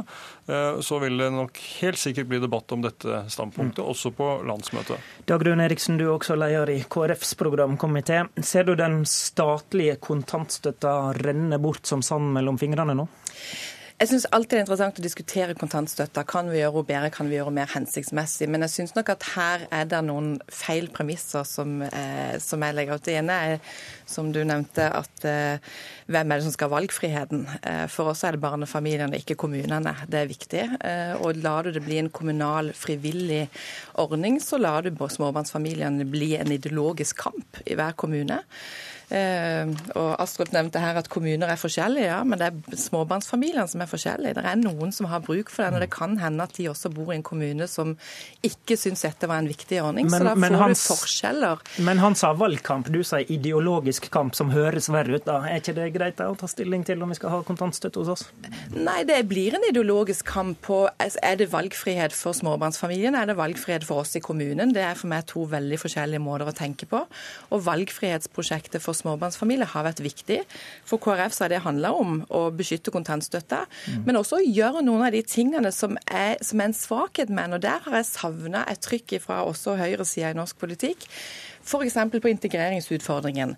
Så 0.87 1.01
vil 1.03 1.19
det 1.19 1.29
nok 1.35 1.59
helt 1.81 1.99
sikkert 2.01 2.29
bli 2.31 2.41
debatt 2.41 2.73
om 2.73 2.85
dette 2.85 3.25
standpunktet, 3.33 3.83
mm. 3.83 3.91
også 3.93 4.13
på 4.17 4.31
landsmøtet. 4.47 5.03
Dagrun 5.27 5.59
Eriksen, 5.59 5.97
du 5.99 6.05
er 6.05 6.13
også 6.13 6.37
leder 6.39 6.71
i 6.71 6.85
KrFs 6.87 7.33
programkomité. 7.35 8.21
Ser 8.47 8.63
du 8.69 8.77
den 8.79 9.01
statlige 9.11 9.97
kontantstøtta 9.99 10.93
renne 11.19 11.59
bort 11.59 11.89
som 11.91 12.05
sand 12.07 12.31
mellom 12.37 12.61
fingrene 12.63 12.95
nå? 12.95 13.09
Jeg 13.97 14.11
syns 14.11 14.27
alltid 14.37 14.51
det 14.51 14.59
er 14.59 14.65
interessant 14.67 14.99
å 15.01 15.03
diskutere 15.07 15.55
kontantstøtta. 15.57 16.21
Kan 16.29 16.51
vi 16.53 16.59
gjøre 16.59 16.75
henne 16.75 16.89
bedre, 16.91 17.09
kan 17.15 17.31
vi 17.31 17.39
gjøre 17.39 17.49
henne 17.49 17.63
mer 17.63 17.71
hensiktsmessig? 17.73 18.45
Men 18.53 18.67
jeg 18.67 18.73
syns 18.75 18.91
nok 18.93 19.09
at 19.15 19.23
her 19.33 19.63
er 19.73 19.87
det 19.89 20.03
noen 20.05 20.35
feil 20.53 20.91
premisser 20.93 21.47
som, 21.49 21.79
eh, 21.81 22.37
som 22.45 22.61
jeg 22.61 22.77
legger 22.77 23.01
ut. 23.01 23.05
Det 23.07 23.15
ene 23.17 23.39
er, 23.47 23.63
som 24.05 24.29
du 24.35 24.43
nevnte, 24.45 24.85
at 24.85 25.25
eh, 25.25 25.73
hvem 26.13 26.29
er 26.29 26.37
det 26.37 26.45
som 26.45 26.53
skal 26.53 26.69
ha 26.69 26.75
valgfriheten? 26.75 27.47
Eh, 27.63 27.87
for 27.89 28.13
oss 28.13 28.21
er 28.29 28.37
det 28.37 28.43
barnefamiliene, 28.45 29.17
ikke 29.17 29.39
kommunene. 29.41 29.95
Det 30.05 30.21
er 30.21 30.29
viktig. 30.29 30.67
Eh, 30.77 31.15
og 31.17 31.41
lar 31.41 31.65
du 31.65 31.73
det 31.79 31.85
bli 31.87 31.97
en 32.03 32.13
kommunal, 32.13 32.75
frivillig 32.77 33.47
ordning, 33.97 34.37
så 34.45 34.61
lar 34.61 34.85
du 34.85 34.93
småbarnsfamiliene 34.93 36.05
bli 36.05 36.35
en 36.37 36.53
ideologisk 36.53 37.25
kamp 37.25 37.65
i 37.65 37.81
hver 37.81 37.97
kommune. 37.97 38.43
Eh, 39.07 39.71
og 39.95 40.17
Astrup 40.19 40.51
nevnte 40.51 40.81
her 40.83 40.99
at 40.99 41.09
kommuner 41.13 41.47
er 41.53 41.61
forskjellige, 41.61 42.09
ja, 42.11 42.19
men 42.27 42.41
det 42.41 42.49
er 42.49 42.79
småbarnsfamiliene 42.83 43.67
som 43.71 43.83
er 43.85 43.91
forskjellige. 43.91 44.35
Det 44.41 44.47
er 44.51 44.59
noen 44.59 44.91
som 44.95 45.07
har 45.11 45.23
bruk 45.23 45.53
for 45.53 45.63
den, 45.63 45.77
og 45.79 45.85
det 45.85 45.93
kan 45.95 46.17
hende 46.19 46.43
at 46.43 46.57
de 46.59 46.67
også 46.73 46.91
bor 46.95 47.13
i 47.15 47.19
en 47.21 47.27
kommune 47.27 47.69
som 47.71 47.95
ikke 48.47 48.79
syns 48.81 49.05
dette 49.07 49.29
var 49.31 49.43
en 49.43 49.51
viktig 49.51 49.79
ordning. 49.83 50.11
Men, 50.11 50.25
så 50.25 50.31
da 50.31 50.35
får 50.35 50.59
hans, 50.63 50.83
du 50.83 50.95
forskjeller. 50.95 51.63
Men 51.87 52.03
han 52.03 52.19
sa 52.19 52.33
valgkamp, 52.37 52.91
du 52.91 53.03
sa 53.07 53.21
ideologisk 53.23 54.11
kamp, 54.15 54.35
som 54.39 54.51
høres 54.55 54.91
verre 54.91 55.21
ut. 55.21 55.27
da. 55.29 55.39
Er 55.47 55.63
ikke 55.63 55.77
det 55.79 55.87
greit 55.95 56.19
da, 56.19 56.29
å 56.33 56.39
ta 56.39 56.51
stilling 56.51 56.83
til 56.87 57.03
om 57.03 57.15
vi 57.15 57.19
skal 57.21 57.35
ha 57.37 57.41
kontantstøtte 57.47 58.03
hos 58.03 58.13
oss? 58.17 58.27
Nei, 58.75 59.05
det 59.07 59.21
blir 59.31 59.55
en 59.55 59.69
ideologisk 59.71 60.27
kamp 60.27 60.59
på 60.67 60.87
Er 60.97 61.37
det 61.39 61.49
valgfrihet 61.53 62.15
for 62.17 62.35
småbarnsfamiliene? 62.37 63.23
Er 63.23 63.31
det 63.31 63.39
valgfrihet 63.39 63.87
for 63.87 64.03
oss 64.03 64.17
i 64.19 64.23
kommunen? 64.25 64.75
Det 64.75 64.83
er 64.83 64.99
for 64.99 65.11
meg 65.11 65.27
to 65.31 65.45
veldig 65.51 65.79
forskjellige 65.79 66.23
måter 66.23 66.51
å 66.51 66.57
tenke 66.57 66.89
på. 66.91 67.03
Og 67.55 67.65
valgfrihetsprosjektet 67.67 68.83
for 68.83 68.96
småbarnsfamilier 68.99 69.71
har 69.73 69.87
vært 69.87 70.03
viktig. 70.05 70.41
For 70.89 71.03
KrF 71.03 71.37
så 71.37 71.47
har 71.47 71.55
det 71.55 71.63
handla 71.65 71.93
om 71.97 72.21
å 72.29 72.47
beskytte 72.57 72.95
kontantstøtta, 72.95 73.65
mm. 73.67 74.05
men 74.09 74.21
også 74.21 74.41
å 74.41 74.47
gjøre 74.47 74.85
noen 74.87 75.07
av 75.07 75.15
de 75.15 75.23
tingene 75.27 75.73
som 75.75 75.99
er, 76.07 76.37
som 76.45 76.63
er 76.63 76.71
en 76.71 76.77
svakhet 76.77 77.33
med 77.33 77.47
den. 77.47 77.59
Og 77.59 77.67
der 77.67 77.85
har 77.87 78.01
jeg 78.01 78.11
savna 78.11 78.65
et 78.71 78.83
trykk 78.85 79.19
fra 79.25 79.43
også 79.47 79.77
høyresida 79.81 80.33
i 80.33 80.39
norsk 80.39 80.59
politikk. 80.61 81.09
F.eks. 81.67 81.99
på 82.13 82.31
integreringsutfordringen. 82.31 83.57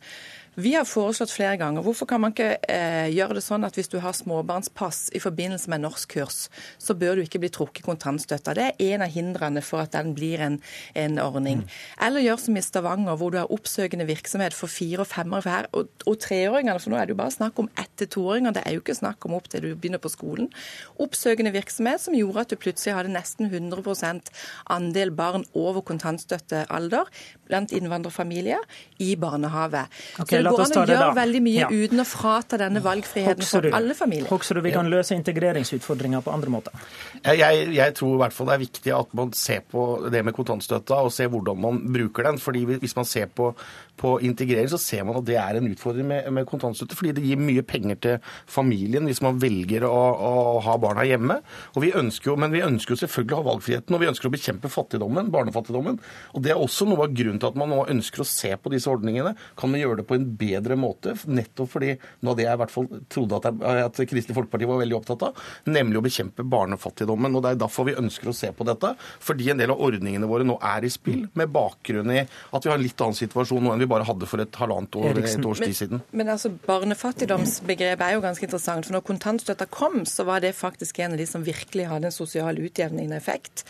Vi 0.58 0.72
har 0.74 0.86
foreslått 0.88 1.30
flere 1.30 1.56
ganger 1.60 1.84
hvorfor 1.86 2.08
kan 2.10 2.22
man 2.24 2.34
ikke 2.34 2.56
eh, 2.66 3.06
gjøre 3.14 3.38
det 3.38 3.44
sånn 3.44 3.62
at 3.66 3.76
hvis 3.78 3.90
du 3.92 4.00
har 4.02 4.16
småbarnspass 4.16 5.12
i 5.14 5.20
forbindelse 5.22 5.70
med 5.70 5.84
norskkurs, 5.84 6.48
så 6.82 6.96
bør 6.98 7.18
du 7.18 7.22
ikke 7.22 7.38
bli 7.44 7.50
trukket 7.54 7.86
kontantstøtta. 7.86 8.56
Det 8.58 8.64
er 8.66 8.82
en 8.94 9.04
av 9.06 9.12
hindrene 9.14 9.62
for 9.62 9.84
at 9.84 9.94
den 9.94 10.16
blir 10.18 10.42
en, 10.42 10.58
en 10.98 11.20
ordning. 11.22 11.62
Mm. 11.62 11.76
Eller 12.08 12.26
gjør 12.26 12.42
som 12.42 12.58
i 12.58 12.64
Stavanger, 12.64 13.14
hvor 13.20 13.30
du 13.30 13.38
har 13.38 13.52
oppsøkende 13.54 14.08
virksomhet 14.08 14.56
for 14.56 14.72
fire 14.72 15.04
og 15.04 15.10
femåringer 15.12 15.68
for 15.68 15.78
og, 15.78 16.02
og 16.10 16.18
treåringene, 16.24 16.80
for 16.82 16.92
nå 16.92 16.98
er 16.98 17.06
det 17.06 17.14
jo 17.14 17.20
bare 17.20 17.34
snakk 17.36 17.62
om 17.62 17.70
ett 17.78 17.94
til 18.00 18.10
toåringer. 18.16 18.56
Det 18.56 18.64
er 18.66 18.74
jo 18.74 18.82
ikke 18.82 18.98
snakk 18.98 19.28
om 19.28 19.36
opp 19.38 19.46
til 19.52 19.62
du 19.62 19.70
begynner 19.74 20.02
på 20.02 20.10
skolen. 20.12 20.50
Oppsøkende 20.98 21.54
virksomhet 21.54 22.02
som 22.02 22.16
gjorde 22.16 22.44
at 22.44 22.52
du 22.52 22.58
plutselig 22.58 22.96
hadde 22.96 23.14
nesten 23.14 23.50
100% 23.52 24.32
andel 24.74 25.14
barn 25.14 25.46
over 25.54 25.84
kontantstøttealder 25.86 27.10
blant 27.48 27.72
innvandrerfamilier 27.76 28.66
i 28.98 29.14
barnehage. 29.20 29.86
Okay, 30.18 30.47
det 30.48 30.56
går 30.56 30.64
an 30.64 30.80
å 30.82 30.84
gjøre 30.92 31.10
veldig 31.18 31.42
mye 31.44 31.60
ja. 31.60 31.68
uten 31.70 32.02
å 32.02 32.06
frata 32.08 32.60
denne 32.60 32.82
valgfriheten 32.84 33.48
for 33.48 33.68
alle 33.78 33.96
familier. 33.98 34.28
Håksrud, 34.32 34.62
vi 34.64 34.72
kan 34.74 34.90
løse 34.90 35.16
integreringsutfordringer 35.18 36.24
på 36.24 36.34
andre 36.34 36.54
måter? 36.54 36.86
Jeg, 37.22 37.68
jeg, 37.76 37.96
tror 37.98 38.16
i 38.16 38.22
hvert 38.22 38.36
fall 38.36 38.50
det 38.50 38.56
er 38.56 38.64
viktig 38.64 38.94
at 38.98 39.14
man 39.18 39.34
ser 39.36 39.64
på 39.68 39.84
det 40.12 40.24
med 40.26 40.36
kontantstøtta 40.36 41.02
og 41.06 41.12
ser 41.14 41.30
hvordan 41.32 41.60
man 41.62 41.80
bruker 41.92 42.30
den. 42.30 42.40
fordi 42.42 42.64
Hvis 42.74 42.96
man 42.98 43.08
ser 43.08 43.28
på, 43.30 43.52
på 43.98 44.14
integrering, 44.24 44.68
så 44.70 44.80
ser 44.80 45.04
man 45.06 45.18
at 45.20 45.26
det 45.28 45.38
er 45.40 45.58
en 45.58 45.68
utfordring 45.70 46.08
med, 46.08 46.28
med, 46.34 46.46
kontantstøtte. 46.48 46.96
Fordi 46.98 47.14
det 47.16 47.24
gir 47.26 47.40
mye 47.40 47.64
penger 47.66 48.00
til 48.04 48.32
familien 48.50 49.08
hvis 49.08 49.22
man 49.24 49.40
velger 49.42 49.86
å, 49.88 49.92
å 49.92 50.32
ha 50.64 50.76
barna 50.80 51.06
hjemme. 51.08 51.40
Og 51.74 51.84
vi 51.84 51.92
ønsker 51.98 52.32
jo, 52.32 52.36
men 52.40 52.54
vi 52.54 52.64
ønsker 52.64 52.94
jo 52.94 53.00
selvfølgelig 53.02 53.36
å 53.36 53.40
ha 53.42 53.48
valgfriheten, 53.50 53.96
og 53.96 54.02
vi 54.02 54.10
ønsker 54.10 54.30
å 54.30 54.34
bekjempe 54.34 54.72
fattigdommen, 54.72 55.32
barnefattigdommen. 55.34 56.00
Og 56.34 56.44
Det 56.44 56.54
er 56.54 56.62
også 56.62 56.88
noe 56.88 57.08
av 57.08 57.14
grunnen 57.16 57.40
til 57.42 57.50
at 57.50 57.58
man 57.58 57.72
nå 57.72 57.82
ønsker 57.90 58.24
å 58.24 58.28
se 58.28 58.54
på 58.56 58.72
disse 58.74 58.90
ordningene. 58.90 59.34
Kan 59.58 59.74
vi 59.74 59.82
gjøre 59.82 60.02
det 60.02 60.08
på 60.08 60.18
en 60.18 60.28
bedre 60.38 60.78
måte? 60.78 61.16
Nettopp 61.28 61.72
fordi 61.74 61.94
noe 62.22 62.34
av 62.34 62.38
det 62.38 62.46
jeg 62.46 62.58
i 62.58 62.62
hvert 62.62 62.74
fall 62.74 62.88
trodde 63.12 63.40
at, 63.40 63.50
at 63.88 64.02
Kristelig 64.08 64.36
Folkeparti 64.36 64.68
var 64.68 64.82
veldig 64.82 64.98
opptatt 64.98 65.26
av, 65.28 65.42
nemlig 65.68 66.00
å 66.00 66.04
bekjempe 66.06 66.46
barnefattigdommen. 66.48 67.34
og 67.34 67.44
Det 67.44 67.54
er 67.54 67.62
derfor 67.64 67.88
vi 67.88 67.98
ønsker 67.98 68.30
å 68.30 68.36
se 68.36 68.52
på 68.54 68.66
dette. 68.68 68.94
Fordi 69.24 69.50
en 69.52 69.60
del 69.60 69.74
av 69.74 69.82
ordningene 69.84 70.28
våre 70.30 70.46
nå 70.46 70.58
er 70.64 70.86
i 70.86 70.92
spill, 70.92 71.26
med 71.38 71.52
bakgrunn 71.54 72.12
i 72.14 72.22
at 72.22 72.64
vi 72.64 72.70
har 72.70 72.78
en 72.78 72.84
litt 72.84 73.04
annen 73.04 73.18
situasjon 73.18 73.64
nå 73.64 73.74
enn 73.74 73.82
vi 73.82 73.87
bare 73.90 74.06
hadde 74.08 74.28
for 74.28 74.42
et 74.42 74.60
halvannet 74.60 74.98
år, 74.98 75.20
et 75.20 75.46
års 75.48 75.62
tid 75.62 75.76
siden. 75.76 76.02
Men, 76.10 76.22
men 76.22 76.32
altså, 76.34 76.52
barnefattigdomsbegrepet 76.66 78.04
er 78.06 78.16
jo 78.16 78.24
ganske 78.24 78.46
interessant. 78.46 78.86
for 78.86 78.96
når 78.96 79.06
kontantstøtta 79.08 79.68
kom, 79.72 80.04
så 80.06 80.26
var 80.28 80.44
det 80.44 80.54
faktisk 80.56 80.98
en 80.98 81.16
av 81.16 81.20
de 81.20 81.26
som 81.28 81.44
virkelig 81.46 81.88
hadde 81.90 82.10
en 82.10 82.14
sosial 82.14 82.58
utjevnende 82.62 83.16
effekt. 83.16 83.64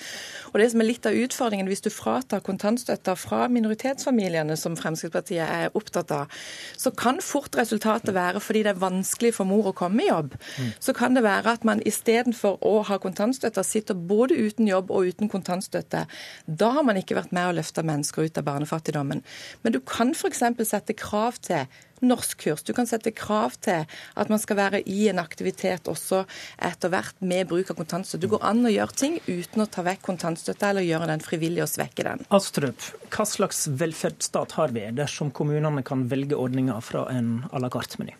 Og 0.52 0.60
det 0.60 0.70
som 0.72 0.82
er 0.82 0.90
litt 0.90 1.06
av 1.06 1.16
utfordringen, 1.16 1.68
hvis 1.70 1.84
du 1.84 1.90
fratar 1.92 2.44
kontantstøtta 2.44 3.14
fra 3.18 3.46
minoritetsfamiliene, 3.52 4.56
som 4.56 4.76
Fremskrittspartiet 4.78 5.44
er 5.44 5.76
opptatt 5.78 6.12
av, 6.14 6.40
så 6.76 6.92
kan 6.94 7.20
fort 7.24 7.56
resultatet 7.58 8.14
være, 8.16 8.42
fordi 8.42 8.64
det 8.66 8.74
er 8.74 8.82
vanskelig 8.82 9.34
for 9.36 9.48
mor 9.48 9.70
å 9.70 9.76
komme 9.76 10.04
i 10.04 10.08
jobb, 10.10 10.36
så 10.80 10.94
kan 10.96 11.16
det 11.16 11.24
være 11.26 11.56
at 11.58 11.66
man 11.68 11.82
istedenfor 11.86 12.58
å 12.66 12.82
ha 12.88 12.98
kontantstøtta, 13.02 13.64
sitter 13.66 13.98
både 14.08 14.38
uten 14.38 14.68
jobb 14.68 14.92
og 14.94 15.10
uten 15.12 15.30
kontantstøtte. 15.30 16.04
Da 16.46 16.70
har 16.76 16.86
man 16.86 16.98
ikke 17.00 17.18
vært 17.18 17.34
med 17.36 17.50
å 17.50 17.56
løfte 17.58 17.84
mennesker 17.86 18.28
ut 18.28 18.40
av 18.40 18.46
barnefattigdommen. 18.48 19.22
Men 19.62 19.74
du 19.74 19.80
kan 19.84 20.07
f.eks. 20.16 20.42
sette 20.68 20.96
krav 20.98 21.38
til 21.44 21.66
norskkurs. 22.04 22.62
Du 22.62 22.72
kan 22.76 22.86
sette 22.86 23.12
krav 23.16 23.56
til 23.64 23.86
at 23.88 24.30
man 24.30 24.40
skal 24.42 24.58
være 24.60 24.82
i 24.86 25.08
en 25.10 25.18
aktivitet 25.22 25.88
også 25.90 26.24
etter 26.68 26.92
hvert 26.92 27.18
med 27.18 27.48
bruk 27.50 27.72
av 27.72 27.80
kontantstøtte. 27.80 28.22
Du 28.22 28.32
går 28.34 28.46
an 28.46 28.62
å 28.68 28.72
gjøre 28.72 28.98
ting 28.98 29.18
uten 29.26 29.64
å 29.64 29.68
ta 29.70 29.84
vekk 29.86 30.04
kontantstøtte 30.10 30.70
eller 30.70 30.86
gjøre 30.86 31.10
den 31.10 31.24
frivillig 31.24 31.64
og 31.66 31.72
svekke 31.72 32.06
den. 32.06 32.24
Astrup, 32.34 32.86
hva 33.10 33.26
slags 33.28 33.66
velferdsstat 33.80 34.56
har 34.60 34.74
vi 34.76 34.86
dersom 34.94 35.34
kommunene 35.34 35.84
kan 35.86 36.06
velge 36.10 36.38
ordninger 36.38 36.80
fra 36.84 37.08
en 37.12 37.44
à 37.50 37.62
la 37.62 37.72
carte-meny? 37.72 38.14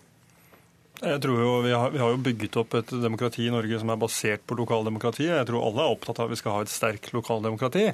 Jeg 0.98 1.20
tror 1.22 1.38
jo 1.38 1.50
vi 1.62 1.70
har, 1.70 1.92
vi 1.94 2.00
har, 2.02 2.10
jo 2.10 2.22
bygget 2.22 2.56
opp 2.58 2.74
et 2.80 2.90
demokrati 2.90 3.44
i 3.46 3.52
Norge 3.54 3.78
som 3.78 3.92
er 3.92 4.00
basert 4.00 4.42
på 4.48 4.56
lokaldemokratiet. 4.58 5.30
Jeg 5.30 5.46
tror 5.46 5.68
alle 5.68 5.84
er 5.84 5.92
opptatt 5.94 6.18
av 6.18 6.26
at 6.26 6.34
vi 6.34 6.38
skal 6.40 6.56
ha 6.56 6.64
et 6.64 6.72
sterkt 6.72 7.12
lokaldemokrati. 7.14 7.84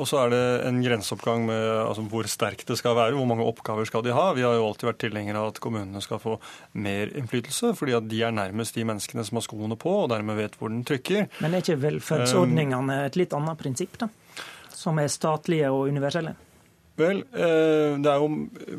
Og 0.00 0.08
så 0.08 0.20
er 0.24 0.32
det 0.32 0.42
en 0.66 0.80
grenseoppgang 0.82 1.46
med 1.46 1.62
altså, 1.84 2.04
hvor 2.10 2.26
sterkt 2.30 2.68
det 2.70 2.78
skal 2.80 2.96
være, 2.98 3.14
hvor 3.18 3.28
mange 3.30 3.46
oppgaver 3.46 3.86
skal 3.86 4.04
de 4.06 4.14
ha. 4.16 4.26
Vi 4.34 4.44
har 4.46 4.58
jo 4.58 4.66
alltid 4.66 4.90
vært 4.90 5.00
tilhengere 5.02 5.42
av 5.42 5.52
at 5.52 5.62
kommunene 5.62 6.02
skal 6.02 6.22
få 6.22 6.36
mer 6.78 7.14
innflytelse, 7.18 7.72
fordi 7.78 7.96
at 7.98 8.10
de 8.10 8.22
er 8.26 8.34
nærmest 8.34 8.78
de 8.78 8.86
menneskene 8.86 9.26
som 9.26 9.38
har 9.38 9.46
skoene 9.46 9.78
på, 9.78 9.96
og 10.04 10.12
dermed 10.12 10.38
vet 10.38 10.58
hvor 10.58 10.74
den 10.74 10.84
trykker. 10.86 11.26
Men 11.42 11.54
er 11.54 11.64
ikke 11.64 11.80
velferdsordningene 11.86 13.02
et 13.06 13.18
litt 13.20 13.34
annet 13.36 13.62
prinsipp, 13.62 13.98
da? 14.02 14.10
Som 14.74 14.98
er 15.02 15.10
statlige 15.12 15.70
og 15.74 15.90
universelle? 15.90 16.34
Vel, 17.00 17.22
eh, 17.32 17.96
Det 18.00 18.10
er 18.10 18.20
jo 18.20 18.28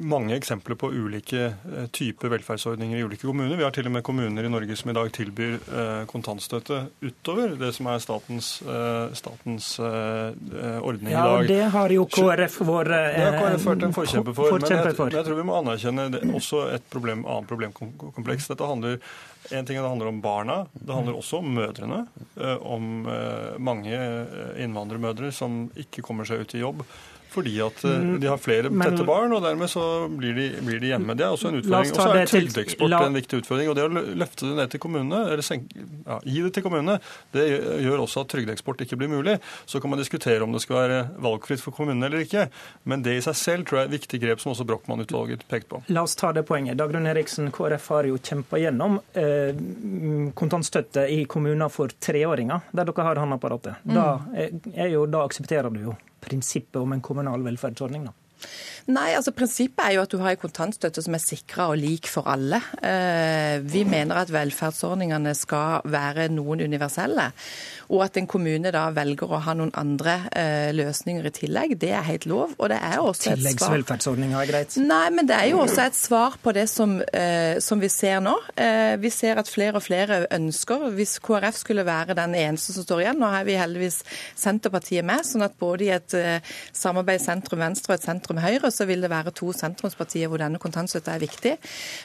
mange 0.05 0.35
eksempler 0.37 0.77
på 0.79 0.91
ulike 0.93 1.47
eh, 1.49 1.87
typer 1.93 2.31
velferdsordninger 2.35 2.99
i 2.99 3.05
ulike 3.05 3.25
kommuner. 3.25 3.55
Vi 3.57 3.65
har 3.65 3.73
til 3.75 3.89
og 3.89 3.95
med 3.95 4.05
kommuner 4.05 4.45
i 4.45 4.51
Norge 4.51 4.77
som 4.77 4.91
i 4.91 4.95
dag 4.97 5.09
tilbyr 5.15 5.57
eh, 5.57 6.03
kontantstøtte 6.11 6.83
utover 7.01 7.55
det 7.59 7.71
som 7.75 7.89
er 7.91 8.01
statens, 8.03 8.51
statens 9.17 9.67
ordning 9.81 11.11
ja, 11.11 11.21
i 11.21 11.25
dag. 11.25 11.41
Ja, 11.41 11.47
Det 11.47 11.63
har 11.75 11.95
jo 11.95 12.05
KrF 12.09 12.59
vært 12.67 12.93
KrF 13.37 13.67
en 13.71 13.95
forkjemper 13.95 14.37
for. 14.37 14.57
Men 14.57 14.69
jeg, 14.69 14.95
jeg, 15.17 15.25
tror 15.25 15.37
vi 15.39 15.47
må 15.47 15.57
anerkjenne 15.61 16.07
det, 16.13 16.23
også 16.35 16.65
et 16.75 16.85
problem, 16.93 17.25
annet 17.25 17.49
problemkompleks. 17.49 18.49
Dette 18.51 18.69
handler 18.69 18.99
en 19.51 19.65
ting 19.65 19.79
er 19.79 19.81
det 19.81 19.89
handler 19.89 20.11
om 20.11 20.19
barna, 20.21 20.57
det 20.73 20.93
handler 20.93 21.17
også 21.17 21.39
om 21.41 21.47
mødrene. 21.55 22.03
Om 22.61 23.07
mange 23.63 24.01
innvandrermødre 24.61 25.31
som 25.33 25.63
ikke 25.79 26.05
kommer 26.05 26.29
seg 26.29 26.45
ut 26.45 26.55
i 26.55 26.61
jobb 26.61 26.85
fordi 27.31 27.53
at 27.63 27.83
eh, 27.87 27.97
mm. 28.03 28.19
de 28.19 28.27
har 28.27 28.39
flere 28.41 28.71
tette 28.71 29.05
barn, 29.07 29.31
og 29.35 29.43
dermed 29.45 29.69
så 29.71 29.85
blir 30.11 30.35
de, 30.35 30.47
blir 30.65 30.81
de 30.83 30.91
hjemme. 30.91 31.15
Det 31.17 31.25
er 31.25 31.35
også 31.35 31.51
en 31.51 31.59
utfordring. 31.61 31.93
Og 31.93 32.01
så 32.01 32.07
er 32.11 32.31
trygdeeksport 32.31 32.95
en 32.97 33.17
viktig 33.19 33.41
utfordring. 33.41 33.71
Og 33.71 33.77
det 33.77 33.85
å 33.87 33.91
løfte 33.93 34.49
det 34.49 34.57
ned 34.57 34.73
til 34.73 34.83
kommunene, 34.83 35.21
eller 35.31 35.45
senke, 35.45 35.85
ja, 36.05 36.19
gi 36.25 36.43
det 36.43 36.51
til 36.57 36.65
kommunene, 36.65 36.97
det 37.35 37.47
gjør 37.85 38.03
også 38.05 38.25
at 38.25 38.33
trygdeeksport 38.35 38.83
ikke 38.85 38.99
blir 38.99 39.11
mulig. 39.11 39.37
Så 39.65 39.79
kan 39.81 39.93
man 39.93 40.01
diskutere 40.01 40.43
om 40.43 40.51
det 40.55 40.63
skal 40.65 40.79
være 40.81 40.99
valgfritt 41.23 41.63
for 41.63 41.75
kommunene 41.77 42.09
eller 42.09 42.25
ikke. 42.25 42.47
Men 42.83 43.05
det 43.05 43.15
i 43.17 43.23
seg 43.23 43.39
selv 43.39 43.69
tror 43.69 43.81
jeg 43.81 43.87
er 43.87 43.93
et 43.93 43.97
viktig 43.99 44.21
grep 44.25 44.43
som 44.43 44.53
også 44.53 44.67
Brochmann-utvalget 44.67 45.47
pekte 45.47 45.71
på. 45.71 45.81
La 45.95 46.03
oss 46.03 46.17
ta 46.19 46.33
det 46.35 46.43
poenget. 46.49 46.79
Dagrun 46.81 47.07
Eriksen, 47.07 47.51
KrF 47.55 47.89
har 47.95 48.11
jo 48.11 48.19
kjempa 48.19 48.59
gjennom 48.59 48.99
eh, 49.15 49.55
kontantstøtte 50.35 51.07
i 51.11 51.23
kommuner 51.31 51.71
for 51.71 51.93
treåringer, 52.03 52.67
der 52.75 52.91
dere 52.91 53.07
har 53.07 53.23
håndapparatet. 53.23 53.83
Mm. 53.87 53.95
Da, 53.95 54.07
er, 54.35 54.55
er 54.75 54.95
jo, 54.97 55.07
da 55.07 55.23
aksepterer 55.27 55.71
du 55.71 55.85
jo 55.87 55.99
prinsippet 56.21 56.81
om 56.81 56.93
en 56.93 57.01
kommunal 57.01 57.43
velferdsordning? 57.43 58.05
da? 58.05 58.13
Nei, 58.89 59.11
altså 59.13 59.33
Prinsippet 59.35 59.83
er 59.83 59.95
jo 59.95 60.03
at 60.05 60.11
du 60.11 60.17
har 60.21 60.33
en 60.33 60.41
kontantstøtte 60.41 61.03
som 61.05 61.13
er 61.13 61.21
sikra 61.21 61.67
og 61.69 61.77
lik 61.77 62.07
for 62.09 62.25
alle. 62.31 62.57
Eh, 62.81 63.61
vi 63.61 63.83
mener 63.85 64.17
at 64.23 64.31
velferdsordningene 64.33 65.33
skal 65.37 65.85
være 65.91 66.27
noen 66.33 66.63
universelle. 66.65 67.27
Og 67.91 68.01
at 68.05 68.17
en 68.17 68.29
kommune 68.29 68.71
da 68.73 68.87
velger 68.95 69.29
å 69.29 69.41
ha 69.45 69.53
noen 69.57 69.73
andre 69.77 70.15
eh, 70.31 70.71
løsninger 70.73 71.27
i 71.27 71.33
tillegg, 71.35 71.75
det 71.81 71.91
er 71.93 72.07
helt 72.07 72.25
lov. 72.29 72.55
Og 72.57 72.71
det 72.71 72.79
er 72.79 72.97
også 72.97 73.11
et 73.11 73.25
svar 73.27 73.41
Tilleggsvelferdsordninger 73.41 74.39
er 74.39 74.49
greit? 74.49 74.77
Nei, 74.81 75.05
men 75.13 75.29
det 75.29 75.37
er 75.37 75.51
jo 75.51 75.61
også 75.65 75.85
et 75.85 75.99
svar 75.99 76.39
på 76.41 76.55
det 76.57 76.65
som, 76.71 76.97
eh, 77.13 77.59
som 77.61 77.81
vi 77.81 77.91
ser 77.91 78.21
nå. 78.23 78.33
Vi 79.01 79.09
ser 79.13 79.39
at 79.39 79.49
flere 79.49 79.77
og 79.77 79.83
flere 79.85 80.23
ønsker, 80.33 80.87
hvis 80.95 81.17
KrF 81.23 81.59
skulle 81.59 81.85
være 81.85 82.15
den 82.17 82.33
eneste 82.37 82.73
som 82.73 82.85
står 82.85 83.03
igjen, 83.03 83.19
nå 83.21 83.29
har 83.33 83.45
vi 83.47 83.57
heldigvis 83.59 84.01
Senterpartiet 84.37 85.05
med, 85.05 85.25
sånn 85.27 85.45
at 85.45 85.55
både 85.59 85.85
i 85.85 85.91
et 85.93 86.15
samarbeid 86.77 87.21
sentrum-venstre 87.23 87.93
og 87.93 87.99
et 87.99 88.07
sentrum-høyre 88.71 88.79
så 88.81 88.87
vil 88.87 89.01
det 89.01 89.11
være 89.11 89.33
to 89.35 89.51
sentrumspartier 89.53 90.29
hvor 90.29 90.41
denne 90.41 90.59
kontantstøtta 90.59 91.15
er 91.15 91.21
viktig. 91.21 91.57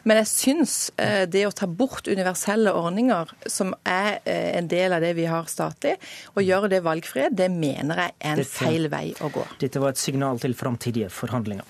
Men 0.04 0.20
jeg 0.22 0.30
syns 0.30 0.90
eh, 0.98 1.26
det 1.28 1.46
å 1.46 1.54
ta 1.54 1.66
bort 1.66 2.08
universelle 2.08 2.72
ordninger, 2.72 3.32
som 3.46 3.74
er 3.84 4.20
eh, 4.24 4.56
en 4.58 4.68
del 4.68 4.92
av 4.92 5.00
det 5.00 5.14
vi 5.16 5.26
har 5.26 5.46
statlig, 5.48 5.96
og 6.34 6.42
gjøre 6.42 6.70
det 6.70 6.82
valgfrie, 6.84 7.30
det 7.30 7.50
mener 7.50 7.96
jeg 7.96 8.14
er 8.18 8.32
en 8.32 8.42
dette, 8.42 8.52
feil 8.52 8.88
vei 8.88 9.14
å 9.20 9.30
gå. 9.30 9.44
Dette 9.60 9.80
var 9.80 9.94
et 9.94 10.00
signal 10.00 10.40
til 10.40 10.54
framtidige 10.54 11.10
forhandlinger. 11.10 11.64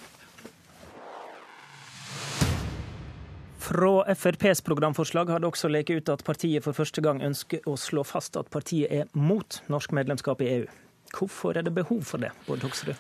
Fra 3.67 4.15
FrPs 4.15 4.61
programforslag 4.63 5.33
har 5.33 5.41
det 5.43 5.49
også 5.49 5.67
leket 5.67 5.99
ut 5.99 6.11
at 6.13 6.23
partiet 6.23 6.63
for 6.63 6.77
første 6.77 7.03
gang 7.03 7.19
ønsker 7.27 7.67
å 7.67 7.75
slå 7.75 8.05
fast 8.07 8.39
at 8.39 8.47
partiet 8.53 8.93
er 8.95 9.11
mot 9.19 9.59
norsk 9.67 9.97
medlemskap 9.97 10.45
i 10.47 10.53
EU. 10.61 10.71
Hvorfor 11.17 11.59
er 11.59 11.67
det 11.67 11.75
behov 11.75 12.05
for 12.07 12.23
det, 12.23 12.31
Bård 12.47 12.63
Hoksrud? 12.63 12.95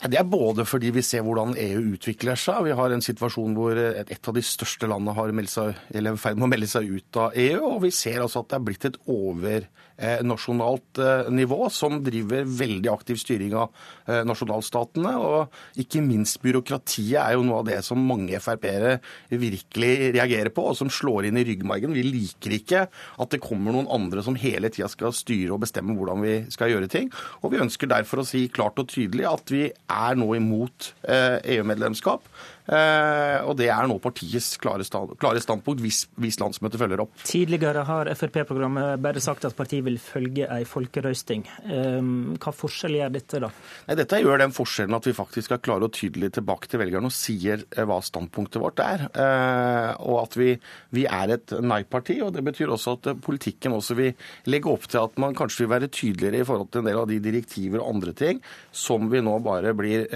Det 0.00 0.16
er 0.16 0.24
både 0.24 0.64
fordi 0.64 0.90
vi 0.96 1.02
ser 1.04 1.24
hvordan 1.26 1.52
EU 1.60 1.80
utvikler 1.94 2.38
seg. 2.40 2.62
Vi 2.64 2.76
har 2.76 2.92
en 2.94 3.04
situasjon 3.04 3.56
hvor 3.56 3.76
et 3.76 4.28
av 4.30 4.36
de 4.36 4.42
største 4.44 4.88
landene 4.88 5.12
har 5.16 5.32
meldt 5.36 5.52
seg, 5.52 5.74
eller 5.92 6.14
er 6.14 6.16
i 6.16 6.22
ferd 6.22 6.40
med 6.40 6.46
å 6.46 6.52
melde 6.54 6.70
seg 6.72 6.88
ut 6.88 7.18
av 7.20 7.36
EU. 7.36 7.58
Og 7.74 7.82
vi 7.84 7.92
ser 7.92 8.22
altså 8.24 8.40
at 8.40 8.48
det 8.48 8.56
er 8.56 8.64
blitt 8.70 8.88
et 8.88 8.96
overnasjonalt 9.04 9.76
eh, 10.00 11.30
nivå 11.30 11.68
som 11.72 11.98
driver 12.04 12.46
veldig 12.46 12.90
aktiv 12.92 13.18
styring 13.20 13.54
av 13.58 13.70
eh, 14.06 14.22
nasjonalstatene. 14.28 15.14
Og 15.20 15.80
ikke 15.82 16.02
minst 16.04 16.40
byråkratiet 16.44 17.18
er 17.22 17.36
jo 17.36 17.44
noe 17.46 17.60
av 17.62 17.68
det 17.70 17.80
som 17.86 18.00
mange 18.00 18.40
Frp-ere 18.40 18.98
virkelig 19.30 20.12
reagerer 20.16 20.52
på, 20.54 20.64
og 20.70 20.78
som 20.78 20.92
slår 20.92 21.28
inn 21.28 21.40
i 21.40 21.46
ryggmargen. 21.48 21.94
Vi 21.96 22.06
liker 22.06 22.56
ikke 22.56 22.86
at 22.90 23.34
det 23.34 23.42
kommer 23.44 23.76
noen 23.76 23.90
andre 23.92 24.24
som 24.26 24.38
hele 24.40 24.72
tida 24.72 24.88
skal 24.90 25.14
styre 25.16 25.56
og 25.56 25.64
bestemme 25.64 25.96
hvordan 25.98 26.24
vi 26.24 26.36
skal 26.52 26.72
gjøre 26.72 26.90
ting. 26.92 27.10
Og 27.44 27.54
vi 27.54 27.62
ønsker 27.62 27.90
derfor 27.90 28.22
å 28.22 28.28
si 28.28 28.46
klart 28.52 28.80
og 28.80 28.90
tydelig 28.92 29.28
at 29.30 29.52
vi 29.52 29.66
er 29.70 30.18
nå 30.18 30.32
imot 30.38 30.92
EU-medlemskap. 31.10 32.24
Eh, 32.70 33.42
og 33.48 33.56
det 33.58 33.66
er 33.72 33.88
nå 33.90 33.96
partiets 34.02 34.52
klare, 34.62 34.84
stand, 34.86 35.16
klare 35.18 35.42
standpunkt 35.42 35.82
hvis, 35.82 36.04
hvis 36.20 36.38
landsmøtet 36.38 36.78
følger 36.78 37.02
opp. 37.02 37.24
Tidligere 37.26 37.82
har 37.88 38.10
Frp-programmet 38.14 39.00
bare 39.02 39.22
sagt 39.22 39.46
at 39.48 39.56
partiet 39.58 39.82
vil 39.86 39.98
følge 40.02 40.46
ei 40.46 40.62
folkerøsting. 40.68 41.46
Ehm, 41.66 42.12
hva 42.38 42.54
forskjell 42.54 43.00
gjør 43.00 43.14
dette, 43.16 43.40
da? 43.42 43.50
Nei, 43.88 43.96
dette 43.98 44.20
gjør 44.22 44.42
den 44.44 44.54
forskjellen 44.54 44.98
at 45.00 45.08
vi 45.08 45.16
faktisk 45.16 45.56
er 45.56 45.62
klare 45.64 45.88
og 45.88 45.96
tydelige 45.96 46.36
tilbake 46.38 46.70
til 46.70 46.82
velgerne 46.84 47.10
og 47.10 47.16
sier 47.16 47.64
eh, 47.64 47.86
hva 47.88 47.98
standpunktet 48.06 48.62
vårt 48.62 48.84
er. 48.84 49.06
Eh, 49.10 49.90
og 50.06 50.20
at 50.22 50.38
vi, 50.38 50.54
vi 50.94 51.06
er 51.10 51.34
et 51.34 51.56
nei-parti. 51.58 52.20
og 52.22 52.36
Det 52.36 52.46
betyr 52.46 52.70
også 52.70 52.96
at 53.00 53.10
politikken 53.24 53.74
også 53.74 53.98
vil 53.98 54.14
legge 54.50 54.70
opp 54.70 54.86
til 54.86 55.02
at 55.02 55.18
man 55.22 55.34
kanskje 55.38 55.64
vil 55.64 55.74
være 55.74 55.90
tydeligere 55.90 56.44
i 56.44 56.46
forhold 56.46 56.70
til 56.70 56.84
en 56.84 56.92
del 56.92 57.02
av 57.02 57.10
de 57.10 57.18
direktiver 57.24 57.82
og 57.82 57.96
andre 57.96 58.14
ting 58.14 58.38
som 58.70 59.10
vi 59.10 59.24
nå 59.24 59.40
bare 59.42 59.74
blir 59.74 60.06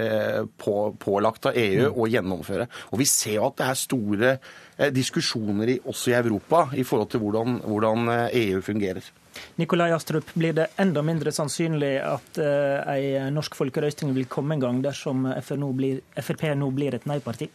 på, 0.61 0.73
pålagt 1.01 1.49
av 1.49 1.57
EU 1.59 1.89
og 1.89 2.05
å 2.05 2.44
gjennomføre. 2.45 2.67
Og 2.91 2.99
vi 3.01 3.05
ser 3.09 3.39
jo 3.39 3.49
at 3.49 3.57
det 3.59 3.67
er 3.67 3.79
store 3.79 4.31
eh, 4.77 4.91
diskusjoner 4.93 5.77
også 5.85 6.11
i 6.11 6.17
Europa 6.17 6.67
i 6.75 6.83
forhold 6.83 7.09
til 7.09 7.19
hvordan, 7.19 7.61
hvordan 7.65 8.09
EU 8.31 8.57
eh, 8.57 8.63
fungerer. 8.63 9.11
Nikolai 9.57 9.91
Astrup, 9.91 10.29
blir 10.33 10.53
det 10.55 10.69
enda 10.79 11.01
mindre 11.03 11.31
sannsynlig 11.35 11.97
at 11.99 12.37
uh, 12.39 12.87
ei 12.93 13.17
norsk 13.35 13.57
folkerøsting 13.59 14.13
vil 14.15 14.29
komme 14.31 14.55
en 14.55 14.61
gang 14.63 14.79
dersom 14.79 15.27
Frp 15.43 16.53
nå 16.55 16.69
blir 16.71 16.95
et 16.95 17.03
nei-parti? 17.09 17.49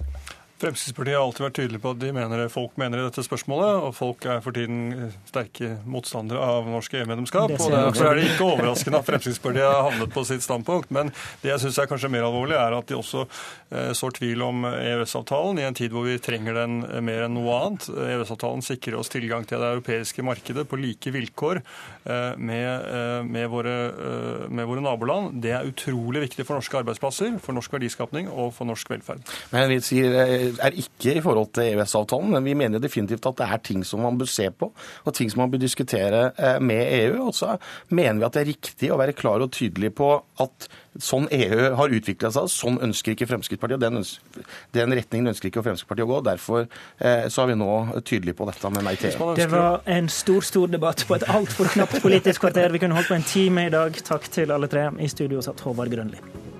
Fremskrittspartiet 0.60 1.16
har 1.16 1.24
alltid 1.24 1.44
vært 1.46 1.56
tydelig 1.56 1.78
på 1.80 1.92
at 1.94 2.00
de 2.02 2.10
mener 2.12 2.42
det 2.42 2.50
folk 2.52 2.74
mener 2.80 3.00
i 3.00 3.04
dette 3.06 3.22
spørsmålet, 3.24 3.84
og 3.86 3.94
folk 3.96 4.26
er 4.28 4.42
for 4.44 4.52
tiden 4.56 5.10
sterke 5.28 5.78
motstandere 5.88 6.42
av 6.44 6.68
norsk 6.68 6.98
EU-medlemskap. 7.00 7.54
og 7.56 7.72
Derfor 7.72 8.10
er 8.10 8.18
det 8.18 8.26
ikke 8.28 8.48
overraskende 8.50 9.00
at 9.00 9.08
Fremskrittspartiet 9.08 9.64
har 9.64 9.86
havnet 9.88 10.12
på 10.12 10.24
sitt 10.28 10.44
standpunkt. 10.44 10.92
Men 10.92 11.12
det 11.40 11.54
jeg 11.54 11.62
syns 11.64 11.80
er 11.80 11.88
kanskje 11.88 12.10
mer 12.12 12.26
alvorlig, 12.28 12.58
er 12.60 12.76
at 12.76 12.90
de 12.90 12.98
også 12.98 13.24
eh, 13.24 13.92
sår 13.96 14.16
tvil 14.18 14.44
om 14.44 14.66
EØS-avtalen 14.68 15.62
i 15.62 15.64
en 15.64 15.78
tid 15.80 15.96
hvor 15.96 16.04
vi 16.10 16.18
trenger 16.20 16.60
den 16.60 16.76
mer 17.08 17.24
enn 17.24 17.38
noe 17.38 17.56
annet. 17.56 17.88
EØS-avtalen 17.88 18.64
sikrer 18.66 18.98
oss 19.00 19.12
tilgang 19.12 19.48
til 19.48 19.64
det 19.64 19.72
europeiske 19.78 20.26
markedet 20.26 20.66
på 20.68 20.80
like 20.82 21.14
vilkår 21.16 21.62
eh, 21.62 22.36
med, 22.36 22.68
eh, 22.68 23.22
med, 23.24 23.48
våre, 23.48 23.78
eh, 23.88 24.44
med 24.52 24.68
våre 24.68 24.84
naboland. 24.84 25.40
Det 25.40 25.56
er 25.56 25.72
utrolig 25.72 26.26
viktig 26.28 26.44
for 26.44 26.60
norske 26.60 26.84
arbeidsplasser, 26.84 27.40
for 27.40 27.56
norsk 27.56 27.80
verdiskapning 27.80 28.28
og 28.28 28.52
for 28.58 28.68
norsk 28.68 28.92
velferd. 28.92 29.24
Men 29.56 29.72
vi 29.72 29.80
sier 29.88 30.20
eh, 30.20 30.49
er 30.58 30.76
ikke 30.82 31.16
i 31.16 31.22
forhold 31.24 31.52
til 31.56 31.70
EØS-avtalen, 31.70 32.34
men 32.34 32.44
vi 32.44 32.56
mener 32.58 32.82
definitivt 32.82 33.26
at 33.28 33.38
det 33.40 33.48
er 33.48 33.62
ting 33.64 33.84
som 33.86 34.02
man 34.04 34.18
bør 34.20 34.30
se 34.30 34.50
på, 34.50 34.70
og 35.04 35.14
ting 35.16 35.30
som 35.30 35.44
man 35.44 35.50
bør 35.52 35.62
diskutere 35.62 36.30
eh, 36.38 36.60
med 36.62 36.82
EU. 37.00 37.26
Og 37.28 37.34
så 37.34 37.56
mener 37.88 38.20
vi 38.20 38.28
at 38.28 38.36
det 38.36 38.42
er 38.42 38.52
riktig 38.52 38.92
å 38.92 38.98
være 39.00 39.16
klar 39.16 39.44
og 39.44 39.52
tydelig 39.56 39.92
på 39.98 40.12
at 40.40 40.68
sånn 40.98 41.28
EU 41.30 41.70
har 41.78 41.94
utvikla 41.94 42.32
seg, 42.34 42.50
sånn 42.50 42.78
ønsker 42.82 43.14
ikke 43.14 43.28
Fremskrittspartiet. 43.30 43.78
og 43.78 43.84
den, 43.84 44.00
ønsker, 44.02 44.46
den, 44.76 44.94
retningen 44.98 45.32
ønsker 45.32 45.50
ikke 45.50 45.64
Fremskrittspartiet 45.66 46.08
å 46.08 46.10
gå. 46.10 46.20
Derfor 46.26 46.64
eh, 46.66 47.26
så 47.30 47.44
er 47.44 47.52
vi 47.52 47.58
nå 47.60 47.74
tydelige 48.00 48.38
på 48.40 48.48
dette 48.50 48.72
med 48.74 48.86
nei 48.86 48.96
til 49.00 49.14
EU. 49.14 49.34
Det 49.38 49.50
var 49.52 49.84
en 49.86 50.10
stor, 50.12 50.46
stor 50.46 50.72
debatt 50.72 51.06
på 51.06 51.18
et 51.18 51.28
altfor 51.30 51.70
knapt 51.76 52.00
politisk 52.02 52.46
kvarter. 52.46 52.72
Vi 52.74 52.82
kunne 52.82 52.98
holdt 52.98 53.12
på 53.12 53.18
en 53.18 53.28
time 53.28 53.68
i 53.68 53.74
dag. 53.74 54.02
Takk 54.06 54.30
til 54.32 54.54
alle 54.54 54.70
tre. 54.70 54.88
I 55.00 55.10
studio 55.10 55.44
satt 55.44 55.62
Håvard 55.64 55.92
Grønli. 55.94 56.59